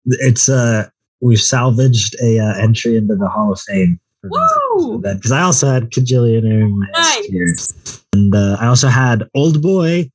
It's, 0.06 0.48
uh, 0.48 0.88
we've 1.20 1.40
salvaged 1.40 2.14
a 2.22 2.38
uh, 2.38 2.54
entry 2.58 2.96
into 2.96 3.16
the 3.16 3.28
Hall 3.28 3.52
of 3.52 3.60
Fame. 3.60 3.98
Because 5.02 5.32
I 5.32 5.42
also 5.42 5.66
had 5.68 5.90
my 6.78 6.86
Nice. 6.92 7.26
tier. 7.26 7.54
And 8.14 8.34
uh, 8.34 8.56
I 8.60 8.66
also 8.66 8.88
had 8.88 9.24
Old 9.34 9.60
Boy 9.62 10.10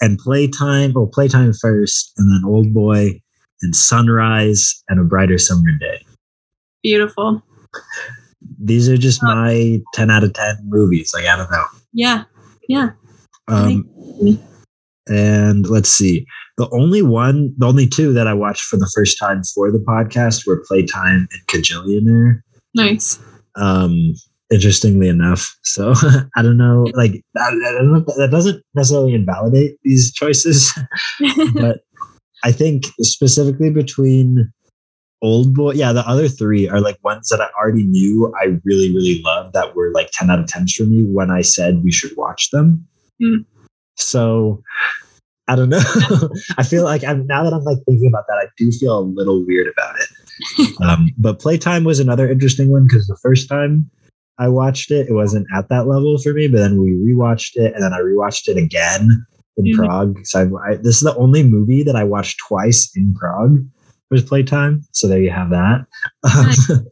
and 0.00 0.18
Playtime. 0.18 0.92
Well, 0.94 1.06
Playtime 1.08 1.52
first, 1.52 2.12
and 2.16 2.30
then 2.32 2.42
Old 2.48 2.72
Boy 2.72 3.20
and 3.62 3.74
Sunrise 3.74 4.82
and 4.88 5.00
A 5.00 5.04
Brighter 5.04 5.36
Summer 5.38 5.72
Day. 5.80 6.04
Beautiful. 6.82 7.42
These 8.62 8.88
are 8.88 8.96
just 8.96 9.20
Oh. 9.22 9.26
my 9.34 9.80
10 9.94 10.10
out 10.10 10.24
of 10.24 10.32
10 10.32 10.56
movies. 10.64 11.10
Like, 11.14 11.26
I 11.26 11.36
don't 11.36 11.50
know. 11.50 11.64
Yeah. 11.92 12.24
Yeah. 12.68 12.90
Um, 13.48 13.90
and 15.08 15.66
let's 15.68 15.90
see. 15.90 16.24
The 16.60 16.68
only 16.72 17.00
one, 17.00 17.54
the 17.56 17.66
only 17.66 17.86
two 17.86 18.12
that 18.12 18.26
I 18.26 18.34
watched 18.34 18.64
for 18.64 18.76
the 18.76 18.90
first 18.94 19.18
time 19.18 19.42
for 19.54 19.72
the 19.72 19.78
podcast 19.78 20.46
were 20.46 20.62
Playtime 20.68 21.26
and 21.32 21.46
Kajillionaire. 21.46 22.42
Nice. 22.74 23.18
Um, 23.56 24.12
interestingly 24.52 25.08
enough. 25.08 25.56
So 25.62 25.94
I 26.36 26.42
don't 26.42 26.58
know, 26.58 26.86
like 26.92 27.24
I, 27.38 27.48
I 27.48 27.72
don't 27.72 27.92
know, 27.94 28.04
that 28.18 28.28
doesn't 28.30 28.62
necessarily 28.74 29.14
invalidate 29.14 29.78
these 29.84 30.12
choices, 30.12 30.78
but 31.54 31.80
I 32.44 32.52
think 32.52 32.84
specifically 33.00 33.70
between 33.70 34.52
Old 35.22 35.54
Boy, 35.54 35.72
yeah, 35.72 35.94
the 35.94 36.06
other 36.06 36.28
three 36.28 36.68
are 36.68 36.82
like 36.82 37.02
ones 37.02 37.30
that 37.30 37.40
I 37.40 37.48
already 37.58 37.84
knew 37.84 38.34
I 38.38 38.58
really, 38.66 38.94
really 38.94 39.22
loved 39.24 39.54
that 39.54 39.74
were 39.74 39.92
like 39.94 40.10
10 40.12 40.28
out 40.28 40.40
of 40.40 40.44
10s 40.44 40.72
for 40.72 40.84
me 40.84 41.04
when 41.04 41.30
I 41.30 41.40
said 41.40 41.82
we 41.82 41.90
should 41.90 42.14
watch 42.18 42.50
them. 42.50 42.86
Mm. 43.22 43.46
So 43.96 44.62
I 45.50 45.56
don't 45.56 45.68
know. 45.68 45.82
I 46.58 46.62
feel 46.62 46.84
like 46.84 47.02
I'm 47.02 47.26
now 47.26 47.42
that 47.42 47.52
I'm 47.52 47.64
like 47.64 47.78
thinking 47.84 48.06
about 48.06 48.26
that, 48.28 48.38
I 48.40 48.46
do 48.56 48.70
feel 48.70 48.98
a 48.98 49.00
little 49.00 49.44
weird 49.44 49.66
about 49.66 49.96
it. 49.98 50.80
um, 50.80 51.10
but 51.18 51.40
Playtime 51.40 51.82
was 51.82 51.98
another 51.98 52.30
interesting 52.30 52.70
one 52.70 52.84
because 52.84 53.08
the 53.08 53.16
first 53.16 53.48
time 53.48 53.90
I 54.38 54.46
watched 54.46 54.92
it, 54.92 55.08
it 55.08 55.12
wasn't 55.12 55.48
at 55.52 55.68
that 55.68 55.88
level 55.88 56.16
for 56.18 56.32
me. 56.32 56.46
But 56.46 56.58
then 56.58 56.80
we 56.80 56.92
rewatched 56.92 57.56
it, 57.56 57.74
and 57.74 57.82
then 57.82 57.92
I 57.92 57.98
rewatched 57.98 58.46
it 58.46 58.56
again 58.56 59.26
in 59.56 59.64
Mhm. 59.64 59.74
Prague. 59.76 60.20
So 60.24 60.56
I, 60.58 60.70
I, 60.70 60.76
this 60.76 60.96
is 60.96 61.02
the 61.02 61.16
only 61.16 61.42
movie 61.42 61.82
that 61.82 61.96
I 61.96 62.04
watched 62.04 62.38
twice 62.46 62.88
in 62.94 63.12
Prague 63.14 63.64
was 64.08 64.22
Playtime. 64.22 64.84
So 64.92 65.08
there 65.08 65.20
you 65.20 65.30
have 65.30 65.50
that. 65.50 65.84
Um, 66.32 66.86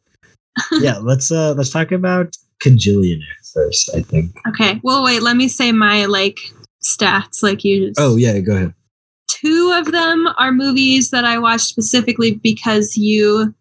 yeah, 0.81 0.99
let's 0.99 1.31
uh 1.31 1.55
let's 1.55 1.71
talk 1.71 1.93
about 1.93 2.37
Kajillionaire 2.61 3.23
first. 3.55 3.95
I 3.95 4.03
think. 4.03 4.33
Okay. 4.49 4.81
Well, 4.83 5.05
wait. 5.05 5.23
Let 5.23 5.37
me 5.37 5.47
say 5.47 5.71
my 5.71 6.07
like 6.07 6.39
stats, 6.83 7.43
like 7.43 7.65
you 7.65 7.89
just. 7.89 8.01
Oh 8.01 8.17
yeah, 8.17 8.39
go 8.41 8.55
ahead. 8.57 8.75
two 9.29 9.73
of 9.77 9.93
them 9.93 10.29
are 10.39 10.53
movies 10.53 11.11
that 11.11 11.25
I 11.25 11.39
watched 11.39 11.67
specifically 11.67 12.35
because 12.35 12.97
you 12.97 13.55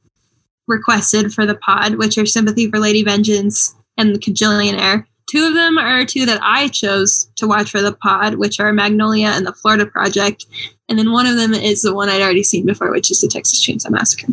requested 0.68 1.34
for 1.34 1.46
the 1.46 1.56
pod, 1.56 1.96
which 1.96 2.18
are 2.18 2.26
Sympathy 2.26 2.70
for 2.70 2.80
Lady 2.80 3.04
Vengeance 3.04 3.76
and 3.98 4.14
The 4.14 4.20
Kajillionaire. 4.20 5.06
Two 5.30 5.46
of 5.46 5.54
them 5.54 5.78
are 5.78 6.06
two 6.06 6.26
that 6.26 6.40
I 6.42 6.68
chose 6.70 7.30
to 7.36 7.48
watch 7.48 7.70
for 7.70 7.82
the 7.82 7.94
pod, 7.94 8.36
which 8.36 8.60
are 8.60 8.72
Magnolia 8.74 9.28
and 9.28 9.46
The 9.46 9.54
Florida 9.54 9.86
Project. 9.86 10.46
And 10.90 10.98
then 10.98 11.12
one 11.12 11.26
of 11.26 11.36
them 11.36 11.54
is 11.54 11.82
the 11.82 11.94
one 11.94 12.08
I'd 12.10 12.22
already 12.22 12.44
seen 12.44 12.66
before, 12.66 12.92
which 12.92 13.12
is 13.12 13.20
The 13.22 13.28
Texas 13.28 13.66
Chainsaw 13.66 13.92
Massacre. 13.92 14.32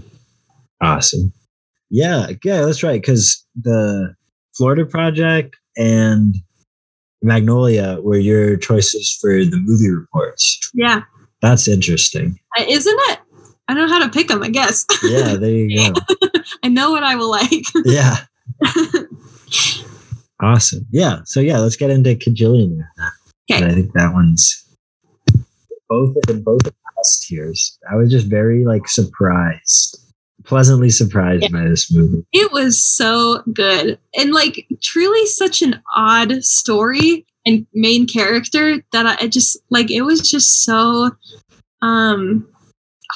Awesome. 0.81 1.33
Yeah, 1.91 2.29
yeah, 2.45 2.63
that's 2.63 2.83
right. 2.83 3.01
Because 3.01 3.45
the 3.61 4.15
Florida 4.57 4.87
Project 4.87 5.57
and 5.77 6.37
Magnolia 7.25 7.99
were 8.03 8.19
your 8.19 8.57
choices 8.57 9.17
for 9.21 9.31
the 9.45 9.61
movie 9.65 9.91
reports. 9.91 10.71
Yeah. 10.75 11.03
That's 11.41 11.67
interesting. 11.67 12.39
Uh, 12.59 12.65
Isn't 12.69 12.99
it? 13.09 13.19
I 13.67 13.75
don't 13.75 13.89
know 13.89 13.95
how 13.95 14.05
to 14.05 14.11
pick 14.11 14.29
them, 14.29 14.43
I 14.43 14.51
guess. 14.51 14.85
Yeah, 15.03 15.35
there 15.37 15.51
you 15.51 15.93
go. 15.93 16.01
I 16.63 16.69
know 16.69 16.91
what 16.91 17.03
I 17.03 17.17
will 17.17 17.31
like. 17.31 17.65
Yeah. 17.85 18.17
awesome. 20.43 20.87
Yeah. 20.91 21.21
So 21.25 21.41
yeah, 21.41 21.59
let's 21.59 21.77
get 21.77 21.91
into 21.91 22.15
Kajillionaire. 22.15 22.89
Okay. 23.51 23.65
I 23.65 23.71
think 23.71 23.93
that 23.95 24.13
one's 24.13 24.65
both 25.89 26.17
in 26.29 26.43
both 26.43 26.63
past 26.65 27.23
tiers. 27.27 27.79
I 27.91 27.97
was 27.97 28.11
just 28.11 28.27
very 28.27 28.65
like 28.65 28.87
surprised, 28.89 29.99
pleasantly 30.45 30.91
surprised 30.91 31.43
Yeah. 31.43 31.49
by 31.51 31.69
this 31.69 31.93
movie. 31.93 32.25
It 32.33 32.53
was 32.53 32.79
so 32.85 33.43
good. 33.53 33.99
And 34.17 34.33
like 34.33 34.67
truly 34.83 35.27
such 35.27 35.63
an 35.63 35.81
odd 35.95 36.45
story 36.45 37.27
and 37.47 37.67
main 37.75 38.07
character 38.07 38.83
that 38.93 39.07
I 39.07 39.17
I 39.25 39.29
just 39.29 39.59
like 39.71 39.91
it 39.91 40.03
was 40.03 40.21
just 40.29 40.65
so 40.65 41.11
um 41.83 42.47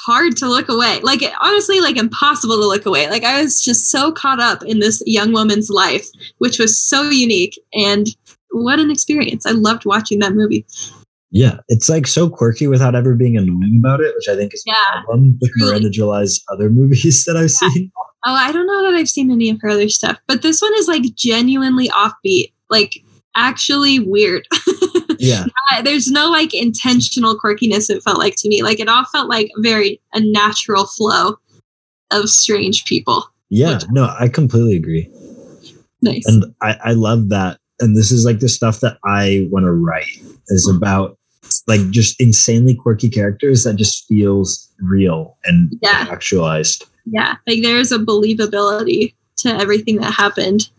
hard 0.05 0.37
to 0.37 0.47
look 0.47 0.69
away. 0.69 0.99
Like 1.01 1.21
it, 1.21 1.33
honestly 1.41 1.81
like 1.81 1.97
impossible 1.97 2.55
to 2.57 2.67
look 2.67 2.85
away. 2.85 3.09
Like 3.09 3.23
I 3.23 3.41
was 3.41 3.63
just 3.63 3.89
so 3.89 4.11
caught 4.11 4.39
up 4.39 4.63
in 4.63 4.79
this 4.79 5.01
young 5.05 5.31
woman's 5.33 5.69
life 5.69 6.07
which 6.37 6.57
was 6.59 6.79
so 6.79 7.09
unique 7.09 7.59
and 7.73 8.07
what 8.51 8.79
an 8.79 8.89
experience. 8.89 9.45
I 9.45 9.51
loved 9.51 9.85
watching 9.85 10.19
that 10.19 10.33
movie. 10.33 10.65
Yeah, 11.31 11.57
it's 11.67 11.89
like 11.89 12.07
so 12.07 12.29
quirky 12.29 12.65
without 12.67 12.95
ever 12.95 13.15
being 13.15 13.37
annoying 13.37 13.77
about 13.79 14.01
it, 14.01 14.15
which 14.15 14.27
I 14.27 14.35
think 14.35 14.53
is 14.53 14.63
the 14.63 14.71
Yeah, 14.71 15.01
problem 15.03 15.37
with 15.39 15.51
truly. 15.51 15.71
Miranda 15.71 15.89
July's 15.91 16.43
other 16.51 16.69
movies 16.69 17.25
that 17.25 17.37
I've 17.37 17.51
seen. 17.51 17.91
Oh, 18.25 18.33
I 18.33 18.51
don't 18.51 18.67
know 18.67 18.91
that 18.91 18.97
I've 18.97 19.09
seen 19.09 19.31
any 19.31 19.49
of 19.49 19.59
her 19.61 19.69
other 19.69 19.89
stuff, 19.89 20.17
but 20.27 20.41
this 20.41 20.61
one 20.61 20.73
is 20.77 20.87
like 20.87 21.03
genuinely 21.15 21.87
offbeat, 21.89 22.51
like 22.69 23.03
actually 23.35 23.99
weird. 23.99 24.47
Yeah, 25.21 25.47
Uh, 25.73 25.81
there's 25.81 26.07
no 26.07 26.29
like 26.29 26.53
intentional 26.53 27.37
quirkiness 27.37 27.89
it 27.89 28.01
felt 28.03 28.17
like 28.17 28.35
to 28.37 28.47
me 28.47 28.63
like 28.63 28.79
it 28.79 28.87
all 28.87 29.03
felt 29.03 29.27
like 29.27 29.49
very 29.57 29.99
a 30.13 30.21
natural 30.21 30.85
flow 30.85 31.37
of 32.11 32.29
strange 32.29 32.85
people 32.85 33.25
yeah, 33.49 33.79
no, 33.89 34.15
I 34.17 34.29
completely 34.29 34.77
agree, 34.77 35.11
nice 36.01 36.25
and 36.25 36.45
I, 36.61 36.77
I 36.85 36.91
love 36.93 37.27
that. 37.29 37.59
And 37.81 37.97
this 37.97 38.11
is 38.13 38.23
like 38.23 38.39
the 38.39 38.47
stuff 38.47 38.79
that 38.79 38.97
I 39.03 39.49
want 39.51 39.65
to 39.65 39.73
write 39.73 40.07
is 40.47 40.69
about 40.73 41.17
like 41.67 41.89
just 41.89 42.19
insanely 42.21 42.75
quirky 42.75 43.09
characters 43.09 43.63
that 43.63 43.75
just 43.75 44.07
feels 44.07 44.69
real 44.81 45.37
and 45.45 45.73
Yeah. 45.81 46.05
actualized. 46.09 46.85
yeah 47.05 47.35
like 47.47 47.61
there's 47.63 47.91
a 47.91 47.97
believability 47.97 49.13
to 49.37 49.49
everything 49.49 49.97
that 49.97 50.11
happened. 50.13 50.69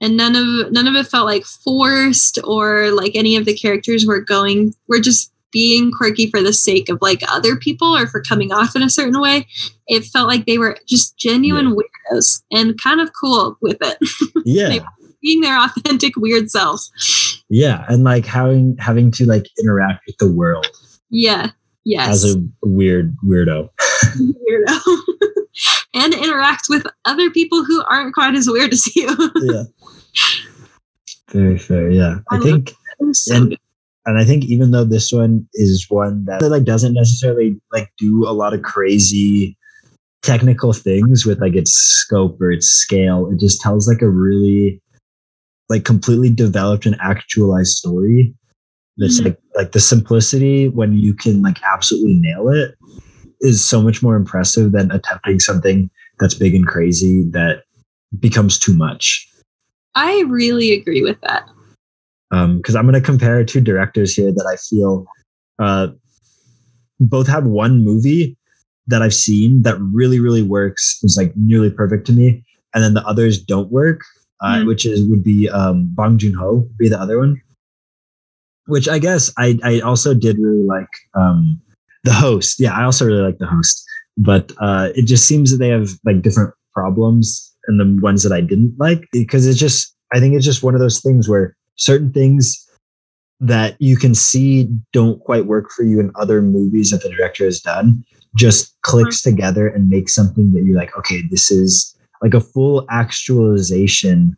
And 0.00 0.16
none 0.16 0.36
of 0.36 0.70
none 0.72 0.86
of 0.86 0.94
it 0.94 1.06
felt 1.08 1.26
like 1.26 1.44
forced 1.44 2.38
or 2.44 2.90
like 2.92 3.12
any 3.16 3.34
of 3.36 3.44
the 3.46 3.54
characters 3.54 4.06
were 4.06 4.20
going 4.20 4.74
were 4.86 5.00
just 5.00 5.32
being 5.50 5.90
quirky 5.90 6.30
for 6.30 6.42
the 6.42 6.52
sake 6.52 6.88
of 6.88 6.98
like 7.00 7.22
other 7.28 7.56
people 7.56 7.96
or 7.96 8.06
for 8.06 8.20
coming 8.20 8.52
off 8.52 8.76
in 8.76 8.82
a 8.82 8.90
certain 8.90 9.20
way. 9.20 9.46
It 9.88 10.04
felt 10.04 10.28
like 10.28 10.46
they 10.46 10.58
were 10.58 10.76
just 10.86 11.16
genuine 11.18 11.74
weirdos 11.74 12.42
and 12.52 12.80
kind 12.80 13.00
of 13.00 13.10
cool 13.20 13.56
with 13.60 13.78
it. 13.80 13.98
Yeah, 14.44 14.78
being 15.20 15.40
their 15.40 15.58
authentic 15.60 16.14
weird 16.16 16.48
selves 16.50 16.92
yeah, 17.48 17.84
and 17.88 18.04
like 18.04 18.26
having 18.26 18.76
having 18.78 19.10
to 19.12 19.26
like 19.26 19.46
interact 19.60 20.04
with 20.06 20.16
the 20.18 20.30
world 20.32 20.66
Yeah. 21.10 21.50
Yes. 21.84 22.22
as 22.24 22.34
a 22.36 22.42
weird 22.62 23.16
weirdo. 23.24 23.70
weirdo. 24.16 24.98
and 25.94 26.12
interact 26.14 26.66
with 26.68 26.86
other 27.06 27.30
people 27.30 27.64
who 27.64 27.82
aren't 27.88 28.12
quite 28.14 28.34
as 28.34 28.46
weird 28.48 28.72
as 28.74 28.94
you. 28.94 29.08
Yeah, 29.36 29.62
very 31.32 31.58
fair. 31.58 31.90
Yeah, 31.90 32.18
I 32.30 32.36
I 32.36 32.40
think. 32.40 32.72
So 33.12 33.34
And- 33.36 33.48
good. 33.50 33.58
and 34.06 34.18
I 34.18 34.24
think 34.24 34.44
even 34.44 34.70
though 34.72 34.84
this 34.84 35.12
one 35.12 35.48
is 35.54 35.86
one 35.88 36.24
that 36.26 36.42
like 36.42 36.64
doesn't 36.64 36.92
necessarily 36.94 37.58
like 37.72 37.90
do 37.98 38.28
a 38.28 38.32
lot 38.32 38.52
of 38.54 38.62
crazy 38.62 39.56
technical 40.22 40.72
things 40.72 41.24
with 41.24 41.40
like 41.40 41.54
its 41.54 41.72
scope 41.72 42.40
or 42.40 42.50
its 42.50 42.66
scale, 42.68 43.30
it 43.32 43.38
just 43.40 43.60
tells 43.60 43.88
like 43.88 44.02
a 44.02 44.10
really 44.10 44.82
like 45.68 45.84
completely 45.84 46.30
developed 46.30 46.86
and 46.86 46.96
actualized 47.00 47.76
story. 47.76 48.34
That's 48.96 49.20
Mhm. 49.20 49.24
like 49.26 49.38
like 49.54 49.72
the 49.72 49.80
simplicity 49.80 50.68
when 50.68 50.96
you 50.98 51.14
can 51.14 51.42
like 51.42 51.58
absolutely 51.62 52.14
nail 52.14 52.48
it 52.48 52.74
is 53.40 53.64
so 53.64 53.80
much 53.80 54.02
more 54.02 54.16
impressive 54.16 54.72
than 54.72 54.90
attempting 54.90 55.38
something 55.38 55.90
that's 56.18 56.34
big 56.34 56.54
and 56.54 56.66
crazy 56.66 57.22
that 57.30 57.62
becomes 58.18 58.58
too 58.58 58.74
much. 58.74 59.28
I 59.94 60.24
really 60.26 60.72
agree 60.72 61.02
with 61.02 61.20
that. 61.22 61.48
because 62.30 62.74
I'm 62.76 62.84
going 62.84 62.94
to 62.94 63.00
compare 63.00 63.42
two 63.44 63.60
directors 63.60 64.14
here 64.14 64.32
that 64.32 64.46
I 64.46 64.56
feel 64.56 65.06
uh, 65.58 65.88
both 67.00 67.26
have 67.28 67.46
one 67.46 67.84
movie 67.84 68.36
that 68.86 69.02
I've 69.02 69.14
seen 69.14 69.62
that 69.62 69.78
really, 69.80 70.20
really 70.20 70.42
works. 70.42 70.98
Is 71.02 71.16
like 71.16 71.32
nearly 71.36 71.70
perfect 71.70 72.06
to 72.08 72.12
me, 72.12 72.44
and 72.74 72.82
then 72.82 72.94
the 72.94 73.06
others 73.06 73.40
don't 73.40 73.70
work. 73.70 74.00
Uh, 74.40 74.58
Mhm. 74.58 74.66
Which 74.66 74.86
is 74.86 75.04
would 75.08 75.24
be 75.24 75.48
um, 75.48 75.90
Bong 75.94 76.16
Joon 76.18 76.34
Ho 76.34 76.66
be 76.78 76.88
the 76.88 77.00
other 77.00 77.18
one. 77.18 77.40
Which 78.66 78.88
I 78.88 78.98
guess 78.98 79.32
I 79.38 79.58
I 79.64 79.80
also 79.80 80.14
did 80.14 80.38
really 80.38 80.64
like 80.64 80.88
um, 81.14 81.60
the 82.04 82.12
host. 82.12 82.60
Yeah, 82.60 82.72
I 82.72 82.84
also 82.84 83.06
really 83.06 83.22
like 83.22 83.38
the 83.38 83.46
host, 83.46 83.84
but 84.16 84.52
uh, 84.58 84.90
it 84.94 85.06
just 85.06 85.26
seems 85.26 85.50
that 85.50 85.56
they 85.58 85.70
have 85.70 85.90
like 86.04 86.22
different 86.22 86.54
problems 86.72 87.52
and 87.66 87.80
the 87.80 88.00
ones 88.02 88.22
that 88.22 88.32
I 88.32 88.40
didn't 88.40 88.74
like 88.78 89.08
because 89.12 89.46
it's 89.46 89.58
just 89.58 89.94
I 90.12 90.20
think 90.20 90.34
it's 90.34 90.44
just 90.44 90.62
one 90.62 90.74
of 90.74 90.80
those 90.80 91.00
things 91.00 91.28
where 91.28 91.56
certain 91.76 92.12
things 92.12 92.64
that 93.40 93.76
you 93.80 93.96
can 93.96 94.14
see 94.14 94.68
don't 94.92 95.20
quite 95.20 95.46
work 95.46 95.70
for 95.70 95.82
you 95.84 96.00
in 96.00 96.10
other 96.16 96.42
movies 96.42 96.90
that 96.90 97.02
the 97.02 97.08
director 97.10 97.44
has 97.44 97.60
done 97.60 98.04
just 98.36 98.76
clicks 98.82 99.22
together 99.22 99.68
and 99.68 99.88
makes 99.88 100.14
something 100.14 100.52
that 100.52 100.62
you're 100.64 100.76
like 100.76 100.96
okay 100.96 101.22
this 101.30 101.50
is 101.50 101.96
like 102.22 102.34
a 102.34 102.40
full 102.40 102.86
actualization 102.90 104.36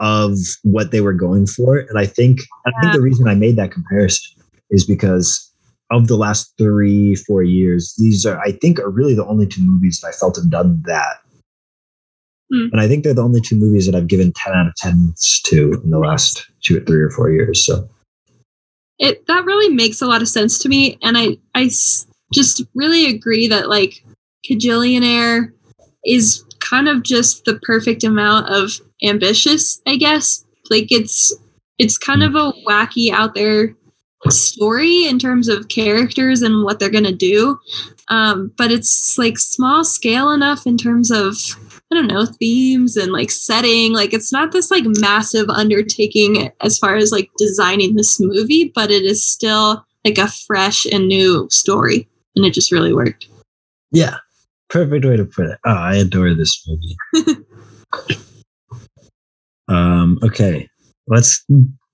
of 0.00 0.36
what 0.62 0.90
they 0.90 1.00
were 1.00 1.12
going 1.12 1.46
for. 1.46 1.78
And 1.78 1.98
i 1.98 2.06
think 2.06 2.40
i 2.66 2.72
think 2.80 2.94
the 2.94 3.00
reason 3.00 3.28
i 3.28 3.34
made 3.34 3.56
that 3.56 3.72
comparison 3.72 4.42
is 4.70 4.84
because 4.84 5.50
of 5.90 6.08
the 6.08 6.16
last 6.16 6.52
three 6.58 7.14
four 7.14 7.42
years 7.42 7.94
these 7.98 8.24
are 8.24 8.40
i 8.40 8.52
think 8.52 8.80
are 8.80 8.88
really 8.88 9.14
the 9.14 9.26
only 9.26 9.46
two 9.46 9.62
movies 9.62 10.00
that 10.00 10.08
i 10.08 10.12
felt 10.12 10.36
have 10.36 10.50
done 10.50 10.82
that. 10.86 11.18
Hmm. 12.50 12.68
and 12.72 12.80
i 12.80 12.88
think 12.88 13.04
they're 13.04 13.14
the 13.14 13.22
only 13.22 13.40
two 13.40 13.56
movies 13.56 13.86
that 13.86 13.94
i've 13.94 14.08
given 14.08 14.32
10 14.32 14.52
out 14.54 14.66
of 14.66 14.74
10 14.76 15.14
to 15.44 15.80
in 15.84 15.90
the 15.90 15.98
last 15.98 16.46
two 16.62 16.78
or 16.78 16.80
three 16.80 17.00
or 17.00 17.10
four 17.10 17.30
years 17.30 17.64
so. 17.64 17.88
It 18.98 19.26
that 19.26 19.44
really 19.44 19.74
makes 19.74 20.00
a 20.00 20.06
lot 20.06 20.22
of 20.22 20.28
sense 20.28 20.58
to 20.60 20.68
me, 20.68 20.98
and 21.02 21.18
I 21.18 21.36
I 21.54 21.64
just 22.32 22.62
really 22.74 23.06
agree 23.06 23.48
that 23.48 23.68
like 23.68 24.04
Kajillionaire 24.48 25.52
is 26.04 26.44
kind 26.68 26.88
of 26.88 27.02
just 27.02 27.44
the 27.44 27.58
perfect 27.60 28.04
amount 28.04 28.48
of 28.48 28.72
ambitious, 29.02 29.80
I 29.86 29.96
guess. 29.96 30.44
Like 30.70 30.90
it's 30.90 31.34
it's 31.78 31.98
kind 31.98 32.22
of 32.22 32.34
a 32.34 32.52
wacky 32.66 33.10
out 33.10 33.34
there 33.34 33.74
story 34.30 35.06
in 35.06 35.18
terms 35.18 35.48
of 35.48 35.68
characters 35.68 36.40
and 36.40 36.64
what 36.64 36.78
they're 36.78 36.90
going 36.90 37.04
to 37.04 37.14
do. 37.14 37.58
Um, 38.08 38.52
but 38.56 38.70
it's 38.70 39.18
like 39.18 39.38
small 39.38 39.84
scale 39.84 40.30
enough 40.30 40.66
in 40.66 40.76
terms 40.76 41.10
of 41.10 41.34
I 41.92 41.96
don't 41.96 42.06
know 42.06 42.26
themes 42.26 42.96
and 42.96 43.12
like 43.12 43.30
setting. 43.30 43.92
Like 43.92 44.12
it's 44.12 44.32
not 44.32 44.52
this 44.52 44.70
like 44.70 44.84
massive 44.86 45.48
undertaking 45.48 46.50
as 46.60 46.78
far 46.78 46.96
as 46.96 47.12
like 47.12 47.30
designing 47.38 47.94
this 47.94 48.18
movie, 48.20 48.72
but 48.74 48.90
it 48.90 49.04
is 49.04 49.24
still 49.24 49.84
like 50.04 50.18
a 50.18 50.28
fresh 50.28 50.86
and 50.86 51.08
new 51.08 51.48
story, 51.50 52.08
and 52.36 52.44
it 52.44 52.52
just 52.52 52.72
really 52.72 52.92
worked. 52.92 53.28
Yeah, 53.90 54.16
perfect 54.70 55.04
way 55.04 55.16
to 55.16 55.24
put 55.24 55.46
it. 55.46 55.58
Oh, 55.64 55.72
I 55.72 55.96
adore 55.96 56.34
this 56.34 56.66
movie. 56.66 57.36
um. 59.68 60.18
Okay, 60.22 60.68
let's 61.06 61.44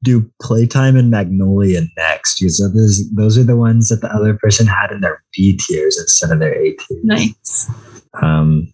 do 0.02 0.30
Playtime 0.40 0.96
and 0.96 1.10
Magnolia 1.10 1.82
next 1.96 2.40
because 2.40 2.58
those 2.74 3.10
those 3.12 3.36
are 3.36 3.44
the 3.44 3.56
ones 3.56 3.88
that 3.88 4.00
the 4.00 4.12
other 4.12 4.34
person 4.34 4.66
had 4.66 4.90
in 4.90 5.00
their 5.00 5.22
B 5.34 5.56
tiers 5.56 5.98
instead 5.98 6.30
of 6.30 6.38
their 6.38 6.54
A 6.54 6.72
tiers. 6.72 7.04
Nice. 7.04 7.70
Um, 8.22 8.72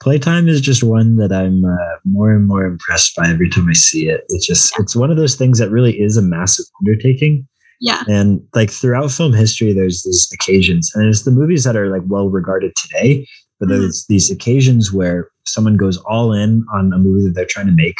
Playtime 0.00 0.46
is 0.46 0.60
just 0.60 0.84
one 0.84 1.16
that 1.16 1.32
I'm 1.32 1.64
uh, 1.64 1.96
more 2.04 2.32
and 2.32 2.46
more 2.46 2.64
impressed 2.64 3.16
by 3.16 3.28
every 3.28 3.50
time 3.50 3.68
I 3.68 3.72
see 3.72 4.08
it. 4.08 4.24
It's 4.28 4.46
just 4.46 4.72
yeah. 4.72 4.82
it's 4.82 4.94
one 4.94 5.10
of 5.10 5.16
those 5.16 5.34
things 5.34 5.58
that 5.58 5.70
really 5.70 5.98
is 6.00 6.16
a 6.16 6.22
massive 6.22 6.66
undertaking. 6.80 7.48
Yeah. 7.80 8.02
And 8.08 8.44
like 8.54 8.70
throughout 8.70 9.10
film 9.10 9.32
history, 9.32 9.72
there's 9.72 10.02
these 10.02 10.28
occasions, 10.32 10.90
and 10.94 11.06
it's 11.06 11.22
the 11.22 11.30
movies 11.30 11.64
that 11.64 11.76
are 11.76 11.88
like 11.88 12.02
well 12.06 12.28
regarded 12.28 12.74
today. 12.76 13.26
But 13.60 13.68
mm-hmm. 13.68 13.80
there's 13.80 14.06
these 14.08 14.30
occasions 14.30 14.92
where 14.92 15.28
someone 15.46 15.76
goes 15.76 15.96
all 15.98 16.32
in 16.32 16.64
on 16.72 16.92
a 16.92 16.98
movie 16.98 17.26
that 17.26 17.34
they're 17.34 17.46
trying 17.46 17.66
to 17.66 17.72
make, 17.72 17.98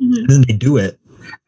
mm-hmm. 0.00 0.14
and 0.14 0.30
then 0.30 0.44
they 0.48 0.54
do 0.54 0.76
it, 0.76 0.98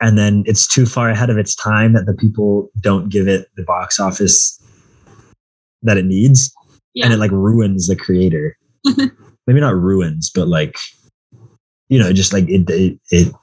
and 0.01 0.19
then 0.19 0.45
it's 0.47 0.67
too 0.67 0.87
far 0.87 1.09
ahead 1.09 1.31
of 1.31 1.39
its 1.39 1.55
time 1.55 1.95
that 1.95 2.07
the 2.07 2.15
people 2.15 2.71
don't 2.81 3.09
give 3.09 3.29
it 3.29 3.49
the 3.57 3.65
box 3.65 3.99
office 3.99 4.63
that 5.83 5.97
it 5.97 6.05
needs, 6.05 6.53
yeah. 6.95 7.05
and 7.05 7.15
it 7.15 7.19
like 7.19 7.31
ruins 7.31 7.89
the 7.89 7.97
creator. 7.97 8.57
maybe 9.47 9.61
not 9.61 9.75
ruins, 9.75 10.31
but 10.33 10.49
like 10.49 10.77
you 11.89 11.99
know, 11.99 12.13
just 12.13 12.33
like 12.33 12.49
it 12.49 12.69
it, 12.69 13.01
it 13.11 13.35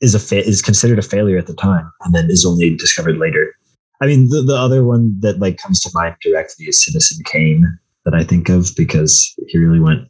is 0.00 0.14
a 0.14 0.20
fa- 0.20 0.46
is 0.46 0.62
considered 0.62 0.98
a 0.98 1.02
failure 1.02 1.38
at 1.38 1.46
the 1.46 1.54
time, 1.54 1.90
and 2.02 2.14
then 2.14 2.30
is 2.30 2.46
only 2.46 2.76
discovered 2.76 3.18
later. 3.18 3.54
I 4.00 4.06
mean, 4.06 4.28
the, 4.28 4.42
the 4.42 4.56
other 4.56 4.84
one 4.84 5.18
that 5.20 5.40
like 5.40 5.58
comes 5.58 5.80
to 5.80 5.90
mind 5.92 6.16
directly 6.22 6.66
is 6.66 6.84
Citizen 6.84 7.24
Kane 7.24 7.66
that 8.04 8.14
I 8.14 8.24
think 8.24 8.48
of 8.48 8.70
because 8.76 9.34
he 9.48 9.58
really 9.58 9.80
went, 9.80 10.08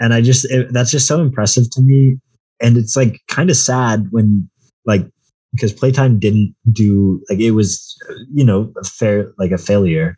and 0.00 0.14
I 0.14 0.20
just 0.20 0.44
it, 0.50 0.72
that's 0.72 0.90
just 0.90 1.06
so 1.06 1.20
impressive 1.20 1.70
to 1.72 1.80
me, 1.80 2.18
and 2.60 2.76
it's 2.76 2.96
like 2.96 3.20
kind 3.28 3.50
of 3.50 3.56
sad 3.56 4.06
when 4.10 4.48
like 4.86 5.06
because 5.52 5.72
Playtime 5.72 6.18
didn't 6.18 6.54
do 6.72 7.22
like 7.28 7.40
it 7.40 7.52
was 7.52 7.96
you 8.32 8.44
know 8.44 8.72
a 8.80 8.84
fair 8.84 9.32
like 9.38 9.50
a 9.50 9.58
failure. 9.58 10.16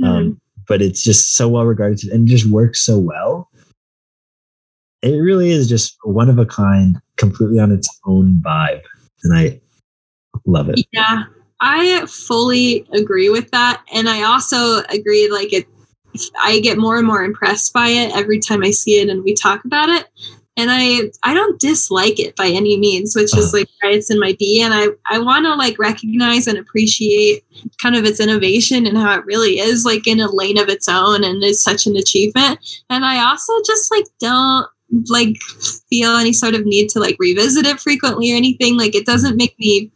Mm-hmm. 0.00 0.12
Um, 0.12 0.40
but 0.68 0.82
it's 0.82 1.02
just 1.02 1.34
so 1.34 1.48
well 1.48 1.64
regarded 1.64 2.04
and 2.10 2.28
just 2.28 2.46
works 2.46 2.84
so 2.84 2.98
well. 2.98 3.47
It 5.02 5.16
really 5.16 5.50
is 5.50 5.68
just 5.68 5.96
one 6.02 6.28
of 6.28 6.38
a 6.38 6.46
kind, 6.46 7.00
completely 7.16 7.58
on 7.58 7.72
its 7.72 7.88
own 8.06 8.40
vibe. 8.44 8.82
And 9.22 9.36
I 9.36 9.60
love 10.46 10.68
it. 10.68 10.84
Yeah, 10.92 11.24
I 11.60 12.04
fully 12.06 12.86
agree 12.92 13.28
with 13.28 13.50
that. 13.50 13.82
And 13.92 14.08
I 14.08 14.22
also 14.22 14.82
agree, 14.88 15.30
like, 15.30 15.52
it, 15.52 15.66
I 16.42 16.60
get 16.60 16.78
more 16.78 16.98
and 16.98 17.06
more 17.06 17.22
impressed 17.22 17.72
by 17.72 17.88
it 17.88 18.14
every 18.16 18.40
time 18.40 18.64
I 18.64 18.70
see 18.70 19.00
it 19.00 19.08
and 19.08 19.22
we 19.22 19.34
talk 19.34 19.64
about 19.64 19.88
it 19.88 20.08
and 20.58 20.70
I 20.72 21.02
I 21.22 21.32
don't 21.34 21.60
dislike 21.60 22.18
it 22.18 22.34
by 22.34 22.48
any 22.48 22.76
means, 22.76 23.14
which 23.14 23.36
is 23.36 23.54
uh-huh. 23.54 23.58
like 23.58 23.68
right, 23.82 23.94
it's 23.94 24.10
in 24.10 24.18
my 24.18 24.32
D, 24.32 24.60
and 24.60 24.74
I 24.74 24.88
I 25.06 25.20
want 25.20 25.46
to 25.46 25.54
like 25.54 25.78
recognize 25.78 26.48
and 26.48 26.58
appreciate 26.58 27.44
kind 27.80 27.94
of 27.94 28.04
its 28.04 28.18
innovation 28.18 28.84
and 28.84 28.98
how 28.98 29.16
it 29.16 29.24
really 29.24 29.60
is 29.60 29.84
like 29.84 30.06
in 30.08 30.18
a 30.20 30.30
lane 30.30 30.58
of 30.58 30.68
its 30.68 30.88
own 30.88 31.22
and 31.22 31.42
is 31.44 31.62
such 31.62 31.86
an 31.86 31.96
achievement. 31.96 32.58
And 32.90 33.04
I 33.06 33.24
also 33.24 33.52
just 33.64 33.90
like 33.92 34.04
don't 34.18 34.66
like 35.08 35.36
feel 35.90 36.16
any 36.16 36.32
sort 36.32 36.54
of 36.54 36.64
need 36.64 36.88
to 36.90 37.00
like 37.00 37.16
revisit 37.18 37.66
it 37.66 37.80
frequently 37.80 38.32
or 38.32 38.36
anything. 38.36 38.76
Like 38.76 38.94
it 38.94 39.06
doesn't 39.06 39.36
make 39.36 39.58
me 39.58 39.90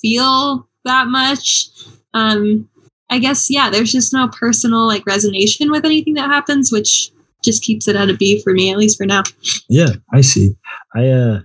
feel 0.00 0.68
that 0.84 1.08
much. 1.08 1.68
Um, 2.14 2.68
I 3.10 3.18
guess 3.18 3.50
yeah, 3.50 3.70
there's 3.70 3.92
just 3.92 4.12
no 4.12 4.28
personal 4.28 4.86
like 4.86 5.06
resonance 5.06 5.58
with 5.60 5.84
anything 5.84 6.14
that 6.14 6.30
happens, 6.30 6.72
which 6.72 7.10
just 7.44 7.62
keeps 7.62 7.86
it 7.86 7.96
at 7.96 8.10
a 8.10 8.14
B 8.14 8.42
for 8.42 8.52
me, 8.52 8.70
at 8.70 8.78
least 8.78 8.98
for 8.98 9.06
now. 9.06 9.22
Yeah, 9.68 9.90
I 10.12 10.20
see. 10.22 10.56
I 10.94 11.08
uh 11.08 11.40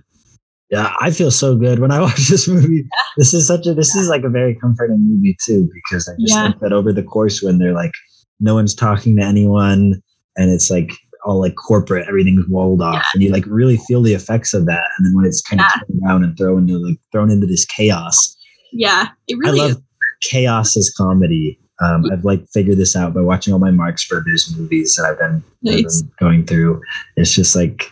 yeah, 0.70 0.94
I 1.00 1.10
feel 1.10 1.32
so 1.32 1.56
good 1.56 1.80
when 1.80 1.90
I 1.90 2.00
watch 2.00 2.28
this 2.28 2.48
movie. 2.48 2.76
Yeah. 2.76 3.02
This 3.16 3.34
is 3.34 3.46
such 3.46 3.66
a 3.66 3.74
this 3.74 3.94
is 3.94 4.08
like 4.08 4.24
a 4.24 4.28
very 4.30 4.54
comforting 4.54 5.06
movie 5.06 5.36
too, 5.44 5.68
because 5.74 6.08
I 6.08 6.12
just 6.12 6.34
yeah. 6.34 6.48
think 6.48 6.60
that 6.60 6.72
over 6.72 6.92
the 6.92 7.02
course 7.02 7.42
when 7.42 7.58
they're 7.58 7.74
like 7.74 7.92
no 8.40 8.54
one's 8.54 8.74
talking 8.74 9.16
to 9.16 9.22
anyone 9.22 10.02
and 10.36 10.50
it's 10.50 10.70
like 10.70 10.92
all 11.24 11.40
like 11.40 11.54
corporate, 11.56 12.08
everything's 12.08 12.48
walled 12.48 12.82
off, 12.82 12.94
yeah. 12.94 13.02
and 13.14 13.22
you 13.22 13.30
like 13.30 13.44
really 13.46 13.76
feel 13.76 14.02
the 14.02 14.14
effects 14.14 14.54
of 14.54 14.66
that. 14.66 14.84
And 14.96 15.06
then 15.06 15.14
when 15.14 15.26
it's 15.26 15.42
kind 15.42 15.60
of 15.60 15.66
turned 15.72 16.00
around 16.04 16.24
and 16.24 16.36
thrown 16.36 16.68
into 16.68 16.78
like 16.78 16.98
thrown 17.12 17.30
into 17.30 17.46
this 17.46 17.64
chaos. 17.66 18.36
Yeah, 18.72 19.08
it 19.28 19.36
really 19.38 19.60
I 19.60 19.64
love 19.64 19.70
is. 19.72 19.82
chaos 20.30 20.76
as 20.76 20.92
comedy 20.96 21.58
um, 21.80 22.04
I've 22.12 22.24
like 22.24 22.46
figured 22.52 22.78
this 22.78 22.94
out 22.94 23.14
by 23.14 23.22
watching 23.22 23.52
all 23.52 23.58
my 23.58 23.70
Marx 23.70 24.06
Brothers 24.06 24.54
movies 24.56 24.96
that 24.96 25.06
I've 25.06 25.18
been, 25.18 25.42
nice. 25.62 26.02
been 26.02 26.12
going 26.20 26.46
through. 26.46 26.80
It's 27.16 27.34
just 27.34 27.56
like 27.56 27.90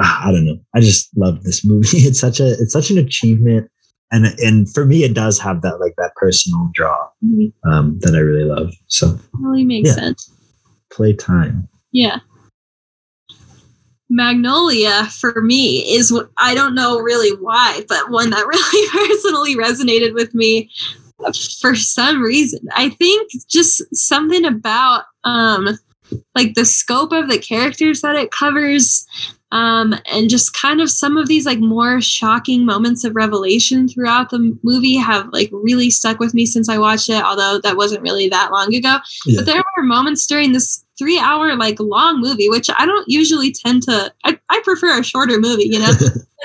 ah, 0.00 0.28
I 0.28 0.32
don't 0.32 0.46
know. 0.46 0.58
I 0.74 0.80
just 0.80 1.16
love 1.16 1.42
this 1.44 1.64
movie. 1.64 1.88
It's 1.98 2.20
such 2.20 2.40
a 2.40 2.52
it's 2.52 2.72
such 2.72 2.90
an 2.90 2.98
achievement, 2.98 3.70
and 4.10 4.26
and 4.38 4.72
for 4.72 4.84
me, 4.84 5.04
it 5.04 5.14
does 5.14 5.38
have 5.38 5.62
that 5.62 5.78
like 5.78 5.94
that 5.98 6.14
personal 6.16 6.70
draw 6.74 7.08
mm-hmm. 7.24 7.70
um, 7.70 7.98
that 8.00 8.14
I 8.14 8.18
really 8.18 8.44
love. 8.44 8.72
So 8.88 9.18
really 9.34 9.64
makes 9.64 9.90
yeah. 9.90 9.94
sense. 9.94 10.34
Playtime. 10.90 11.68
Yeah. 11.92 12.18
Magnolia 14.10 15.06
for 15.06 15.42
me 15.42 15.80
is 15.94 16.16
I 16.38 16.54
don't 16.54 16.74
know 16.74 16.98
really 16.98 17.36
why, 17.36 17.82
but 17.88 18.10
one 18.10 18.30
that 18.30 18.46
really 18.46 18.88
personally 18.90 19.56
resonated 19.56 20.14
with 20.14 20.34
me 20.34 20.70
for 21.60 21.74
some 21.74 22.22
reason. 22.22 22.60
I 22.74 22.90
think 22.90 23.32
just 23.48 23.82
something 23.94 24.44
about 24.44 25.04
um 25.24 25.78
like 26.34 26.54
the 26.54 26.64
scope 26.64 27.12
of 27.12 27.28
the 27.28 27.38
characters 27.38 28.00
that 28.00 28.16
it 28.16 28.30
covers 28.30 29.06
um 29.52 29.94
and 30.10 30.30
just 30.30 30.54
kind 30.54 30.80
of 30.80 30.90
some 30.90 31.18
of 31.18 31.28
these 31.28 31.44
like 31.44 31.58
more 31.58 32.00
shocking 32.00 32.64
moments 32.64 33.04
of 33.04 33.14
revelation 33.14 33.88
throughout 33.88 34.30
the 34.30 34.56
movie 34.62 34.96
have 34.96 35.28
like 35.32 35.50
really 35.52 35.90
stuck 35.90 36.18
with 36.18 36.32
me 36.32 36.46
since 36.46 36.68
I 36.68 36.78
watched 36.78 37.10
it 37.10 37.22
although 37.22 37.60
that 37.62 37.76
wasn't 37.76 38.02
really 38.02 38.28
that 38.30 38.52
long 38.52 38.74
ago 38.74 38.98
yeah. 39.26 39.36
but 39.36 39.46
there 39.46 39.62
were 39.76 39.82
moments 39.82 40.26
during 40.26 40.52
this 40.52 40.84
three 40.98 41.18
hour 41.18 41.56
like 41.56 41.78
long 41.80 42.20
movie 42.20 42.48
which 42.48 42.68
i 42.76 42.84
don't 42.84 43.08
usually 43.08 43.52
tend 43.52 43.82
to 43.82 44.12
i, 44.24 44.38
I 44.50 44.60
prefer 44.64 44.98
a 44.98 45.04
shorter 45.04 45.38
movie 45.38 45.68
you 45.70 45.78
know? 45.78 45.92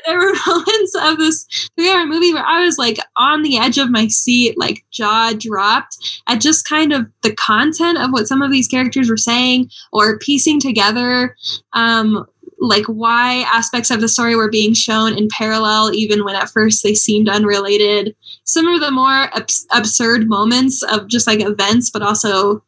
There 0.07 0.17
were 0.17 0.33
moments 0.47 0.95
of 0.99 1.17
this 1.17 1.69
three 1.77 1.89
hour 1.89 2.05
movie 2.05 2.33
where 2.33 2.45
i 2.45 2.65
was 2.65 2.77
like 2.79 2.97
on 3.15 3.43
the 3.43 3.57
edge 3.57 3.77
of 3.77 3.91
my 3.91 4.07
seat 4.07 4.57
like 4.57 4.83
jaw 4.91 5.33
dropped 5.37 6.21
at 6.27 6.41
just 6.41 6.67
kind 6.67 6.91
of 6.91 7.05
the 7.21 7.33
content 7.35 7.99
of 7.99 8.11
what 8.11 8.27
some 8.27 8.41
of 8.41 8.51
these 8.51 8.67
characters 8.67 9.09
were 9.09 9.17
saying 9.17 9.69
or 9.93 10.17
piecing 10.17 10.59
together 10.59 11.35
um 11.73 12.25
like 12.63 12.85
why 12.85 13.45
aspects 13.51 13.91
of 13.91 13.99
the 14.01 14.07
story 14.07 14.35
were 14.35 14.49
being 14.49 14.73
shown 14.73 15.17
in 15.17 15.27
parallel 15.29 15.93
even 15.93 16.23
when 16.23 16.35
at 16.35 16.49
first 16.49 16.81
they 16.81 16.95
seemed 16.95 17.27
unrelated. 17.27 18.15
Some 18.45 18.67
of 18.67 18.79
the 18.79 18.89
more 18.89 19.29
abs- 19.35 19.67
absurd 19.71 20.29
moments 20.29 20.81
of 20.83 21.07
just 21.07 21.27
like 21.27 21.41
events 21.41 21.89
but 21.89 22.01
also 22.01 22.63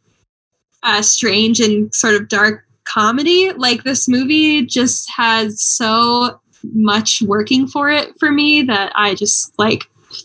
uh, 0.86 1.02
strange 1.02 1.60
and 1.60 1.94
sort 1.94 2.16
of 2.16 2.30
dark 2.30 2.64
comedy. 2.86 3.52
Like 3.54 3.84
this 3.84 4.08
movie 4.08 4.66
just 4.66 5.10
has 5.16 5.62
so 5.62 6.40
much 6.74 7.22
working 7.24 7.68
for 7.68 7.90
it 7.90 8.14
for 8.20 8.32
me 8.32 8.62
that 8.64 8.92
I 8.96 9.16
just 9.16 9.54
like 9.60 9.84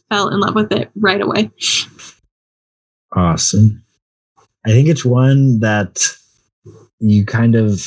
fell 0.08 0.28
in 0.28 0.40
love 0.40 0.54
with 0.54 0.70
it 0.72 0.90
right 0.94 1.20
away. 1.20 1.50
Awesome. 3.16 3.82
I 4.66 4.70
think 4.70 4.88
it's 4.88 5.04
one 5.04 5.60
that 5.60 5.98
you 7.00 7.24
kind 7.24 7.54
of 7.56 7.82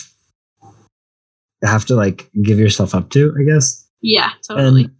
have 1.63 1.85
to 1.85 1.95
like 1.95 2.29
give 2.41 2.59
yourself 2.59 2.93
up 2.95 3.09
to, 3.11 3.33
I 3.39 3.43
guess. 3.43 3.87
Yeah, 4.01 4.31
totally. 4.47 4.85
And 4.85 4.93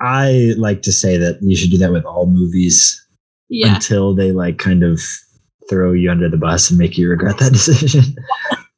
I 0.00 0.54
like 0.56 0.82
to 0.82 0.92
say 0.92 1.16
that 1.18 1.38
you 1.42 1.56
should 1.56 1.70
do 1.70 1.78
that 1.78 1.92
with 1.92 2.04
all 2.04 2.26
movies 2.26 3.04
yeah. 3.48 3.74
until 3.74 4.14
they 4.14 4.32
like 4.32 4.58
kind 4.58 4.82
of 4.82 5.00
throw 5.68 5.92
you 5.92 6.10
under 6.10 6.28
the 6.28 6.36
bus 6.36 6.70
and 6.70 6.78
make 6.78 6.96
you 6.98 7.08
regret 7.08 7.38
that 7.38 7.52
decision, 7.58 8.16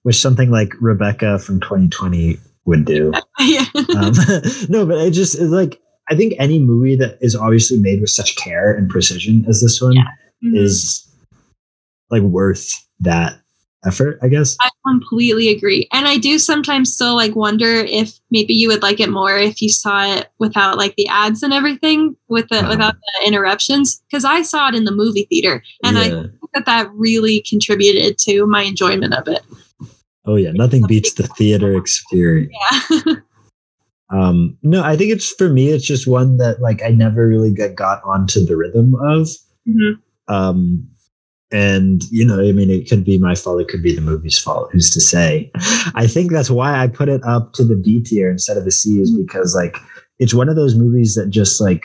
which 0.03 0.17
something 0.21 0.51
like 0.51 0.73
Rebecca 0.81 1.39
from 1.39 1.61
2020 1.61 2.39
would 2.65 2.85
do. 2.85 3.13
Yeah. 3.41 3.67
um, 3.97 4.13
no, 4.69 4.85
but 4.85 4.99
I 4.99 5.11
just 5.11 5.39
like 5.39 5.81
I 6.11 6.17
think 6.17 6.35
any 6.39 6.59
movie 6.59 6.97
that 6.97 7.19
is 7.21 7.37
obviously 7.37 7.79
made 7.79 8.01
with 8.01 8.11
such 8.11 8.35
care 8.37 8.75
and 8.75 8.91
precision 8.91 9.45
as 9.49 9.61
this 9.61 9.81
one 9.81 9.93
Yeah. 9.93 10.05
Mhm. 10.45 10.57
is 10.57 11.05
like 12.11 12.23
worth 12.23 12.73
that 13.01 13.41
effort, 13.85 14.19
I 14.23 14.29
guess. 14.29 14.57
I 14.61 14.71
completely 14.87 15.51
agree. 15.51 15.87
And 15.93 16.09
I 16.09 16.17
do 16.19 16.39
sometimes 16.39 16.93
still 16.93 17.15
like 17.15 17.37
wonder 17.37 17.67
if 17.77 18.19
maybe 18.33 18.55
you 18.55 18.67
would 18.69 18.83
like 18.83 18.99
it 18.99 19.09
more 19.11 19.39
if 19.39 19.63
you 19.63 19.69
saw 19.69 20.17
it 20.17 20.27
without 20.41 20.77
like 20.77 20.97
the 20.97 21.07
ads 21.09 21.43
and 21.45 21.53
everything 21.53 22.17
with 22.29 22.49
the 22.49 22.59
Uh-huh. 22.59 22.71
without 22.71 22.95
the 22.95 23.29
interruptions 23.29 24.03
because 24.11 24.25
I 24.25 24.43
saw 24.43 24.69
it 24.69 24.75
in 24.75 24.85
the 24.85 24.91
movie 24.93 25.27
theater 25.31 25.63
and 25.85 25.97
I 25.99 26.07
Yeah. 26.09 26.23
think 26.23 26.33
that 26.55 26.67
that 26.67 26.91
really 26.95 27.43
contributed 27.49 28.19
to 28.19 28.47
my 28.47 28.63
enjoyment 28.63 29.15
of 29.15 29.29
it. 29.29 29.43
oh 30.27 30.37
yeah, 30.37 30.51
nothing 30.53 30.87
beats 30.87 31.15
the 31.15 31.25
theater 31.25 31.77
experience. 31.77 32.53
Yeah. 32.91 33.15
Um, 34.11 34.57
no, 34.63 34.83
I 34.83 34.97
think 34.97 35.13
it's 35.13 35.33
for 35.35 35.51
me. 35.51 35.69
It's 35.69 35.87
just 35.87 36.07
one 36.07 36.39
that 36.39 36.63
like 36.63 36.83
I 36.83 36.89
never 36.89 37.27
really 37.29 37.53
got 37.53 37.75
got 37.75 38.03
onto 38.05 38.45
the 38.45 38.57
rhythm 38.57 38.95
of. 38.95 39.29
Mhm. 39.69 39.99
Um, 40.29 40.89
and 41.51 42.03
you 42.11 42.25
know, 42.25 42.41
I 42.41 42.53
mean, 42.53 42.71
it 42.71 42.89
could 42.89 43.05
be 43.05 43.19
my 43.19 43.35
fault. 43.35 43.61
It 43.61 43.69
could 43.69 43.83
be 43.83 43.95
the 43.95 44.01
movie's 44.01 44.39
fault. 44.39 44.71
Who's 44.73 44.91
to 44.93 45.01
say? 45.01 45.51
I 45.95 46.07
think 46.07 46.33
that's 46.33 46.51
why 46.51 46.79
I 46.83 46.87
put 46.87 47.09
it 47.11 47.23
up 47.25 47.53
to 47.55 47.65
the 47.65 47.77
B 47.77 48.03
tier 48.03 48.31
instead 48.31 48.57
of 48.57 48.67
a 48.67 48.71
C, 48.71 48.99
is 49.01 49.11
because 49.11 49.55
like 49.55 49.77
it's 50.19 50.33
one 50.33 50.49
of 50.49 50.57
those 50.57 50.75
movies 50.75 51.15
that 51.15 51.29
just 51.29 51.61
like 51.61 51.85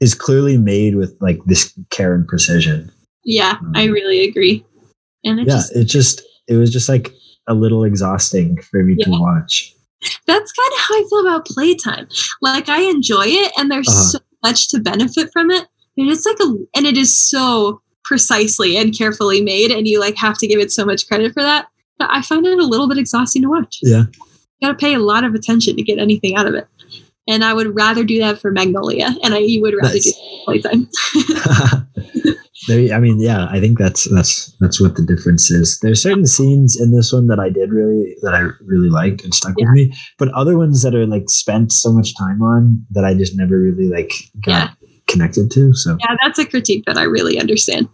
is 0.00 0.14
clearly 0.14 0.56
made 0.56 0.96
with 0.96 1.16
like 1.20 1.38
this 1.46 1.72
care 1.90 2.12
and 2.12 2.26
precision. 2.26 2.90
Yeah, 3.24 3.58
I 3.74 3.84
really 3.84 4.24
agree. 4.24 4.64
And 5.24 5.38
it 5.40 5.46
yeah, 5.46 5.54
just 5.54 5.76
it 5.76 5.84
just 5.84 6.22
it 6.48 6.56
was 6.56 6.72
just 6.72 6.88
like 6.88 7.12
a 7.46 7.54
little 7.54 7.84
exhausting 7.84 8.60
for 8.62 8.82
me 8.82 8.96
to 8.96 9.10
watch. 9.10 9.74
that's 10.26 10.52
kind 10.52 10.72
of 10.72 10.78
how 10.80 10.94
I 10.94 11.04
feel 11.10 11.20
about 11.26 11.46
playtime. 11.46 12.08
Like 12.40 12.68
I 12.68 12.82
enjoy 12.82 13.24
it 13.26 13.52
and 13.58 13.70
there's 13.70 13.88
Uh-huh. 13.88 14.00
so 14.02 14.18
much 14.42 14.68
to 14.68 14.78
benefit 14.80 15.30
from 15.32 15.50
it. 15.50 15.66
And 15.98 16.08
it's 16.08 16.24
like 16.24 16.38
a 16.40 16.54
and 16.76 16.86
it 16.86 16.96
is 16.96 17.14
so 17.18 17.82
precisely 18.04 18.76
and 18.78 18.96
carefully 18.96 19.42
made 19.42 19.70
and 19.70 19.86
you 19.86 20.00
like 20.00 20.16
have 20.16 20.38
to 20.38 20.46
give 20.46 20.58
it 20.60 20.72
so 20.72 20.84
much 20.86 21.06
credit 21.06 21.32
for 21.34 21.42
that. 21.42 21.66
But 21.98 22.08
I 22.10 22.22
find 22.22 22.46
it 22.46 22.58
a 22.58 22.64
little 22.66 22.88
bit 22.88 22.96
exhausting 22.98 23.42
to 23.42 23.48
watch. 23.50 23.78
Yeah. 23.82 24.04
You 24.60 24.68
gotta 24.68 24.78
pay 24.78 24.94
a 24.94 24.98
lot 25.00 25.24
of 25.24 25.34
attention 25.34 25.76
to 25.76 25.82
get 25.82 25.98
anything 25.98 26.36
out 26.36 26.46
of 26.46 26.54
it. 26.54 26.66
And 27.28 27.44
I 27.44 27.52
would 27.52 27.74
rather 27.76 28.02
do 28.04 28.18
that 28.20 28.40
for 28.40 28.50
Magnolia 28.50 29.10
and 29.22 29.34
I 29.34 29.38
you 29.38 29.60
would 29.60 29.74
rather 29.74 29.92
Nice. 29.94 30.04
do 30.04 30.10
that 30.12 30.88
for 31.26 31.84
playtime. 32.22 32.34
there, 32.68 32.94
I 32.94 33.00
mean, 33.00 33.20
yeah, 33.20 33.46
I 33.50 33.58
think 33.60 33.78
that's 33.78 34.04
that's 34.10 34.52
that's 34.60 34.80
what 34.80 34.96
the 34.96 35.02
difference 35.02 35.50
is. 35.50 35.78
There's 35.80 36.02
certain 36.02 36.26
scenes 36.26 36.78
in 36.80 36.92
this 36.92 37.12
one 37.12 37.26
that 37.28 37.38
I 37.40 37.48
did 37.48 37.70
really 37.70 38.16
that 38.22 38.34
I 38.34 38.48
really 38.64 38.90
liked 38.90 39.24
and 39.24 39.34
stuck 39.34 39.54
Yeah. 39.56 39.66
with 39.66 39.74
me, 39.74 39.92
but 40.18 40.28
other 40.34 40.58
ones 40.58 40.82
that 40.82 40.94
are 40.94 41.06
like 41.06 41.28
spent 41.30 41.72
so 41.72 41.92
much 41.92 42.14
time 42.16 42.42
on 42.42 42.84
that 42.90 43.04
I 43.04 43.14
just 43.14 43.36
never 43.36 43.58
really 43.58 43.88
like 43.88 44.12
got 44.44 44.76
connected 45.08 45.50
to. 45.52 45.72
So 45.74 45.96
yeah, 46.00 46.16
that's 46.22 46.38
a 46.38 46.44
critique 46.46 46.84
that 46.86 46.96
I 46.98 47.04
really 47.04 47.38
understand. 47.40 47.88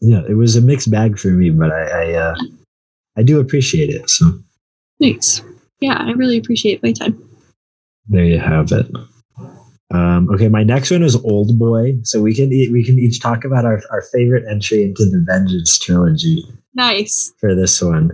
yeah, 0.00 0.22
it 0.28 0.34
was 0.34 0.54
a 0.56 0.60
mixed 0.60 0.90
bag 0.90 1.18
for 1.18 1.28
me, 1.28 1.50
but 1.50 1.70
I 1.72 1.82
I, 1.86 2.12
uh, 2.14 2.34
I 3.16 3.22
do 3.22 3.40
appreciate 3.40 3.90
it. 3.90 4.10
So 4.10 4.38
Thanks. 5.00 5.40
Yeah, 5.80 5.96
I 5.98 6.12
really 6.12 6.36
appreciate 6.38 6.82
my 6.82 6.92
time. 6.92 7.18
there 8.08 8.24
you 8.24 8.38
have 8.38 8.70
it. 8.72 8.86
Um, 9.94 10.28
okay, 10.34 10.48
my 10.48 10.64
next 10.64 10.90
one 10.90 11.02
is 11.02 11.14
Old 11.16 11.58
Boy. 11.58 11.96
So 12.02 12.20
we 12.20 12.34
can 12.34 12.52
e- 12.52 12.70
we 12.70 12.82
can 12.84 12.98
each 12.98 13.20
talk 13.20 13.44
about 13.44 13.64
our, 13.64 13.80
our 13.90 14.02
favorite 14.02 14.44
entry 14.50 14.82
into 14.82 15.04
the 15.04 15.22
Vengeance 15.24 15.78
trilogy. 15.78 16.44
Nice. 16.74 17.32
for 17.40 17.54
this 17.54 17.80
one. 17.80 18.10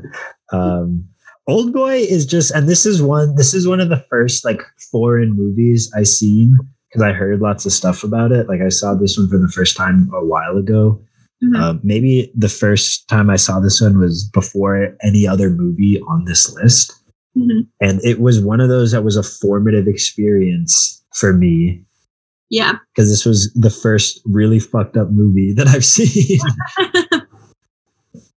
Um, 0.52 1.08
Old 1.48 1.72
Boy 1.72 1.96
is 1.96 2.26
just, 2.26 2.50
and 2.50 2.68
this 2.68 2.84
is 2.84 3.02
one. 3.02 3.34
This 3.36 3.54
is 3.54 3.66
one 3.66 3.80
of 3.80 3.88
the 3.88 4.04
first 4.10 4.44
like 4.44 4.60
foreign 4.92 5.32
movies 5.32 5.90
I 5.96 6.02
seen 6.02 6.58
because 6.88 7.02
I 7.02 7.12
heard 7.12 7.40
lots 7.40 7.64
of 7.64 7.72
stuff 7.72 8.04
about 8.04 8.30
it. 8.32 8.48
Like 8.48 8.60
I 8.60 8.68
saw 8.68 8.94
this 8.94 9.16
one 9.16 9.28
for 9.28 9.38
the 9.38 9.48
first 9.48 9.76
time 9.76 10.10
a 10.14 10.24
while 10.24 10.56
ago. 10.58 11.00
Mhm. 11.42 11.56
Um, 11.58 11.80
maybe 11.82 12.30
the 12.36 12.50
first 12.50 13.08
time 13.08 13.30
I 13.30 13.36
saw 13.36 13.58
this 13.60 13.80
one 13.80 13.98
was 13.98 14.24
before 14.24 14.94
any 15.02 15.26
other 15.26 15.48
movie 15.48 15.98
on 16.06 16.26
this 16.26 16.52
list, 16.52 16.92
Mhm. 17.34 17.66
and 17.80 17.98
it 18.04 18.20
was 18.20 18.40
one 18.40 18.60
of 18.60 18.68
those 18.68 18.92
that 18.92 19.04
was 19.04 19.16
a 19.16 19.22
formative 19.22 19.88
experience 19.88 20.99
for 21.14 21.32
me 21.32 21.82
Yeah. 22.50 22.74
because 22.94 23.10
this 23.10 23.24
was 23.26 23.52
the 23.54 23.70
first 23.70 24.20
really 24.24 24.58
fucked 24.60 24.96
up 24.96 25.10
movie 25.10 25.52
that 25.54 25.68
I've 25.68 25.84
seen. 25.96 26.38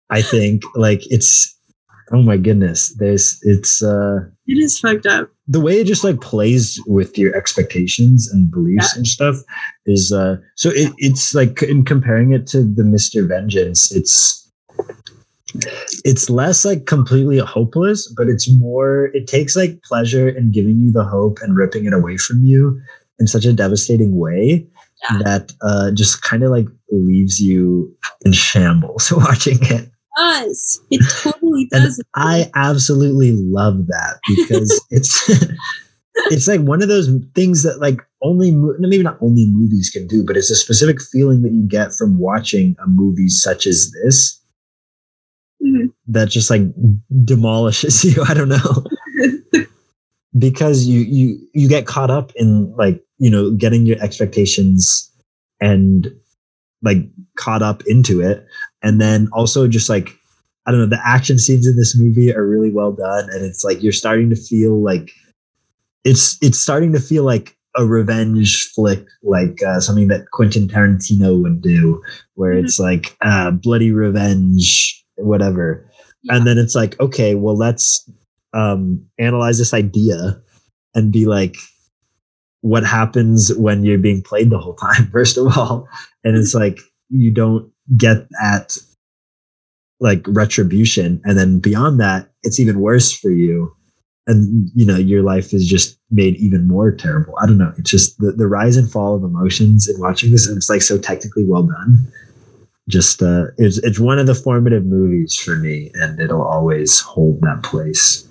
I 0.10 0.22
think 0.22 0.64
like 0.76 1.02
it's 1.12 1.58
oh 2.12 2.22
my 2.22 2.38
goodness. 2.38 2.94
There's 3.00 3.40
it's 3.44 3.82
uh 3.82 4.20
it 4.46 4.54
is 4.58 4.78
fucked 4.80 5.06
up. 5.06 5.30
the 5.48 5.60
way 5.62 5.80
it 5.80 5.88
just 5.88 6.04
like 6.04 6.22
plays 6.22 6.80
with 6.86 7.18
your 7.18 7.36
expectations 7.36 8.30
and 8.32 8.52
beliefs 8.52 8.96
and 8.96 9.08
stuff 9.08 9.38
is 9.86 10.12
uh 10.12 10.36
so 10.56 10.70
it, 10.70 10.92
it's 10.98 11.34
like 11.34 11.64
in 11.64 11.84
comparing 11.86 12.34
it 12.34 12.46
to 12.48 12.64
the 12.64 12.84
Mr. 12.84 13.28
Vengeance, 13.28 13.92
it's 13.92 14.43
it's 16.04 16.30
less 16.30 16.66
like 16.66 16.86
completely 16.86 17.38
hopeless, 17.40 18.12
but 18.18 18.28
it's 18.28 18.50
more 18.60 19.06
it 19.14 19.28
takes 19.28 19.56
like 19.56 19.82
pleasure 19.84 20.28
in 20.30 20.52
giving 20.52 20.80
you 20.80 20.92
the 20.92 21.04
hope 21.04 21.40
and 21.42 21.56
ripping 21.56 21.86
it 21.86 21.94
away 21.94 22.18
from 22.18 22.44
you 22.44 22.80
in 23.20 23.28
such 23.28 23.46
a 23.46 23.54
devastating 23.54 24.18
way 24.18 24.68
Yeah. 25.10 25.20
that 25.24 25.52
uh 25.62 25.92
just 25.92 26.22
kind 26.24 26.44
of 26.44 26.52
like 26.52 26.68
leaves 26.92 27.40
you 27.40 27.96
in 28.26 28.32
shambles 28.34 29.12
watching 29.16 29.60
it. 29.64 29.90
does. 30.18 30.82
It 30.92 31.02
totally 31.22 31.68
And 31.72 31.84
does. 31.86 32.02
I 32.16 32.50
absolutely 32.56 33.32
love 33.34 33.88
that 33.88 34.20
because 34.28 34.70
it's 34.90 35.30
it's 36.32 36.48
like 36.48 36.62
one 36.62 36.82
of 36.82 36.88
those 36.90 37.10
things 37.36 37.64
that 37.64 37.80
like 37.80 38.00
only 38.22 38.52
maybe 38.52 39.04
not 39.04 39.18
only 39.22 39.48
movies 39.52 39.90
can 39.90 40.08
do, 40.08 40.24
but 40.26 40.38
it's 40.38 40.52
a 40.52 40.56
specific 40.56 41.02
feeling 41.02 41.42
that 41.42 41.52
you 41.52 41.64
get 41.68 41.94
from 41.94 42.18
watching 42.20 42.76
a 42.84 42.88
movie 42.88 43.30
such 43.30 43.66
as 43.68 43.92
this 44.04 44.40
Mhm. 45.64 45.94
that 46.08 46.30
just 46.30 46.50
like 46.50 46.62
demolishes 47.24 48.04
you. 48.16 48.24
I 48.28 48.34
don't 48.34 48.50
know. 48.50 48.84
because 50.38 50.86
you 50.86 51.02
you 51.02 51.40
you 51.54 51.68
get 51.70 51.86
caught 51.88 52.10
up 52.12 52.32
in 52.36 52.76
like, 52.76 53.04
you 53.20 53.30
know, 53.30 53.52
getting 53.52 53.86
your 53.86 54.02
expectations 54.02 55.12
and 55.62 56.08
like 56.84 57.00
caught 57.38 57.62
up 57.64 57.84
into 57.88 58.22
it 58.22 58.46
and 58.84 59.02
then 59.02 59.30
also 59.34 59.68
just 59.68 59.90
like 59.90 60.16
I 60.66 60.72
don't 60.72 60.82
know, 60.82 60.96
the 60.98 61.02
action 61.06 61.40
scenes 61.40 61.68
in 61.68 61.78
this 61.78 61.98
movie 61.98 62.34
are 62.36 62.46
really 62.48 62.72
well 62.72 62.92
done, 62.94 63.30
and 63.32 63.44
it's 63.46 63.64
like 63.66 63.84
you're 63.84 63.92
starting 63.94 64.30
to 64.32 64.36
feel 64.38 64.82
like 64.84 65.12
it's 66.04 66.38
it's 66.42 66.60
starting 66.60 66.92
to 66.94 67.00
feel 67.00 67.24
like 67.24 67.56
a 67.76 67.86
revenge 67.86 68.70
flick, 68.76 69.06
like 69.24 69.62
uh, 69.64 69.80
something 69.80 70.08
that 70.10 70.32
Quentin 70.32 70.68
Tarantino 70.68 71.42
would 71.42 71.62
do, 71.62 72.02
where 72.36 72.54
it's 72.54 72.80
like 72.80 73.16
uh, 73.22 73.52
bloody 73.52 73.92
revenge, 73.92 75.03
whatever. 75.18 75.90
And 76.30 76.48
then 76.48 76.58
it's 76.58 76.76
like, 76.76 77.00
okay, 77.00 77.36
well, 77.36 77.58
let's 77.58 78.10
um, 78.54 79.06
analyze 79.20 79.58
this 79.58 79.74
idea 79.74 80.42
and 80.96 81.12
be 81.12 81.26
like, 81.26 81.56
what 82.62 82.86
happens 82.86 83.54
when 83.56 83.84
you're 83.84 83.98
being 83.98 84.22
played 84.22 84.50
the 84.50 84.58
whole 84.58 84.76
time? 84.76 85.08
First 85.12 85.38
of 85.38 85.58
all, 85.58 85.88
and 86.24 86.38
it's 86.38 86.54
like 86.54 86.80
you 87.10 87.32
don't 87.32 87.70
get 87.98 88.28
at 88.42 88.78
like 90.00 90.24
retribution. 90.28 91.22
And 91.26 91.38
then 91.38 91.60
beyond 91.60 92.00
that 92.00 92.30
it's 92.44 92.60
even 92.60 92.82
worse 92.82 93.12
for 93.12 93.32
you. 93.32 93.74
And 94.26 94.70
you 94.74 94.86
know 94.86 94.96
your 94.96 95.22
life 95.22 95.54
is 95.54 95.68
just 95.68 96.00
made 96.10 96.38
even 96.38 96.66
more 96.68 96.92
terrible. 96.92 97.34
I 97.42 97.46
don't 97.46 97.58
know. 97.58 97.74
It's 97.78 97.92
just 97.92 98.18
the, 98.20 98.32
the 98.32 98.48
rise 98.48 98.78
and 98.78 98.90
fall 98.90 99.16
of 99.16 99.24
emotions 99.24 99.88
in 99.88 100.00
watching 100.00 100.32
this 100.32 100.48
and 100.48 100.56
it's 100.56 100.70
like 100.70 100.82
so 100.82 100.98
technically 100.98 101.46
well 101.46 101.64
done 101.64 102.08
just 102.90 103.22
uh 103.24 103.46
it's 103.58 103.78
it's 103.78 104.00
one 104.00 104.20
of 104.20 104.28
the 104.28 104.36
formative 104.36 104.86
movies 104.86 105.36
for 105.36 105.56
me 105.56 105.90
and 105.94 106.20
it'll 106.20 106.44
always 106.44 107.00
hold 107.00 107.40
that 107.42 107.64
place 107.64 108.28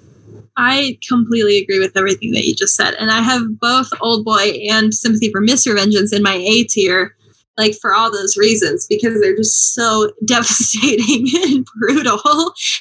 I 0.57 0.99
completely 1.07 1.59
agree 1.59 1.79
with 1.79 1.97
everything 1.97 2.33
that 2.33 2.45
you 2.45 2.55
just 2.55 2.77
said. 2.77 2.95
And 2.95 3.11
I 3.11 3.23
have 3.23 3.59
both 3.59 3.89
Old 4.01 4.25
Boy 4.25 4.59
and 4.71 4.93
Sympathy 4.93 5.31
for 5.31 5.41
Mr. 5.41 5.75
Vengeance 5.75 6.13
in 6.13 6.23
my 6.23 6.35
A 6.35 6.65
tier, 6.65 7.17
like 7.57 7.75
for 7.81 7.95
all 7.95 8.13
those 8.13 8.37
reasons, 8.37 8.87
because 8.87 9.21
they're 9.21 9.37
just 9.37 9.75
so 9.75 10.13
devastating 10.27 11.27
and 11.43 11.67
brutal. 11.79 12.21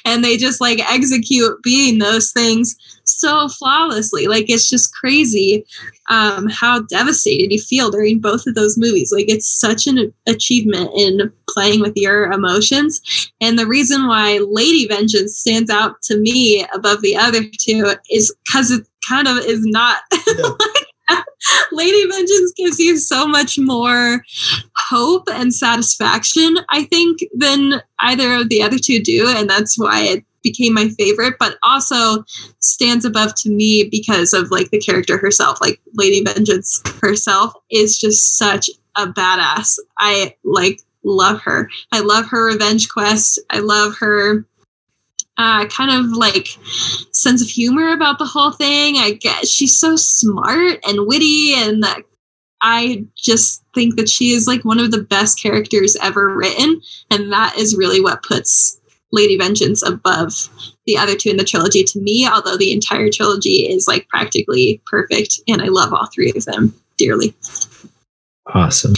And 0.04 0.22
they 0.22 0.36
just 0.36 0.60
like 0.60 0.80
execute 0.80 1.62
being 1.62 1.98
those 1.98 2.30
things 2.30 2.76
so 3.22 3.48
flawlessly. 3.48 4.26
Like 4.26 4.50
it's 4.50 4.68
just 4.68 4.94
crazy 4.94 5.64
um, 6.10 6.48
how 6.48 6.82
devastated 6.82 7.52
you 7.52 7.60
feel 7.60 7.90
during 7.90 8.18
both 8.18 8.46
of 8.46 8.54
those 8.54 8.76
movies. 8.76 9.12
Like 9.12 9.26
it's 9.28 9.48
such 9.48 9.86
an 9.86 10.12
achievement 10.26 10.90
in 10.96 11.32
playing 11.48 11.80
with 11.80 11.92
your 11.96 12.30
emotions. 12.32 13.30
And 13.40 13.58
the 13.58 13.66
reason 13.66 14.08
why 14.08 14.38
Lady 14.38 14.86
Vengeance 14.88 15.38
stands 15.38 15.70
out 15.70 16.02
to 16.02 16.18
me 16.18 16.66
above 16.74 17.00
the 17.02 17.16
other 17.16 17.42
two 17.58 17.94
is 18.10 18.34
because 18.46 18.70
it 18.70 18.86
kind 19.08 19.28
of 19.28 19.38
is 19.38 19.60
not. 19.64 20.02
Lady 21.72 22.08
Vengeance 22.08 22.52
gives 22.56 22.78
you 22.78 22.96
so 22.96 23.26
much 23.26 23.58
more 23.58 24.24
hope 24.76 25.28
and 25.30 25.54
satisfaction, 25.54 26.58
I 26.68 26.84
think, 26.84 27.18
than 27.34 27.82
either 28.00 28.34
of 28.34 28.48
the 28.48 28.62
other 28.62 28.78
two 28.78 29.02
do. 29.02 29.28
And 29.28 29.48
that's 29.48 29.78
why 29.78 30.02
it 30.02 30.24
became 30.42 30.74
my 30.74 30.88
favorite, 30.90 31.34
but 31.38 31.56
also 31.62 32.24
stands 32.60 33.04
above 33.04 33.34
to 33.36 33.50
me 33.50 33.88
because 33.90 34.32
of 34.32 34.50
like 34.50 34.70
the 34.70 34.80
character 34.80 35.18
herself. 35.18 35.60
Like 35.60 35.80
Lady 35.94 36.22
Vengeance 36.24 36.82
herself 37.00 37.54
is 37.70 37.98
just 37.98 38.36
such 38.38 38.70
a 38.96 39.06
badass. 39.06 39.78
I 39.98 40.34
like 40.44 40.82
love 41.04 41.40
her. 41.42 41.68
I 41.92 42.00
love 42.00 42.26
her 42.26 42.46
revenge 42.46 42.88
quest. 42.88 43.40
I 43.50 43.58
love 43.58 43.96
her 43.98 44.46
uh, 45.38 45.66
kind 45.66 45.90
of 45.90 46.16
like 46.16 46.48
sense 47.12 47.42
of 47.42 47.48
humor 47.48 47.92
about 47.92 48.18
the 48.18 48.26
whole 48.26 48.52
thing. 48.52 48.96
I 48.98 49.12
guess 49.12 49.48
she's 49.48 49.78
so 49.78 49.96
smart 49.96 50.78
and 50.86 51.06
witty, 51.06 51.54
and 51.54 51.84
I 52.60 53.04
just 53.16 53.64
think 53.74 53.96
that 53.96 54.08
she 54.08 54.30
is 54.30 54.46
like 54.46 54.64
one 54.64 54.78
of 54.78 54.90
the 54.90 55.02
best 55.02 55.40
characters 55.40 55.96
ever 56.02 56.34
written, 56.34 56.80
and 57.10 57.32
that 57.32 57.56
is 57.58 57.76
really 57.76 58.00
what 58.00 58.22
puts 58.22 58.80
Lady 59.12 59.36
Vengeance 59.36 59.82
above 59.86 60.48
the 60.86 60.96
other 60.96 61.14
two 61.14 61.30
in 61.30 61.36
the 61.36 61.44
trilogy 61.44 61.84
to 61.84 62.00
me. 62.00 62.26
Although 62.26 62.56
the 62.56 62.72
entire 62.72 63.10
trilogy 63.10 63.68
is 63.68 63.86
like 63.86 64.08
practically 64.08 64.82
perfect, 64.86 65.40
and 65.46 65.62
I 65.62 65.66
love 65.66 65.92
all 65.92 66.08
three 66.12 66.32
of 66.34 66.44
them 66.44 66.74
dearly. 66.96 67.34
Awesome. 68.46 68.94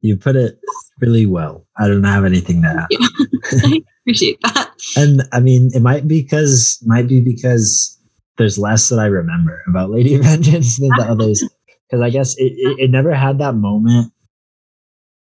You 0.00 0.16
put 0.16 0.36
it 0.36 0.58
really 1.00 1.26
well. 1.26 1.66
I 1.78 1.88
don't 1.88 2.04
have 2.04 2.24
anything 2.24 2.62
to 2.62 2.68
add. 2.68 2.86
Yeah. 2.90 3.06
I 3.64 3.82
appreciate 4.02 4.40
that. 4.42 4.70
And 4.96 5.22
I 5.32 5.40
mean, 5.40 5.70
it 5.74 5.80
might 5.80 6.06
be 6.06 6.22
because 6.22 6.82
might 6.84 7.08
be 7.08 7.20
because 7.20 7.98
there's 8.36 8.58
less 8.58 8.88
that 8.88 8.98
I 8.98 9.06
remember 9.06 9.62
about 9.68 9.90
Lady 9.90 10.16
Vengeance 10.20 10.78
than 10.78 10.90
the 10.90 11.06
others. 11.08 11.42
Because 11.88 12.02
I 12.02 12.10
guess 12.10 12.36
it, 12.38 12.52
it, 12.56 12.84
it 12.84 12.90
never 12.90 13.14
had 13.14 13.38
that 13.38 13.54
moment 13.54 14.12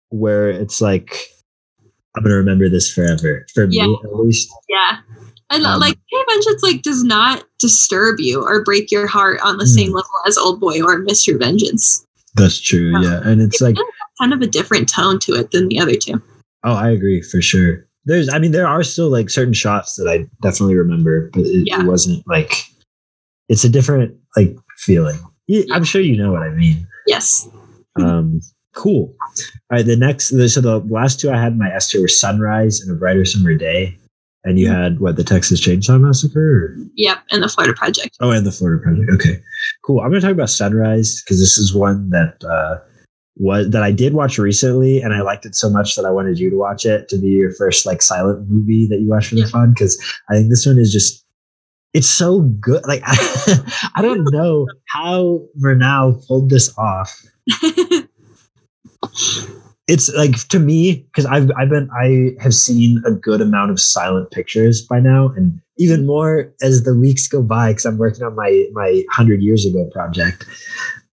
where 0.09 0.49
it's 0.49 0.81
like 0.81 1.15
I'm 2.15 2.23
gonna 2.23 2.35
remember 2.35 2.69
this 2.69 2.91
forever. 2.91 3.45
For 3.53 3.65
yeah. 3.65 3.87
me, 3.87 3.99
at 4.03 4.15
least. 4.15 4.49
Yeah. 4.67 4.97
And 5.51 5.65
um, 5.65 5.79
like 5.79 5.97
Vengeance 6.29 6.61
like 6.61 6.81
does 6.83 7.03
not 7.03 7.43
disturb 7.59 8.19
you 8.19 8.43
or 8.43 8.63
break 8.63 8.91
your 8.91 9.07
heart 9.07 9.39
on 9.43 9.57
the 9.57 9.63
mm. 9.63 9.75
same 9.75 9.91
level 9.91 10.09
as 10.27 10.37
Old 10.37 10.59
Boy 10.59 10.81
or 10.81 10.99
Mr. 10.99 11.39
Vengeance. 11.39 12.05
That's 12.35 12.59
true. 12.59 12.93
Um, 12.95 13.03
yeah. 13.03 13.21
And 13.23 13.41
it's 13.41 13.59
like 13.59 13.75
kind 14.19 14.33
of 14.33 14.41
a 14.41 14.47
different 14.47 14.89
tone 14.89 15.19
to 15.19 15.33
it 15.33 15.51
than 15.51 15.67
the 15.67 15.79
other 15.79 15.95
two. 15.95 16.21
Oh, 16.63 16.73
I 16.73 16.89
agree 16.89 17.21
for 17.21 17.41
sure. 17.41 17.87
There's, 18.05 18.29
I 18.31 18.39
mean, 18.39 18.51
there 18.51 18.67
are 18.67 18.83
still 18.83 19.09
like 19.09 19.29
certain 19.29 19.53
shots 19.53 19.95
that 19.95 20.07
I 20.07 20.27
definitely 20.41 20.75
remember, 20.75 21.29
but 21.33 21.41
it, 21.41 21.67
yeah. 21.67 21.81
it 21.81 21.85
wasn't 21.85 22.23
like 22.27 22.53
it's 23.49 23.63
a 23.63 23.69
different 23.69 24.15
like 24.35 24.55
feeling. 24.77 25.19
Yeah, 25.47 25.63
I'm 25.73 25.83
sure 25.83 26.01
you 26.01 26.15
know 26.15 26.31
what 26.31 26.43
I 26.43 26.49
mean. 26.49 26.87
Yes. 27.07 27.49
Um, 27.99 28.39
cool. 28.73 29.15
All 29.19 29.77
right. 29.77 29.85
The 29.85 29.95
next, 29.95 30.29
so 30.29 30.61
the 30.61 30.79
last 30.89 31.19
two 31.19 31.31
I 31.31 31.39
had 31.39 31.53
in 31.53 31.57
my 31.57 31.71
S 31.73 31.89
tier 31.89 32.01
were 32.01 32.07
Sunrise 32.07 32.81
and 32.81 32.95
A 32.95 32.99
Brighter 32.99 33.25
Summer 33.25 33.55
Day. 33.55 33.97
And 34.45 34.57
you 34.57 34.67
mm-hmm. 34.67 34.81
had 34.81 34.99
what 34.99 35.17
the 35.17 35.23
Texas 35.23 35.59
Chainsaw 35.59 35.99
Massacre? 35.99 36.39
Or? 36.39 36.75
Yep, 36.95 37.17
and 37.31 37.43
the 37.43 37.49
Florida 37.49 37.75
Project. 37.75 38.17
Oh, 38.21 38.31
and 38.31 38.45
the 38.45 38.53
Florida 38.53 38.81
Project. 38.81 39.11
Okay, 39.11 39.41
cool. 39.83 39.99
I'm 39.99 40.09
going 40.09 40.21
to 40.21 40.27
talk 40.27 40.33
about 40.33 40.49
Sunrise 40.49 41.21
because 41.21 41.39
this 41.39 41.57
is 41.57 41.75
one 41.75 42.09
that 42.11 42.41
uh, 42.45 42.77
was 43.35 43.69
that 43.71 43.83
I 43.83 43.91
did 43.91 44.13
watch 44.13 44.37
recently, 44.37 45.01
and 45.01 45.13
I 45.13 45.21
liked 45.21 45.45
it 45.45 45.55
so 45.55 45.69
much 45.69 45.95
that 45.95 46.05
I 46.05 46.11
wanted 46.11 46.39
you 46.39 46.49
to 46.49 46.55
watch 46.55 46.85
it 46.85 47.09
to 47.09 47.17
be 47.17 47.27
your 47.27 47.51
first 47.51 47.85
like 47.85 48.01
silent 48.01 48.49
movie 48.49 48.87
that 48.87 49.01
you 49.01 49.09
watched 49.09 49.29
for 49.29 49.35
the 49.35 49.45
fun. 49.45 49.71
Because 49.71 50.01
I 50.29 50.35
think 50.35 50.49
this 50.49 50.65
one 50.65 50.79
is 50.79 50.93
just 50.93 51.25
it's 51.93 52.07
so 52.07 52.41
good. 52.41 52.85
Like 52.87 53.01
I, 53.05 53.91
I 53.95 54.01
don't 54.01 54.25
know 54.31 54.67
how 54.93 55.45
Murnau 55.61 56.25
pulled 56.27 56.49
this 56.49 56.77
off. 56.77 57.21
it's 59.89 60.13
like 60.13 60.35
to 60.49 60.59
me 60.59 61.07
because 61.07 61.25
I've 61.25 61.49
I've 61.57 61.69
been 61.69 61.89
I 61.99 62.35
have 62.41 62.53
seen 62.53 63.01
a 63.05 63.11
good 63.11 63.41
amount 63.41 63.71
of 63.71 63.79
silent 63.79 64.29
pictures 64.31 64.83
by 64.83 64.99
now, 64.99 65.29
and 65.35 65.59
even 65.77 66.05
more 66.05 66.53
as 66.61 66.83
the 66.83 66.95
weeks 66.95 67.27
go 67.27 67.41
by 67.41 67.71
because 67.71 67.85
I'm 67.85 67.97
working 67.97 68.23
on 68.23 68.35
my 68.35 68.67
my 68.73 69.03
hundred 69.09 69.41
years 69.41 69.65
ago 69.65 69.89
project. 69.91 70.45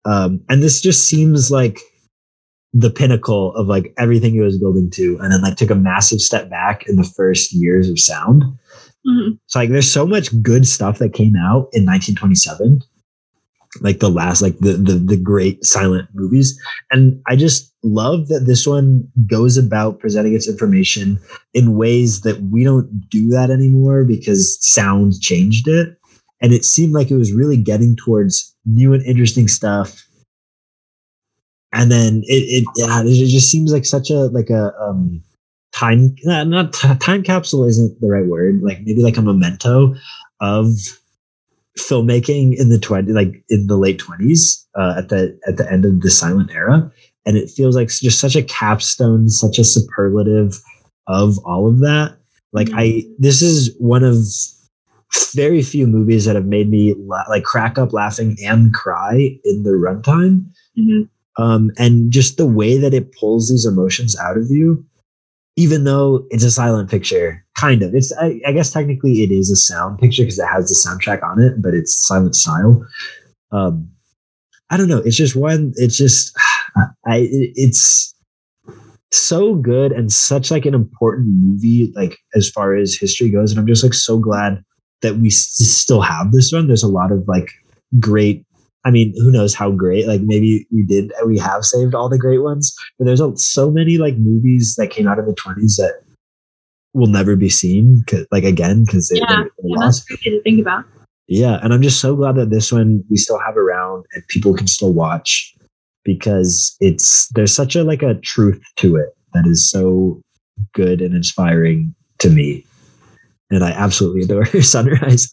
Um, 0.03 0.41
and 0.49 0.61
this 0.61 0.81
just 0.81 1.07
seems 1.07 1.49
like 1.49 1.79
the 2.73 2.89
pinnacle 2.89 3.55
of 3.55 3.67
like 3.67 3.93
everything 3.97 4.33
he 4.33 4.41
was 4.41 4.59
building 4.59 4.89
to, 4.91 5.17
and 5.21 5.31
then 5.31 5.41
like 5.41 5.55
took 5.55 5.71
a 5.71 5.75
massive 5.75 6.19
step 6.19 6.49
back 6.49 6.85
in 6.87 6.97
the 6.97 7.09
first 7.15 7.53
years 7.53 7.89
of 7.89 7.97
sound. 7.97 8.43
Mm-hmm. 9.07 9.35
So 9.45 9.59
like, 9.59 9.69
there's 9.69 9.91
so 9.91 10.05
much 10.05 10.41
good 10.41 10.67
stuff 10.67 10.97
that 10.97 11.13
came 11.13 11.35
out 11.37 11.69
in 11.71 11.85
1927, 11.85 12.81
like 13.81 13.99
the 13.99 14.09
last, 14.09 14.41
like 14.41 14.57
the 14.59 14.73
the 14.73 14.93
the 14.93 15.17
great 15.17 15.63
silent 15.63 16.09
movies, 16.13 16.59
and 16.91 17.21
I 17.27 17.35
just 17.35 17.73
love 17.83 18.27
that 18.27 18.45
this 18.45 18.65
one 18.65 19.07
goes 19.27 19.57
about 19.57 19.99
presenting 19.99 20.33
its 20.33 20.47
information 20.47 21.19
in 21.53 21.77
ways 21.77 22.21
that 22.21 22.41
we 22.43 22.63
don't 22.63 23.09
do 23.09 23.29
that 23.29 23.49
anymore 23.49 24.03
because 24.03 24.57
sound 24.61 25.19
changed 25.21 25.67
it, 25.67 25.97
and 26.41 26.53
it 26.53 26.65
seemed 26.65 26.93
like 26.93 27.11
it 27.11 27.17
was 27.17 27.33
really 27.33 27.57
getting 27.57 27.95
towards 27.95 28.55
new 28.65 28.93
and 28.93 29.03
interesting 29.03 29.47
stuff. 29.47 30.05
And 31.73 31.91
then 31.91 32.23
it 32.25 32.63
it, 32.63 32.65
yeah, 32.75 33.01
it 33.01 33.27
just 33.27 33.51
seems 33.51 33.71
like 33.73 33.85
such 33.85 34.09
a 34.09 34.25
like 34.27 34.49
a 34.49 34.73
um 34.79 35.21
time 35.73 36.15
not 36.25 36.71
time 37.01 37.21
capsule 37.21 37.65
isn't 37.65 37.99
the 37.99 38.07
right 38.07 38.25
word 38.27 38.61
like 38.61 38.79
maybe 38.83 39.03
like 39.03 39.17
a 39.17 39.21
memento 39.21 39.93
of 40.39 40.69
filmmaking 41.77 42.57
in 42.57 42.69
the 42.69 42.79
20 42.79 43.11
like 43.11 43.43
in 43.49 43.67
the 43.67 43.77
late 43.77 43.99
20s 43.99 44.63
uh, 44.75 44.95
at 44.97 45.09
the 45.09 45.37
at 45.47 45.57
the 45.57 45.71
end 45.71 45.85
of 45.85 46.01
the 46.01 46.09
silent 46.09 46.51
era. 46.51 46.91
And 47.25 47.37
it 47.37 47.49
feels 47.49 47.75
like 47.75 47.89
just 47.89 48.19
such 48.19 48.35
a 48.35 48.43
capstone 48.43 49.29
such 49.29 49.59
a 49.59 49.63
superlative 49.63 50.61
of 51.07 51.37
all 51.45 51.67
of 51.67 51.79
that. 51.79 52.17
Like 52.53 52.67
mm-hmm. 52.67 52.79
i 52.79 53.03
this 53.17 53.41
is 53.41 53.75
one 53.79 54.03
of 54.03 54.17
very 55.33 55.61
few 55.61 55.87
movies 55.87 56.25
that 56.25 56.35
have 56.35 56.45
made 56.45 56.69
me 56.69 56.93
la- 56.97 57.25
like 57.29 57.43
crack 57.43 57.77
up 57.77 57.93
laughing 57.93 58.37
and 58.43 58.73
cry 58.73 59.37
in 59.43 59.63
the 59.63 59.71
runtime. 59.71 60.45
Mm-hmm. 60.77 61.03
Um, 61.41 61.71
and 61.77 62.11
just 62.11 62.37
the 62.37 62.45
way 62.45 62.77
that 62.77 62.93
it 62.93 63.11
pulls 63.11 63.49
these 63.49 63.65
emotions 63.65 64.17
out 64.17 64.37
of 64.37 64.49
you 64.49 64.85
even 65.57 65.83
though 65.85 66.25
it's 66.29 66.43
a 66.43 66.51
silent 66.51 66.89
picture 66.89 67.43
kind 67.57 67.81
of. 67.83 67.93
It's 67.95 68.11
i, 68.19 68.39
I 68.45 68.51
guess 68.51 68.71
technically 68.71 69.23
it 69.23 69.31
is 69.31 69.49
a 69.49 69.55
sound 69.55 69.99
picture 69.99 70.23
because 70.23 70.39
it 70.39 70.47
has 70.47 70.67
the 70.69 70.89
soundtrack 70.89 71.23
on 71.23 71.41
it 71.41 71.61
but 71.61 71.73
it's 71.73 72.07
silent 72.07 72.35
style. 72.35 72.85
Um, 73.51 73.89
i 74.69 74.77
don't 74.77 74.89
know. 74.89 74.99
It's 75.05 75.17
just 75.17 75.35
one 75.35 75.73
it's 75.75 75.97
just 75.97 76.35
i 77.05 77.27
it's 77.31 78.13
so 79.11 79.55
good 79.55 79.91
and 79.91 80.11
such 80.11 80.51
like 80.51 80.65
an 80.65 80.73
important 80.73 81.27
movie 81.27 81.91
like 81.95 82.17
as 82.35 82.49
far 82.49 82.75
as 82.75 82.95
history 82.95 83.29
goes 83.29 83.49
and 83.49 83.57
i'm 83.57 83.67
just 83.67 83.81
like 83.83 83.93
so 83.93 84.17
glad 84.19 84.61
that 85.01 85.17
we 85.17 85.27
s- 85.27 85.53
still 85.55 86.01
have 86.01 86.31
this 86.31 86.51
one. 86.51 86.67
There's 86.67 86.83
a 86.83 86.87
lot 86.87 87.11
of 87.11 87.27
like 87.27 87.49
great 87.99 88.44
I 88.85 88.91
mean, 88.91 89.13
who 89.17 89.31
knows 89.31 89.55
how 89.55 89.71
great? 89.71 90.07
Like 90.07 90.21
maybe 90.21 90.67
we 90.71 90.83
did, 90.83 91.11
we 91.25 91.39
have 91.39 91.65
saved 91.65 91.95
all 91.95 92.07
the 92.07 92.19
great 92.19 92.43
ones, 92.43 92.73
but 92.97 93.05
there's 93.05 93.19
a, 93.19 93.35
so 93.35 93.71
many 93.71 93.97
like 93.97 94.15
movies 94.17 94.75
that 94.77 94.91
came 94.91 95.07
out 95.07 95.17
in 95.17 95.25
the 95.25 95.33
20s 95.33 95.77
that 95.77 96.03
will 96.93 97.07
never 97.07 97.35
be 97.35 97.49
seen, 97.49 98.03
like 98.31 98.43
again, 98.43 98.85
because 98.85 99.09
they, 99.09 99.17
yeah, 99.17 99.43
yeah 99.63 99.75
that's 99.79 100.03
crazy 100.05 100.29
to 100.29 100.41
think 100.43 100.61
about. 100.61 100.85
Yeah, 101.27 101.59
and 101.63 101.73
I'm 101.73 101.81
just 101.81 101.99
so 101.99 102.15
glad 102.15 102.35
that 102.35 102.51
this 102.51 102.71
one 102.71 103.03
we 103.09 103.17
still 103.17 103.39
have 103.39 103.57
around 103.57 104.05
and 104.13 104.25
people 104.27 104.53
can 104.53 104.67
still 104.67 104.93
watch 104.93 105.53
because 106.03 106.77
it's 106.79 107.27
there's 107.33 107.53
such 107.53 107.75
a 107.75 107.83
like 107.83 108.03
a 108.03 108.13
truth 108.21 108.61
to 108.77 108.95
it 108.95 109.09
that 109.33 109.47
is 109.47 109.67
so 109.69 110.21
good 110.73 111.01
and 111.01 111.15
inspiring 111.15 111.93
to 112.19 112.29
me, 112.29 112.63
and 113.49 113.63
I 113.63 113.71
absolutely 113.71 114.21
adore 114.21 114.45
Sunrise. 114.61 115.29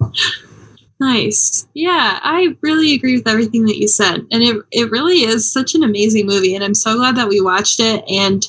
Nice. 1.00 1.68
Yeah, 1.74 2.18
I 2.22 2.56
really 2.60 2.94
agree 2.94 3.16
with 3.16 3.28
everything 3.28 3.64
that 3.66 3.78
you 3.78 3.86
said. 3.86 4.26
And 4.32 4.42
it, 4.42 4.56
it 4.72 4.90
really 4.90 5.18
is 5.18 5.50
such 5.50 5.74
an 5.74 5.84
amazing 5.84 6.26
movie. 6.26 6.54
And 6.54 6.64
I'm 6.64 6.74
so 6.74 6.96
glad 6.96 7.16
that 7.16 7.28
we 7.28 7.40
watched 7.40 7.78
it. 7.78 8.04
And 8.10 8.44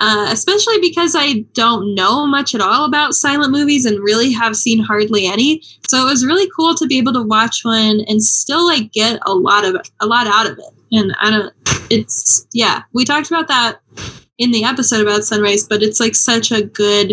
uh, 0.00 0.28
especially 0.32 0.78
because 0.80 1.14
I 1.14 1.44
don't 1.52 1.94
know 1.94 2.26
much 2.26 2.54
at 2.54 2.62
all 2.62 2.86
about 2.86 3.14
silent 3.14 3.52
movies 3.52 3.84
and 3.84 4.00
really 4.00 4.32
have 4.32 4.56
seen 4.56 4.82
hardly 4.82 5.26
any. 5.26 5.62
So 5.88 6.00
it 6.00 6.10
was 6.10 6.24
really 6.24 6.50
cool 6.56 6.74
to 6.74 6.86
be 6.86 6.98
able 6.98 7.12
to 7.12 7.22
watch 7.22 7.64
one 7.64 8.00
and 8.08 8.22
still 8.22 8.64
like 8.64 8.92
get 8.92 9.20
a 9.26 9.34
lot 9.34 9.64
of 9.64 9.76
a 10.00 10.06
lot 10.06 10.26
out 10.26 10.50
of 10.50 10.58
it. 10.58 10.74
And 10.92 11.14
I 11.20 11.30
don't 11.30 11.54
it's 11.90 12.46
yeah, 12.52 12.82
we 12.94 13.04
talked 13.04 13.30
about 13.30 13.48
that 13.48 13.80
in 14.38 14.52
the 14.52 14.64
episode 14.64 15.02
about 15.02 15.24
Sunrise, 15.24 15.66
but 15.68 15.82
it's 15.82 16.00
like 16.00 16.14
such 16.14 16.50
a 16.50 16.62
good 16.62 17.12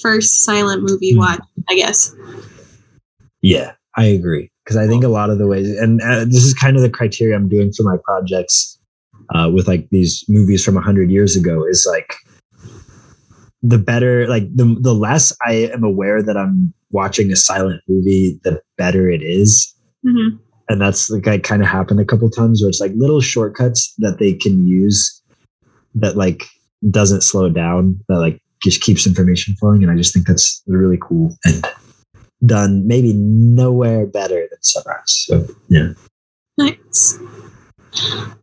first 0.00 0.44
silent 0.44 0.82
movie 0.82 1.12
mm. 1.12 1.18
watch, 1.18 1.40
I 1.68 1.76
guess. 1.76 2.14
Yeah, 3.42 3.72
I 3.96 4.04
agree 4.06 4.50
because 4.64 4.76
I 4.76 4.86
think 4.86 5.04
a 5.04 5.08
lot 5.08 5.30
of 5.30 5.38
the 5.38 5.46
ways, 5.46 5.76
and 5.76 6.00
uh, 6.02 6.24
this 6.24 6.44
is 6.44 6.54
kind 6.54 6.76
of 6.76 6.82
the 6.82 6.90
criteria 6.90 7.36
I'm 7.36 7.48
doing 7.48 7.72
for 7.72 7.82
my 7.82 7.96
projects 8.04 8.78
uh, 9.34 9.50
with 9.52 9.68
like 9.68 9.88
these 9.90 10.24
movies 10.28 10.64
from 10.64 10.76
hundred 10.76 11.10
years 11.10 11.36
ago 11.36 11.64
is 11.64 11.86
like 11.88 12.14
the 13.62 13.78
better, 13.78 14.26
like 14.28 14.44
the 14.54 14.76
the 14.80 14.94
less 14.94 15.32
I 15.46 15.70
am 15.72 15.84
aware 15.84 16.22
that 16.22 16.36
I'm 16.36 16.72
watching 16.90 17.32
a 17.32 17.36
silent 17.36 17.82
movie, 17.88 18.38
the 18.44 18.60
better 18.76 19.08
it 19.10 19.22
is. 19.22 19.74
Mm-hmm. 20.04 20.36
And 20.68 20.80
that's 20.80 21.10
like 21.10 21.28
I 21.28 21.38
kind 21.38 21.62
of 21.62 21.68
happened 21.68 22.00
a 22.00 22.04
couple 22.04 22.28
times 22.30 22.60
where 22.60 22.68
it's 22.68 22.80
like 22.80 22.92
little 22.96 23.20
shortcuts 23.20 23.94
that 23.98 24.18
they 24.18 24.34
can 24.34 24.66
use 24.66 25.22
that 25.94 26.16
like 26.16 26.44
doesn't 26.90 27.22
slow 27.22 27.48
down 27.48 27.98
that 28.08 28.18
like 28.18 28.40
just 28.62 28.82
keeps 28.82 29.06
information 29.06 29.54
flowing. 29.56 29.82
And 29.82 29.92
I 29.92 29.96
just 29.96 30.12
think 30.12 30.26
that's 30.26 30.62
really 30.66 30.98
cool 31.00 31.36
and 31.44 31.64
done 32.44 32.86
maybe 32.86 33.12
nowhere 33.14 34.06
better 34.06 34.46
than 34.50 34.62
Sunrise. 34.62 35.26
So 35.26 35.46
yeah. 35.68 35.92
Nice. 36.58 37.18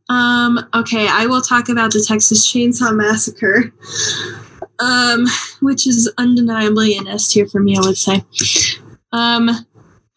Um, 0.09 0.67
okay, 0.73 1.07
I 1.07 1.25
will 1.25 1.41
talk 1.41 1.69
about 1.69 1.91
the 1.91 2.03
Texas 2.05 2.51
Chainsaw 2.51 2.95
Massacre, 2.95 3.71
um, 4.79 5.25
which 5.61 5.87
is 5.87 6.11
undeniably 6.17 6.97
an 6.97 7.07
S 7.07 7.27
tier 7.31 7.47
for 7.47 7.59
me, 7.59 7.77
I 7.77 7.81
would 7.81 7.97
say. 7.97 8.23
Um, 9.11 9.49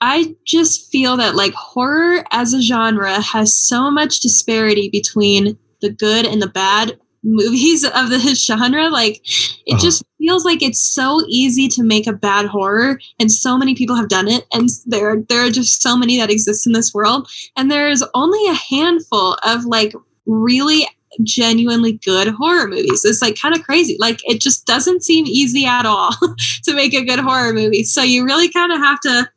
I 0.01 0.35
just 0.45 0.91
feel 0.91 1.17
that 1.17 1.37
like 1.37 1.53
horror 1.55 2.25
as 2.31 2.53
a 2.53 2.61
genre 2.61 3.21
has 3.21 3.57
so 3.57 3.91
much 3.91 4.21
disparity 4.21 4.89
between 4.91 5.59
the 5.81 5.91
good 5.91 6.27
and 6.27 6.41
the 6.41 6.49
bad 6.49 6.99
movies 7.27 7.85
of 7.85 8.09
the 8.09 8.35
genre. 8.35 8.89
Like 8.89 9.21
it 9.67 9.75
uh-huh. 9.75 9.83
just 9.83 10.05
feels 10.19 10.45
like 10.45 10.63
it's 10.63 10.81
so 10.81 11.21
easy 11.29 11.69
to 11.69 11.83
make 11.83 12.07
a 12.07 12.13
bad 12.13 12.47
horror, 12.47 12.99
and 13.19 13.31
so 13.31 13.59
many 13.59 13.75
people 13.75 13.97
have 13.97 14.09
done 14.09 14.29
it, 14.29 14.47
and 14.53 14.69
there 14.87 15.17
there 15.29 15.45
are 15.45 15.51
just 15.51 15.83
so 15.83 15.97
many 15.97 16.17
that 16.17 16.31
exist 16.31 16.67
in 16.67 16.73
this 16.73 16.95
world, 16.95 17.29
and 17.57 17.71
there's 17.71 18.03
only 18.15 18.49
a 18.49 18.55
handful 18.55 19.35
of 19.43 19.65
like 19.65 19.95
really 20.27 20.87
genuinely 21.23 21.93
good 21.93 22.29
horror 22.29 22.69
movies. 22.69 23.05
It's 23.05 23.23
like 23.23 23.41
kind 23.41 23.57
of 23.57 23.63
crazy. 23.63 23.97
Like 23.99 24.21
it 24.25 24.41
just 24.41 24.67
doesn't 24.67 25.05
seem 25.05 25.27
easy 25.27 25.65
at 25.65 25.87
all 25.87 26.13
to 26.65 26.75
make 26.75 26.95
a 26.95 27.05
good 27.05 27.21
horror 27.21 27.53
movie. 27.53 27.85
So 27.85 28.03
you 28.03 28.25
really 28.25 28.49
kind 28.49 28.73
of 28.73 28.79
have 28.79 29.01
to 29.01 29.29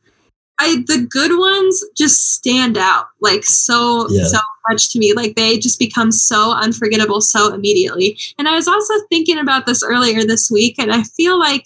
I 0.60 0.84
the 0.88 1.08
good 1.10 1.38
ones 1.38 1.84
just 1.96 2.34
stand 2.34 2.78
out 2.78 3.08
like 3.22 3.44
so 3.44 4.08
yeah. 4.10 4.26
so 4.26 4.40
much 4.70 4.92
to 4.92 5.00
me. 5.00 5.14
Like 5.14 5.36
they 5.36 5.58
just 5.58 5.80
become 5.80 6.12
so 6.12 6.52
unforgettable 6.52 7.22
so 7.22 7.54
immediately. 7.54 8.18
And 8.38 8.48
I 8.48 8.56
was 8.56 8.68
also 8.68 8.94
thinking 9.10 9.40
about 9.40 9.66
this 9.66 9.84
earlier 9.84 10.24
this 10.24 10.52
week, 10.52 10.76
and 10.78 10.94
I 10.94 11.04
feel 11.04 11.40
like 11.40 11.66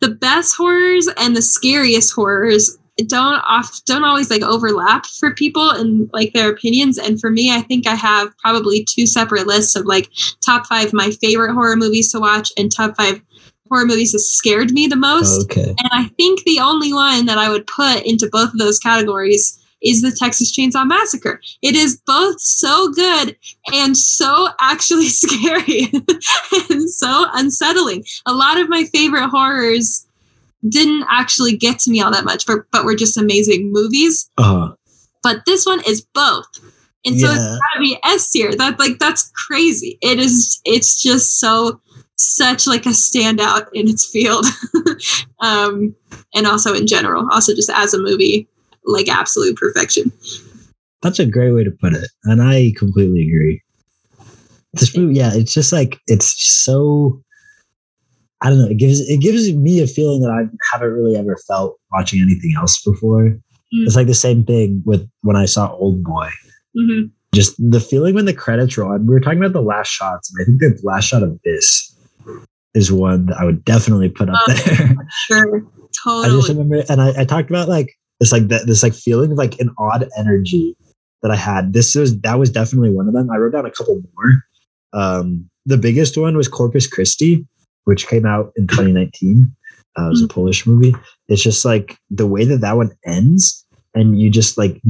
the 0.00 0.10
best 0.10 0.56
horrors 0.56 1.08
and 1.16 1.34
the 1.34 1.42
scariest 1.42 2.14
horrors 2.14 2.78
don't 3.06 3.40
off 3.46 3.80
don't 3.84 4.04
always 4.04 4.28
like 4.28 4.42
overlap 4.42 5.06
for 5.06 5.32
people 5.32 5.70
and 5.70 6.10
like 6.12 6.32
their 6.32 6.50
opinions 6.50 6.98
and 6.98 7.20
for 7.20 7.30
me 7.30 7.54
i 7.54 7.60
think 7.60 7.86
i 7.86 7.94
have 7.94 8.36
probably 8.38 8.84
two 8.84 9.06
separate 9.06 9.46
lists 9.46 9.76
of 9.76 9.86
like 9.86 10.10
top 10.44 10.66
five 10.66 10.92
my 10.92 11.10
favorite 11.22 11.54
horror 11.54 11.76
movies 11.76 12.10
to 12.10 12.18
watch 12.18 12.50
and 12.56 12.72
top 12.74 12.96
five 12.96 13.20
horror 13.68 13.86
movies 13.86 14.12
that 14.12 14.20
scared 14.20 14.72
me 14.72 14.86
the 14.86 14.96
most. 14.96 15.44
Okay. 15.44 15.68
And 15.68 15.88
I 15.92 16.08
think 16.16 16.42
the 16.44 16.60
only 16.60 16.92
one 16.92 17.26
that 17.26 17.38
I 17.38 17.48
would 17.48 17.66
put 17.66 18.04
into 18.04 18.28
both 18.30 18.52
of 18.52 18.58
those 18.58 18.78
categories 18.78 19.58
is 19.82 20.02
the 20.02 20.10
Texas 20.10 20.56
Chainsaw 20.56 20.86
Massacre. 20.86 21.40
It 21.62 21.76
is 21.76 22.00
both 22.06 22.40
so 22.40 22.90
good 22.90 23.36
and 23.72 23.96
so 23.96 24.48
actually 24.60 25.06
scary 25.08 25.90
and 26.70 26.90
so 26.90 27.26
unsettling. 27.32 28.04
A 28.26 28.32
lot 28.32 28.58
of 28.58 28.68
my 28.68 28.84
favorite 28.84 29.28
horrors 29.28 30.06
didn't 30.68 31.06
actually 31.10 31.56
get 31.56 31.78
to 31.80 31.90
me 31.90 32.00
all 32.00 32.10
that 32.10 32.24
much, 32.24 32.46
but, 32.46 32.64
but 32.72 32.84
were 32.84 32.96
just 32.96 33.16
amazing 33.16 33.72
movies. 33.72 34.28
Uh-huh. 34.38 34.74
But 35.22 35.44
this 35.46 35.66
one 35.66 35.80
is 35.86 36.00
both. 36.00 36.46
And 37.04 37.18
so 37.18 37.26
yeah. 37.26 37.34
it's 37.34 37.42
gotta 37.42 37.80
be 37.80 37.98
S 38.04 38.30
tier. 38.30 38.54
That 38.54 38.78
like 38.78 38.98
that's 38.98 39.30
crazy. 39.30 39.98
It 40.02 40.18
is 40.18 40.60
it's 40.64 41.00
just 41.00 41.38
so 41.38 41.80
such 42.18 42.66
like 42.66 42.84
a 42.84 42.90
standout 42.90 43.68
in 43.72 43.88
its 43.88 44.06
field. 44.06 44.46
Um, 45.40 45.94
and 46.34 46.48
also 46.48 46.74
in 46.74 46.88
general 46.88 47.28
also 47.30 47.54
just 47.54 47.70
as 47.72 47.94
a 47.94 47.98
movie 47.98 48.48
like 48.84 49.08
absolute 49.08 49.56
perfection. 49.56 50.10
That's 51.00 51.20
a 51.20 51.26
great 51.26 51.52
way 51.52 51.62
to 51.62 51.70
put 51.70 51.92
it 51.92 52.10
and 52.24 52.42
i 52.42 52.72
completely 52.76 53.22
agree. 53.22 53.62
This 54.72 54.96
movie 54.96 55.14
yeah 55.14 55.30
it's 55.32 55.54
just 55.54 55.72
like 55.72 56.00
it's 56.08 56.34
so 56.64 57.22
i 58.42 58.50
don't 58.50 58.58
know 58.58 58.68
it 58.68 58.78
gives 58.78 59.00
it 59.08 59.20
gives 59.20 59.52
me 59.54 59.80
a 59.80 59.86
feeling 59.86 60.22
that 60.22 60.30
i 60.30 60.42
haven't 60.72 60.92
really 60.92 61.16
ever 61.16 61.36
felt 61.46 61.78
watching 61.92 62.20
anything 62.20 62.54
else 62.56 62.82
before. 62.82 63.22
Mm-hmm. 63.26 63.84
it's 63.86 63.94
like 63.96 64.08
the 64.08 64.14
same 64.14 64.44
thing 64.44 64.82
with 64.84 65.08
when 65.22 65.36
i 65.36 65.44
saw 65.44 65.72
old 65.72 66.02
boy. 66.02 66.28
Mm-hmm. 66.76 67.06
just 67.32 67.54
the 67.58 67.80
feeling 67.80 68.16
when 68.16 68.24
the 68.24 68.34
credits 68.34 68.76
roll 68.76 68.92
and 68.92 69.06
we 69.06 69.14
were 69.14 69.20
talking 69.20 69.38
about 69.38 69.52
the 69.52 69.62
last 69.62 69.88
shots 69.88 70.32
and 70.34 70.42
i 70.42 70.44
think 70.44 70.58
the 70.60 70.80
last 70.82 71.04
shot 71.04 71.22
of 71.22 71.38
this 71.44 71.94
is 72.74 72.92
one 72.92 73.26
that 73.26 73.38
I 73.38 73.44
would 73.44 73.64
definitely 73.64 74.08
put 74.08 74.28
up 74.28 74.36
oh, 74.46 74.52
there. 74.52 74.96
Sure, 75.26 75.66
totally. 76.04 76.26
I 76.26 76.28
just 76.28 76.48
remember, 76.48 76.82
and 76.88 77.00
I, 77.00 77.20
I 77.20 77.24
talked 77.24 77.50
about 77.50 77.68
like 77.68 77.94
this, 78.20 78.32
like 78.32 78.48
that, 78.48 78.66
this 78.66 78.82
like 78.82 78.94
feeling 78.94 79.32
of 79.32 79.38
like 79.38 79.58
an 79.60 79.74
odd 79.78 80.08
energy 80.16 80.76
that 81.22 81.30
I 81.30 81.36
had. 81.36 81.72
This 81.72 81.94
was 81.94 82.20
that 82.20 82.38
was 82.38 82.50
definitely 82.50 82.90
one 82.90 83.08
of 83.08 83.14
them. 83.14 83.30
I 83.30 83.36
wrote 83.36 83.52
down 83.52 83.66
a 83.66 83.70
couple 83.70 84.00
more. 84.14 84.44
Um, 84.92 85.48
the 85.66 85.78
biggest 85.78 86.16
one 86.16 86.36
was 86.36 86.48
Corpus 86.48 86.86
Christi, 86.86 87.46
which 87.84 88.06
came 88.06 88.26
out 88.26 88.52
in 88.56 88.66
2019. 88.68 89.54
Uh, 89.98 90.06
it 90.06 90.08
was 90.08 90.18
mm-hmm. 90.18 90.26
a 90.26 90.28
Polish 90.28 90.66
movie. 90.66 90.94
It's 91.28 91.42
just 91.42 91.64
like 91.64 91.96
the 92.10 92.26
way 92.26 92.44
that 92.44 92.60
that 92.60 92.76
one 92.76 92.92
ends, 93.04 93.66
and 93.94 94.20
you 94.20 94.30
just 94.30 94.56
like 94.56 94.80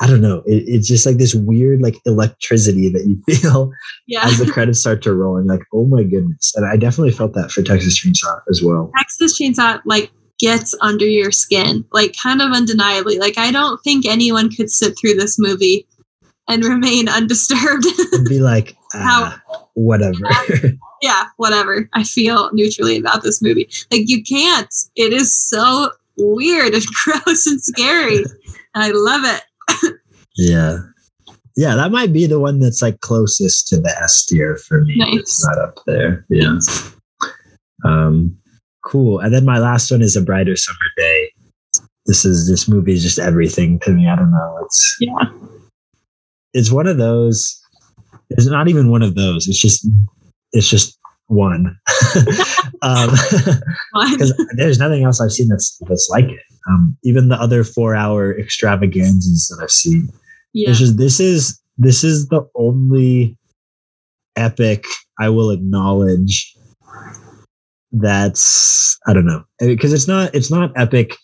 I 0.00 0.06
don't 0.06 0.22
know. 0.22 0.42
It, 0.46 0.64
it's 0.66 0.88
just 0.88 1.04
like 1.04 1.18
this 1.18 1.34
weird 1.34 1.82
like 1.82 1.96
electricity 2.06 2.88
that 2.88 3.06
you 3.06 3.22
feel 3.36 3.70
yeah. 4.06 4.24
as 4.24 4.38
the 4.38 4.50
credits 4.50 4.80
start 4.80 5.02
to 5.02 5.14
roll. 5.14 5.36
And 5.36 5.46
like, 5.46 5.62
oh 5.72 5.84
my 5.84 6.02
goodness. 6.02 6.52
And 6.56 6.66
I 6.66 6.76
definitely 6.76 7.12
felt 7.12 7.34
that 7.34 7.50
for 7.50 7.62
Texas 7.62 8.02
Chainsaw 8.02 8.40
as 8.48 8.62
well. 8.62 8.90
Texas 8.96 9.38
Chainsaw 9.38 9.80
like 9.84 10.10
gets 10.38 10.74
under 10.80 11.04
your 11.04 11.30
skin, 11.30 11.84
like 11.92 12.16
kind 12.20 12.40
of 12.40 12.50
undeniably. 12.52 13.18
Like 13.18 13.36
I 13.36 13.52
don't 13.52 13.78
think 13.84 14.06
anyone 14.06 14.50
could 14.50 14.70
sit 14.70 14.94
through 14.98 15.14
this 15.14 15.38
movie 15.38 15.86
and 16.48 16.64
remain 16.64 17.08
undisturbed. 17.08 17.84
and 18.12 18.26
be 18.26 18.40
like, 18.40 18.76
ah, 18.94 19.42
How, 19.46 19.66
whatever. 19.74 20.18
Yeah, 20.22 20.70
yeah, 21.02 21.24
whatever. 21.36 21.90
I 21.92 22.04
feel 22.04 22.50
neutrally 22.54 22.96
about 22.96 23.22
this 23.22 23.42
movie. 23.42 23.68
Like 23.90 24.04
you 24.06 24.22
can't. 24.22 24.74
It 24.96 25.12
is 25.12 25.36
so 25.36 25.90
weird 26.16 26.72
and 26.72 26.86
gross 27.04 27.46
and 27.46 27.62
scary. 27.62 28.24
I 28.74 28.92
love 28.92 29.24
it 29.24 29.42
yeah. 30.40 30.78
Yeah, 31.56 31.74
that 31.74 31.90
might 31.90 32.12
be 32.12 32.26
the 32.26 32.40
one 32.40 32.60
that's 32.60 32.80
like 32.80 33.00
closest 33.00 33.68
to 33.68 33.76
the 33.76 33.90
S 34.02 34.24
tier 34.24 34.56
for 34.56 34.82
me. 34.82 34.96
Nice. 34.96 35.18
It's 35.18 35.46
not 35.46 35.58
up 35.58 35.78
there. 35.86 36.24
Yeah. 36.30 36.58
Um, 37.84 38.38
cool. 38.84 39.18
And 39.18 39.34
then 39.34 39.44
my 39.44 39.58
last 39.58 39.90
one 39.90 40.00
is 40.00 40.16
a 40.16 40.22
brighter 40.22 40.56
summer 40.56 40.78
day. 40.96 41.32
This 42.06 42.24
is 42.24 42.48
this 42.48 42.66
movie 42.68 42.94
is 42.94 43.02
just 43.02 43.18
everything 43.18 43.78
to 43.80 43.92
me. 43.92 44.08
I 44.08 44.16
don't 44.16 44.30
know. 44.30 44.58
It's 44.64 44.96
yeah. 45.00 45.30
It's 46.54 46.70
one 46.70 46.86
of 46.86 46.96
those. 46.96 47.60
It's 48.30 48.46
not 48.46 48.68
even 48.68 48.90
one 48.90 49.02
of 49.02 49.14
those. 49.14 49.46
It's 49.46 49.60
just 49.60 49.86
it's 50.52 50.68
just 50.68 50.98
one. 51.26 51.78
um, 52.82 53.10
because 54.12 54.34
there's 54.56 54.78
nothing 54.78 55.04
else 55.04 55.20
I've 55.20 55.32
seen 55.32 55.48
that's 55.48 55.78
that's 55.86 56.08
like 56.10 56.26
it. 56.26 56.40
Um, 56.68 56.96
even 57.04 57.28
the 57.28 57.40
other 57.40 57.64
four 57.64 57.94
hour 57.94 58.36
extravaganzas 58.38 59.48
that 59.48 59.62
I've 59.62 59.70
seen. 59.70 60.08
Yeah. 60.52 60.70
It's 60.70 60.78
just 60.78 60.98
this 60.98 61.20
is 61.20 61.60
this 61.78 62.04
is 62.04 62.28
the 62.28 62.48
only 62.54 63.36
epic 64.36 64.84
I 65.18 65.28
will 65.28 65.50
acknowledge 65.50 66.54
that's 67.92 68.98
I 69.06 69.12
don't 69.12 69.26
know. 69.26 69.44
Because 69.58 69.92
it's 69.92 70.08
not 70.08 70.34
it's 70.34 70.50
not 70.50 70.72
epic 70.76 71.16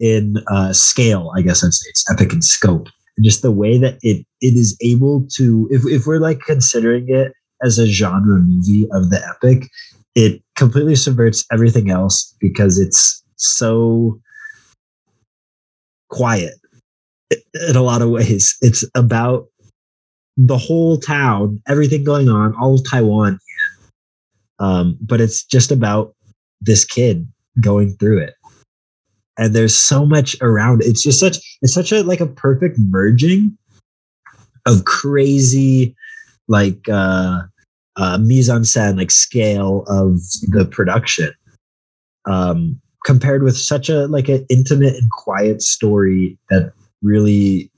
in 0.00 0.36
uh, 0.48 0.72
scale 0.72 1.32
I 1.36 1.42
guess 1.42 1.64
I'd 1.64 1.72
say. 1.72 1.88
It's 1.90 2.10
epic 2.10 2.32
in 2.32 2.42
scope. 2.42 2.88
Just 3.20 3.42
the 3.42 3.52
way 3.52 3.78
that 3.78 3.98
it 4.02 4.24
it 4.40 4.54
is 4.54 4.76
able 4.80 5.26
to 5.36 5.68
if 5.70 5.82
if 5.86 6.06
we're 6.06 6.20
like 6.20 6.40
considering 6.40 7.06
it 7.08 7.32
as 7.62 7.78
a 7.78 7.86
genre 7.86 8.38
movie 8.38 8.86
of 8.92 9.10
the 9.10 9.20
epic 9.26 9.68
it 10.14 10.42
completely 10.56 10.96
subverts 10.96 11.44
everything 11.52 11.90
else 11.90 12.34
because 12.40 12.78
it's 12.78 13.22
so 13.36 14.20
quiet 16.08 16.54
in 17.30 17.76
a 17.76 17.82
lot 17.82 18.02
of 18.02 18.10
ways. 18.10 18.56
It's 18.62 18.84
about 18.94 19.48
the 20.36 20.58
whole 20.58 20.98
town, 20.98 21.62
everything 21.68 22.04
going 22.04 22.28
on, 22.28 22.54
all 22.56 22.76
of 22.76 22.90
Taiwan 22.90 23.38
Um, 24.60 24.98
but 25.00 25.20
it's 25.20 25.44
just 25.44 25.72
about 25.72 26.14
this 26.60 26.84
kid 26.84 27.28
going 27.60 27.94
through 27.96 28.20
it. 28.20 28.34
And 29.38 29.54
there's 29.54 29.76
so 29.76 30.06
much 30.06 30.36
around. 30.42 30.82
It's 30.82 31.02
just 31.02 31.20
such 31.20 31.38
it's 31.62 31.74
such 31.74 31.92
a 31.92 32.02
like 32.02 32.20
a 32.20 32.26
perfect 32.26 32.78
merging 32.78 33.56
of 34.66 34.84
crazy 34.84 35.96
like 36.48 36.88
uh 36.90 37.42
uh 37.96 38.18
mise 38.18 38.50
en 38.50 38.62
scène, 38.62 38.98
like 38.98 39.12
scale 39.12 39.84
of 39.88 40.20
the 40.48 40.66
production. 40.70 41.32
Um 42.26 42.80
compared 43.06 43.44
with 43.44 43.56
such 43.56 43.88
a 43.90 44.06
like 44.08 44.28
an 44.28 44.46
intimate 44.50 44.96
and 44.96 45.10
quiet 45.10 45.62
story 45.62 46.38
that 46.50 46.72
really 47.02 47.70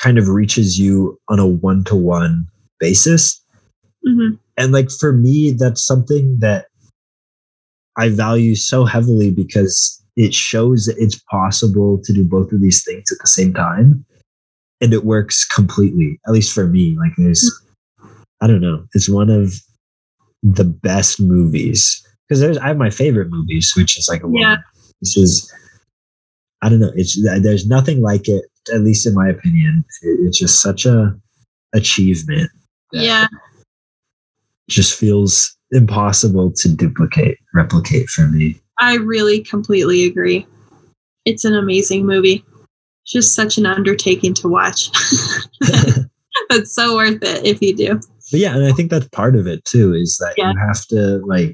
kind 0.00 0.18
of 0.18 0.28
reaches 0.28 0.78
you 0.78 1.18
on 1.28 1.38
a 1.38 1.46
one-to-one 1.46 2.46
basis 2.78 3.42
mm-hmm. 4.06 4.34
and 4.56 4.72
like 4.72 4.88
for 4.90 5.12
me 5.12 5.50
that's 5.50 5.84
something 5.84 6.38
that 6.40 6.66
i 7.96 8.08
value 8.08 8.54
so 8.54 8.84
heavily 8.84 9.30
because 9.30 10.02
it 10.16 10.32
shows 10.34 10.86
that 10.86 10.96
it's 10.98 11.20
possible 11.30 12.00
to 12.04 12.12
do 12.12 12.24
both 12.24 12.52
of 12.52 12.60
these 12.60 12.84
things 12.84 13.10
at 13.10 13.18
the 13.20 13.26
same 13.26 13.52
time 13.52 14.04
and 14.80 14.92
it 14.92 15.04
works 15.04 15.44
completely 15.44 16.20
at 16.26 16.32
least 16.32 16.52
for 16.52 16.66
me 16.68 16.96
like 16.98 17.12
there's 17.18 17.50
i 18.40 18.46
don't 18.46 18.60
know 18.60 18.84
it's 18.94 19.08
one 19.08 19.30
of 19.30 19.52
the 20.42 20.64
best 20.64 21.20
movies 21.20 22.04
because 22.28 22.40
there's 22.40 22.58
I 22.58 22.68
have 22.68 22.76
my 22.76 22.90
favorite 22.90 23.30
movies, 23.30 23.72
which 23.76 23.98
is 23.98 24.08
like 24.08 24.22
a 24.22 24.26
Yeah. 24.26 24.48
woman. 24.50 24.64
This 25.00 25.16
is 25.16 25.52
I 26.62 26.68
don't 26.68 26.80
know. 26.80 26.92
It's 26.94 27.20
there's 27.40 27.66
nothing 27.66 28.00
like 28.00 28.28
it, 28.28 28.44
at 28.70 28.80
least 28.82 29.06
in 29.06 29.14
my 29.14 29.28
opinion. 29.28 29.84
It- 30.02 30.20
it's 30.26 30.38
just 30.38 30.60
such 30.62 30.86
a 30.86 31.14
achievement. 31.74 32.50
that 32.92 33.04
Yeah. 33.04 33.26
just 34.70 34.98
feels 34.98 35.54
impossible 35.72 36.50
to 36.56 36.68
duplicate, 36.70 37.36
replicate 37.54 38.08
for 38.08 38.26
me. 38.28 38.58
I 38.80 38.94
really 38.96 39.40
completely 39.40 40.04
agree. 40.06 40.46
It's 41.26 41.44
an 41.44 41.54
amazing 41.54 42.06
movie. 42.06 42.42
It's 43.04 43.12
just 43.12 43.34
such 43.34 43.58
an 43.58 43.66
undertaking 43.66 44.32
to 44.34 44.48
watch. 44.48 44.88
but 46.48 46.66
so 46.66 46.94
worth 46.96 47.22
it 47.22 47.44
if 47.44 47.60
you 47.60 47.76
do. 47.76 48.00
But 48.30 48.40
yeah, 48.40 48.54
and 48.54 48.64
I 48.64 48.72
think 48.72 48.90
that's 48.90 49.08
part 49.08 49.36
of 49.36 49.46
it 49.46 49.64
too, 49.66 49.94
is 49.94 50.16
that 50.18 50.34
Yeah. 50.38 50.52
you 50.52 50.58
have 50.58 50.86
to 50.86 51.18
like 51.26 51.52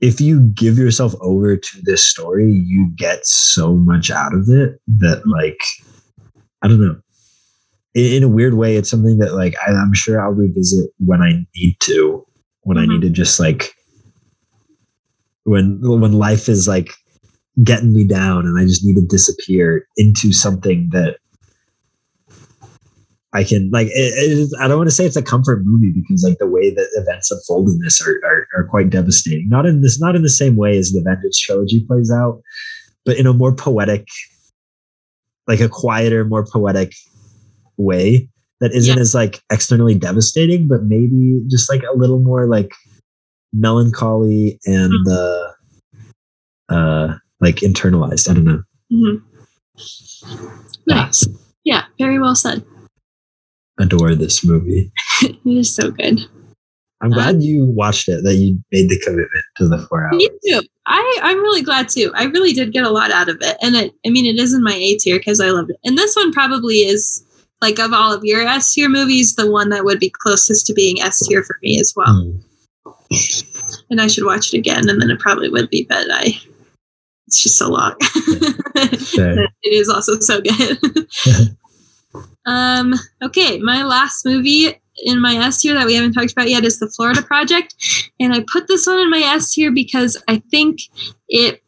if 0.00 0.20
you 0.20 0.40
give 0.40 0.78
yourself 0.78 1.14
over 1.20 1.56
to 1.56 1.82
this 1.82 2.04
story, 2.04 2.50
you 2.52 2.90
get 2.96 3.26
so 3.26 3.74
much 3.74 4.10
out 4.10 4.34
of 4.34 4.48
it 4.48 4.80
that 4.88 5.26
like 5.26 5.60
I 6.62 6.68
don't 6.68 6.80
know. 6.80 7.00
In, 7.94 8.04
in 8.14 8.22
a 8.22 8.28
weird 8.28 8.54
way, 8.54 8.76
it's 8.76 8.90
something 8.90 9.18
that 9.18 9.34
like 9.34 9.54
I, 9.66 9.72
I'm 9.72 9.94
sure 9.94 10.20
I'll 10.22 10.32
revisit 10.32 10.90
when 10.98 11.22
I 11.22 11.44
need 11.56 11.76
to, 11.80 12.26
when 12.62 12.78
I 12.78 12.84
Mhm. 12.84 12.88
need 12.88 13.02
to 13.02 13.10
just 13.10 13.40
like 13.40 13.74
when 15.44 15.80
when 15.82 16.12
life 16.12 16.48
is 16.48 16.68
like 16.68 16.90
getting 17.64 17.92
me 17.92 18.04
down 18.04 18.46
and 18.46 18.58
I 18.58 18.64
just 18.64 18.84
need 18.84 18.96
to 18.96 19.06
disappear 19.06 19.86
into 19.96 20.32
something 20.32 20.88
that 20.92 21.18
I 23.32 23.44
can 23.44 23.70
like. 23.72 23.86
It, 23.88 23.92
it 23.92 24.38
is, 24.38 24.56
I 24.60 24.66
don't 24.66 24.78
want 24.78 24.88
to 24.90 24.94
say 24.94 25.06
it's 25.06 25.16
a 25.16 25.22
comfort 25.22 25.62
movie 25.64 25.92
because 25.92 26.24
like 26.24 26.38
the 26.38 26.48
way 26.48 26.70
that 26.74 26.88
events 26.96 27.30
unfold 27.30 27.68
in 27.68 27.78
this 27.80 28.00
are, 28.04 28.20
are 28.24 28.46
are 28.56 28.64
quite 28.64 28.90
devastating. 28.90 29.48
Not 29.48 29.66
in 29.66 29.82
this, 29.82 30.00
not 30.00 30.16
in 30.16 30.22
the 30.22 30.28
same 30.28 30.56
way 30.56 30.76
as 30.78 30.90
the 30.90 31.00
Vengeance 31.00 31.38
trilogy 31.38 31.80
plays 31.86 32.10
out, 32.10 32.42
but 33.04 33.16
in 33.16 33.26
a 33.26 33.32
more 33.32 33.54
poetic, 33.54 34.08
like 35.46 35.60
a 35.60 35.68
quieter, 35.68 36.24
more 36.24 36.44
poetic 36.44 36.92
way 37.76 38.28
that 38.60 38.72
isn't 38.72 38.96
Yeah. 38.96 39.00
as 39.00 39.14
like 39.14 39.40
externally 39.50 39.94
devastating, 39.94 40.66
but 40.66 40.82
maybe 40.82 41.40
just 41.48 41.70
like 41.70 41.82
a 41.84 41.96
little 41.96 42.18
more 42.18 42.46
like 42.46 42.72
melancholy 43.52 44.58
and 44.66 44.92
uh 45.08 45.48
uh 46.68 47.14
like 47.40 47.56
internalized. 47.56 48.28
I 48.28 48.34
don't 48.34 48.44
know. 48.44 48.62
Mm-hmm. 48.92 50.46
Nice. 50.86 51.26
Yeah, 51.64 51.84
very 51.98 52.18
well 52.18 52.34
said. 52.34 52.64
Adore 53.80 54.14
this 54.14 54.44
movie. 54.44 54.92
It 55.22 55.38
is 55.44 55.74
so 55.74 55.90
good. 55.90 56.20
I'm 57.02 57.10
glad 57.10 57.42
you 57.42 57.64
watched 57.64 58.08
it, 58.08 58.22
that 58.24 58.34
you 58.34 58.62
made 58.72 58.90
the 58.90 58.98
commitment 59.00 59.44
to 59.56 59.68
the 59.68 59.78
four 59.86 60.04
hours. 60.04 60.16
Me 60.16 60.28
too. 60.46 60.60
I, 60.86 61.18
I'm 61.22 61.38
really 61.38 61.62
glad 61.62 61.88
too. 61.88 62.12
I 62.14 62.24
really 62.24 62.52
did 62.52 62.72
get 62.72 62.84
a 62.84 62.90
lot 62.90 63.10
out 63.10 63.30
of 63.30 63.38
it. 63.40 63.56
And 63.62 63.74
it, 63.74 63.94
I 64.06 64.10
mean, 64.10 64.26
it 64.26 64.38
is 64.38 64.52
in 64.52 64.62
my 64.62 64.74
A 64.74 64.98
tier 64.98 65.18
because 65.18 65.40
I 65.40 65.46
loved 65.46 65.70
it. 65.70 65.78
And 65.82 65.96
this 65.96 66.14
one 66.14 66.30
probably 66.30 66.76
is, 66.76 67.24
like, 67.62 67.78
of 67.78 67.94
all 67.94 68.12
of 68.12 68.22
your 68.22 68.46
S 68.46 68.74
tier 68.74 68.88
movies, 68.90 69.34
the 69.34 69.50
one 69.50 69.70
that 69.70 69.84
would 69.84 69.98
be 69.98 70.10
closest 70.10 70.66
to 70.66 70.74
being 70.74 71.00
S 71.00 71.26
tier 71.26 71.42
for 71.42 71.56
me 71.62 71.80
as 71.80 71.94
well. 71.96 72.06
Mm. 72.06 72.44
And 73.88 74.00
I 74.00 74.06
should 74.06 74.26
watch 74.26 74.52
it 74.52 74.58
again, 74.58 74.88
and 74.88 75.00
then 75.00 75.10
it 75.10 75.20
probably 75.20 75.48
would 75.48 75.70
be, 75.70 75.86
but 75.88 76.06
I, 76.10 76.38
it's 77.26 77.42
just 77.42 77.56
so 77.56 77.70
long. 77.70 77.94
Fair. 79.14 79.44
it 79.62 79.72
is 79.72 79.88
also 79.88 80.18
so 80.20 80.40
good. 80.42 80.78
um, 82.46 82.94
okay, 83.22 83.58
my 83.58 83.82
last 83.84 84.24
movie 84.24 84.80
in 85.04 85.20
my 85.20 85.34
S 85.34 85.60
tier 85.60 85.74
that 85.74 85.86
we 85.86 85.94
haven't 85.94 86.12
talked 86.12 86.32
about 86.32 86.48
yet 86.48 86.64
is 86.64 86.78
The 86.78 86.88
Florida 86.88 87.22
Project. 87.22 87.74
And 88.18 88.34
I 88.34 88.44
put 88.52 88.68
this 88.68 88.86
one 88.86 88.98
in 88.98 89.10
my 89.10 89.18
S 89.18 89.52
tier 89.52 89.70
because 89.70 90.22
I 90.28 90.42
think 90.50 90.80
it 91.28 91.62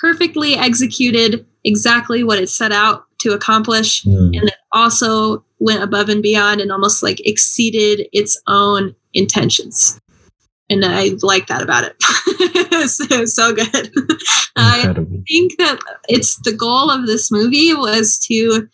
perfectly 0.00 0.54
executed 0.54 1.46
exactly 1.64 2.24
what 2.24 2.38
it 2.38 2.48
set 2.48 2.72
out 2.72 3.04
to 3.20 3.32
accomplish 3.32 4.02
Mm. 4.04 4.36
and 4.36 4.48
it 4.48 4.54
also 4.72 5.44
went 5.60 5.80
above 5.82 6.08
and 6.08 6.22
beyond 6.22 6.60
and 6.60 6.72
almost 6.72 7.04
like 7.04 7.20
exceeded 7.24 8.08
its 8.12 8.40
own 8.48 8.96
intentions. 9.14 10.00
And 10.68 10.84
I 10.84 11.10
like 11.22 11.46
that 11.46 11.62
about 11.62 11.84
it. 11.84 11.94
so, 12.88 13.24
so 13.26 13.52
good. 13.52 13.92
I 14.56 14.92
think 15.28 15.56
that 15.58 15.78
it's 16.08 16.36
the 16.42 16.52
goal 16.52 16.90
of 16.90 17.06
this 17.06 17.30
movie 17.30 17.74
was 17.74 18.18
to 18.26 18.68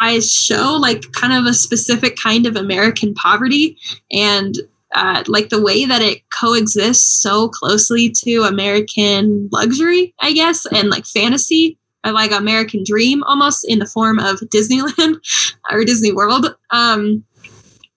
I 0.00 0.20
show 0.20 0.76
like 0.80 1.12
kind 1.12 1.32
of 1.32 1.46
a 1.46 1.54
specific 1.54 2.16
kind 2.16 2.46
of 2.46 2.56
American 2.56 3.14
poverty 3.14 3.78
and 4.10 4.54
uh, 4.94 5.24
like 5.26 5.48
the 5.48 5.60
way 5.60 5.84
that 5.84 6.02
it 6.02 6.22
coexists 6.30 7.20
so 7.20 7.48
closely 7.48 8.10
to 8.10 8.42
American 8.42 9.48
luxury, 9.52 10.14
I 10.20 10.32
guess, 10.32 10.64
and 10.66 10.88
like 10.88 11.04
fantasy, 11.06 11.78
or 12.04 12.12
like 12.12 12.30
American 12.30 12.84
dream 12.84 13.22
almost 13.24 13.66
in 13.68 13.78
the 13.78 13.86
form 13.86 14.18
of 14.18 14.40
Disneyland 14.40 15.16
or 15.70 15.84
Disney 15.84 16.12
World. 16.12 16.54
Um, 16.70 17.24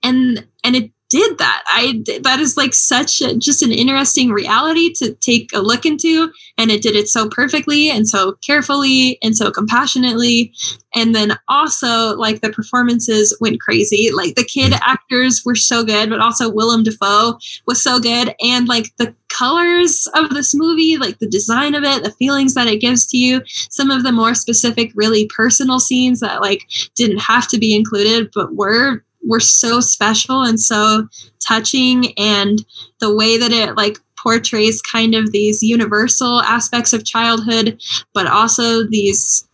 and 0.03 0.45
and 0.63 0.75
it 0.75 0.91
did 1.09 1.39
that. 1.39 1.63
I 1.65 2.03
that 2.21 2.39
is 2.39 2.55
like 2.55 2.73
such 2.73 3.21
a, 3.21 3.35
just 3.35 3.63
an 3.63 3.71
interesting 3.71 4.29
reality 4.29 4.93
to 4.93 5.13
take 5.15 5.51
a 5.53 5.59
look 5.59 5.85
into, 5.85 6.31
and 6.57 6.69
it 6.69 6.81
did 6.81 6.95
it 6.95 7.09
so 7.09 7.27
perfectly 7.29 7.89
and 7.89 8.07
so 8.07 8.33
carefully 8.45 9.17
and 9.23 9.35
so 9.35 9.51
compassionately. 9.51 10.53
And 10.95 11.13
then 11.13 11.37
also 11.47 12.15
like 12.15 12.41
the 12.41 12.51
performances 12.51 13.35
went 13.41 13.59
crazy. 13.59 14.09
Like 14.13 14.35
the 14.35 14.43
kid 14.43 14.73
actors 14.81 15.43
were 15.45 15.55
so 15.55 15.83
good, 15.83 16.09
but 16.09 16.19
also 16.19 16.49
Willem 16.49 16.83
Dafoe 16.83 17.37
was 17.65 17.81
so 17.81 17.99
good, 17.99 18.35
and 18.41 18.67
like 18.67 18.95
the 18.97 19.13
colors 19.29 20.07
of 20.15 20.31
this 20.31 20.53
movie, 20.53 20.97
like 20.97 21.19
the 21.19 21.27
design 21.27 21.75
of 21.75 21.83
it, 21.83 22.03
the 22.03 22.11
feelings 22.11 22.55
that 22.55 22.67
it 22.67 22.81
gives 22.81 23.07
to 23.07 23.17
you, 23.17 23.41
some 23.69 23.89
of 23.91 24.03
the 24.03 24.11
more 24.11 24.33
specific, 24.33 24.91
really 24.95 25.29
personal 25.35 25.79
scenes 25.79 26.19
that 26.19 26.41
like 26.41 26.67
didn't 26.95 27.19
have 27.19 27.47
to 27.47 27.57
be 27.57 27.75
included, 27.75 28.29
but 28.33 28.55
were 28.55 29.03
were 29.27 29.39
so 29.39 29.79
special 29.79 30.41
and 30.41 30.59
so 30.59 31.07
touching 31.45 32.17
and 32.17 32.65
the 32.99 33.13
way 33.13 33.37
that 33.37 33.51
it 33.51 33.75
like 33.75 33.97
portrays 34.17 34.81
kind 34.81 35.15
of 35.15 35.31
these 35.31 35.63
universal 35.63 36.41
aspects 36.41 36.93
of 36.93 37.05
childhood 37.05 37.81
but 38.13 38.27
also 38.27 38.83
these 38.85 39.47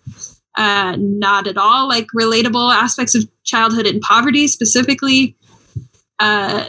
uh, 0.57 0.95
not 0.97 1.47
at 1.47 1.57
all 1.57 1.87
like 1.87 2.07
relatable 2.15 2.73
aspects 2.73 3.13
of 3.15 3.27
childhood 3.43 3.85
and 3.85 4.01
poverty 4.01 4.47
specifically 4.47 5.35
uh, 6.19 6.67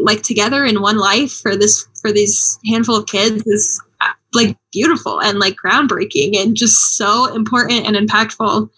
like 0.00 0.22
together 0.22 0.64
in 0.64 0.80
one 0.82 0.98
life 0.98 1.32
for 1.32 1.56
this 1.56 1.86
for 2.00 2.12
these 2.12 2.58
handful 2.66 2.96
of 2.96 3.06
kids 3.06 3.46
is 3.46 3.82
uh, 4.00 4.12
like 4.34 4.56
beautiful 4.72 5.20
and 5.20 5.38
like 5.38 5.56
groundbreaking 5.56 6.36
and 6.40 6.56
just 6.56 6.96
so 6.96 7.34
important 7.34 7.86
and 7.86 7.96
impactful. 7.96 8.68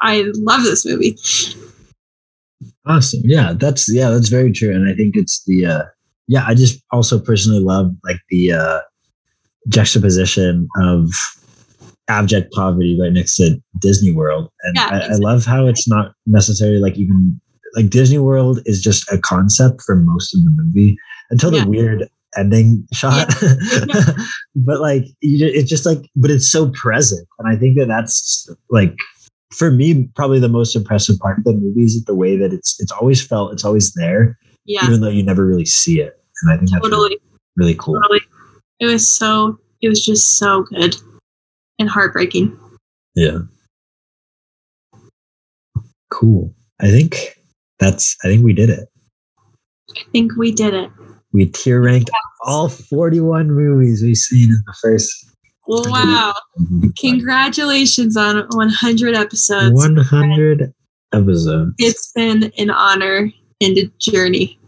I 0.00 0.24
love 0.34 0.62
this 0.62 0.84
movie 0.84 1.16
Awesome. 2.86 3.20
Yeah, 3.24 3.52
that's 3.54 3.92
yeah, 3.92 4.10
that's 4.10 4.28
very 4.28 4.52
true. 4.52 4.74
And 4.74 4.88
I 4.88 4.94
think 4.94 5.16
it's 5.16 5.42
the 5.46 5.66
uh 5.66 5.82
yeah, 6.28 6.44
I 6.46 6.54
just 6.54 6.82
also 6.92 7.20
personally 7.20 7.60
love 7.60 7.92
like 8.04 8.18
the 8.30 8.52
uh 8.52 8.80
juxtaposition 9.68 10.68
of 10.82 11.10
abject 12.08 12.52
poverty 12.52 12.98
right 13.00 13.12
next 13.12 13.36
to 13.36 13.60
Disney 13.78 14.12
World. 14.12 14.50
And 14.62 14.74
Yeah, 14.76 14.88
I, 14.90 15.14
I 15.14 15.16
love 15.16 15.44
how 15.44 15.66
it's 15.66 15.88
not 15.88 16.12
necessarily 16.26 16.78
like 16.78 16.96
even 16.96 17.40
like 17.74 17.90
Disney 17.90 18.18
World 18.18 18.60
is 18.66 18.82
just 18.82 19.10
a 19.12 19.18
concept 19.18 19.82
for 19.86 19.96
most 19.96 20.34
of 20.34 20.42
the 20.44 20.50
movie 20.50 20.96
until 21.30 21.54
Yeah. 21.54 21.64
the 21.64 21.70
weird 21.70 22.08
ending 22.36 22.86
shot. 22.92 23.28
but 24.56 24.80
like 24.80 25.04
it's 25.20 25.68
just 25.70 25.86
like 25.86 26.00
but 26.16 26.30
it's 26.30 26.50
so 26.50 26.70
present. 26.70 27.26
And 27.38 27.48
I 27.48 27.58
think 27.58 27.78
that 27.78 27.86
that's 27.86 28.48
like 28.70 28.94
for 29.52 29.70
me 29.70 30.08
probably 30.14 30.40
the 30.40 30.48
most 30.48 30.74
impressive 30.74 31.18
part 31.18 31.38
of 31.38 31.44
the 31.44 31.52
movie 31.52 31.82
is 31.82 32.04
the 32.04 32.14
way 32.14 32.36
that 32.36 32.52
it's 32.52 32.80
it's 32.80 32.92
always 32.92 33.24
felt 33.24 33.52
it's 33.52 33.64
always 33.64 33.92
there 33.94 34.38
yeah. 34.64 34.84
even 34.84 35.00
though 35.00 35.08
you 35.08 35.22
never 35.22 35.46
really 35.46 35.64
see 35.64 36.00
it. 36.00 36.18
And 36.42 36.52
i 36.52 36.56
think 36.56 36.70
that's 36.70 36.82
really, 36.82 36.90
totally. 36.90 37.18
really 37.56 37.74
cool. 37.74 38.00
Totally. 38.00 38.20
It 38.80 38.86
was 38.86 39.08
so 39.08 39.58
it 39.80 39.88
was 39.88 40.04
just 40.04 40.38
so 40.38 40.62
good 40.62 40.96
and 41.78 41.88
heartbreaking. 41.88 42.56
Yeah. 43.14 43.38
Cool. 46.10 46.54
I 46.80 46.88
think 46.88 47.38
that's 47.78 48.16
i 48.24 48.28
think 48.28 48.44
we 48.44 48.52
did 48.52 48.70
it. 48.70 48.88
I 49.96 50.02
think 50.12 50.36
we 50.36 50.52
did 50.52 50.74
it. 50.74 50.90
We 51.32 51.46
tier 51.46 51.80
ranked 51.80 52.10
all 52.44 52.68
41 52.68 53.50
movies 53.50 54.02
we've 54.02 54.16
seen 54.16 54.50
in 54.50 54.62
the 54.66 54.74
first 54.82 55.31
wow. 55.88 56.34
Congratulations 56.98 58.16
on 58.16 58.46
100 58.50 59.14
episodes. 59.14 59.74
100 59.74 60.72
episodes. 61.12 61.74
It's 61.78 62.12
been 62.12 62.52
an 62.58 62.70
honor 62.70 63.30
and 63.60 63.78
a 63.78 63.86
journey 63.98 64.58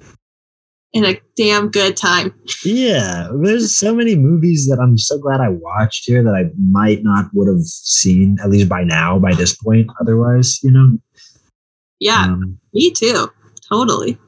and 0.95 1.05
a 1.05 1.21
damn 1.37 1.71
good 1.71 1.97
time. 1.97 2.33
Yeah 2.65 3.29
there's 3.43 3.77
so 3.77 3.95
many 3.95 4.15
movies 4.15 4.69
that 4.69 4.79
i'm 4.81 4.97
so 4.97 5.19
glad 5.19 5.41
i 5.41 5.49
watched 5.49 6.05
here 6.07 6.23
that 6.23 6.35
i 6.35 6.45
might 6.57 7.03
not 7.03 7.27
would 7.35 7.49
have 7.49 7.63
seen 7.63 8.37
at 8.43 8.51
least 8.51 8.69
by 8.69 8.85
now 8.85 9.19
by 9.19 9.35
this 9.35 9.57
point 9.57 9.91
otherwise 10.01 10.61
you 10.63 10.71
know? 10.71 10.97
Yeah 11.99 12.27
um, 12.27 12.61
me 12.73 12.93
too. 12.93 13.29
Totally. 13.69 14.19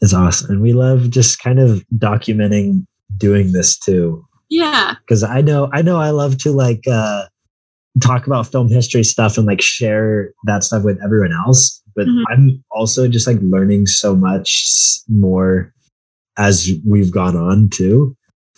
It's 0.00 0.12
awesome. 0.12 0.50
And 0.50 0.62
we 0.62 0.72
love 0.72 1.10
just 1.10 1.38
kind 1.38 1.58
of 1.58 1.84
documenting 1.96 2.84
doing 3.16 3.52
this 3.52 3.78
too. 3.78 4.26
Yeah. 4.52 4.96
Because 5.00 5.22
I 5.22 5.40
know 5.40 5.70
I 5.72 5.80
know 5.80 5.96
I 5.98 6.10
love 6.10 6.36
to 6.38 6.52
like 6.52 6.82
uh 6.86 7.24
talk 8.02 8.26
about 8.26 8.46
film 8.46 8.68
history 8.68 9.02
stuff 9.02 9.38
and 9.38 9.46
like 9.46 9.62
share 9.62 10.32
that 10.44 10.62
stuff 10.62 10.82
with 10.84 10.98
everyone 11.02 11.32
else. 11.32 11.82
But 11.96 12.06
Mhm. 12.06 12.22
I'm 12.30 12.64
also 12.70 13.08
just 13.08 13.26
like 13.26 13.38
learning 13.40 13.86
so 13.86 14.14
much 14.14 15.00
more 15.08 15.72
as 16.36 16.70
we've 16.86 17.10
gone 17.10 17.36
on 17.36 17.70
too. 17.70 18.14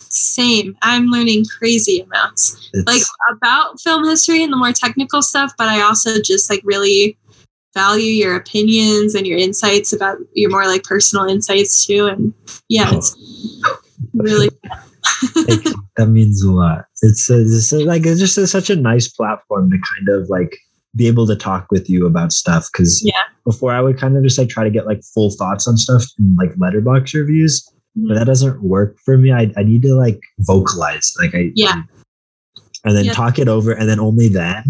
Same. 0.09 0.75
I'm 0.81 1.05
learning 1.07 1.45
crazy 1.57 2.01
amounts. 2.01 2.69
It's, 2.73 2.85
like 2.87 3.01
about 3.37 3.79
film 3.81 4.03
history 4.05 4.43
and 4.43 4.51
the 4.51 4.57
more 4.57 4.71
technical 4.73 5.21
stuff, 5.21 5.53
but 5.57 5.67
I 5.67 5.81
also 5.81 6.21
just 6.21 6.49
like 6.49 6.61
really 6.65 7.17
value 7.73 8.11
your 8.11 8.35
opinions 8.35 9.15
and 9.15 9.25
your 9.27 9.37
insights 9.37 9.91
about 9.93 10.17
your 10.33 10.49
more 10.49 10.65
like 10.67 10.83
personal 10.83 11.25
insights 11.25 11.85
too. 11.85 12.07
And 12.07 12.33
yeah, 12.69 12.89
Oh. 12.91 12.97
it's 12.97 13.17
really 14.13 14.49
You. 15.35 15.73
that 15.97 16.07
means 16.07 16.43
a 16.43 16.51
lot. 16.51 16.85
It's, 17.01 17.29
it's 17.29 17.71
like 17.71 18.05
it's 18.05 18.19
just 18.19 18.37
a, 18.37 18.47
such 18.47 18.69
a 18.69 18.75
nice 18.75 19.07
platform 19.07 19.69
to 19.71 19.77
kind 19.77 20.09
of 20.09 20.29
like 20.29 20.57
be 20.95 21.07
able 21.07 21.27
to 21.27 21.35
talk 21.35 21.67
with 21.71 21.89
you 21.89 22.05
about 22.05 22.31
stuff. 22.31 22.67
Because 22.71 23.01
Yeah. 23.05 23.21
before 23.45 23.71
I 23.71 23.81
would 23.81 23.97
kind 23.97 24.15
of 24.17 24.23
just 24.23 24.37
like 24.37 24.49
try 24.49 24.63
to 24.63 24.69
get 24.69 24.85
like 24.85 25.01
full 25.13 25.31
thoughts 25.31 25.67
on 25.67 25.77
stuff 25.77 26.03
in 26.19 26.35
like 26.37 26.53
Letterboxd 26.55 27.13
reviews, 27.13 27.67
but 27.95 28.13
mm. 28.13 28.15
that 28.17 28.25
doesn't 28.25 28.61
work 28.61 28.97
for 29.05 29.17
me. 29.17 29.31
I 29.31 29.51
I 29.57 29.63
need 29.63 29.81
to 29.83 29.95
like 29.95 30.19
vocalize, 30.39 31.13
like 31.19 31.33
I 31.35 31.51
Yeah. 31.55 31.81
and 32.83 32.95
then 32.95 33.05
Yeah. 33.05 33.13
talk 33.13 33.39
it 33.39 33.47
over, 33.47 33.71
and 33.71 33.87
then 33.89 33.99
only 33.99 34.27
then 34.29 34.63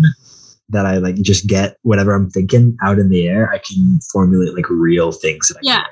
that 0.70 0.86
I 0.88 0.98
like 0.98 1.16
just 1.18 1.46
get 1.46 1.78
whatever 1.84 2.14
I'm 2.16 2.30
thinking 2.32 2.76
out 2.84 2.98
in 2.98 3.10
the 3.10 3.28
air. 3.28 3.52
I 3.52 3.60
can 3.60 4.00
formulate 4.12 4.56
like 4.56 4.70
real 4.70 5.12
things. 5.12 5.48
That 5.50 5.58
I 5.58 5.62
Yeah. 5.62 5.84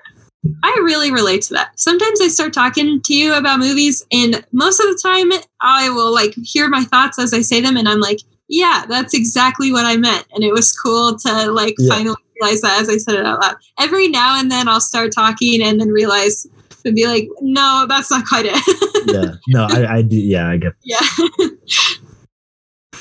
I 0.63 0.79
really 0.83 1.11
relate 1.11 1.41
to 1.43 1.53
that. 1.53 1.79
Sometimes 1.79 2.19
I 2.21 2.27
start 2.27 2.53
talking 2.53 3.01
to 3.01 3.13
you 3.13 3.33
about 3.33 3.59
movies, 3.59 4.05
and 4.11 4.43
most 4.51 4.79
of 4.79 4.87
the 4.87 4.99
time 5.01 5.31
I 5.61 5.89
will 5.89 6.13
like 6.13 6.33
hear 6.43 6.67
my 6.69 6.83
thoughts 6.83 7.17
as 7.19 7.33
I 7.33 7.41
say 7.41 7.61
them, 7.61 7.77
and 7.77 7.87
I'm 7.87 7.99
like, 8.01 8.19
yeah, 8.49 8.83
that's 8.87 9.13
exactly 9.13 9.71
what 9.71 9.85
I 9.85 9.95
meant. 9.97 10.25
And 10.33 10.43
it 10.43 10.51
was 10.51 10.71
cool 10.73 11.17
to 11.19 11.51
like 11.51 11.75
Yeah. 11.79 11.95
finally 11.95 12.15
realize 12.41 12.61
that 12.61 12.81
as 12.81 12.89
I 12.89 12.97
said 12.97 13.15
it 13.15 13.25
out 13.25 13.39
loud. 13.41 13.55
Every 13.79 14.09
now 14.09 14.37
and 14.39 14.51
then 14.51 14.67
I'll 14.67 14.81
start 14.81 15.11
talking 15.13 15.61
and 15.61 15.79
then 15.79 15.87
realize 15.89 16.45
and 16.85 16.93
be 16.95 17.07
like, 17.07 17.29
no, 17.39 17.85
that's 17.87 18.11
not 18.11 18.25
quite 18.25 18.45
it. 18.45 19.05
yeah. 19.13 19.35
No, 19.47 19.67
I, 19.71 19.97
I 19.97 20.01
do. 20.01 20.17
Yeah, 20.17 20.49
I 20.49 20.57
get. 20.57 20.73
yeah. 20.83 20.99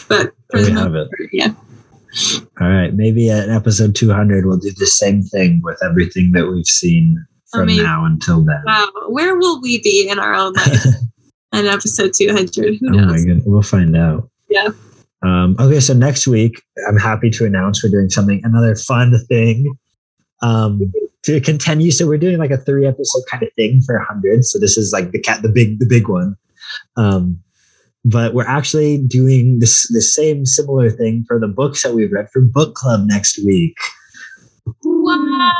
but 0.08 0.32
We 0.54 0.70
have 0.70 0.94
it. 0.94 1.08
part, 1.10 1.28
yeah. 1.32 1.52
All 2.60 2.68
right, 2.68 2.92
maybe 2.94 3.30
at 3.30 3.48
episode 3.48 3.94
200 3.94 4.46
we'll 4.46 4.58
do 4.58 4.70
the 4.76 4.86
same 4.86 5.22
thing 5.22 5.60
with 5.64 5.82
everything 5.82 6.32
that 6.32 6.46
we've 6.46 6.66
seen 6.66 7.24
from 7.52 7.62
Amazing. 7.62 7.84
now 7.84 8.04
until 8.04 8.42
then. 8.44 8.62
Wow. 8.66 8.88
Where 9.08 9.36
will 9.36 9.60
we 9.60 9.80
be 9.82 10.08
in 10.08 10.18
our 10.18 10.34
own 10.34 10.52
life 10.54 10.84
in 11.54 11.66
episode 11.66 12.12
200? 12.14 12.76
Who 12.80 12.88
Oh 12.88 12.90
my 12.92 13.04
knows? 13.12 13.24
goodness, 13.24 13.44
we'll 13.46 13.62
find 13.62 13.96
out. 13.96 14.28
Yeah. 14.48 14.68
Um, 15.22 15.54
okay, 15.60 15.78
so 15.80 15.94
next 15.94 16.26
week, 16.26 16.60
I'm 16.88 16.96
happy 16.96 17.30
to 17.30 17.44
announce 17.44 17.84
we're 17.84 17.90
doing 17.90 18.10
something, 18.10 18.40
another 18.44 18.74
fun 18.74 19.14
thing 19.28 19.72
um, 20.42 20.92
to 21.22 21.40
continue. 21.40 21.90
So 21.92 22.06
we're 22.08 22.18
doing 22.18 22.38
like 22.38 22.50
a 22.50 22.56
three 22.58 22.86
episode 22.86 23.22
kind 23.30 23.42
of 23.44 23.50
thing 23.54 23.80
for 23.86 23.96
100. 23.96 24.44
So 24.44 24.58
this 24.58 24.76
is 24.76 24.92
like 24.92 25.12
the 25.12 25.20
cat, 25.20 25.42
the 25.42 25.48
big, 25.48 25.78
the 25.78 25.86
big 25.86 26.08
one. 26.08 26.36
Um, 26.96 27.38
but 28.04 28.34
we're 28.34 28.48
actually 28.48 28.98
doing 28.98 29.60
this 29.60 29.86
the 29.92 30.00
same 30.02 30.44
similar 30.44 30.90
thing 30.90 31.24
for 31.28 31.38
the 31.38 31.46
books 31.46 31.84
that 31.84 31.94
we've 31.94 32.10
read 32.10 32.28
for 32.32 32.40
book 32.40 32.74
club 32.74 33.02
next 33.06 33.38
week. 33.44 33.76
Wow. 34.66 35.52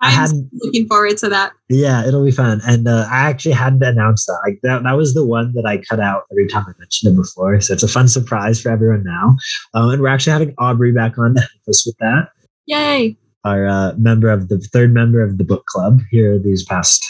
I 0.00 0.08
I'm 0.08 0.12
hadn't 0.12 0.50
looking 0.52 0.86
forward 0.86 1.16
to 1.18 1.28
that. 1.28 1.52
Yeah, 1.68 2.06
it'll 2.06 2.24
be 2.24 2.30
fun. 2.30 2.60
And 2.66 2.86
uh, 2.86 3.06
I 3.10 3.28
actually 3.28 3.52
hadn't 3.52 3.82
announced 3.82 4.26
that. 4.26 4.40
Like 4.44 4.60
that, 4.62 4.82
that 4.82 4.96
was 4.96 5.14
the 5.14 5.24
one 5.24 5.52
that 5.54 5.66
I 5.66 5.78
cut 5.78 6.00
out 6.00 6.24
every 6.30 6.46
time 6.48 6.64
I 6.68 6.72
mentioned 6.78 7.12
it 7.12 7.16
before. 7.16 7.60
So 7.60 7.72
it's 7.72 7.82
a 7.82 7.88
fun 7.88 8.08
surprise 8.08 8.60
for 8.60 8.70
everyone 8.70 9.04
now. 9.04 9.36
Um, 9.74 9.90
and 9.90 10.02
we're 10.02 10.08
actually 10.08 10.32
having 10.32 10.54
Aubrey 10.58 10.92
back 10.92 11.18
on 11.18 11.34
to 11.34 11.40
help 11.40 11.68
us 11.68 11.86
with 11.86 11.96
that. 11.98 12.28
Yay. 12.66 13.16
Our 13.44 13.66
uh, 13.66 13.92
member 13.96 14.30
of 14.30 14.48
the 14.48 14.58
third 14.58 14.92
member 14.92 15.22
of 15.22 15.38
the 15.38 15.44
book 15.44 15.64
club 15.66 16.00
here 16.10 16.38
these 16.38 16.64
past 16.64 17.04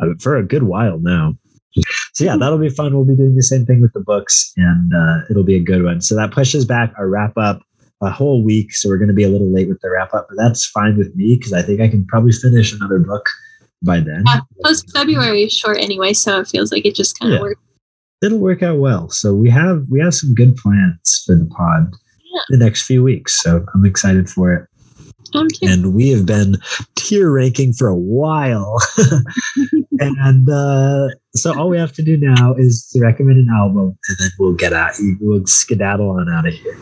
uh, 0.00 0.06
for 0.20 0.36
a 0.36 0.44
good 0.44 0.64
while 0.64 0.98
now. 0.98 1.34
So 2.14 2.24
yeah, 2.24 2.36
that'll 2.36 2.58
be 2.58 2.68
fun. 2.68 2.94
We'll 2.94 3.04
be 3.04 3.16
doing 3.16 3.36
the 3.36 3.42
same 3.42 3.64
thing 3.64 3.80
with 3.80 3.92
the 3.92 4.00
books, 4.00 4.52
and 4.56 4.92
uh, 4.92 5.18
it'll 5.30 5.44
be 5.44 5.54
a 5.54 5.62
good 5.62 5.84
one. 5.84 6.00
So 6.00 6.16
that 6.16 6.32
pushes 6.32 6.64
back 6.64 6.92
our 6.98 7.08
wrap 7.08 7.32
up 7.36 7.62
a 8.02 8.10
whole 8.10 8.42
week. 8.42 8.74
So 8.74 8.88
we're 8.88 8.98
going 8.98 9.08
to 9.08 9.14
be 9.14 9.24
a 9.24 9.28
little 9.28 9.52
late 9.52 9.68
with 9.68 9.80
the 9.80 9.90
wrap 9.90 10.14
up, 10.14 10.26
but 10.28 10.36
that's 10.42 10.66
fine 10.66 10.96
with 10.96 11.14
me 11.16 11.36
because 11.36 11.52
I 11.52 11.62
think 11.62 11.80
I 11.80 11.88
can 11.88 12.06
probably 12.06 12.32
finish 12.32 12.72
another 12.72 12.98
book 12.98 13.26
by 13.82 14.00
then. 14.00 14.24
Yeah, 14.26 14.40
Post 14.64 14.90
February 14.94 15.42
is 15.44 15.52
short 15.52 15.78
anyway, 15.78 16.12
so 16.12 16.40
it 16.40 16.48
feels 16.48 16.72
like 16.72 16.84
it 16.86 16.94
just 16.94 17.18
kind 17.18 17.32
of 17.32 17.38
Yeah. 17.38 17.42
works. 17.42 17.60
it'll 18.22 18.38
work 18.38 18.62
out 18.62 18.78
well. 18.78 19.08
So 19.08 19.34
we 19.34 19.48
have 19.50 19.84
we 19.90 19.98
have 20.00 20.14
some 20.14 20.34
good 20.34 20.54
plans 20.56 21.22
for 21.26 21.34
the 21.34 21.46
pod 21.46 21.90
Yeah. 22.34 22.40
the 22.50 22.58
next 22.58 22.82
few 22.82 23.02
weeks. 23.02 23.42
So 23.42 23.64
I'm 23.74 23.84
excited 23.86 24.28
for 24.28 24.52
it. 24.52 24.66
And 25.62 25.94
we 25.94 26.10
have 26.10 26.26
been 26.26 26.56
tier 26.96 27.30
ranking 27.30 27.72
for 27.72 27.86
a 27.88 27.94
while. 27.96 28.78
and 30.00 30.48
uh, 30.50 31.08
so 31.34 31.56
all 31.58 31.68
we 31.68 31.78
have 31.78 31.92
to 31.92 32.02
do 32.02 32.16
now 32.16 32.54
is 32.54 32.88
to 32.92 33.00
recommend 33.00 33.38
an 33.38 33.48
album 33.54 33.96
and 34.08 34.16
then 34.18 34.30
we'll 34.38 34.54
get 34.54 34.72
out 34.72 34.92
we'll 35.20 35.46
skedaddle 35.46 36.10
on 36.10 36.28
out 36.30 36.46
of 36.48 36.54
here. 36.54 36.76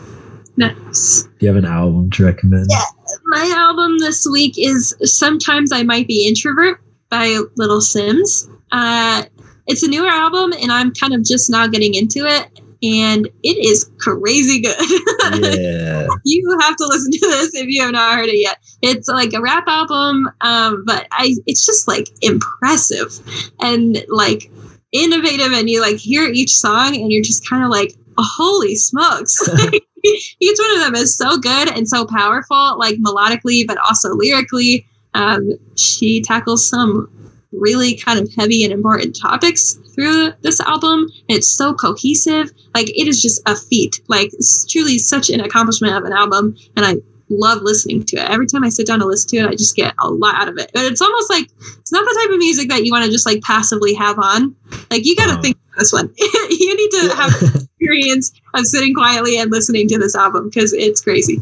Nice. 0.57 1.23
Do 1.23 1.45
you 1.45 1.47
have 1.47 1.57
an 1.57 1.69
album 1.69 2.09
to 2.11 2.25
recommend? 2.25 2.67
Yeah. 2.69 2.81
My 3.25 3.53
album 3.55 3.97
this 3.99 4.27
week 4.29 4.55
is 4.57 4.95
Sometimes 5.03 5.71
I 5.71 5.83
Might 5.83 6.07
Be 6.07 6.27
Introvert 6.27 6.81
by 7.09 7.39
Little 7.55 7.79
Simz. 7.79 8.49
Uh, 8.71 9.23
it's 9.67 9.83
a 9.83 9.87
newer 9.87 10.07
album, 10.07 10.51
and 10.53 10.71
I'm 10.71 10.93
kind 10.93 11.13
of 11.13 11.23
just 11.23 11.49
now 11.49 11.67
getting 11.67 11.93
into 11.93 12.25
it, 12.25 12.59
and 12.81 13.27
it 13.43 13.57
is 13.65 13.89
crazy 13.99 14.61
good. 14.61 14.77
Yeah. 15.31 16.07
you 16.25 16.57
have 16.61 16.75
to 16.77 16.85
listen 16.87 17.11
to 17.11 17.19
this 17.19 17.53
if 17.53 17.67
you 17.67 17.83
have 17.83 17.91
not 17.91 18.15
heard 18.15 18.29
it 18.29 18.39
yet. 18.39 18.57
It's 18.81 19.07
like 19.07 19.33
a 19.33 19.41
rap 19.41 19.65
album, 19.67 20.27
um, 20.41 20.83
but 20.85 21.07
I 21.11 21.35
it's 21.45 21.65
just 21.65 21.87
like 21.87 22.07
impressive 22.21 23.19
and 23.59 24.03
like 24.07 24.51
innovative, 24.91 25.51
and 25.51 25.69
you 25.69 25.81
like 25.81 25.97
hear 25.97 26.25
each 26.25 26.51
song, 26.51 26.95
and 26.95 27.11
you're 27.11 27.21
just 27.21 27.47
kind 27.47 27.63
of 27.63 27.69
like, 27.69 27.95
holy 28.17 28.75
smokes! 28.75 29.47
each 30.39 30.57
one 30.59 30.77
of 30.77 30.79
them 30.79 30.95
is 30.95 31.17
so 31.17 31.37
good 31.37 31.69
and 31.69 31.87
so 31.87 32.05
powerful, 32.05 32.77
like 32.77 32.95
melodically, 32.97 33.65
but 33.65 33.77
also 33.77 34.09
lyrically. 34.13 34.85
Um, 35.13 35.53
she 35.75 36.21
tackles 36.21 36.67
some 36.67 37.09
really 37.51 37.95
kind 37.95 38.19
of 38.19 38.29
heavy 38.35 38.63
and 38.63 38.71
important 38.71 39.17
topics 39.19 39.73
through 39.95 40.31
this 40.41 40.59
album. 40.61 41.07
And 41.29 41.37
It's 41.37 41.47
so 41.47 41.73
cohesive. 41.73 42.51
Like 42.75 42.89
it 42.89 43.07
is 43.07 43.21
just 43.21 43.41
a 43.45 43.55
feat. 43.55 44.01
Like 44.07 44.27
it's 44.33 44.65
truly 44.65 44.97
such 44.97 45.29
an 45.29 45.41
accomplishment 45.41 45.95
of 45.95 46.03
an 46.03 46.13
album. 46.13 46.55
And 46.77 46.85
I 46.85 46.95
love 47.29 47.61
listening 47.61 48.03
to 48.05 48.17
it. 48.17 48.29
Every 48.29 48.47
time 48.47 48.63
I 48.63 48.69
sit 48.69 48.87
down 48.87 48.99
to 48.99 49.05
listen 49.05 49.29
to 49.29 49.37
it, 49.37 49.47
I 49.47 49.51
just 49.51 49.75
get 49.75 49.93
a 49.99 50.09
lot 50.09 50.35
out 50.35 50.47
of 50.47 50.57
it. 50.57 50.71
But 50.73 50.85
it's 50.85 51.01
almost 51.01 51.29
like 51.29 51.45
it's 51.79 51.91
not 51.91 52.03
the 52.03 52.19
type 52.23 52.33
of 52.33 52.37
music 52.39 52.69
that 52.69 52.85
you 52.85 52.91
want 52.91 53.05
to 53.05 53.11
just 53.11 53.25
like 53.25 53.41
passively 53.43 53.93
have 53.93 54.17
on. 54.19 54.55
Like 54.91 55.05
you 55.05 55.15
got 55.15 55.27
to 55.33 55.37
Oh. 55.37 55.41
think 55.41 55.55
of 55.55 55.79
this 55.79 55.93
one. 55.93 56.11
you 56.17 56.75
need 56.75 56.89
to 57.09 57.15
have 57.15 57.31
experience 57.55 58.31
of 58.55 58.65
sitting 58.65 58.93
quietly 58.93 59.37
and 59.39 59.51
listening 59.51 59.87
to 59.89 59.97
this 59.97 60.15
album 60.15 60.49
because 60.49 60.73
it's 60.73 61.01
crazy. 61.01 61.41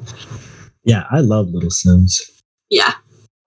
yeah, 0.84 1.03
I 1.11 1.19
love 1.22 1.49
Little 1.49 1.69
Simz. 1.69 2.22
Yeah. 2.69 2.93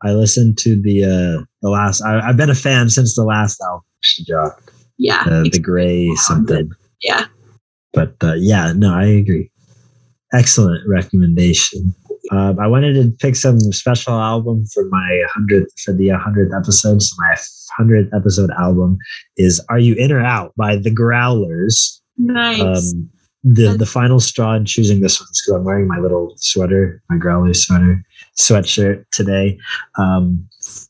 I 0.02 0.12
listened 0.12 0.56
to 0.58 0.80
the 0.80 1.04
uh 1.04 1.44
the 1.62 1.68
last 1.68 2.00
I, 2.02 2.20
I've 2.26 2.36
been 2.38 2.48
a 2.50 2.54
fan 2.54 2.88
since 2.88 3.14
the 3.14 3.24
last 3.24 3.60
album 3.60 3.82
she 4.00 4.24
dropped. 4.24 4.70
Yeah. 4.96 5.22
Uh, 5.26 5.42
the 5.42 5.58
gray 5.60 6.10
something. 6.16 6.70
Yeah. 7.02 7.26
But 7.92 8.14
uh, 8.22 8.34
yeah, 8.34 8.72
no, 8.74 8.94
I 8.94 9.04
agree. 9.04 9.50
Excellent 10.32 10.86
recommendation. 10.88 11.94
Um, 12.30 12.58
I 12.60 12.66
wanted 12.68 12.94
to 12.94 13.10
pick 13.18 13.34
some 13.36 13.58
special 13.72 14.14
album 14.14 14.64
for 14.72 14.84
my 14.88 15.22
hundredth 15.32 15.72
for 15.84 15.92
the 15.92 16.08
hundredth 16.10 16.52
episode. 16.54 17.02
So 17.02 17.16
my 17.18 17.34
hundredth 17.76 18.12
episode 18.14 18.50
album 18.58 18.98
is 19.36 19.60
"Are 19.68 19.78
You 19.78 19.94
In 19.94 20.12
or 20.12 20.20
Out" 20.20 20.52
by 20.56 20.76
the 20.76 20.90
Growlers. 20.90 22.00
Nice. 22.16 22.60
Um, 22.92 23.10
the 23.42 23.74
the 23.76 23.86
final 23.86 24.20
straw 24.20 24.54
in 24.54 24.64
choosing 24.66 25.00
this 25.00 25.18
one 25.18 25.26
is 25.32 25.42
because 25.42 25.58
I'm 25.58 25.64
wearing 25.64 25.88
my 25.88 25.98
little 25.98 26.34
sweater, 26.36 27.02
my 27.10 27.16
Growlers 27.16 27.66
sweater 27.66 28.02
sweatshirt 28.38 29.04
today. 29.12 29.58
Um, 29.98 30.46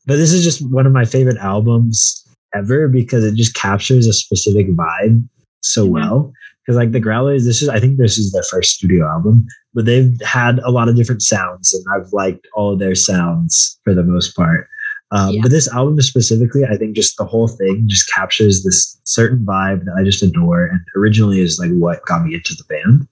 but 0.07 0.17
this 0.17 0.33
is 0.33 0.43
just 0.45 0.61
one 0.71 0.87
of 0.87 0.93
my 0.93 1.05
favorite 1.05 1.39
albums 1.39 2.27
ever 2.55 2.89
because 2.89 3.25
it 3.25 3.37
just 3.37 3.55
captures 3.55 4.07
a 4.09 4.13
specific 4.13 4.69
vibe 4.71 5.27
so 5.63 5.87
Mhm. 5.87 5.91
well. 5.91 6.33
Because 6.67 6.77
like 6.77 6.91
the 6.93 7.01
Growlers, 7.01 7.45
this 7.45 7.63
is 7.63 7.69
I 7.69 7.79
think 7.81 7.97
this 7.99 8.19
is 8.19 8.33
their 8.33 8.43
first 8.43 8.73
studio 8.73 9.07
album, 9.07 9.47
but 9.75 9.85
they've 9.85 10.21
had 10.25 10.59
a 10.61 10.71
lot 10.71 10.89
of 10.89 10.97
different 10.97 11.23
sounds, 11.23 11.73
and 11.73 11.85
I've 11.95 12.13
liked 12.13 12.47
all 12.55 12.73
of 12.73 12.79
their 12.79 12.95
sounds 12.95 13.79
for 13.85 13.95
the 13.95 14.03
most 14.03 14.35
part. 14.37 14.67
Um, 15.13 15.35
Yeah. 15.35 15.41
But 15.43 15.51
this 15.51 15.69
album 15.73 16.01
specifically, 16.01 16.65
I 16.65 16.77
think 16.77 16.95
just 16.97 17.17
the 17.17 17.25
whole 17.25 17.49
thing 17.49 17.85
just 17.87 18.11
captures 18.13 18.63
this 18.63 18.99
certain 19.05 19.45
vibe 19.45 19.85
that 19.85 19.97
I 19.99 20.05
just 20.05 20.23
adore, 20.23 20.67
and 20.67 20.81
originally 20.97 21.41
is 21.41 21.59
like 21.59 21.71
what 21.73 22.05
got 22.07 22.25
me 22.25 22.35
into 22.35 22.55
the 22.55 22.65
band. 22.69 23.09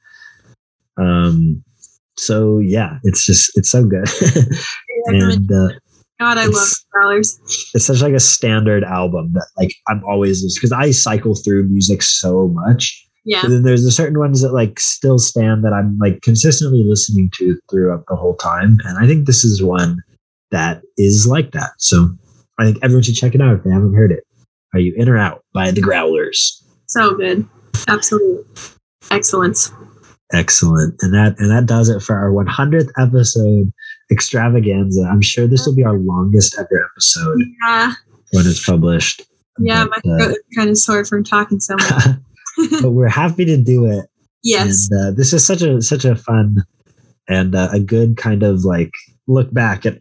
Um, 0.96 1.62
so 2.16 2.58
yeah, 2.58 2.98
it's 3.04 3.24
just 3.24 3.56
it's 3.56 3.70
so 3.70 3.84
good. 3.84 4.08
and 5.06 5.50
uh, 5.52 5.68
God, 6.20 6.38
I 6.38 6.46
It's- 6.48 6.54
love 6.54 6.68
Growlers. 6.92 7.38
it's 7.74 7.84
such 7.86 8.02
like 8.02 8.14
a 8.14 8.20
standard 8.20 8.82
album 8.82 9.32
that 9.34 9.46
like 9.56 9.72
I'm 9.88 10.02
always 10.04 10.42
because 10.54 10.72
I 10.72 10.90
cycle 10.90 11.34
through 11.36 11.64
music 11.68 12.02
so 12.02 12.48
much. 12.48 13.07
Yeah. 13.28 13.42
But 13.42 13.48
then 13.50 13.62
there's 13.62 13.84
a 13.84 13.90
certain 13.90 14.18
ones 14.18 14.40
that 14.40 14.54
like 14.54 14.80
still 14.80 15.18
stand 15.18 15.62
that 15.62 15.74
I'm 15.74 15.98
like 15.98 16.22
consistently 16.22 16.82
listening 16.82 17.30
to 17.34 17.58
throughout 17.70 18.04
the 18.08 18.16
whole 18.16 18.34
time. 18.36 18.78
And 18.86 18.96
I 18.98 19.06
think 19.06 19.26
this 19.26 19.44
is 19.44 19.62
one 19.62 20.02
that 20.50 20.80
is 20.96 21.26
like 21.26 21.52
that. 21.52 21.72
So 21.76 22.08
I 22.58 22.64
think 22.64 22.78
everyone 22.82 23.02
should 23.02 23.16
check 23.16 23.34
it 23.34 23.42
out 23.42 23.54
if 23.54 23.64
they 23.64 23.70
haven't 23.70 23.92
heard 23.92 24.12
it. 24.12 24.24
Are 24.72 24.80
you 24.80 24.94
in 24.96 25.10
or 25.10 25.18
out 25.18 25.44
by 25.52 25.70
the 25.70 25.82
Growlers? 25.82 26.64
So 26.86 27.14
good. 27.16 27.46
Absolute 27.86 28.46
excellence. 29.10 29.70
Excellent. 30.32 30.94
And 31.02 31.12
that 31.12 31.34
and 31.38 31.50
that 31.50 31.66
does 31.66 31.90
it 31.90 32.00
for 32.02 32.16
our 32.16 32.30
100th 32.30 32.88
episode 32.98 33.70
extravaganza. 34.10 35.02
I'm 35.02 35.20
sure 35.20 35.46
this 35.46 35.66
will 35.66 35.76
be 35.76 35.84
our 35.84 35.98
longest 35.98 36.56
ever 36.58 36.88
episode 36.92 37.40
Yeah. 37.62 37.92
when 38.32 38.46
it's 38.46 38.64
published. 38.64 39.22
Yeah, 39.58 39.84
But, 39.84 40.02
my 40.06 40.14
uh, 40.14 40.18
throat 40.18 40.30
is 40.30 40.56
kind 40.56 40.70
of 40.70 40.78
sore 40.78 41.04
from 41.04 41.24
talking 41.24 41.60
so 41.60 41.76
much. 41.76 42.04
but 42.82 42.90
we're 42.90 43.08
happy 43.08 43.44
to 43.44 43.56
do 43.56 43.86
it. 43.86 44.06
yes. 44.42 44.88
And 44.90 45.00
uh, 45.00 45.10
this 45.16 45.32
is 45.32 45.46
such 45.46 45.62
a 45.62 45.80
such 45.82 46.04
a 46.04 46.14
fun 46.16 46.64
and 47.28 47.54
uh, 47.54 47.68
a 47.72 47.80
good 47.80 48.16
kind 48.16 48.42
of 48.42 48.64
like 48.64 48.90
look 49.26 49.52
back 49.52 49.84
at 49.86 50.00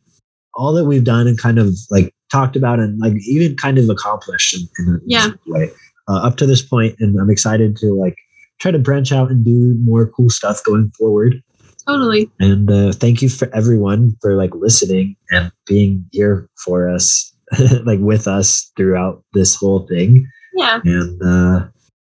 all 0.54 0.74
that 0.74 0.86
we've 0.86 1.04
done 1.04 1.28
and 1.28 1.40
kind 1.40 1.60
of 1.60 1.74
like 1.90 2.14
talked 2.32 2.56
about 2.56 2.80
and 2.80 3.00
like 3.00 3.14
even 3.28 3.56
kind 3.58 3.78
of 3.78 3.90
accomplished 3.90 4.56
in, 4.56 4.68
in 4.80 4.94
a 4.96 5.00
Yeah. 5.06 5.30
way 5.48 5.70
uh, 6.08 6.20
up 6.28 6.38
to 6.38 6.46
this 6.46 6.62
point. 6.62 6.96
And 7.00 7.20
I'm 7.20 7.30
excited 7.30 7.76
to 7.78 7.94
like 7.94 8.16
try 8.60 8.72
to 8.72 8.80
branch 8.80 9.12
out 9.12 9.30
and 9.30 9.46
do 9.46 9.76
more 9.84 10.08
cool 10.08 10.30
stuff 10.30 10.64
going 10.64 10.92
forward. 10.98 11.42
Totally. 11.88 12.30
And 12.40 12.70
uh, 12.72 12.92
thank 12.92 13.22
you 13.22 13.30
for 13.30 13.54
everyone 13.54 14.16
for 14.22 14.34
like 14.36 14.54
listening 14.56 15.16
and 15.32 15.52
being 15.68 16.06
here 16.12 16.50
for 16.66 16.90
us, 16.90 17.34
like 17.86 18.00
with 18.00 18.28
us 18.28 18.72
throughout 18.76 19.24
this 19.34 19.56
whole 19.56 19.86
thing 19.88 20.28
Yeah. 20.56 20.80
and 20.84 21.22
uh 21.24 21.68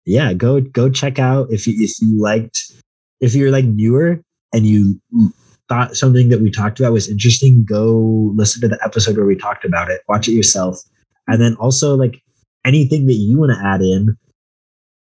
yeah 0.06 0.34
go 0.34 0.62
go 0.62 0.90
check 0.90 1.20
out 1.20 1.48
if 1.52 1.68
you 1.68 1.74
if 1.78 1.92
you 2.02 2.20
liked 2.20 2.72
if 3.20 3.36
you're 3.36 3.52
like 3.52 3.66
newer 3.66 4.22
and 4.54 4.66
you 4.66 5.00
thought 5.72 5.96
something 5.96 6.28
that 6.28 6.42
we 6.42 6.52
talked 6.52 6.82
about 6.82 6.92
was 6.92 7.08
interesting 7.08 7.64
go 7.64 8.32
listen 8.36 8.60
to 8.60 8.68
the 8.68 8.78
episode 8.84 9.16
where 9.16 9.26
we 9.26 9.38
talked 9.38 9.64
about 9.64 9.90
it. 9.90 10.02
Watch 10.10 10.28
it 10.28 10.34
yourself. 10.34 10.78
And 11.28 11.42
then 11.42 11.56
also 11.56 11.96
like 11.96 12.22
anything 12.66 13.06
that 13.06 13.14
you 13.14 13.40
want 13.40 13.54
to 13.54 13.66
add 13.66 13.82
in 13.82 14.18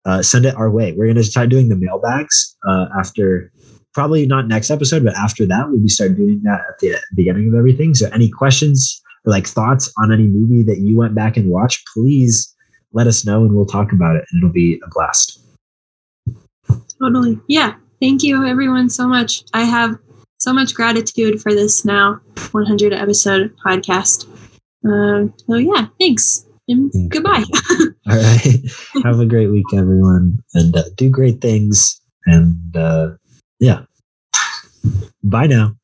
uh, 0.07 0.23
send 0.23 0.47
it 0.47 0.55
our 0.55 0.71
way. 0.71 0.93
We're 0.93 1.13
to 1.13 1.25
start 1.25 1.49
doing 1.49 1.69
the 1.69 1.77
mailbags 1.77 2.57
uh, 2.69 2.87
after 2.97 3.53
probably 3.93 4.25
not 4.27 4.47
next 4.47 4.71
episode 4.71 5.03
but 5.05 5.17
after 5.17 5.45
that 5.45 5.69
we'll 5.69 5.83
be 5.83 5.89
start 5.89 6.15
doing 6.15 6.41
that 6.45 6.61
at 6.69 6.79
the 6.79 6.97
beginning 7.17 7.49
of 7.49 7.55
everything. 7.55 7.93
So 7.95 8.09
any 8.11 8.31
questions 8.31 9.03
like 9.25 9.49
thoughts 9.49 9.93
on 9.99 10.13
any 10.13 10.29
movie 10.29 10.63
that 10.63 10.79
you 10.79 10.97
went 10.97 11.17
back 11.17 11.37
and 11.37 11.51
watched 11.51 11.85
please 11.93 12.55
let 12.93 13.07
us 13.07 13.25
know 13.25 13.43
and 13.45 13.55
we'll 13.55 13.67
talk 13.67 13.93
about 13.93 14.17
it 14.17 14.25
and 14.31 14.43
it'll 14.43 14.53
be 14.53 14.81
a 14.85 14.89
blast. 14.91 15.41
Totally. 16.99 17.39
Yeah. 17.49 17.75
Thank 18.01 18.23
you, 18.23 18.47
everyone, 18.47 18.89
so 18.91 19.07
much. 19.07 19.43
I 19.55 19.65
have 19.65 19.97
so 20.39 20.53
much 20.53 20.75
gratitude 20.75 21.41
for 21.43 21.53
this 21.53 21.85
now 21.85 22.21
100 22.53 22.93
episode 22.93 23.55
podcast. 23.65 24.27
Um, 24.85 25.35
so, 25.47 25.57
yeah, 25.57 25.87
thanks. 26.01 26.47
And 26.69 26.91
Mm. 26.93 27.09
goodbye. 27.09 27.45
All 28.11 28.17
right. 28.17 28.61
Have 29.05 29.19
a 29.19 29.27
great 29.27 29.49
week, 29.49 29.67
everyone, 29.75 30.39
and 30.55 30.77
uh, 30.77 30.85
do 30.97 31.11
great 31.11 31.41
things. 31.41 32.01
And 32.27 32.77
uh, 32.77 33.11
yeah, 33.59 33.83
bye 35.25 35.47
now. 35.49 35.75